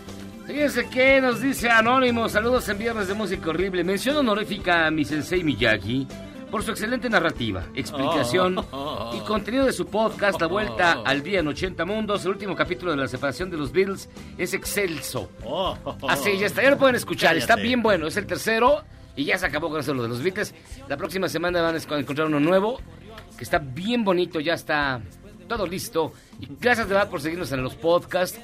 Fíjense 0.47 0.89
que 0.89 1.21
nos 1.21 1.41
dice 1.41 1.71
Anónimo, 1.71 2.29
saludos 2.29 2.69
en 2.69 2.79
Viernes 2.79 3.09
de 3.09 3.15
Música 3.15 3.51
Horrible. 3.51 3.85
Mención 3.85 4.17
honorífica 4.17 4.87
a 4.87 4.91
mi 4.91 5.05
sensei 5.05 5.43
Miyagi 5.45 6.07
por 6.51 6.63
su 6.63 6.73
excelente 6.73 7.09
narrativa, 7.09 7.65
explicación 7.75 8.59
Oh. 8.73 9.13
y 9.17 9.21
contenido 9.21 9.65
de 9.65 9.73
su 9.73 9.87
podcast 9.87 10.41
La 10.41 10.49
Vuelta 10.49 11.01
al 11.05 11.23
Día 11.23 11.41
en 11.41 11.49
80 11.49 11.85
Mundos. 11.85 12.25
El 12.25 12.33
último 12.33 12.55
capítulo 12.57 12.91
de 12.91 12.99
la 12.99 13.09
separación 13.09 13.51
de 13.51 13.57
los 13.57 13.73
Beatles 13.73 14.11
es 14.37 14.53
excelso. 14.53 15.31
Oh. 15.45 15.77
Así, 16.09 16.37
ya 16.39 16.47
está, 16.47 16.63
ya 16.63 16.71
lo 16.71 16.79
pueden 16.79 16.97
escuchar, 16.97 17.37
está 17.37 17.57
bien 17.57 17.81
bueno, 17.83 18.07
es 18.09 18.17
el 18.17 18.27
tercero 18.27 18.83
y 19.17 19.25
ya 19.25 19.39
se 19.39 19.47
acabó 19.47 19.71
con 19.71 19.81
eso 19.81 19.95
lo 19.95 20.03
de 20.03 20.09
los 20.09 20.23
Beatles. 20.23 20.55
La 20.89 20.97
próxima 20.97 21.29
semana 21.29 21.63
van 21.63 21.77
a 21.77 21.99
encontrar 21.99 22.27
uno 22.27 22.41
nuevo 22.41 22.81
que 23.39 23.45
está 23.45 23.59
bien 23.59 24.05
bonito, 24.05 24.41
ya 24.41 24.55
está 24.55 25.01
todo 25.49 25.67
listo. 25.67 26.13
Y 26.41 26.49
gracias 26.61 26.89
de 26.89 26.95
verdad 26.95 27.09
por 27.09 27.21
seguirnos 27.23 27.51
en 27.53 27.63
los 27.63 27.75
podcasts, 27.77 28.39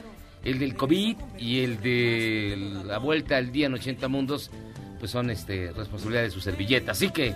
el 0.51 0.59
del 0.59 0.75
COVID 0.77 1.17
y 1.39 1.61
el 1.61 1.81
de 1.81 2.83
la 2.85 2.99
vuelta 2.99 3.37
al 3.37 3.51
día 3.53 3.67
en 3.67 3.75
80 3.75 4.09
mundos, 4.09 4.51
pues 4.99 5.11
son 5.11 5.31
este 5.31 5.73
responsabilidad 5.73 6.23
de 6.23 6.31
su 6.31 6.41
servilleta. 6.41 6.93
Así 6.93 7.11
que 7.11 7.35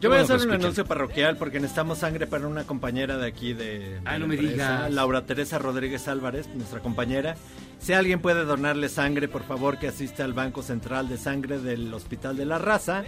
Yo 0.00 0.08
voy 0.10 0.18
a 0.18 0.22
bueno 0.22 0.24
hacer 0.24 0.34
un 0.36 0.40
escuchen. 0.42 0.60
anuncio 0.62 0.84
parroquial 0.86 1.36
porque 1.36 1.58
necesitamos 1.58 1.98
sangre 1.98 2.26
para 2.26 2.46
una 2.46 2.64
compañera 2.64 3.16
de 3.16 3.26
aquí 3.26 3.52
de, 3.54 3.98
Ah, 4.04 4.14
de 4.14 4.18
no 4.20 4.26
me 4.28 4.34
empresa, 4.36 4.52
digas. 4.76 4.92
Laura 4.92 5.24
Teresa 5.26 5.58
Rodríguez 5.58 6.06
Álvarez, 6.08 6.48
nuestra 6.54 6.80
compañera. 6.80 7.36
Si 7.78 7.92
alguien 7.92 8.20
puede 8.20 8.44
donarle 8.44 8.88
sangre, 8.88 9.28
por 9.28 9.42
favor 9.44 9.78
que 9.78 9.88
asista 9.88 10.24
al 10.24 10.32
Banco 10.32 10.62
Central 10.62 11.08
de 11.08 11.18
Sangre 11.18 11.58
del 11.58 11.92
Hospital 11.92 12.36
de 12.36 12.46
la 12.46 12.58
Raza, 12.58 13.04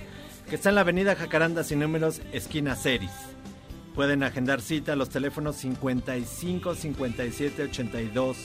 que 0.49 0.55
está 0.57 0.69
en 0.71 0.75
la 0.77 0.81
avenida 0.83 1.15
Jacaranda 1.15 1.63
sin 1.65 1.79
números, 1.81 2.21
esquina 2.33 2.75
Ceris. 2.75 3.11
Pueden 3.95 4.23
agendar 4.23 4.61
cita 4.61 4.93
a 4.93 4.97
los 4.97 5.09
teléfonos 5.09 5.57
55 5.57 6.75
57 6.75 7.63
82 7.65 8.37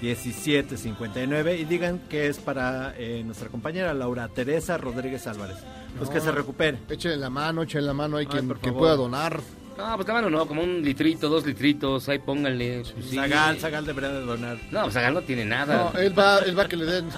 17 0.00 0.76
59 0.76 1.56
y 1.56 1.64
digan 1.64 1.98
que 2.08 2.28
es 2.28 2.38
para 2.38 2.94
eh, 2.96 3.22
nuestra 3.24 3.48
compañera 3.48 3.92
Laura 3.94 4.28
Teresa 4.28 4.78
Rodríguez 4.78 5.26
Álvarez. 5.26 5.56
Pues 5.96 6.10
que 6.10 6.20
se 6.20 6.30
recupere. 6.30 6.78
Échenle 6.88 7.16
la 7.16 7.30
mano, 7.30 7.62
échenle 7.62 7.86
la 7.88 7.94
mano. 7.94 8.16
Hay 8.18 8.26
Ay, 8.26 8.30
quien, 8.30 8.48
quien 8.54 8.74
pueda 8.74 8.94
donar. 8.94 9.40
No, 9.76 9.94
pues 9.94 10.06
también 10.06 10.32
no, 10.32 10.44
como 10.46 10.62
un 10.62 10.82
litrito, 10.82 11.28
dos 11.28 11.46
litritos, 11.46 12.08
ahí 12.08 12.18
pónganle. 12.18 12.82
pues, 12.94 13.06
sí. 13.10 13.14
Zagal, 13.14 13.58
Zagal 13.60 13.86
debería 13.86 14.10
de 14.10 14.20
donar. 14.22 14.58
No, 14.72 14.82
pues 14.82 14.94
Zagal 14.94 15.14
no 15.14 15.22
tiene 15.22 15.44
nada. 15.44 15.90
No, 15.94 15.98
él 16.00 16.18
va, 16.18 16.38
él 16.40 16.58
va 16.58 16.64
a 16.64 16.68
que 16.68 16.76
le 16.76 16.84
den 16.84 17.08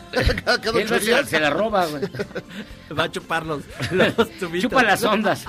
cada, 0.44 0.61
cada 0.61 0.81
Él 0.81 0.93
va, 0.93 0.98
se, 0.98 1.05
días. 1.07 1.28
se 1.28 1.40
la 1.40 1.48
roba, 1.51 1.86
güey. 1.86 2.02
Va 2.98 3.05
a 3.05 3.11
chupar 3.11 3.47
los, 3.47 3.62
los 3.93 4.15
tubitos. 4.39 4.62
Chupa 4.70 4.82
las 4.82 5.02
ondas. 5.05 5.44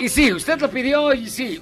y 0.00 0.08
sí, 0.08 0.32
usted 0.32 0.60
lo 0.60 0.68
pidió 0.70 1.14
y 1.14 1.28
sí. 1.30 1.60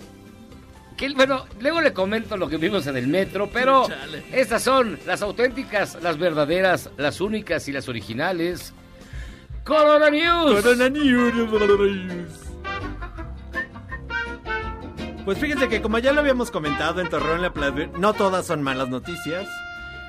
Bueno, 1.15 1.47
luego 1.61 1.81
le 1.81 1.93
comento 1.93 2.37
lo 2.37 2.49
que 2.49 2.57
vimos 2.59 2.87
en 2.87 2.97
el 2.97 3.09
metro, 3.09 3.51
pero 3.53 3.89
Chale. 3.89 4.23
estas 4.33 4.63
son 4.63 4.99
las 5.05 5.21
auténticas, 5.23 5.99
las 6.01 6.17
verdaderas, 6.17 6.91
las 6.97 7.21
únicas 7.21 7.67
y 7.69 7.73
las 7.73 7.89
originales. 7.89 8.73
Corona 9.65 10.11
News. 10.11 10.63
Corona 10.63 10.89
News. 10.89 12.31
Pues 15.25 15.39
fíjense 15.39 15.69
que 15.69 15.81
como 15.81 15.99
ya 15.99 16.13
lo 16.13 16.21
habíamos 16.21 16.51
comentado 16.51 17.01
en 17.01 17.09
Torreón 17.09 17.43
La 17.43 17.53
Plata, 17.53 17.89
no 17.99 18.13
todas 18.13 18.47
son 18.47 18.63
malas 18.63 18.89
noticias. 18.89 19.49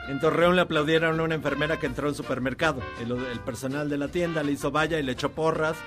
En 0.09 0.19
Torreón 0.19 0.55
le 0.57 0.61
aplaudieron 0.61 1.17
a 1.19 1.23
una 1.23 1.35
enfermera 1.35 1.80
que 1.80 1.85
entró 1.85 2.09
un 2.09 2.15
supermercado. 2.15 2.81
El, 3.01 3.11
el 3.11 3.39
personal 3.39 3.89
de 3.89 3.97
la 3.97 4.09
tienda 4.09 4.43
le 4.43 4.51
hizo 4.51 4.69
valla 4.69 4.99
y 4.99 5.03
le 5.03 5.13
echó 5.13 5.31
porras 5.31 5.77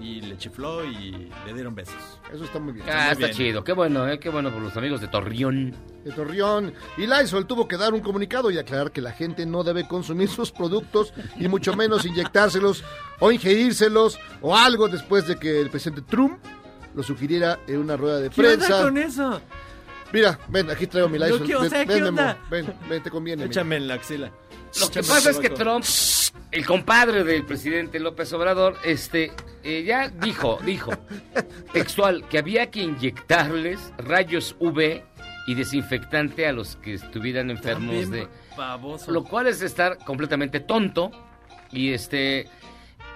y, 0.00 0.04
y 0.04 0.20
le 0.20 0.36
chifló 0.36 0.84
y 0.84 1.30
le 1.46 1.54
dieron 1.54 1.72
besos. 1.74 1.94
Eso 2.32 2.42
está 2.44 2.58
muy 2.58 2.72
bien. 2.72 2.86
Ah, 2.90 3.12
está 3.12 3.26
bien. 3.26 3.36
chido. 3.36 3.62
Qué 3.62 3.72
bueno, 3.72 4.08
¿eh? 4.08 4.18
Qué 4.18 4.30
bueno 4.30 4.50
por 4.50 4.60
los 4.60 4.76
amigos 4.76 5.00
de 5.00 5.06
Torreón. 5.06 5.76
de 6.04 6.10
Torreón. 6.10 6.74
Y 6.96 7.06
Lysol 7.06 7.46
tuvo 7.46 7.68
que 7.68 7.76
dar 7.76 7.94
un 7.94 8.00
comunicado 8.00 8.50
y 8.50 8.58
aclarar 8.58 8.90
que 8.90 9.00
la 9.00 9.12
gente 9.12 9.46
no 9.46 9.62
debe 9.62 9.86
consumir 9.86 10.28
sus 10.28 10.50
productos 10.50 11.14
y 11.38 11.46
mucho 11.46 11.76
menos 11.76 12.04
inyectárselos 12.04 12.82
o 13.20 13.30
ingerírselos 13.30 14.18
o 14.40 14.56
algo 14.56 14.88
después 14.88 15.28
de 15.28 15.36
que 15.36 15.60
el 15.60 15.70
presidente 15.70 16.02
Trump 16.02 16.38
lo 16.96 17.02
sugiriera 17.04 17.60
en 17.68 17.78
una 17.78 17.96
rueda 17.96 18.18
de 18.18 18.28
¿Qué 18.28 18.40
onda 18.40 18.56
prensa. 18.66 18.82
con 18.82 18.98
eso? 18.98 19.40
Mira, 20.12 20.38
ven, 20.48 20.70
aquí 20.70 20.86
traigo 20.86 21.08
mi 21.08 21.18
Lysol. 21.18 21.46
Ven, 21.46 21.70
sea, 21.70 21.86
¿qué 21.86 21.94
ven, 21.94 22.04
Memo, 22.04 22.20
onda? 22.20 22.38
ven, 22.50 22.74
ven, 22.88 23.02
te 23.02 23.10
conviene. 23.10 23.44
mira. 23.44 23.52
Échame 23.52 23.76
en 23.76 23.88
la 23.88 23.94
axila. 23.94 24.26
Lo 24.80 24.90
que 24.90 25.00
Échame 25.00 25.08
pasa 25.08 25.30
es 25.30 25.38
que. 25.38 25.50
Trump, 25.50 25.84
el 26.50 26.66
compadre 26.66 27.24
del 27.24 27.44
presidente 27.44 27.98
López 27.98 28.32
Obrador, 28.32 28.76
este, 28.84 29.32
eh, 29.64 29.82
ya 29.84 30.08
dijo, 30.08 30.58
dijo, 30.64 30.92
textual, 31.72 32.26
que 32.28 32.38
había 32.38 32.70
que 32.70 32.80
inyectarles 32.80 33.92
rayos 33.98 34.54
UV 34.58 35.02
y 35.46 35.54
desinfectante 35.54 36.46
a 36.46 36.52
los 36.52 36.76
que 36.76 36.94
estuvieran 36.94 37.50
enfermos 37.50 38.00
También 38.00 38.10
de... 38.10 38.28
baboso. 38.56 39.10
Lo 39.10 39.24
cual 39.24 39.46
es 39.46 39.62
estar 39.62 39.98
completamente 40.04 40.60
tonto 40.60 41.10
y 41.70 41.92
este... 41.92 42.48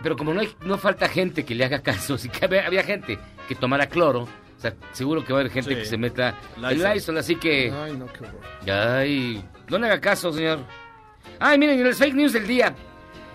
Pero 0.03 0.17
como 0.17 0.35
no, 0.35 0.41
hay, 0.41 0.51
no 0.63 0.77
falta 0.77 1.09
gente 1.09 1.45
que 1.45 1.55
le 1.55 1.65
haga 1.65 1.83
caso, 1.83 2.19
sí 2.19 2.29
que 2.29 2.45
había, 2.45 2.67
había 2.67 2.83
gente 2.83 3.19
que 3.49 3.55
tomara 3.55 3.87
cloro, 3.87 4.29
o 4.57 4.61
sea, 4.61 4.75
seguro 4.93 5.25
que 5.25 5.33
va 5.33 5.39
a 5.39 5.43
haber 5.43 5.53
gente 5.53 5.71
Sí. 5.71 5.77
que 5.77 5.85
se 5.85 5.99
meta 5.99 6.35
el 6.57 6.83
Lysol. 6.83 7.19
Así 7.19 7.37
que... 7.37 7.71
Ay, 7.73 7.97
no, 7.97 8.07
qué 8.07 8.21
horror. 8.25 8.41
Ay, 8.99 9.45
no 9.69 9.79
le 9.79 9.87
haga 9.87 10.01
caso, 10.01 10.33
señor. 10.33 10.61
Ay, 11.39 11.59
miren, 11.59 11.79
en 11.81 11.87
el 11.87 11.95
fake 11.95 12.15
news 12.15 12.33
del 12.33 12.47
día. 12.47 12.75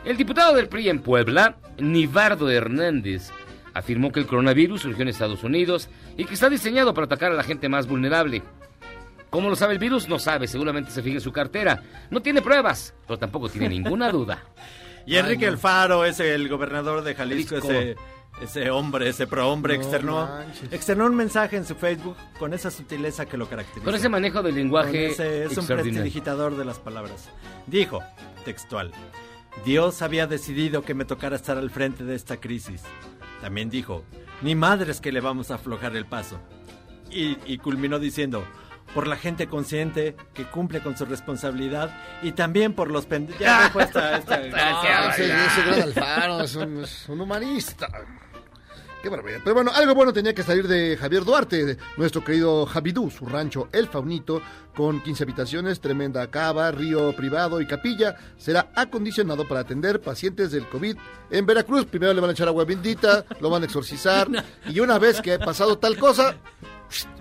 El 0.03 0.17
diputado 0.17 0.55
del 0.55 0.67
PRI 0.67 0.89
en 0.89 0.99
Puebla, 1.01 1.57
Nivardo 1.77 2.49
Hernández, 2.49 3.29
afirmó 3.73 4.11
que 4.11 4.19
el 4.19 4.25
coronavirus 4.25 4.81
surgió 4.81 5.03
en 5.03 5.09
Estados 5.09 5.43
Unidos 5.43 5.89
y 6.17 6.25
que 6.25 6.33
está 6.33 6.49
diseñado 6.49 6.93
para 6.93 7.05
atacar 7.05 7.31
a 7.31 7.35
la 7.35 7.43
gente 7.43 7.69
más 7.69 7.87
vulnerable. 7.87 8.41
¿Cómo 9.29 9.47
lo 9.49 9.55
sabe 9.55 9.73
el 9.73 9.79
virus? 9.79 10.09
No 10.09 10.19
sabe, 10.19 10.47
seguramente 10.47 10.91
se 10.91 11.01
fija 11.03 11.15
en 11.17 11.21
su 11.21 11.31
cartera. 11.31 11.83
No 12.09 12.21
tiene 12.21 12.41
pruebas, 12.41 12.93
pero 13.07 13.17
tampoco 13.19 13.47
tiene 13.47 13.69
ninguna 13.69 14.11
duda. 14.11 14.39
Y 15.03 15.15
Enrique 15.17 15.45
Ay, 15.45 15.49
no. 15.49 15.53
Alfaro, 15.55 16.05
ese 16.05 16.35
el 16.35 16.47
gobernador 16.47 17.03
de 17.03 17.15
Jalisco, 17.15 17.55
Jalisco. 17.55 17.71
ese, 17.71 17.95
ese 18.41 18.69
hombre, 18.71 19.07
ese 19.09 19.27
prohombre, 19.27 19.75
No 19.77 19.81
externó, 19.81 20.25
manches. 20.27 20.73
externó 20.73 21.05
un 21.05 21.15
mensaje 21.15 21.57
en 21.57 21.65
su 21.65 21.75
Facebook 21.75 22.15
con 22.39 22.53
esa 22.53 22.71
sutileza 22.71 23.25
que 23.25 23.37
lo 23.37 23.47
caracteriza. 23.47 23.85
Con 23.85 23.95
ese 23.95 24.09
manejo 24.09 24.41
del 24.41 24.55
lenguaje 24.55 25.07
ese- 25.11 25.45
es 25.45 25.57
un 25.57 25.65
prestidigitador 25.67 26.57
de 26.57 26.65
las 26.65 26.79
palabras. 26.79 27.29
Dijo, 27.67 28.01
textual, 28.45 28.91
Dios 29.65 30.01
había 30.01 30.27
decidido 30.27 30.83
que 30.83 30.93
me 30.93 31.05
tocara 31.05 31.35
estar 31.35 31.57
al 31.57 31.69
frente 31.69 32.03
de 32.03 32.15
esta 32.15 32.37
crisis. 32.37 32.81
También 33.41 33.69
dijo, 33.69 34.03
ni 34.41 34.55
madres 34.55 35.01
que 35.01 35.11
le 35.11 35.19
vamos 35.21 35.51
a 35.51 35.55
aflojar 35.55 35.95
el 35.95 36.05
paso. 36.05 36.39
Y, 37.09 37.37
y 37.45 37.57
culminó 37.57 37.99
diciendo, 37.99 38.43
por 38.93 39.07
la 39.07 39.15
gente 39.17 39.47
consciente 39.47 40.15
que 40.33 40.45
cumple 40.45 40.81
con 40.81 40.97
su 40.97 41.05
responsabilidad 41.05 41.95
y 42.23 42.31
también 42.33 42.73
por 42.73 42.89
los 42.91 43.05
pendientes. 43.05 43.39
Ya 43.39 43.67
esta- 43.67 44.17
esta- 44.17 44.41
Ah, 44.53 45.11
ese, 45.13 45.25
ese 45.25 45.61
gran 45.65 45.81
Alfaro 45.81 46.41
es 46.41 46.55
un, 46.55 46.83
es 46.83 47.07
un 47.09 47.21
humanista. 47.21 47.87
Qué 49.01 49.09
barbaridad. 49.09 49.39
Pero 49.43 49.55
bueno, 49.55 49.71
algo 49.73 49.95
bueno 49.95 50.13
tenía 50.13 50.33
que 50.35 50.43
salir 50.43 50.67
de 50.67 50.95
Javier 50.95 51.23
Duarte, 51.25 51.65
de 51.65 51.77
nuestro 51.97 52.23
querido 52.23 52.65
Javidú, 52.67 53.09
su 53.09 53.25
rancho 53.25 53.67
El 53.71 53.87
Faunito, 53.87 54.41
con 54.75 55.01
15 55.01 55.23
habitaciones, 55.23 55.81
tremenda 55.81 56.29
cava, 56.29 56.69
río 56.71 57.11
privado 57.15 57.59
y 57.61 57.65
capilla, 57.67 58.15
será 58.37 58.71
acondicionado 58.75 59.47
para 59.47 59.61
atender 59.61 60.01
pacientes 60.01 60.51
del 60.51 60.67
COVID 60.69 60.95
en 61.31 61.45
Veracruz. 61.47 61.85
Primero 61.85 62.13
le 62.13 62.21
van 62.21 62.29
a 62.29 62.33
echar 62.33 62.47
agua 62.47 62.63
bendita, 62.63 63.25
lo 63.39 63.49
van 63.49 63.63
a 63.63 63.65
exorcizar, 63.65 64.27
y 64.69 64.79
una 64.79 64.99
vez 64.99 65.19
que 65.19 65.33
ha 65.33 65.39
pasado 65.39 65.79
tal 65.79 65.97
cosa, 65.97 66.35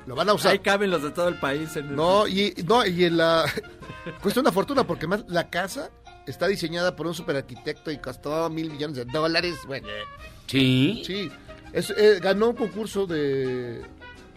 lo 0.06 0.14
van 0.14 0.28
a 0.28 0.34
usar. 0.34 0.52
Ahí 0.52 0.58
caben 0.58 0.90
los 0.90 1.02
de 1.02 1.10
todo 1.12 1.28
el 1.28 1.36
país. 1.40 1.74
en 1.76 1.88
el- 1.88 1.96
No, 1.96 2.26
y, 2.28 2.54
no, 2.66 2.84
y 2.84 3.04
en 3.06 3.16
la... 3.16 3.44
cuesta 4.22 4.40
una 4.40 4.52
fortuna 4.52 4.84
porque 4.86 5.06
más 5.06 5.24
la 5.28 5.48
casa 5.48 5.90
está 6.26 6.46
diseñada 6.46 6.94
por 6.94 7.06
un 7.06 7.14
super 7.14 7.36
arquitecto 7.36 7.90
y 7.90 7.96
costó 7.98 8.50
mil 8.50 8.70
millones 8.70 8.96
de 8.96 9.04
dólares. 9.06 9.56
Bueno, 9.66 9.88
Sí. 10.46 11.02
sí. 11.06 11.30
Es, 11.72 11.90
eh, 11.90 12.18
ganó 12.20 12.50
un 12.50 12.56
concurso 12.56 13.06
de, 13.06 13.80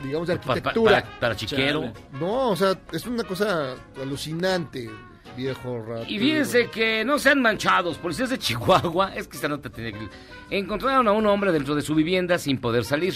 digamos, 0.03 0.27
de 0.27 0.35
Pa- 0.37 0.41
pa- 0.41 0.51
arquitectura. 0.53 1.01
para, 1.03 1.19
para 1.19 1.35
chiquero. 1.35 1.91
No, 2.19 2.49
o 2.49 2.55
sea, 2.55 2.77
es 2.91 3.05
una 3.07 3.23
cosa 3.23 3.75
alucinante, 4.01 4.89
viejo 5.35 5.81
rato. 5.83 6.05
Y 6.07 6.19
fíjense 6.19 6.69
que 6.69 7.03
no 7.03 7.17
sean 7.17 7.41
manchados, 7.41 7.97
policías 7.97 8.29
de 8.29 8.37
Chihuahua, 8.37 9.15
es 9.15 9.27
que 9.27 9.35
esta 9.37 9.47
nota 9.47 9.69
tenía 9.69 9.91
que... 9.91 10.07
Encontraron 10.51 11.07
a 11.07 11.11
un 11.11 11.25
hombre 11.25 11.51
dentro 11.51 11.73
de 11.73 11.81
su 11.81 11.95
vivienda 11.95 12.37
sin 12.37 12.59
poder 12.59 12.83
salir, 12.85 13.15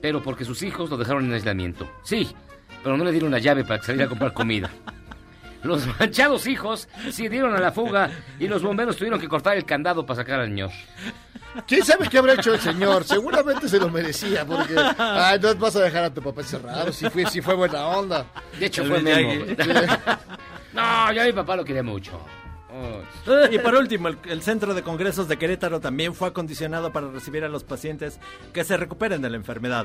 pero 0.00 0.22
porque 0.22 0.44
sus 0.46 0.62
hijos 0.62 0.88
lo 0.88 0.96
dejaron 0.96 1.26
en 1.26 1.34
aislamiento. 1.34 1.90
Sí, 2.02 2.34
pero 2.82 2.96
no 2.96 3.04
le 3.04 3.12
dieron 3.12 3.30
la 3.30 3.38
llave 3.38 3.62
para 3.64 3.78
que 3.80 3.86
saliera 3.86 4.06
a 4.06 4.08
comprar 4.08 4.32
comida. 4.32 4.70
Los 5.62 5.86
manchados 6.00 6.48
hijos 6.48 6.88
se 7.12 7.28
dieron 7.28 7.54
a 7.54 7.60
la 7.60 7.70
fuga 7.70 8.10
y 8.40 8.48
los 8.48 8.64
bomberos 8.64 8.96
tuvieron 8.96 9.20
que 9.20 9.28
cortar 9.28 9.56
el 9.56 9.64
candado 9.64 10.04
para 10.04 10.16
sacar 10.16 10.40
al 10.40 10.48
señor. 10.48 10.70
¿Quién 11.66 11.84
sabe 11.84 12.08
qué 12.08 12.18
habrá 12.18 12.34
hecho 12.34 12.54
el 12.54 12.60
señor? 12.60 13.04
Seguramente 13.04 13.68
se 13.68 13.78
lo 13.78 13.88
merecía, 13.90 14.44
porque... 14.44 14.74
Ay, 14.98 15.38
no 15.40 15.54
vas 15.56 15.76
a 15.76 15.80
dejar 15.80 16.04
a 16.04 16.14
tu 16.14 16.22
papá 16.22 16.40
encerrado, 16.40 16.92
si 16.92 17.08
fue, 17.10 17.26
si 17.26 17.40
fue 17.40 17.54
buena 17.54 17.86
onda. 17.86 18.26
De 18.58 18.66
hecho, 18.66 18.82
El 18.82 18.88
fue 18.88 19.00
Memo. 19.02 19.44
No, 20.72 21.12
yo 21.12 21.20
a 21.22 21.24
mi 21.26 21.32
papá 21.32 21.54
lo 21.56 21.64
quería 21.64 21.82
mucho. 21.82 22.18
Y 23.50 23.58
por 23.58 23.74
último, 23.74 24.08
el, 24.08 24.16
el 24.26 24.42
Centro 24.42 24.72
de 24.72 24.82
Congresos 24.82 25.28
de 25.28 25.36
Querétaro 25.36 25.80
también 25.80 26.14
fue 26.14 26.28
acondicionado 26.28 26.90
para 26.90 27.10
recibir 27.10 27.44
a 27.44 27.48
los 27.48 27.64
pacientes 27.64 28.18
que 28.54 28.64
se 28.64 28.78
recuperen 28.78 29.20
de 29.20 29.28
la 29.28 29.36
enfermedad. 29.36 29.84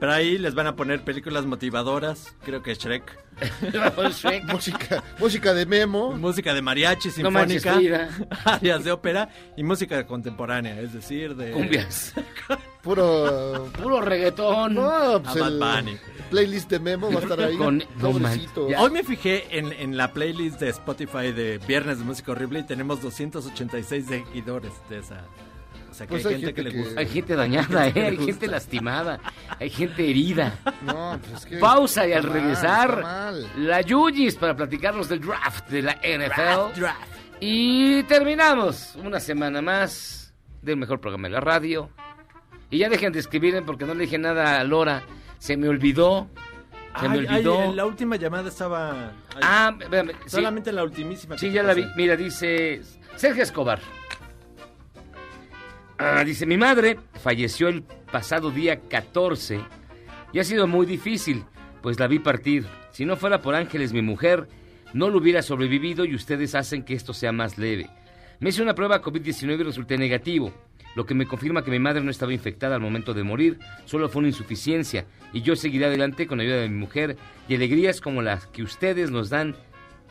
Pero 0.00 0.12
ahí 0.12 0.36
les 0.38 0.54
van 0.54 0.66
a 0.66 0.76
poner 0.76 1.02
películas 1.04 1.46
motivadoras, 1.46 2.34
creo 2.44 2.62
que 2.62 2.74
Shrek, 2.74 3.16
Shrek. 4.12 4.44
Música, 4.52 5.02
música 5.18 5.54
de 5.54 5.66
Memo. 5.66 6.12
música 6.12 6.52
de 6.52 6.60
mariachi, 6.62 7.08
No 7.08 7.14
sinfónica, 7.14 7.74
Frida. 7.74 8.08
áreas 8.44 8.84
de 8.84 8.92
ópera 8.92 9.28
y 9.56 9.62
música 9.62 10.04
contemporánea, 10.06 10.78
es 10.80 10.92
decir, 10.92 11.34
de... 11.36 11.52
Cumbias. 11.52 12.12
Puro... 12.82 13.70
Puro 13.80 14.00
reggaetón. 14.02 14.74
No, 14.74 15.22
pues 15.22 15.36
A 15.42 15.48
el 15.48 15.58
Bad 15.58 15.84
Bunny. 15.84 15.96
playlist 16.28 16.68
de 16.70 16.78
Memo 16.80 17.10
va 17.10 17.20
a 17.20 17.22
estar 17.22 17.40
ahí. 17.40 17.56
Con- 17.56 17.78
no 17.78 17.84
Pobrecito. 18.12 18.66
Hoy 18.76 18.90
me 18.90 19.02
fijé 19.04 19.56
en, 19.58 19.72
en 19.72 19.96
la 19.96 20.12
playlist 20.12 20.60
de 20.60 20.68
Spotify 20.68 21.32
de 21.32 21.58
Viernes 21.66 21.98
de 22.00 22.04
Música 22.04 22.32
Horrible 22.32 22.58
y 22.58 22.64
tenemos 22.64 23.00
286 23.00 24.06
seguidores 24.06 24.72
de 24.90 24.98
esa... 24.98 25.24
O 25.94 25.96
sea, 25.96 26.08
que 26.08 26.14
Pues 26.14 26.26
hay, 26.26 26.34
hay 26.34 26.40
gente, 26.40 26.54
que, 26.54 26.62
le 26.64 26.70
gusta. 26.70 27.00
Hay 27.00 27.06
gente 27.06 27.36
dañada, 27.36 27.82
Hay 27.84 27.92
gente 27.92 28.00
¿eh? 28.00 28.16
hay 28.18 28.26
gente 28.26 28.46
lastimada, 28.48 29.20
hay 29.60 29.70
gente 29.70 30.10
herida. 30.10 30.58
No, 30.84 31.20
pues 31.22 31.34
es 31.34 31.46
que... 31.46 31.58
Pausa 31.58 32.04
y 32.08 32.12
al 32.12 32.24
mal, 32.24 32.32
regresar, 32.32 33.04
la 33.58 33.80
Yuyis 33.80 34.34
para 34.34 34.56
platicarnos 34.56 35.08
del 35.08 35.20
draft 35.20 35.68
de 35.68 35.82
la 35.82 35.92
NFL. 36.02 36.80
Y 37.38 38.02
terminamos 38.04 38.96
una 38.96 39.20
semana 39.20 39.62
más 39.62 40.34
del 40.62 40.78
mejor 40.78 41.00
programa 41.00 41.28
de 41.28 41.34
la 41.34 41.40
radio. 41.40 41.88
Y 42.70 42.78
ya 42.78 42.88
dejen 42.88 43.12
de 43.12 43.20
escribirme 43.20 43.62
porque 43.62 43.84
no 43.84 43.94
le 43.94 44.00
dije 44.02 44.18
nada 44.18 44.58
a 44.58 44.64
Lora. 44.64 45.04
Se 45.38 45.56
me 45.56 45.68
olvidó. 45.68 46.28
Se 46.98 47.08
me 47.08 47.20
ay, 47.20 47.26
olvidó. 47.26 47.72
la 47.72 47.86
última 47.86 48.16
llamada 48.16 48.48
estaba... 48.48 49.12
ay, 49.36 49.40
Ah, 49.42 49.76
espérame, 49.80 50.10
sí. 50.24 50.30
solamente 50.30 50.72
la 50.72 50.82
ultimísima. 50.82 51.38
Sí, 51.38 51.52
ya 51.52 51.62
la 51.62 51.72
vi. 51.74 51.86
Mira, 51.96 52.16
dice 52.16 52.80
Sergio 53.14 53.44
Escobar. 53.44 53.78
Ah, 55.98 56.24
dice, 56.24 56.46
mi 56.46 56.56
madre 56.56 56.98
falleció 57.22 57.68
el 57.68 57.82
pasado 57.82 58.50
día 58.50 58.80
14 58.80 59.60
y 60.32 60.38
ha 60.38 60.44
sido 60.44 60.66
muy 60.66 60.86
difícil, 60.86 61.44
pues 61.82 62.00
la 62.00 62.08
vi 62.08 62.18
partir. 62.18 62.66
Si 62.90 63.04
no 63.04 63.16
fuera 63.16 63.40
por 63.40 63.54
Ángeles, 63.54 63.92
mi 63.92 64.02
mujer, 64.02 64.48
no 64.92 65.08
lo 65.08 65.18
hubiera 65.18 65.42
sobrevivido 65.42 66.04
y 66.04 66.14
ustedes 66.14 66.54
hacen 66.54 66.84
que 66.84 66.94
esto 66.94 67.12
sea 67.14 67.32
más 67.32 67.58
leve. 67.58 67.88
Me 68.40 68.48
hice 68.48 68.62
una 68.62 68.74
prueba 68.74 69.02
COVID-19 69.02 69.60
y 69.60 69.62
resulté 69.62 69.96
negativo, 69.96 70.52
lo 70.94 71.06
que 71.06 71.14
me 71.14 71.26
confirma 71.26 71.64
que 71.64 71.70
mi 71.70 71.78
madre 71.78 72.02
no 72.02 72.10
estaba 72.10 72.32
infectada 72.32 72.76
al 72.76 72.80
momento 72.80 73.14
de 73.14 73.22
morir, 73.22 73.58
solo 73.84 74.08
fue 74.08 74.20
una 74.20 74.28
insuficiencia 74.28 75.06
y 75.32 75.42
yo 75.42 75.56
seguiré 75.56 75.86
adelante 75.86 76.26
con 76.26 76.38
la 76.38 76.44
ayuda 76.44 76.56
de 76.56 76.68
mi 76.68 76.76
mujer 76.76 77.16
y 77.48 77.54
alegrías 77.54 78.00
como 78.00 78.22
las 78.22 78.46
que 78.46 78.62
ustedes 78.62 79.10
nos 79.10 79.30
dan 79.30 79.56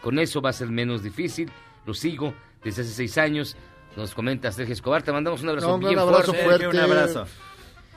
con 0.02 0.20
eso 0.20 0.42
va 0.42 0.50
a 0.50 0.54
ser 0.54 0.68
menos 0.68 1.02
difícil. 1.02 1.50
Lo 1.86 1.94
sigo 1.94 2.34
desde 2.64 2.82
hace 2.82 2.92
seis 2.92 3.18
años. 3.18 3.56
Nos 3.96 4.14
comenta 4.14 4.52
Sergio 4.52 4.74
Escobar. 4.74 5.04
Te 5.04 5.12
mandamos 5.12 5.42
un 5.42 5.50
abrazo 5.50 5.68
No, 5.68 5.74
un 5.76 5.80
bien 5.82 5.94
gran 5.94 6.08
abrazo 6.08 6.34
fuerte. 6.34 6.44
fuerte. 6.46 6.68
Un 6.68 6.80
abrazo. 6.80 7.28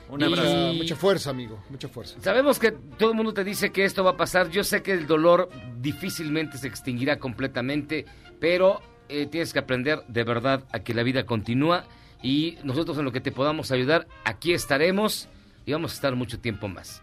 Un 0.09 0.23
abrazo. 0.23 0.43
Mucha, 0.43 0.73
mucha 0.73 0.95
fuerza, 0.95 1.29
amigo, 1.31 1.63
mucha 1.69 1.87
fuerza. 1.89 2.15
Sabemos 2.21 2.59
que 2.59 2.71
todo 2.71 3.09
el 3.09 3.15
mundo 3.15 3.33
te 3.33 3.43
dice 3.43 3.71
que 3.71 3.83
esto 3.83 4.03
va 4.03 4.11
a 4.11 4.17
pasar. 4.17 4.49
Yo 4.49 4.63
sé 4.63 4.81
que 4.81 4.93
el 4.93 5.05
dolor 5.07 5.49
difícilmente 5.79 6.57
se 6.57 6.67
extinguirá 6.67 7.17
completamente, 7.19 8.05
pero 8.39 8.81
eh, 9.09 9.25
tienes 9.25 9.51
que 9.51 9.59
aprender 9.59 10.03
de 10.07 10.23
verdad 10.23 10.63
a 10.71 10.79
que 10.79 10.93
la 10.93 11.03
vida 11.03 11.25
continúa 11.25 11.83
y 12.23 12.57
nosotros 12.63 12.97
en 12.97 13.05
lo 13.05 13.11
que 13.11 13.19
te 13.21 13.31
podamos 13.31 13.71
ayudar, 13.71 14.07
aquí 14.23 14.53
estaremos 14.53 15.27
y 15.65 15.73
vamos 15.73 15.91
a 15.91 15.95
estar 15.95 16.15
mucho 16.15 16.39
tiempo 16.39 16.67
más. 16.69 17.01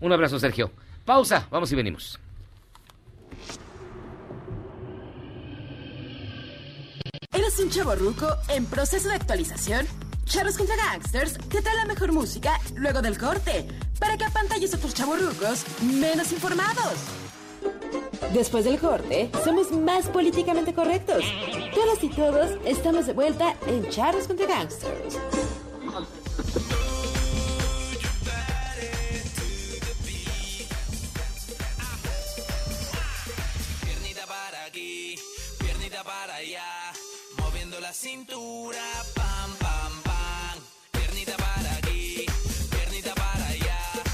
Un 0.00 0.12
abrazo, 0.12 0.38
Sergio. 0.40 0.72
Pausa, 1.04 1.46
vamos 1.50 1.70
y 1.70 1.76
venimos. 1.76 2.18
¿Eres 7.32 7.60
un 7.60 7.70
chavo 7.70 7.92
en 8.48 8.66
proceso 8.66 9.08
de 9.08 9.14
actualización? 9.14 9.86
Charros 10.24 10.56
contra 10.56 10.74
Gangsters 10.74 11.38
te 11.48 11.62
trae 11.62 11.76
la 11.76 11.84
mejor 11.84 12.10
música 12.10 12.58
luego 12.74 13.02
del 13.02 13.16
corte 13.18 13.68
para 14.00 14.16
que 14.16 14.24
apantalles 14.24 14.74
a 14.74 14.78
tus 14.78 14.94
chavorrucos 14.94 15.64
menos 15.80 16.32
informados. 16.32 16.94
Después 18.34 18.64
del 18.64 18.80
corte, 18.80 19.30
somos 19.44 19.70
más 19.70 20.08
políticamente 20.08 20.74
correctos. 20.74 21.22
Todas 21.72 22.02
y 22.02 22.08
todos 22.08 22.50
estamos 22.64 23.06
de 23.06 23.12
vuelta 23.12 23.54
en 23.68 23.88
Charros 23.90 24.26
contra 24.26 24.46
Gangsters. 24.46 25.16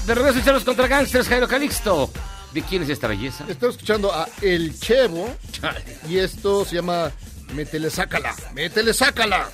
De 0.07 0.15
regreso, 0.15 0.39
Charlos 0.43 0.63
contra 0.63 0.87
Gangsters, 0.87 1.27
Jairo 1.27 1.47
Calixto. 1.47 2.09
¿De 2.53 2.61
quién 2.61 2.81
es 2.83 2.89
esta 2.89 3.07
belleza? 3.07 3.45
Estamos 3.49 3.75
escuchando 3.75 4.11
a 4.13 4.27
El 4.41 4.79
Chevo 4.79 5.29
y 6.09 6.17
esto 6.17 6.63
se 6.65 6.75
llama 6.77 7.11
Métele 7.53 7.89
Sácala, 7.89 8.33
Métele 8.53 8.93
Sácala. 8.93 9.49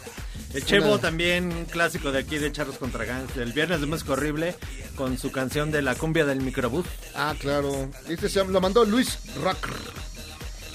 El 0.54 0.64
Chevo 0.64 0.94
Una- 0.94 1.02
también, 1.02 1.52
un 1.52 1.66
clásico 1.66 2.12
de 2.12 2.20
aquí 2.20 2.38
de 2.38 2.52
Charros 2.52 2.78
contra 2.78 3.04
Gans, 3.06 3.36
el 3.38 3.52
viernes 3.54 3.82
de 3.82 3.88
Música 3.88 4.14
Horrible, 4.14 4.56
con 4.96 5.18
su 5.18 5.32
canción 5.32 5.72
de 5.72 5.82
la 5.82 5.96
cumbia 5.96 6.24
del 6.26 6.42
microbús. 6.42 6.86
Ah, 7.16 7.34
claro. 7.40 7.90
Este 8.08 8.30
se 8.30 8.36
llama- 8.40 8.52
lo 8.52 8.62
mandó 8.62 8.86
Luis 8.86 9.18
Rock. 9.44 9.70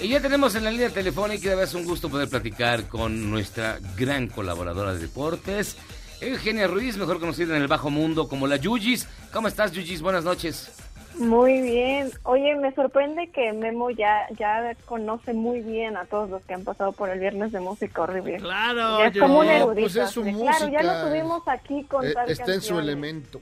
Y 0.01 0.09
ya 0.09 0.21
tenemos 0.21 0.55
en 0.55 0.65
la 0.65 0.71
línea 0.71 0.89
telefónica, 0.89 1.61
es 1.63 1.73
un 1.73 1.85
gusto 1.85 2.09
poder 2.09 2.27
platicar 2.29 2.87
con 2.89 3.29
nuestra 3.29 3.79
gran 3.97 4.27
colaboradora 4.27 4.93
de 4.93 4.99
deportes, 4.99 5.77
Eugenia 6.21 6.67
Ruiz, 6.67 6.97
mejor 6.97 7.19
conocida 7.19 7.55
en 7.55 7.61
el 7.61 7.67
bajo 7.67 7.89
mundo 7.89 8.27
como 8.27 8.45
la 8.47 8.57
Yuyis. 8.57 9.07
¿Cómo 9.31 9.47
estás, 9.47 9.71
Yuyis? 9.71 10.01
Buenas 10.01 10.23
noches. 10.25 10.71
Muy 11.17 11.61
bien. 11.61 12.11
Oye, 12.23 12.55
me 12.55 12.73
sorprende 12.73 13.29
que 13.31 13.51
Memo 13.53 13.89
ya 13.89 14.27
ya 14.37 14.73
conoce 14.85 15.33
muy 15.33 15.61
bien 15.61 15.97
a 15.97 16.05
todos 16.05 16.29
los 16.29 16.41
que 16.43 16.53
han 16.53 16.63
pasado 16.63 16.91
por 16.93 17.09
el 17.09 17.19
viernes 17.19 17.51
de 17.51 17.59
música 17.59 18.03
horrible. 18.03 18.37
Claro, 18.37 18.99
Ya 18.99 19.07
es 19.07 19.17
como 19.17 19.39
un 19.39 19.47
erudito. 19.47 19.81
pues 19.81 19.95
es 19.95 20.09
su 20.11 20.21
así. 20.21 20.33
Claro, 20.33 20.67
ya 20.69 20.83
lo 20.83 21.07
tuvimos 21.09 21.47
aquí 21.47 21.83
con 21.85 22.05
Eh, 22.05 22.13
tal 22.13 22.29
está 22.29 22.53
en 22.53 22.61
su 22.61 22.79
elemento. 22.79 23.41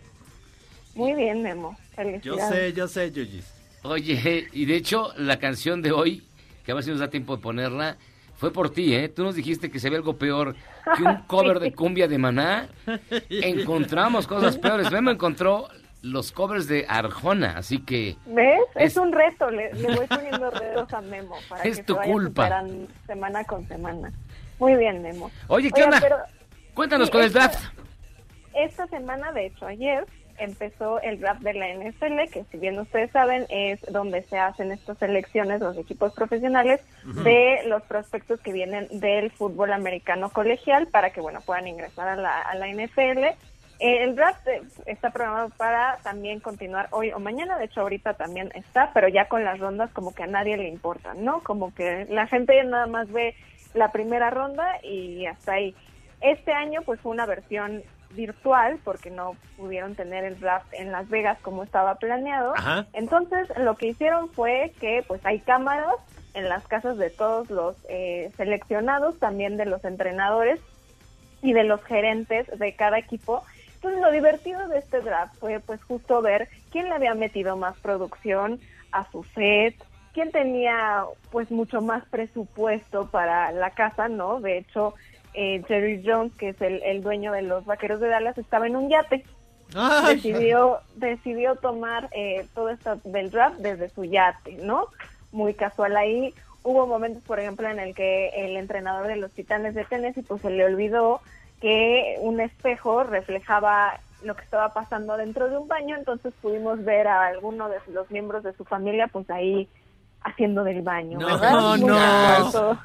Muy 0.95 1.13
bien, 1.13 1.43
Memo. 1.43 1.77
Yo 2.23 2.37
sé, 2.49 2.73
yo 2.73 2.87
sé, 2.87 3.11
Yuyis. 3.11 3.45
Oye, 3.83 4.47
y 4.51 4.65
de 4.65 4.75
hecho, 4.75 5.13
la 5.17 5.37
canción 5.37 5.81
de 5.81 5.91
hoy, 5.91 6.23
que 6.65 6.71
a 6.71 6.75
ver 6.75 6.83
si 6.83 6.89
nos 6.91 6.99
da 6.99 7.09
tiempo 7.09 7.35
de 7.37 7.41
ponerla, 7.43 7.97
fue 8.37 8.51
por 8.53 8.69
ti, 8.69 8.95
¿eh? 8.95 9.09
Tú 9.09 9.23
nos 9.23 9.35
dijiste 9.35 9.69
que 9.69 9.79
se 9.79 9.89
ve 9.89 9.97
algo 9.97 10.17
peor 10.17 10.55
que 10.95 11.03
un 11.03 11.15
cover 11.27 11.59
de 11.59 11.73
cumbia 11.73 12.07
de 12.07 12.17
Maná. 12.17 12.67
Encontramos 13.29 14.27
cosas 14.27 14.57
peores. 14.57 14.91
Memo 14.91 15.11
encontró 15.11 15.67
los 16.01 16.31
covers 16.31 16.67
de 16.67 16.85
Arjona, 16.87 17.57
así 17.57 17.79
que... 17.79 18.15
¿Ves? 18.27 18.59
Es, 18.75 18.91
Es- 18.93 18.97
un 18.97 19.11
reto. 19.11 19.49
Le, 19.49 19.73
le 19.73 19.95
voy 19.95 20.07
poniendo 20.07 20.49
retos 20.51 20.93
a 20.93 21.01
Memo 21.01 21.35
para 21.49 21.63
Es 21.63 21.77
que 21.77 21.83
tu 21.83 21.93
se 21.93 21.99
vaya 21.99 22.11
culpa. 22.11 22.63
semana 23.05 23.43
con 23.43 23.67
semana. 23.67 24.11
Muy 24.59 24.75
bien, 24.75 25.01
Memo. 25.01 25.29
Oye, 25.47 25.71
¿qué 25.71 25.83
onda? 25.83 25.99
pero 26.01 26.17
Cuéntanos 26.73 27.07
sí, 27.07 27.11
con 27.11 27.21
el 27.21 27.27
esta- 27.27 27.39
draft. 27.47 27.73
Esta 28.53 28.87
semana, 28.87 29.31
de 29.33 29.47
hecho, 29.47 29.65
ayer 29.67 30.05
empezó 30.37 31.01
el 31.01 31.19
draft 31.19 31.41
de 31.41 31.53
la 31.53 31.67
NFL, 31.73 32.31
que 32.31 32.45
si 32.51 32.57
bien 32.57 32.79
ustedes 32.79 33.11
saben, 33.11 33.45
es 33.49 33.81
donde 33.91 34.21
se 34.23 34.37
hacen 34.37 34.71
estas 34.71 34.97
selecciones, 34.97 35.61
los 35.61 35.77
equipos 35.77 36.13
profesionales, 36.13 36.81
de 37.23 37.61
los 37.67 37.83
prospectos 37.83 38.39
que 38.41 38.51
vienen 38.51 38.87
del 38.91 39.31
fútbol 39.31 39.73
americano 39.73 40.29
colegial 40.29 40.87
para 40.87 41.11
que, 41.11 41.21
bueno, 41.21 41.41
puedan 41.41 41.67
ingresar 41.67 42.07
a 42.07 42.15
la, 42.15 42.41
a 42.41 42.55
la 42.55 42.67
NFL. 42.67 43.25
El 43.79 44.15
draft 44.15 44.47
eh, 44.47 44.61
está 44.87 45.11
programado 45.11 45.49
para 45.51 45.97
también 46.03 46.39
continuar 46.39 46.87
hoy 46.91 47.11
o 47.11 47.19
mañana, 47.19 47.57
de 47.57 47.65
hecho 47.65 47.81
ahorita 47.81 48.15
también 48.15 48.51
está, 48.55 48.91
pero 48.93 49.07
ya 49.07 49.27
con 49.27 49.43
las 49.43 49.59
rondas 49.59 49.91
como 49.91 50.15
que 50.15 50.23
a 50.23 50.27
nadie 50.27 50.57
le 50.57 50.67
importa, 50.67 51.13
¿no? 51.13 51.41
Como 51.41 51.73
que 51.73 52.07
la 52.09 52.25
gente 52.27 52.63
nada 52.63 52.87
más 52.87 53.11
ve 53.11 53.35
la 53.73 53.91
primera 53.91 54.29
ronda 54.31 54.79
y 54.83 55.25
hasta 55.27 55.53
ahí. 55.53 55.75
Este 56.21 56.51
año 56.51 56.81
pues 56.81 56.99
fue 56.99 57.11
una 57.11 57.27
versión 57.27 57.83
virtual 58.11 58.79
porque 58.83 59.09
no 59.09 59.35
pudieron 59.57 59.95
tener 59.95 60.23
el 60.23 60.39
draft 60.39 60.67
en 60.73 60.91
Las 60.91 61.09
Vegas 61.09 61.37
como 61.41 61.63
estaba 61.63 61.95
planeado. 61.95 62.53
Ajá. 62.55 62.85
Entonces 62.93 63.47
lo 63.57 63.75
que 63.75 63.87
hicieron 63.87 64.29
fue 64.29 64.73
que 64.79 65.03
pues 65.07 65.25
hay 65.25 65.39
cámaras 65.39 65.95
en 66.33 66.49
las 66.49 66.67
casas 66.67 66.97
de 66.97 67.09
todos 67.09 67.49
los 67.49 67.75
eh, 67.89 68.31
seleccionados, 68.37 69.17
también 69.19 69.57
de 69.57 69.65
los 69.65 69.83
entrenadores 69.83 70.59
y 71.41 71.53
de 71.53 71.63
los 71.63 71.83
gerentes 71.83 72.47
de 72.57 72.75
cada 72.75 72.99
equipo. 72.99 73.43
Entonces 73.75 74.01
lo 74.01 74.11
divertido 74.11 74.67
de 74.67 74.79
este 74.79 75.01
draft 75.01 75.35
fue 75.39 75.59
pues 75.59 75.83
justo 75.83 76.21
ver 76.21 76.47
quién 76.71 76.89
le 76.89 76.95
había 76.95 77.13
metido 77.13 77.57
más 77.57 77.77
producción 77.79 78.59
a 78.91 79.09
su 79.11 79.23
set, 79.23 79.75
quién 80.13 80.31
tenía 80.31 81.03
pues 81.31 81.51
mucho 81.51 81.81
más 81.81 82.03
presupuesto 82.05 83.07
para 83.09 83.51
la 83.51 83.71
casa, 83.71 84.07
¿no? 84.07 84.39
De 84.39 84.57
hecho, 84.57 84.95
eh, 85.37 85.63
Jerry 85.67 86.01
Jones, 86.03 86.33
que 86.35 86.49
es 86.49 86.61
el, 86.61 86.81
el 86.83 87.01
dueño 87.03 87.31
de 87.31 87.43
los 87.43 87.63
Vaqueros 87.65 87.99
de 87.99 88.07
Dallas, 88.09 88.37
estaba 88.37 88.65
en 88.67 88.75
un 88.75 88.89
yate. 88.89 89.23
Ay. 89.75 90.15
Decidió, 90.15 90.79
decidió 90.95 91.55
tomar 91.57 92.09
eh, 92.11 92.47
todo 92.55 92.69
esto 92.69 92.99
del 93.03 93.29
draft 93.29 93.57
desde 93.59 93.89
su 93.89 94.03
yate, 94.05 94.53
¿no? 94.63 94.87
Muy 95.31 95.53
casual 95.53 95.95
ahí. 95.95 96.33
Hubo 96.63 96.87
momentos, 96.87 97.21
por 97.23 97.39
ejemplo, 97.39 97.69
en 97.69 97.79
el 97.79 97.93
que 97.93 98.29
el 98.29 98.57
entrenador 98.57 99.07
de 99.07 99.17
los 99.17 99.31
Titanes 99.31 99.75
de 99.75 99.85
Tennessee 99.85 100.23
pues 100.23 100.41
se 100.41 100.49
le 100.49 100.65
olvidó 100.65 101.21
que 101.61 102.15
un 102.21 102.39
espejo 102.39 103.03
reflejaba 103.03 103.99
lo 104.23 104.35
que 104.35 104.43
estaba 104.43 104.73
pasando 104.73 105.15
dentro 105.17 105.47
de 105.49 105.57
un 105.57 105.67
baño, 105.67 105.95
entonces 105.95 106.33
pudimos 106.41 106.83
ver 106.83 107.07
a 107.07 107.27
alguno 107.27 107.69
de 107.69 107.77
los 107.93 108.09
miembros 108.09 108.43
de 108.43 108.53
su 108.53 108.65
familia 108.65 109.07
pues 109.07 109.29
ahí 109.29 109.67
haciendo 110.21 110.63
del 110.63 110.81
baño, 110.81 111.19
No, 111.19 111.27
¿verdad? 111.27 111.77
Muy 111.77 111.81
no. 111.81 111.95
chistoso. 111.95 112.79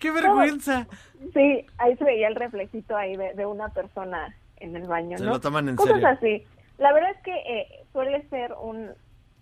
¡Qué 0.00 0.10
vergüenza! 0.10 0.86
Sí, 1.34 1.66
ahí 1.78 1.96
se 1.96 2.04
veía 2.04 2.28
el 2.28 2.34
reflejito 2.36 2.96
ahí 2.96 3.16
de, 3.16 3.34
de 3.34 3.46
una 3.46 3.68
persona 3.70 4.34
en 4.58 4.76
el 4.76 4.86
baño, 4.86 5.18
Se 5.18 5.24
¿no? 5.24 5.30
lo 5.32 5.40
toman 5.40 5.68
en 5.68 5.76
Cosas 5.76 5.94
serio. 5.94 6.08
así. 6.08 6.44
La 6.78 6.92
verdad 6.92 7.10
es 7.10 7.22
que 7.22 7.32
eh, 7.34 7.66
suele 7.92 8.22
ser 8.28 8.52
un 8.60 8.90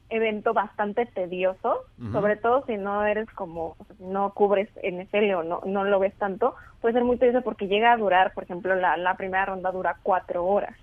evento 0.08 0.54
bastante 0.54 1.04
tedioso, 1.06 1.80
sobre 2.12 2.36
todo 2.36 2.64
si 2.66 2.76
no 2.76 3.04
eres 3.04 3.28
como, 3.30 3.76
no 3.98 4.32
cubres 4.34 4.68
NFL 4.82 5.32
o 5.34 5.42
no, 5.42 5.60
no 5.66 5.82
lo 5.84 5.98
ves 5.98 6.14
tanto, 6.14 6.54
puede 6.80 6.94
ser 6.94 7.02
muy 7.04 7.16
tedioso 7.18 7.42
porque 7.42 7.66
llega 7.66 7.92
a 7.92 7.96
durar, 7.96 8.32
por 8.32 8.44
ejemplo, 8.44 8.74
la, 8.76 8.96
la 8.96 9.16
primera 9.16 9.46
ronda 9.46 9.72
dura 9.72 9.96
cuatro 10.04 10.46
horas. 10.46 10.76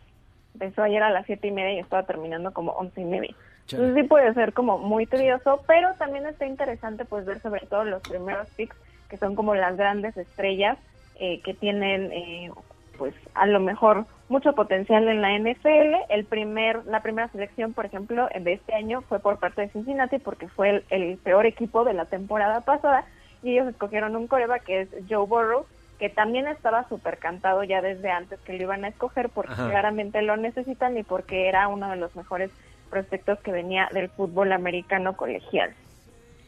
Empezó 0.54 0.84
ayer 0.84 1.02
a 1.02 1.10
las 1.10 1.26
siete 1.26 1.48
y 1.48 1.52
media 1.52 1.74
y 1.74 1.80
estaba 1.80 2.04
terminando 2.04 2.52
como 2.52 2.74
once 2.74 3.00
y 3.00 3.06
media. 3.06 3.34
Chale. 3.66 3.84
Entonces 3.84 4.04
sí 4.04 4.10
puede 4.10 4.34
ser 4.34 4.52
como 4.54 4.78
muy 4.78 5.06
tedioso, 5.06 5.64
pero 5.68 5.94
también 5.96 6.26
está 6.28 6.46
interesante 6.46 7.06
pues 7.06 7.26
ver 7.26 7.40
sobre 7.42 7.66
todo 7.68 7.86
los 7.86 8.02
primeros 8.02 8.50
picks, 8.52 8.76
que 9.14 9.20
son 9.20 9.36
como 9.36 9.54
las 9.54 9.78
grandes 9.78 10.18
estrellas 10.18 10.80
eh, 11.20 11.40
que 11.42 11.54
tienen 11.54 12.12
eh, 12.12 12.50
pues 12.98 13.14
a 13.36 13.46
lo 13.46 13.60
mejor 13.60 14.08
mucho 14.28 14.54
potencial 14.54 15.08
en 15.08 15.22
la 15.22 15.38
NFL. 15.38 16.10
El 16.10 16.26
primer, 16.26 16.84
la 16.88 17.04
primera 17.04 17.28
selección, 17.28 17.74
por 17.74 17.86
ejemplo, 17.86 18.28
de 18.34 18.54
este 18.54 18.74
año 18.74 19.02
fue 19.02 19.20
por 19.20 19.38
parte 19.38 19.62
de 19.62 19.70
Cincinnati 19.70 20.18
porque 20.18 20.48
fue 20.48 20.70
el, 20.72 20.86
el 20.90 21.18
peor 21.20 21.46
equipo 21.46 21.84
de 21.84 21.94
la 21.94 22.06
temporada 22.06 22.62
pasada 22.62 23.06
y 23.44 23.52
ellos 23.52 23.68
escogieron 23.68 24.16
un 24.16 24.26
coreba 24.26 24.58
que 24.58 24.82
es 24.82 24.90
Joe 25.08 25.28
Burrow, 25.28 25.68
que 26.00 26.10
también 26.10 26.48
estaba 26.48 26.90
súper 26.90 27.20
cantado 27.20 27.64
ya 27.64 27.84
desde 27.84 28.10
antes 28.10 28.40
que 28.40 28.54
lo 28.54 28.64
iban 28.64 28.84
a 28.84 28.88
escoger 28.88 29.30
porque 29.30 29.54
Ajá. 29.54 29.70
claramente 29.70 30.24
lo 30.24 30.38
necesitan 30.38 30.98
y 30.98 31.04
porque 31.04 31.48
era 31.48 31.68
uno 31.68 31.92
de 31.92 31.98
los 31.98 32.16
mejores 32.16 32.50
prospectos 32.90 33.38
que 33.42 33.52
venía 33.52 33.88
del 33.94 34.10
fútbol 34.10 34.54
americano 34.54 35.16
colegial. 35.16 35.76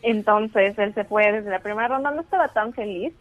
Entonces 0.06 0.77
él 0.77 0.94
se 0.94 1.03
fue 1.03 1.32
desde 1.32 1.49
la 1.49 1.60
primera 1.60 1.88
ronda, 1.88 2.11
no 2.11 2.22
estaba 2.22 2.48
tan 2.49 2.73
feliz, 2.73 3.11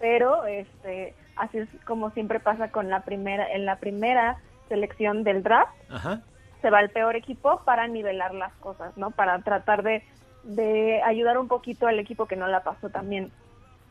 pero 0.00 0.44
este 0.46 1.14
así 1.36 1.58
es 1.58 1.68
como 1.86 2.10
siempre 2.10 2.40
pasa 2.40 2.72
con 2.72 2.90
la 2.90 3.04
primera 3.04 3.52
en 3.52 3.64
la 3.64 3.76
primera 3.76 4.38
selección 4.68 5.22
del 5.22 5.44
draft 5.44 5.72
Ajá. 5.88 6.22
se 6.60 6.70
va 6.70 6.80
el 6.80 6.90
peor 6.90 7.14
equipo 7.14 7.62
para 7.64 7.86
nivelar 7.86 8.34
las 8.34 8.52
cosas, 8.54 8.96
¿no? 8.96 9.12
Para 9.12 9.40
tratar 9.42 9.84
de, 9.84 10.02
de 10.42 11.00
ayudar 11.04 11.38
un 11.38 11.46
poquito 11.46 11.86
al 11.86 12.00
equipo 12.00 12.26
que 12.26 12.34
no 12.34 12.48
la 12.48 12.64
pasó 12.64 12.88
también. 12.90 13.30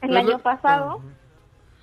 El 0.02 0.10
Pero 0.10 0.20
año 0.20 0.40
pasado, 0.40 1.02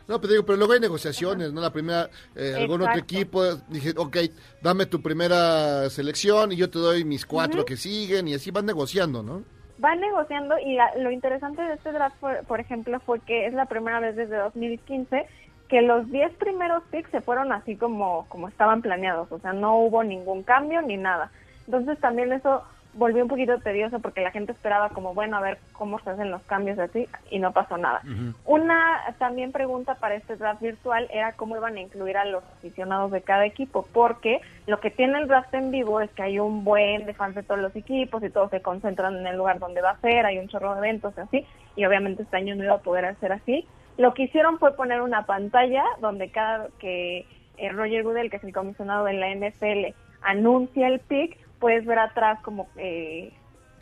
No, 0.08 0.20
pero 0.20 0.32
digo, 0.34 0.44
pero 0.44 0.58
luego 0.58 0.74
hay 0.74 0.80
negociaciones, 0.80 1.54
¿no? 1.54 1.62
La 1.62 1.72
primera, 1.72 2.10
eh, 2.36 2.54
algún 2.54 2.82
otro 2.82 2.98
equipo, 2.98 3.42
dije, 3.68 3.94
ok, 3.96 4.16
dame 4.60 4.84
tu 4.84 5.00
primera 5.00 5.88
selección 5.88 6.52
y 6.52 6.56
yo 6.56 6.68
te 6.68 6.78
doy 6.78 7.04
mis 7.04 7.24
cuatro 7.24 7.64
que 7.64 7.78
siguen 7.78 8.28
y 8.28 8.34
así 8.34 8.50
van 8.50 8.66
negociando, 8.66 9.22
¿no? 9.22 9.42
Van 9.80 10.00
negociando 10.00 10.58
y 10.58 10.78
lo 10.98 11.10
interesante 11.10 11.62
de 11.62 11.74
este 11.74 11.92
draft, 11.92 12.16
por, 12.20 12.44
por 12.44 12.60
ejemplo, 12.60 13.00
fue 13.00 13.20
que 13.20 13.46
es 13.46 13.54
la 13.54 13.66
primera 13.66 13.98
vez 13.98 14.14
desde 14.14 14.36
2015 14.36 15.26
que 15.68 15.82
los 15.82 16.10
10 16.10 16.34
primeros 16.34 16.82
picks 16.90 17.10
se 17.10 17.20
fueron 17.20 17.52
así 17.52 17.76
como, 17.76 18.26
como 18.28 18.48
estaban 18.48 18.82
planeados, 18.82 19.30
o 19.30 19.38
sea, 19.38 19.52
no 19.52 19.76
hubo 19.76 20.02
ningún 20.02 20.42
cambio 20.42 20.82
ni 20.82 20.96
nada. 20.96 21.30
Entonces 21.66 21.98
también 22.00 22.32
eso 22.32 22.64
volvió 22.94 23.22
un 23.22 23.28
poquito 23.28 23.58
tedioso 23.58 24.00
porque 24.00 24.20
la 24.20 24.30
gente 24.30 24.52
esperaba 24.52 24.88
como, 24.90 25.14
bueno, 25.14 25.36
a 25.36 25.40
ver 25.40 25.58
cómo 25.72 26.00
se 26.00 26.10
hacen 26.10 26.30
los 26.30 26.42
cambios 26.42 26.78
así 26.78 27.08
y 27.30 27.38
no 27.38 27.52
pasó 27.52 27.76
nada. 27.76 28.02
Una 28.44 29.14
también 29.18 29.52
pregunta 29.52 29.94
para 29.96 30.16
este 30.16 30.36
draft 30.36 30.60
virtual 30.60 31.08
era 31.12 31.32
cómo 31.32 31.56
iban 31.56 31.76
a 31.76 31.80
incluir 31.80 32.16
a 32.16 32.24
los 32.24 32.42
aficionados 32.58 33.10
de 33.12 33.22
cada 33.22 33.46
equipo, 33.46 33.86
porque 33.92 34.40
lo 34.66 34.80
que 34.80 34.90
tiene 34.90 35.18
el 35.18 35.28
draft 35.28 35.52
en 35.54 35.70
vivo 35.70 36.00
es 36.00 36.10
que 36.10 36.22
hay 36.22 36.38
un 36.38 36.64
buen 36.64 37.06
de 37.06 37.14
fans 37.14 37.34
de 37.34 37.42
todos 37.42 37.60
los 37.60 37.74
equipos 37.76 38.22
y 38.22 38.30
todos 38.30 38.50
se 38.50 38.62
concentran 38.62 39.16
en 39.16 39.26
el 39.26 39.36
lugar 39.36 39.58
donde 39.58 39.80
va 39.80 39.90
a 39.90 40.00
ser, 40.00 40.26
hay 40.26 40.38
un 40.38 40.48
chorro 40.48 40.72
de 40.74 40.78
eventos 40.78 41.14
y 41.16 41.20
así, 41.20 41.46
y 41.76 41.84
obviamente 41.84 42.22
este 42.22 42.36
año 42.36 42.54
no 42.54 42.64
iba 42.64 42.74
a 42.74 42.78
poder 42.78 43.04
hacer 43.04 43.32
así. 43.32 43.66
Lo 43.96 44.14
que 44.14 44.24
hicieron 44.24 44.58
fue 44.58 44.74
poner 44.74 45.02
una 45.02 45.26
pantalla 45.26 45.84
donde 46.00 46.30
cada 46.30 46.68
que 46.78 47.26
eh, 47.58 47.68
Roger 47.70 48.02
Goodell, 48.02 48.30
que 48.30 48.38
es 48.38 48.44
el 48.44 48.52
comisionado 48.52 49.04
de 49.04 49.12
la 49.12 49.34
NFL, 49.34 49.94
anuncia 50.22 50.88
el 50.88 51.00
pick, 51.00 51.36
puedes 51.60 51.86
ver 51.86 51.98
atrás 52.00 52.40
como 52.42 52.68
eh, 52.76 53.32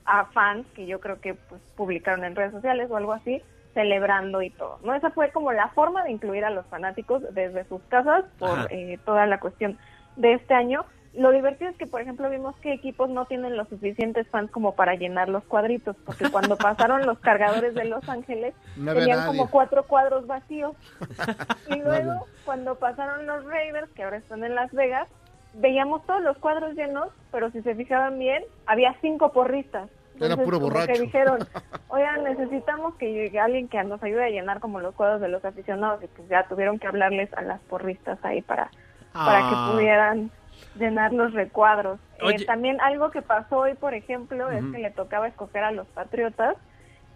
a 0.04 0.26
fans 0.26 0.66
que 0.74 0.86
yo 0.86 1.00
creo 1.00 1.20
que 1.20 1.34
pues 1.34 1.62
publicaron 1.76 2.24
en 2.24 2.36
redes 2.36 2.52
sociales 2.52 2.90
o 2.90 2.96
algo 2.96 3.12
así 3.12 3.42
celebrando 3.74 4.42
y 4.42 4.50
todo 4.50 4.78
no 4.82 4.94
esa 4.94 5.10
fue 5.10 5.30
como 5.30 5.52
la 5.52 5.68
forma 5.68 6.02
de 6.02 6.10
incluir 6.10 6.44
a 6.44 6.50
los 6.50 6.66
fanáticos 6.66 7.22
desde 7.32 7.64
sus 7.64 7.80
casas 7.84 8.24
por 8.38 8.66
eh, 8.70 8.98
toda 9.04 9.26
la 9.26 9.38
cuestión 9.40 9.78
de 10.18 10.34
este 10.34 10.54
año. 10.54 10.84
Lo 11.14 11.30
divertido 11.30 11.70
es 11.70 11.76
que 11.76 11.86
por 11.86 12.00
ejemplo 12.00 12.28
vimos 12.28 12.54
que 12.56 12.72
equipos 12.72 13.08
no 13.08 13.24
tienen 13.24 13.56
los 13.56 13.68
suficientes 13.68 14.28
fans 14.28 14.50
como 14.50 14.74
para 14.74 14.94
llenar 14.94 15.28
los 15.28 15.42
cuadritos 15.44 15.96
porque 16.04 16.28
cuando 16.32 16.56
pasaron 16.56 17.06
los 17.06 17.18
cargadores 17.18 17.74
de 17.74 17.86
Los 17.86 18.06
Ángeles 18.08 18.54
No 18.76 18.94
tenían 18.94 19.26
como 19.26 19.50
cuatro 19.50 19.84
cuadros 19.84 20.26
vacíos. 20.26 20.76
Y 21.68 21.80
luego 21.80 22.26
cuando 22.44 22.76
pasaron 22.76 23.26
los 23.26 23.44
Raiders 23.44 23.90
que 23.90 24.02
ahora 24.02 24.18
están 24.18 24.44
en 24.44 24.54
Las 24.54 24.72
Vegas 24.72 25.08
veíamos 25.54 26.04
todos 26.06 26.22
los 26.22 26.38
cuadros 26.38 26.74
llenos, 26.74 27.08
pero 27.32 27.50
si 27.50 27.62
se 27.62 27.74
fijaban 27.74 28.18
bien, 28.18 28.42
había 28.66 28.94
cinco 29.00 29.32
porristas. 29.32 29.88
Era 30.20 30.36
puro 30.36 30.58
borracho. 30.58 30.92
que 30.92 31.00
dijeron, 31.00 31.38
oigan, 31.88 32.24
necesitamos 32.24 32.94
que 32.96 33.12
llegue 33.12 33.38
alguien 33.38 33.68
que 33.68 33.82
nos 33.84 34.02
ayude 34.02 34.24
a 34.24 34.30
llenar 34.30 34.58
como 34.60 34.80
los 34.80 34.94
cuadros 34.94 35.20
de 35.20 35.28
los 35.28 35.44
aficionados 35.44 36.02
y 36.02 36.08
pues 36.08 36.28
ya 36.28 36.42
tuvieron 36.48 36.78
que 36.80 36.88
hablarles 36.88 37.32
a 37.34 37.42
las 37.42 37.60
porristas 37.62 38.18
ahí 38.24 38.42
para, 38.42 38.70
para 39.12 39.38
Ah. 39.38 39.50
que 39.68 39.72
pudieran 39.76 40.30
llenar 40.76 41.12
los 41.12 41.32
recuadros. 41.34 42.00
Eh, 42.20 42.44
también 42.46 42.80
algo 42.80 43.10
que 43.12 43.22
pasó 43.22 43.58
hoy, 43.58 43.74
por 43.74 43.94
ejemplo, 43.94 44.50
es 44.50 44.64
que 44.72 44.78
le 44.78 44.90
tocaba 44.90 45.28
escoger 45.28 45.62
a 45.62 45.70
los 45.70 45.86
Patriotas 45.88 46.56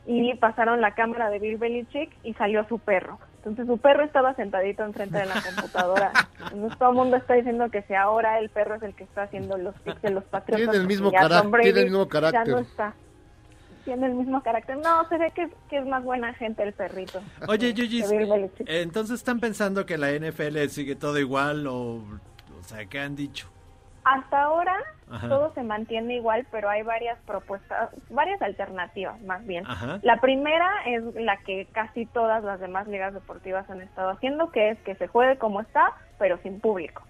y 0.07 0.35
pasaron 0.35 0.81
la 0.81 0.95
cámara 0.95 1.29
de 1.31 1.41
Bill 1.41 1.57
Belichick 1.59 2.11
y 2.23 2.35
salió 2.35 2.65
su 2.69 2.79
perro. 2.79 3.19
Entonces 3.44 3.66
su 3.66 3.77
perro 3.78 4.05
estaba 4.05 4.35
sentadito 4.35 4.85
enfrente 4.85 5.19
de 5.19 5.27
la 5.27 5.35
computadora. 5.56 6.12
Entonces 6.52 6.78
todo 6.78 6.90
el 6.90 6.94
mundo 6.94 7.16
está 7.16 7.35
diciendo 7.35 7.69
que 7.70 7.82
si 7.82 7.94
ahora 7.94 8.39
el 8.39 8.51
perro 8.51 8.77
es 8.77 8.82
el 8.85 8.94
que 8.94 9.02
está 9.02 9.24
haciendo 9.24 9.59
los 9.59 9.74
de 9.85 10.10
los 10.10 10.23
Patriotas. 10.24 10.70
Tiene 10.70 10.78
el 10.78 10.86
mismo 10.86 11.10
ya 11.10 11.20
carácter, 11.23 11.51
Brady 11.51 11.64
tiene 11.64 11.81
el 11.81 11.86
mismo 11.86 12.05
Ya 12.05 12.09
carácter. 12.10 12.48
no 12.48 12.59
está. 12.60 12.94
Tiene 13.85 14.06
el 14.06 14.14
mismo 14.14 14.43
carácter. 14.44 14.77
No, 14.78 15.09
se 15.09 15.19
ve 15.19 15.32
que, 15.35 15.48
que 15.69 15.78
es 15.78 15.86
más 15.86 16.05
buena 16.05 16.32
gente 16.35 16.62
el 16.62 16.73
perrito. 16.73 17.20
Oye, 17.48 17.74
Yuyis, 17.74 18.12
eh, 18.12 18.59
entonces 18.66 19.16
están 19.16 19.40
pensando 19.40 19.85
que 19.86 19.98
la 19.98 20.12
NFL 20.12 20.69
sigue 20.69 20.94
todo 20.94 21.19
igual 21.19 21.66
o, 21.66 21.94
o 21.97 22.62
sea, 22.64 22.85
¿qué 22.86 23.01
han 23.01 23.16
dicho? 23.16 23.48
Hasta 24.05 24.43
ahora 24.43 24.77
Ajá. 25.11 25.29
todo 25.29 25.53
se 25.55 25.62
mantiene 25.62 26.15
igual, 26.15 26.47
pero 26.51 26.69
hay 26.69 26.83
varias 26.83 27.19
propuestas, 27.27 27.91
varias 28.11 28.41
alternativas 28.43 29.20
más 29.23 29.45
bien. 29.47 29.65
Ajá. 29.66 30.01
La 30.03 30.20
primera 30.20 30.69
es 30.87 31.03
la 31.15 31.37
que 31.39 31.66
casi 31.73 32.07
todas 32.07 32.43
las 32.43 32.61
demás 32.61 32.89
ligas 32.89 33.15
deportivas 33.15 33.69
han 33.70 33.81
estado 33.81 34.11
haciendo, 34.11 34.51
que 34.51 34.70
es 34.70 34.79
que 34.81 34.97
se 34.97 35.07
juegue 35.07 35.39
como 35.39 35.61
está, 35.61 35.93
pero 36.19 36.39
sin 36.39 36.61
público. 36.61 37.03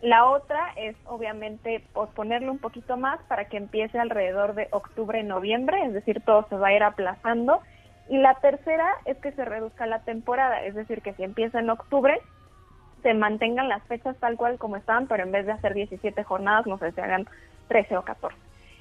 La 0.00 0.26
otra 0.26 0.72
es 0.76 0.96
obviamente 1.06 1.84
posponerlo 1.92 2.52
un 2.52 2.60
poquito 2.60 2.96
más 2.96 3.20
para 3.24 3.46
que 3.46 3.56
empiece 3.56 3.98
alrededor 3.98 4.54
de 4.54 4.68
octubre-noviembre, 4.70 5.84
es 5.86 5.92
decir, 5.92 6.22
todo 6.24 6.46
se 6.48 6.56
va 6.56 6.68
a 6.68 6.72
ir 6.72 6.84
aplazando. 6.84 7.60
Y 8.08 8.16
la 8.18 8.34
tercera 8.34 8.88
es 9.04 9.18
que 9.18 9.32
se 9.32 9.44
reduzca 9.44 9.86
la 9.86 10.00
temporada, 10.00 10.62
es 10.62 10.74
decir, 10.74 11.02
que 11.02 11.14
si 11.14 11.24
empieza 11.24 11.58
en 11.58 11.68
octubre, 11.68 12.20
se 13.02 13.14
mantengan 13.14 13.68
las 13.68 13.82
fechas 13.84 14.16
tal 14.18 14.36
cual 14.36 14.58
como 14.58 14.76
estaban, 14.76 15.06
pero 15.06 15.22
en 15.22 15.32
vez 15.32 15.46
de 15.46 15.52
hacer 15.52 15.74
17 15.74 16.22
jornadas, 16.24 16.66
no 16.66 16.78
sé, 16.78 16.92
se 16.92 17.02
hagan 17.02 17.26
13 17.68 17.96
o 17.96 18.02
14. 18.02 18.36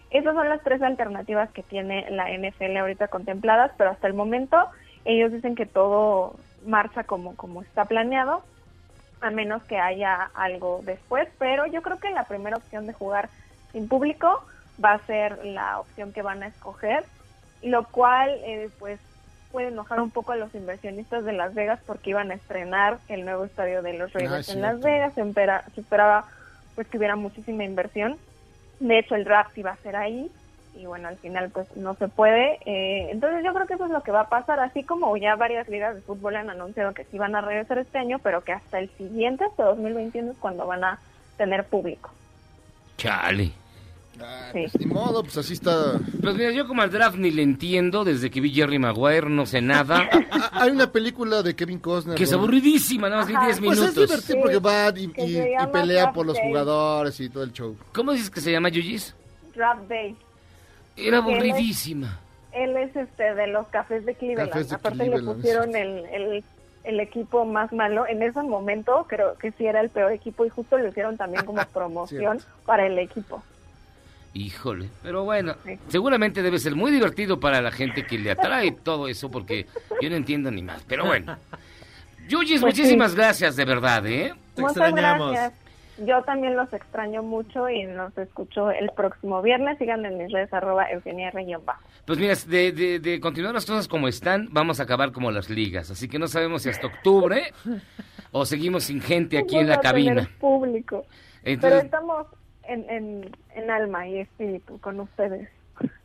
Esas 0.09 0.33
son 0.33 0.49
las 0.49 0.63
tres 0.63 0.81
alternativas 0.81 1.51
que 1.51 1.63
tiene 1.63 2.09
la 2.11 2.29
NFL 2.29 2.77
ahorita 2.77 3.09
contempladas, 3.09 3.71
pero 3.77 3.89
hasta 3.89 4.07
el 4.07 4.13
momento 4.13 4.57
ellos 5.05 5.31
dicen 5.31 5.55
que 5.55 5.65
todo 5.65 6.35
marcha 6.65 7.03
como, 7.03 7.35
como 7.35 7.61
está 7.61 7.85
planeado, 7.85 8.43
a 9.21 9.29
menos 9.31 9.63
que 9.63 9.77
haya 9.77 10.29
algo 10.33 10.81
después, 10.83 11.27
pero 11.39 11.65
yo 11.65 11.81
creo 11.81 11.99
que 11.99 12.09
la 12.11 12.23
primera 12.25 12.57
opción 12.57 12.87
de 12.87 12.93
jugar 12.93 13.29
sin 13.71 13.87
público 13.87 14.43
va 14.83 14.93
a 14.93 15.05
ser 15.05 15.43
la 15.43 15.79
opción 15.79 16.13
que 16.13 16.21
van 16.21 16.43
a 16.43 16.47
escoger, 16.47 17.03
lo 17.63 17.85
cual 17.87 18.29
eh, 18.45 18.69
pues 18.79 18.99
puede 19.57 19.69
enojar 19.69 19.99
un 20.01 20.11
poco 20.11 20.33
a 20.33 20.35
los 20.35 20.53
inversionistas 20.53 21.25
de 21.25 21.33
Las 21.33 21.55
Vegas 21.55 21.79
porque 21.87 22.11
iban 22.11 22.29
a 22.29 22.35
estrenar 22.35 22.99
el 23.07 23.25
nuevo 23.25 23.43
estadio 23.43 23.81
de 23.81 23.93
los 23.93 24.13
Raiders 24.13 24.47
Ah, 24.49 24.53
en 24.53 24.61
Las. 24.61 24.79
Vegas, 24.81 25.13
se 25.15 25.81
esperaba 25.81 26.25
pues 26.75 26.85
que 26.85 26.99
hubiera 26.99 27.15
muchísima 27.15 27.63
inversión, 27.63 28.17
de 28.79 28.99
hecho 28.99 29.15
el 29.15 29.23
draft 29.23 29.57
iba 29.57 29.71
a 29.71 29.77
ser 29.77 29.95
ahí 29.95 30.29
y 30.75 30.85
bueno 30.85 31.07
al 31.07 31.17
final 31.17 31.49
pues 31.49 31.75
no 31.75 31.95
se 31.95 32.07
puede, 32.07 32.59
Eh, 32.67 33.09
entonces 33.09 33.43
yo 33.43 33.51
creo 33.51 33.65
que 33.65 33.73
eso 33.73 33.85
es 33.85 33.89
lo 33.91 34.03
que 34.03 34.11
va 34.11 34.21
a 34.21 34.29
pasar, 34.29 34.59
así 34.59 34.83
como 34.83 35.17
ya 35.17 35.35
varias 35.35 35.67
ligas 35.69 35.95
de 35.95 36.01
fútbol 36.01 36.35
han 36.35 36.51
anunciado 36.51 36.93
que 36.93 37.05
sí 37.05 37.17
van 37.17 37.35
a 37.35 37.41
regresar 37.41 37.79
este 37.79 37.97
año, 37.97 38.19
pero 38.19 38.43
que 38.43 38.51
hasta 38.51 38.77
el 38.77 38.91
siguiente, 38.91 39.43
hasta 39.45 39.63
2021 39.63 40.33
es 40.33 40.37
cuando 40.37 40.67
van 40.67 40.83
a 40.83 40.99
tener 41.35 41.63
público. 41.63 42.11
Chale. 42.97 43.53
Sí. 44.53 44.65
Ni 44.79 44.85
modo, 44.85 45.21
pues 45.23 45.37
así 45.37 45.53
está. 45.53 45.99
Pues 46.21 46.35
mira, 46.35 46.51
yo 46.51 46.67
como 46.67 46.81
al 46.81 46.89
draft 46.89 47.17
ni 47.17 47.31
le 47.31 47.43
entiendo 47.43 48.03
desde 48.03 48.29
que 48.31 48.41
vi 48.41 48.51
Jerry 48.51 48.79
Maguire, 48.79 49.29
no 49.29 49.45
sé 49.45 49.61
nada. 49.61 50.09
Ah, 50.49 50.63
Hay 50.63 50.71
una 50.71 50.91
película 50.91 51.41
de 51.43 51.55
Kevin 51.55 51.79
Costner. 51.79 52.15
Que 52.15 52.23
es 52.23 52.31
¿no? 52.31 52.37
aburridísima, 52.39 53.09
nada 53.09 53.21
más 53.21 53.27
vi 53.29 53.35
Ajá. 53.35 53.45
10 53.45 53.59
Pues 53.59 53.79
minutos. 53.79 53.97
es 53.97 54.09
divertido 54.27 54.39
porque 54.41 54.59
va 54.59 54.89
y, 54.97 55.03
y- 55.17 55.37
y 55.63 55.67
pelea 55.71 56.01
Draft 56.03 56.15
por 56.15 56.25
los 56.25 56.35
Day. 56.35 56.47
jugadores 56.47 57.19
y 57.19 57.29
todo 57.29 57.43
el 57.43 57.51
show. 57.53 57.75
¿Cómo 57.93 58.11
dices 58.13 58.29
que 58.29 58.39
se 58.41 58.51
llama 58.51 58.69
Yuyis? 58.69 59.13
Draft 59.55 59.83
Day. 59.89 60.15
Era 60.95 61.07
Él 61.07 61.13
es- 61.13 61.19
aburridísima. 61.21 62.19
Él 62.53 62.75
es 62.77 62.95
este 62.95 63.35
de 63.35 63.47
los 63.47 63.67
cafés 63.67 64.05
de 64.05 64.15
Cleveland. 64.15 64.49
Cafés 64.49 64.69
de 64.69 64.75
Aparte 64.75 64.97
Cleveland, 64.99 65.27
le 65.27 65.33
pusieron 65.35 65.75
el, 65.75 66.05
el, 66.11 66.43
el 66.83 66.99
equipo 66.99 67.45
más 67.45 67.71
malo. 67.73 68.07
En 68.07 68.21
ese 68.23 68.41
momento 68.41 69.05
creo 69.07 69.37
que 69.37 69.51
sí 69.51 69.65
era 69.65 69.81
el 69.81 69.89
peor 69.89 70.11
equipo 70.11 70.45
y 70.45 70.49
justo 70.49 70.77
lo 70.77 70.87
hicieron 70.87 71.17
también 71.17 71.45
como 71.45 71.61
promoción 71.73 72.39
para 72.65 72.85
el 72.87 72.97
equipo. 72.99 73.43
Híjole, 74.33 74.89
pero 75.01 75.23
bueno, 75.23 75.55
seguramente 75.87 76.41
debe 76.43 76.59
ser 76.59 76.75
muy 76.75 76.91
divertido 76.91 77.39
para 77.39 77.61
la 77.61 77.71
gente 77.71 78.05
que 78.05 78.19
le 78.19 78.31
atrae 78.31 78.71
todo 78.71 79.07
eso 79.07 79.31
porque 79.31 79.65
yo 80.01 80.09
no 80.09 80.15
entiendo 80.15 80.51
ni 80.51 80.61
más. 80.61 80.83
Pero 80.87 81.05
bueno, 81.05 81.37
Yuyis, 82.27 82.61
Pues 82.61 82.75
sí. 82.75 82.81
muchísimas 82.81 83.15
gracias 83.15 83.55
de 83.55 83.65
verdad, 83.65 84.05
¿eh? 84.05 84.33
Muchas 84.57 84.93
gracias. 84.93 85.53
Yo 86.05 86.21
también 86.21 86.55
los 86.55 86.71
extraño 86.73 87.23
mucho 87.23 87.67
y 87.69 87.83
los 87.87 88.15
escucho 88.19 88.69
el 88.69 88.91
próximo 88.91 89.41
viernes. 89.41 89.79
Síganme 89.79 90.09
en 90.09 90.19
mis 90.19 90.31
redes 90.31 90.53
arroba 90.53 90.85
Eugenia 90.91 91.31
Bajo. 91.65 91.81
Pues 92.05 92.19
mira, 92.19 92.35
de, 92.45 92.71
de, 92.71 92.99
de 92.99 93.19
continuar 93.19 93.55
las 93.55 93.65
cosas 93.65 93.87
como 93.87 94.07
están, 94.07 94.47
vamos 94.51 94.79
a 94.79 94.83
acabar 94.83 95.11
como 95.11 95.31
las 95.31 95.49
ligas. 95.49 95.89
Así 95.89 96.07
que 96.07 96.19
no 96.19 96.27
sabemos 96.27 96.61
si 96.61 96.69
hasta 96.69 96.85
octubre 96.85 97.51
o 98.31 98.45
seguimos 98.45 98.83
sin 98.83 99.01
gente 99.01 99.39
aquí 99.39 99.57
en 99.57 99.69
la 99.69 99.75
a 99.75 99.79
tener 99.81 99.91
cabina. 99.93 100.29
público. 100.39 101.07
Pero 101.41 101.53
Entonces, 101.55 101.83
estamos 101.85 102.27
en, 102.67 102.89
en, 102.89 103.31
en 103.55 103.71
alma 103.71 104.07
y 104.07 104.19
espíritu 104.19 104.79
con 104.79 104.99
ustedes. 104.99 105.49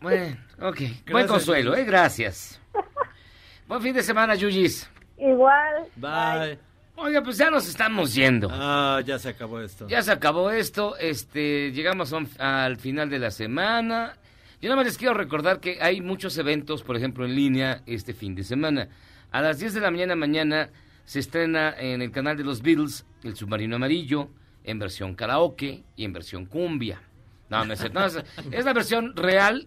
bueno, 0.00 0.36
ok. 0.60 0.80
Buen 1.10 1.26
consuelo, 1.26 1.74
¿eh? 1.76 1.84
Gracias. 1.84 2.60
Buen 3.68 3.80
fin 3.82 3.94
de 3.94 4.02
semana, 4.02 4.34
Yuyis. 4.34 4.88
Igual. 5.18 5.86
Bye. 5.96 6.58
Oiga, 6.96 7.22
pues 7.22 7.38
ya 7.38 7.50
nos 7.50 7.66
estamos 7.68 8.14
yendo. 8.14 8.48
Ah, 8.52 9.00
ya 9.04 9.18
se 9.18 9.30
acabó 9.30 9.60
esto. 9.60 9.86
Ya 9.88 10.02
se 10.02 10.12
acabó 10.12 10.50
esto, 10.50 10.96
este, 10.98 11.72
llegamos 11.72 12.12
un- 12.12 12.28
al 12.38 12.76
final 12.76 13.08
de 13.08 13.18
la 13.18 13.30
semana. 13.30 14.14
Yo 14.60 14.68
nada 14.68 14.76
más 14.76 14.86
les 14.86 14.98
quiero 14.98 15.14
recordar 15.14 15.58
que 15.58 15.78
hay 15.80 16.00
muchos 16.02 16.36
eventos, 16.38 16.82
por 16.82 16.96
ejemplo, 16.96 17.24
en 17.24 17.34
línea 17.34 17.82
este 17.86 18.12
fin 18.12 18.34
de 18.34 18.44
semana. 18.44 18.88
A 19.30 19.40
las 19.40 19.58
10 19.58 19.74
de 19.74 19.80
la 19.80 19.90
mañana 19.90 20.14
mañana 20.16 20.68
se 21.04 21.18
estrena 21.20 21.74
en 21.78 22.02
el 22.02 22.10
canal 22.12 22.36
de 22.36 22.44
los 22.44 22.60
Beatles 22.62 23.06
El 23.24 23.34
Submarino 23.36 23.76
Amarillo, 23.76 24.28
en 24.64 24.78
versión 24.78 25.14
karaoke 25.14 25.82
y 25.96 26.04
en 26.04 26.12
versión 26.12 26.46
cumbia. 26.46 27.00
No, 27.48 27.64
no 27.64 27.72
es 27.74 27.80
cierto, 27.80 28.00
no, 28.00 28.06
es, 28.06 28.18
es 28.50 28.64
la 28.64 28.72
versión 28.72 29.14
real, 29.16 29.66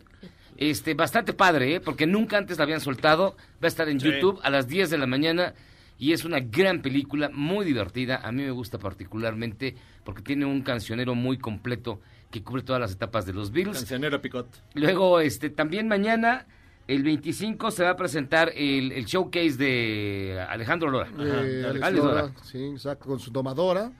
este, 0.58 0.94
bastante 0.96 1.34
padre, 1.34 1.76
¿eh? 1.76 1.80
porque 1.80 2.08
nunca 2.08 2.38
antes 2.38 2.58
la 2.58 2.64
habían 2.64 2.82
soltado. 2.82 3.36
Va 3.62 3.66
a 3.66 3.68
estar 3.68 3.88
en 3.90 4.00
Sí. 4.00 4.08
YouTube 4.08 4.40
a 4.44 4.50
las 4.50 4.68
10 4.68 4.90
de 4.90 4.98
la 4.98 5.06
mañana 5.06 5.54
y 6.00 6.12
es 6.14 6.26
una 6.26 6.40
gran 6.40 6.82
película, 6.82 7.30
muy 7.32 7.66
divertida. 7.66 8.18
A 8.24 8.32
mí 8.32 8.42
me 8.44 8.52
gusta 8.52 8.80
particularmente 8.80 9.76
porque 10.04 10.22
tiene 10.22 10.46
un 10.46 10.62
cancionero 10.62 11.14
muy 11.16 11.38
completo 11.38 12.02
que 12.32 12.42
cubre 12.44 12.64
todas 12.64 12.82
las 12.82 12.92
etapas 12.94 13.26
de 13.26 13.34
los 13.34 13.52
Beatles. 13.52 13.78
Cancionero 13.78 14.22
Picot. 14.22 14.48
Luego, 14.74 15.20
este, 15.20 15.50
también 15.50 15.88
mañana, 15.88 16.48
el 16.88 17.04
25, 17.04 17.72
se 17.72 17.84
va 17.84 17.92
a 17.92 17.96
presentar 17.96 18.52
el, 18.56 18.92
el 18.92 19.06
showcase 19.06 19.58
de 19.58 20.44
Alejandro 20.50 20.90
Lora. 20.90 21.08
Eh, 21.20 21.64
Alex 21.70 21.84
Alex 21.84 22.04
Lora, 22.04 22.22
Lora. 22.24 22.34
sí, 22.44 22.64
exacto, 22.74 23.06
con 23.06 23.20
su 23.20 23.32
domadora. 23.32 23.92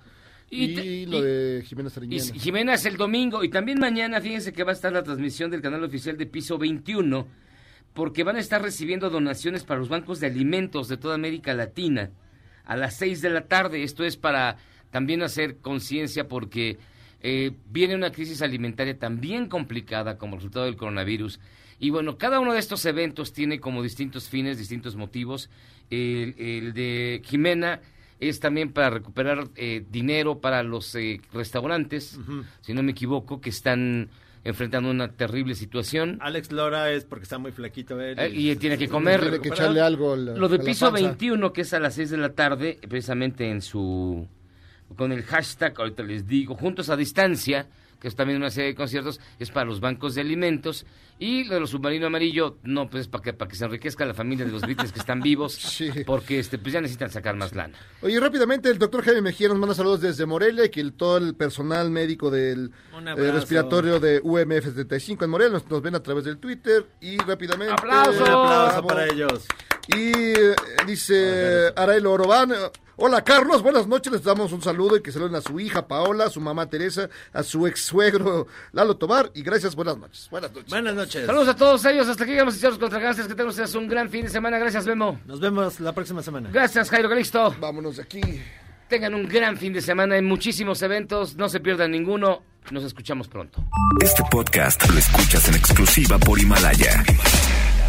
Y, 0.50 1.06
lo 1.08 1.22
de 1.22 1.64
Jimena 1.66 1.90
Y 1.90 1.92
Sariñana. 1.92 2.34
Jimena 2.40 2.74
es 2.76 2.86
el 2.86 2.98
domingo 2.98 3.44
y 3.44 3.50
también 3.50 3.80
mañana, 3.80 4.22
fíjense 4.22 4.54
que 4.54 4.64
va 4.64 4.72
a 4.72 4.76
estar 4.76 4.94
la 4.94 5.04
transmisión 5.04 5.52
del 5.52 5.62
canal 5.62 5.84
oficial 5.84 6.18
de 6.18 6.26
Piso 6.26 6.58
21, 6.58 7.28
porque 7.94 8.24
van 8.24 8.36
a 8.36 8.40
estar 8.40 8.62
recibiendo 8.62 9.10
donaciones 9.10 9.64
para 9.64 9.80
los 9.80 9.90
bancos 9.90 10.20
de 10.20 10.28
alimentos 10.28 10.88
de 10.88 10.98
toda 10.98 11.16
América 11.16 11.54
Latina 11.54 12.12
a 12.66 12.76
las 12.76 12.96
6 12.98 13.22
de 13.22 13.30
la 13.30 13.48
tarde. 13.48 13.84
Esto 13.84 14.04
es 14.04 14.18
para 14.18 14.58
también 14.92 15.24
hacer 15.24 15.58
conciencia 15.58 16.28
porque 16.28 16.78
eh, 17.22 17.52
viene 17.72 17.96
una 17.96 18.12
crisis 18.12 18.42
alimentaria 18.42 18.98
también 18.98 19.48
complicada 19.48 20.18
como 20.18 20.36
resultado 20.36 20.66
del 20.66 20.76
coronavirus. 20.76 21.40
Y 21.80 21.90
bueno, 21.90 22.18
cada 22.18 22.40
uno 22.40 22.54
de 22.54 22.60
estos 22.60 22.86
eventos 22.86 23.34
tiene 23.34 23.60
como 23.60 23.84
distintos 23.84 24.30
fines, 24.30 24.58
distintos 24.58 24.96
motivos. 24.96 25.50
El, 25.90 26.36
el 26.38 26.74
de 26.74 27.22
Jimena 27.26 27.82
es 28.20 28.40
también 28.40 28.72
para 28.72 28.90
recuperar 28.90 29.48
eh, 29.56 29.84
dinero 29.90 30.40
para 30.40 30.64
los 30.64 30.94
eh, 30.96 31.20
restaurantes, 31.34 32.20
si 32.62 32.74
no 32.74 32.82
me 32.84 32.92
equivoco, 32.92 33.42
que 33.42 33.50
están 33.50 34.10
enfrentando 34.44 34.92
una 34.92 35.12
terrible 35.12 35.56
situación. 35.56 36.18
Alex 36.22 36.52
Lora 36.52 36.92
es 36.92 37.04
porque 37.04 37.24
está 37.24 37.38
muy 37.40 37.52
flaquito 37.52 38.00
él. 38.00 38.18
Eh, 38.20 38.30
y 38.32 38.56
tiene 38.58 38.78
que 38.78 38.88
comer. 38.88 39.20
Tiene 39.22 39.40
que 39.42 39.50
echarle 39.50 39.82
algo 39.82 40.16
la- 40.16 40.34
Lo 40.36 40.48
de 40.48 40.60
piso 40.60 40.92
panza. 40.92 41.08
21, 41.08 41.52
que 41.52 41.62
es 41.62 41.74
a 41.74 41.80
las 41.80 41.96
6 41.96 42.12
de 42.12 42.18
la 42.18 42.30
tarde, 42.34 42.78
precisamente 42.88 43.50
en 43.50 43.62
su. 43.62 44.28
con 44.96 45.12
el 45.12 45.24
hashtag, 45.24 45.74
ahorita 45.80 46.04
les 46.04 46.28
digo, 46.28 46.56
Juntos 46.56 46.90
a 46.90 46.96
Distancia, 46.96 47.68
que 48.00 48.08
es 48.08 48.16
también 48.16 48.38
una 48.38 48.50
serie 48.50 48.70
de 48.72 48.76
conciertos, 48.76 49.20
es 49.40 49.52
para 49.52 49.66
los 49.66 49.80
bancos 49.80 50.16
de 50.16 50.22
alimentos. 50.22 50.86
Y 51.18 51.46
lo 51.46 51.54
de 51.54 51.62
los 51.62 51.70
submarino 51.70 52.08
amarillo, 52.08 52.58
no, 52.64 52.90
pues 52.90 53.02
es 53.04 53.08
para 53.08 53.24
que, 53.24 53.32
para 53.32 53.48
que 53.50 53.56
se 53.56 53.64
enriquezca 53.64 54.06
la 54.06 54.14
familia 54.14 54.46
de 54.46 54.52
los 54.52 54.62
Beatles 54.64 54.92
que 54.92 55.00
están 55.00 55.22
vivos, 55.22 55.82
porque 56.06 56.40
este, 56.40 56.58
pues 56.58 56.74
ya 56.74 56.82
necesitan 56.82 57.10
sacar 57.10 57.36
más 57.38 57.56
lana. 57.56 57.74
Oye, 58.02 58.20
rápidamente, 58.20 58.70
el 58.70 58.78
doctor 58.78 59.02
Jaime 59.04 59.22
Mejía 59.22 59.48
nos 59.48 59.58
manda 59.58 59.74
saludos 59.74 60.02
desde 60.02 60.26
Morelia 60.26 60.70
que 60.70 60.82
el- 60.82 60.92
todo 60.92 61.16
el 61.18 61.34
personal 61.36 61.90
médico 61.90 62.30
del 62.30 62.72
eh, 63.18 63.32
respiratorio 63.32 64.00
de 64.02 64.22
UMF75 64.24 65.24
en 65.24 65.30
Morelia 65.30 65.54
nos, 65.54 65.70
nos 65.70 65.82
ven 65.82 65.96
a 65.96 66.04
través 66.04 66.26
del 66.26 66.38
Twitter 66.38 66.86
y 67.00 67.18
rápidamente... 67.18 67.72
¡Aplauso! 67.74 68.22
Un 68.24 68.30
aplauso 68.30 68.86
para 68.88 69.06
ellos. 69.06 69.46
Y 69.88 70.12
eh, 70.12 70.56
dice 70.88 71.72
Arael 71.76 72.08
Orobán, 72.08 72.52
hola 72.96 73.24
Carlos, 73.24 73.62
buenas 73.62 73.88
noches, 73.88 74.12
les 74.12 74.24
damos 74.24 74.52
un 74.52 74.62
saludo 74.62 74.98
y 74.98 75.04
que 75.04 75.12
saluden 75.12 75.36
a 75.36 75.42
su 75.42 75.60
hija 75.60 75.88
Paola, 75.88 76.26
a 76.26 76.30
su 76.30 76.42
mamá 76.42 76.68
Teresa, 76.68 77.10
a 77.34 77.44
su 77.44 77.68
ex 77.68 77.82
suegro 77.82 78.48
Lalo 78.72 78.98
Tobar 78.98 79.32
y 79.36 79.44
gracias, 79.44 79.76
buenas 79.76 79.98
noches. 79.98 80.28
Buenas 80.32 80.52
noches. 80.52 80.70
Buenas 80.70 80.96
noches. 80.96 81.26
Saludos 81.26 81.50
a 81.50 81.56
todos 81.56 81.86
ellos, 81.86 82.08
hasta 82.08 82.24
aquí 82.24 82.34
llegamos 82.34 82.64
a 82.64 82.70
contra 82.80 83.00
Gangsters, 83.00 83.28
que 83.28 83.36
tengan 83.36 83.50
ustedes 83.50 83.76
un 83.76 83.88
gran 83.88 84.10
fin 84.10 84.24
de 84.24 84.30
semana. 84.30 84.58
Gracias, 84.58 84.86
Memo. 84.88 85.20
Nos 85.26 85.40
vemos 85.40 85.80
la 85.80 85.94
próxima 85.94 86.24
semana. 86.24 86.50
Gracias, 86.52 86.90
Jairo 86.90 87.08
Calixto. 87.08 87.56
Vámonos 87.60 87.98
de 87.98 88.04
aquí. 88.04 88.22
Tengan 88.88 89.14
un 89.14 89.28
gran 89.28 89.58
fin 89.58 89.74
de 89.74 89.82
semana 89.82 90.18
en 90.18 90.26
muchísimos 90.26 90.82
eventos, 90.82 91.36
no 91.36 91.50
se 91.50 91.60
pierdan 91.60 91.92
ninguno. 91.92 92.42
Nos 92.72 92.84
escuchamos 92.84 93.28
pronto. 93.28 93.64
Este 94.02 94.24
podcast 94.32 94.90
lo 94.90 94.98
escuchas 94.98 95.48
en 95.48 95.56
exclusiva 95.56 96.18
por 96.18 96.40
Himalaya. 96.40 97.04